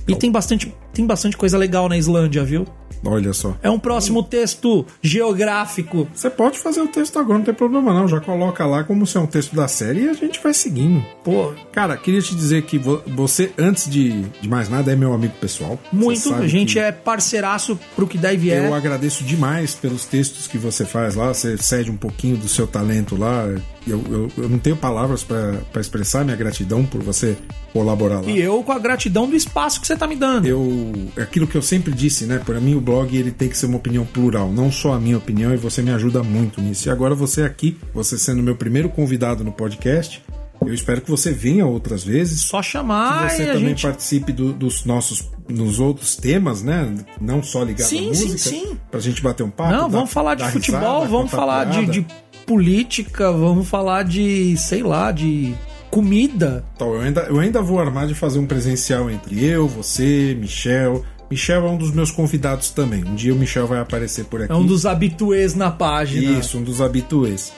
E 0.09 0.15
tem 0.17 0.31
bastante, 0.31 0.73
tem 0.93 1.07
bastante 1.07 1.37
coisa 1.37 1.59
legal 1.59 1.89
na 1.89 1.97
Islândia, 1.99 2.45
viu? 2.45 2.67
Olha 3.05 3.33
só. 3.33 3.57
É 3.63 3.69
um 3.71 3.79
próximo 3.79 4.23
texto 4.23 4.85
geográfico. 5.03 6.09
Você 6.15 6.31
pode 6.31 6.59
fazer 6.59 6.81
o 6.81 6.89
texto 6.89 7.19
agora, 7.19 7.39
não 7.39 7.45
tem 7.45 7.55
problema 7.55 7.93
não. 7.93 8.09
Já 8.09 8.21
coloca 8.21 8.65
lá 8.65 8.85
como 8.85 9.07
se 9.07 9.17
é 9.17 9.21
um 9.21 9.27
texto 9.27 9.55
da 9.55 9.69
série 9.69 10.05
e 10.05 10.09
a 10.09 10.13
gente 10.15 10.41
vai 10.43 10.55
seguindo. 10.55 11.05
Pô, 11.23 11.53
Cara, 11.73 11.97
queria 11.97 12.23
te 12.23 12.35
dizer 12.35 12.63
que 12.63 12.79
vo- 12.79 13.03
você, 13.07 13.53
antes 13.59 13.89
de, 13.89 14.23
de 14.41 14.49
mais 14.49 14.69
nada, 14.69 14.91
é 14.93 14.97
meu 14.97 15.13
amigo 15.13 15.35
pessoal. 15.41 15.79
Muito. 15.93 16.33
A 16.35 16.47
gente 16.47 16.79
é 16.79 16.91
parceiraço 16.91 17.79
pro 17.95 18.07
que 18.07 18.17
der 18.17 18.35
e 18.35 18.37
vier. 18.39 18.65
Eu 18.65 18.75
agradeço 18.75 19.25
demais 19.25 19.75
pelos 19.75 20.07
textos 20.07 20.47
que 20.47 20.57
você 20.57 20.85
faz 20.85 21.15
lá. 21.15 21.33
Você 21.35 21.57
cede 21.59 21.91
um 21.91 21.97
pouquinho 21.97 22.37
do 22.37 22.49
seu 22.49 22.67
talento 22.67 23.15
lá. 23.17 23.45
Eu, 23.87 24.03
eu, 24.11 24.29
eu 24.39 24.49
não 24.49 24.59
tenho 24.59 24.77
palavras 24.77 25.23
pra 25.23 25.81
expressar 25.81 26.25
minha 26.25 26.37
gratidão 26.37 26.85
por 26.85 27.03
você 27.03 27.37
colaborar 27.79 28.21
lá. 28.21 28.31
E 28.31 28.41
eu 28.41 28.63
com 28.63 28.73
a 28.73 28.79
gratidão 28.79 29.29
do 29.29 29.37
espaço 29.37 29.81
que 29.81 29.87
você 29.87 29.97
tá 29.97 30.07
me 30.07 30.17
dando. 30.17 30.47
eu 30.47 30.93
é 31.17 31.23
aquilo 31.23 31.47
que 31.47 31.57
eu 31.57 31.63
sempre 31.63 31.93
disse, 31.93 32.25
né? 32.25 32.41
Para 32.45 32.61
mim 32.61 32.75
o 32.75 32.81
blog 32.81 33.17
ele 33.17 33.31
tem 33.31 33.49
que 33.49 33.57
ser 33.57 33.67
uma 33.67 33.77
opinião 33.77 34.05
plural, 34.07 34.51
não 34.53 34.71
só 34.73 34.95
a 34.95 35.01
minha 35.01 35.17
opinião 35.19 35.53
e 35.53 35.57
você 35.57 35.83
me 35.83 35.91
ajuda 35.91 36.23
muito 36.23 36.61
nisso. 36.61 36.89
E 36.89 36.91
agora 36.91 37.15
você 37.15 37.43
aqui, 37.43 37.77
você 37.95 38.19
sendo 38.19 38.43
meu 38.43 38.57
primeiro 38.57 38.89
convidado 38.89 39.43
no 39.45 39.53
podcast, 39.53 40.23
eu 40.65 40.73
espero 40.73 41.01
que 41.03 41.11
você 41.11 41.33
venha 41.33 41.67
outras 41.67 42.03
vezes. 42.03 42.41
Só 42.41 42.63
chamar 42.63 43.29
que 43.29 43.35
você 43.35 43.47
também 43.47 43.69
gente. 43.69 43.83
participe 43.83 44.33
do- 44.33 44.53
dos 44.53 44.85
nossos 44.85 45.29
nos 45.49 45.79
outros 45.79 46.17
temas, 46.17 46.63
né? 46.63 46.93
Não 47.21 47.43
só 47.43 47.63
ligado 47.63 47.87
Sim, 47.89 48.11
à 48.11 48.15
sim, 48.15 48.23
música. 48.31 48.51
sim. 48.51 48.79
Pra 48.91 48.99
gente 48.99 49.23
bater 49.23 49.43
um 49.43 49.51
papo. 49.51 49.71
Não, 49.73 49.83
dar- 49.83 49.89
vamos 49.89 50.11
falar 50.13 50.35
de 50.35 50.45
futebol, 50.51 50.81
risada, 51.03 51.07
vamos 51.09 51.31
falar 51.31 51.65
de, 51.67 51.87
de 51.87 52.07
política, 52.47 53.31
vamos 53.31 53.69
falar 53.69 54.03
de, 54.03 54.57
sei 54.57 54.83
lá, 54.83 55.13
de 55.13 55.55
comida. 55.97 56.63
Então, 56.75 56.93
eu 56.93 57.01
ainda, 57.01 57.21
eu 57.23 57.41
ainda 57.41 57.63
vou 57.63 57.81
armar 57.81 58.07
de 58.07 58.15
fazer 58.15 58.39
um 58.39 58.47
presencial 58.47 59.11
entre 59.11 59.43
eu, 59.43 59.67
você, 59.67 60.37
Michel. 60.39 61.03
Michel 61.31 61.67
é 61.67 61.71
um 61.71 61.79
dos 61.79 61.91
meus 61.91 62.11
convidados 62.11 62.69
também. 62.69 63.03
Um 63.03 63.15
dia 63.15 63.33
o 63.33 63.37
Michel 63.37 63.67
vai 63.67 63.81
aparecer 63.81 64.27
por 64.27 64.43
aqui. 64.43 64.53
É 64.53 64.55
um 64.55 64.67
dos 64.67 64.85
habituês 64.85 65.55
na 65.55 65.71
página. 65.71 66.39
Isso, 66.39 66.59
um 66.59 66.63
dos 66.63 66.83
habituês. 66.83 67.51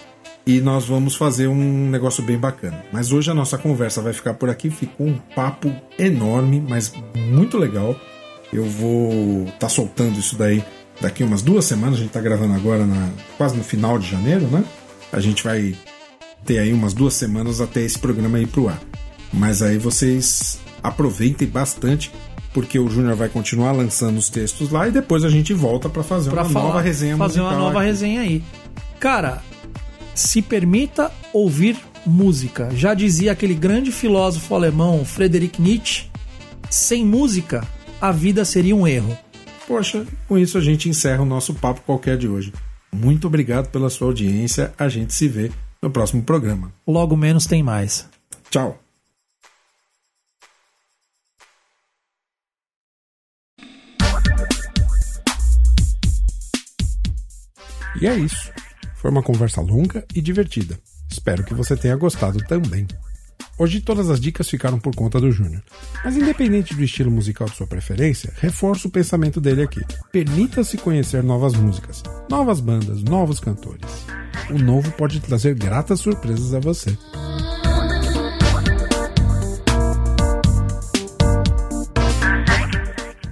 E 0.46 0.60
nós 0.60 0.86
vamos 0.86 1.16
fazer 1.16 1.48
um 1.48 1.90
negócio 1.90 2.22
bem 2.22 2.38
bacana. 2.38 2.80
Mas 2.92 3.10
hoje 3.12 3.28
a 3.28 3.34
nossa 3.34 3.58
conversa 3.58 4.00
vai 4.00 4.12
ficar 4.12 4.34
por 4.34 4.48
aqui. 4.48 4.70
Ficou 4.70 5.08
um 5.08 5.18
papo 5.34 5.74
enorme, 5.98 6.64
mas 6.66 6.92
muito 7.16 7.58
legal. 7.58 7.96
Eu 8.52 8.64
vou 8.64 9.42
estar 9.46 9.58
tá 9.58 9.68
soltando 9.68 10.16
isso 10.16 10.36
daí 10.36 10.64
daqui 11.00 11.24
umas 11.24 11.42
duas 11.42 11.64
semanas. 11.64 11.96
A 11.96 12.02
gente 12.02 12.12
tá 12.12 12.20
gravando 12.20 12.54
agora 12.54 12.86
na, 12.86 13.10
quase 13.36 13.56
no 13.56 13.64
final 13.64 13.98
de 13.98 14.08
janeiro, 14.08 14.46
né? 14.46 14.64
A 15.12 15.18
gente 15.18 15.42
vai 15.42 15.74
ter 16.48 16.58
aí 16.58 16.72
umas 16.72 16.94
duas 16.94 17.12
semanas 17.12 17.60
até 17.60 17.82
esse 17.82 17.98
programa 17.98 18.40
ir 18.40 18.46
pro 18.46 18.70
ar. 18.70 18.80
Mas 19.30 19.60
aí 19.60 19.76
vocês 19.76 20.58
aproveitem 20.82 21.46
bastante, 21.46 22.10
porque 22.54 22.78
o 22.78 22.88
Júnior 22.88 23.14
vai 23.16 23.28
continuar 23.28 23.72
lançando 23.72 24.16
os 24.16 24.30
textos 24.30 24.70
lá 24.70 24.88
e 24.88 24.90
depois 24.90 25.24
a 25.24 25.28
gente 25.28 25.52
volta 25.52 25.90
para 25.90 26.02
fazer 26.02 26.30
Pra 26.30 26.44
uma 26.44 26.50
falar, 26.50 26.66
nova 26.68 26.80
resenha 26.80 27.18
fazer 27.18 27.42
uma 27.42 27.52
nova 27.54 27.80
aqui. 27.80 27.88
resenha 27.88 28.22
aí. 28.22 28.42
Cara, 28.98 29.42
se 30.14 30.40
permita 30.40 31.12
ouvir 31.34 31.76
música. 32.06 32.70
Já 32.74 32.94
dizia 32.94 33.32
aquele 33.32 33.54
grande 33.54 33.92
filósofo 33.92 34.54
alemão 34.54 35.04
Friedrich 35.04 35.60
Nietzsche, 35.60 36.06
sem 36.70 37.04
música 37.04 37.62
a 38.00 38.10
vida 38.10 38.42
seria 38.46 38.74
um 38.74 38.88
erro. 38.88 39.18
Poxa, 39.66 40.06
com 40.26 40.38
isso 40.38 40.56
a 40.56 40.62
gente 40.62 40.88
encerra 40.88 41.20
o 41.22 41.26
nosso 41.26 41.52
papo 41.52 41.82
qualquer 41.84 42.16
de 42.16 42.26
hoje. 42.26 42.54
Muito 42.90 43.26
obrigado 43.26 43.68
pela 43.68 43.90
sua 43.90 44.06
audiência. 44.06 44.72
A 44.78 44.88
gente 44.88 45.12
se 45.12 45.28
vê 45.28 45.50
no 45.82 45.90
próximo 45.90 46.22
programa. 46.22 46.72
Logo 46.86 47.16
menos 47.16 47.46
tem 47.46 47.62
mais. 47.62 48.08
Tchau. 48.50 48.78
E 58.00 58.06
é 58.06 58.14
isso. 58.14 58.52
Foi 58.96 59.10
uma 59.10 59.22
conversa 59.22 59.60
longa 59.60 60.04
e 60.14 60.20
divertida. 60.20 60.78
Espero 61.10 61.44
que 61.44 61.54
você 61.54 61.76
tenha 61.76 61.96
gostado 61.96 62.38
também. 62.46 62.86
Hoje 63.58 63.80
todas 63.80 64.08
as 64.08 64.20
dicas 64.20 64.48
ficaram 64.48 64.78
por 64.78 64.94
conta 64.94 65.20
do 65.20 65.32
Júnior. 65.32 65.60
Mas 66.04 66.16
independente 66.16 66.76
do 66.76 66.84
estilo 66.84 67.10
musical 67.10 67.48
de 67.48 67.56
sua 67.56 67.66
preferência, 67.66 68.32
reforço 68.36 68.86
o 68.86 68.90
pensamento 68.90 69.40
dele 69.40 69.62
aqui. 69.62 69.80
Permita-se 70.12 70.78
conhecer 70.78 71.24
novas 71.24 71.54
músicas, 71.54 72.04
novas 72.30 72.60
bandas, 72.60 73.02
novos 73.02 73.40
cantores. 73.40 74.06
O 74.50 74.58
novo 74.58 74.92
pode 74.92 75.18
trazer 75.18 75.56
gratas 75.56 75.98
surpresas 75.98 76.54
a 76.54 76.60
você. 76.60 76.96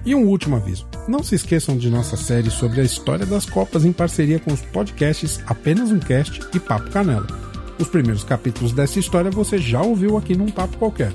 E 0.05 0.13
um 0.13 0.27
último 0.27 0.57
aviso: 0.57 0.89
não 1.07 1.23
se 1.23 1.37
esqueçam 1.37 1.79
de 1.79 1.89
nossa 1.89 2.17
série 2.17 2.51
sobre 2.51 2.81
a 2.81 2.85
história 2.85 3.25
das 3.25 3.47
Copas 3.47 3.85
em 3.85 3.93
parceria 3.93 4.41
com 4.41 4.53
os 4.53 4.61
podcasts 4.61 5.41
Apenas 5.47 5.93
um 5.93 6.01
Cast 6.01 6.41
e 6.53 6.59
Papo 6.59 6.91
Canela. 6.91 7.46
Os 7.79 7.89
primeiros 7.89 8.25
capítulos 8.25 8.73
dessa 8.73 8.99
história 8.99 9.31
você 9.31 9.59
já 9.59 9.83
ouviu 9.83 10.17
aqui 10.17 10.37
num 10.37 10.51
papo 10.51 10.79
qualquer, 10.79 11.15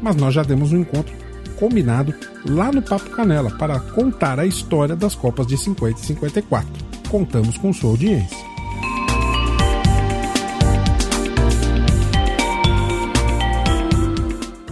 mas 0.00 0.16
nós 0.16 0.34
já 0.34 0.42
demos 0.42 0.72
um 0.72 0.78
encontro 0.78 1.14
combinado 1.58 2.14
lá 2.46 2.72
no 2.72 2.80
Papo 2.80 3.10
Canela 3.10 3.50
para 3.50 3.78
contar 3.80 4.38
a 4.38 4.46
história 4.46 4.96
das 4.96 5.14
Copas 5.14 5.46
de 5.46 5.58
50 5.58 6.00
e 6.00 6.04
54. 6.04 6.70
Contamos 7.10 7.58
com 7.58 7.72
sua 7.72 7.90
audiência. 7.90 8.48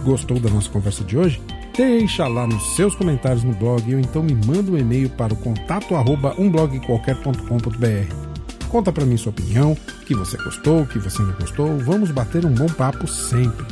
Gostou 0.03 0.39
da 0.39 0.49
nossa 0.49 0.69
conversa 0.69 1.03
de 1.03 1.17
hoje? 1.17 1.41
Deixa 1.75 2.27
lá 2.27 2.47
nos 2.47 2.75
seus 2.75 2.95
comentários 2.95 3.43
no 3.43 3.53
blog 3.53 3.93
ou 3.93 3.99
então 3.99 4.23
me 4.23 4.33
manda 4.33 4.71
um 4.71 4.77
e-mail 4.77 5.09
para 5.09 5.33
o 5.33 5.37
contato 5.37 5.93
arroba 5.95 6.33
umblogqualquer.com.br. 6.39 8.26
Conta 8.69 8.91
pra 8.91 9.05
mim 9.05 9.17
sua 9.17 9.31
opinião, 9.31 9.71
o 9.71 10.05
que 10.05 10.13
você 10.13 10.37
gostou, 10.37 10.81
o 10.81 10.87
que 10.87 10.99
você 10.99 11.21
não 11.21 11.33
gostou. 11.33 11.77
Vamos 11.79 12.11
bater 12.11 12.45
um 12.45 12.53
bom 12.53 12.67
papo 12.67 13.07
sempre. 13.07 13.65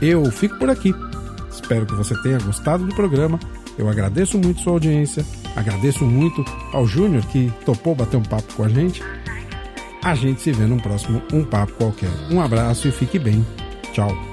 Eu 0.00 0.24
fico 0.32 0.58
por 0.58 0.68
aqui. 0.68 0.94
Espero 1.50 1.86
que 1.86 1.94
você 1.94 2.20
tenha 2.22 2.38
gostado 2.40 2.84
do 2.84 2.94
programa. 2.94 3.38
Eu 3.78 3.88
agradeço 3.88 4.38
muito 4.38 4.60
sua 4.60 4.72
audiência. 4.72 5.24
Agradeço 5.54 6.04
muito 6.04 6.44
ao 6.72 6.86
Júnior 6.86 7.24
que 7.26 7.52
topou 7.64 7.94
bater 7.94 8.16
um 8.16 8.22
papo 8.22 8.52
com 8.54 8.64
a 8.64 8.68
gente. 8.68 9.02
A 10.02 10.14
gente 10.16 10.40
se 10.40 10.50
vê 10.50 10.64
no 10.64 10.80
próximo 10.82 11.22
Um 11.32 11.44
Papo 11.44 11.72
Qualquer. 11.74 12.10
Um 12.30 12.40
abraço 12.40 12.88
e 12.88 12.90
fique 12.90 13.18
bem. 13.18 13.46
Tchau. 13.92 14.31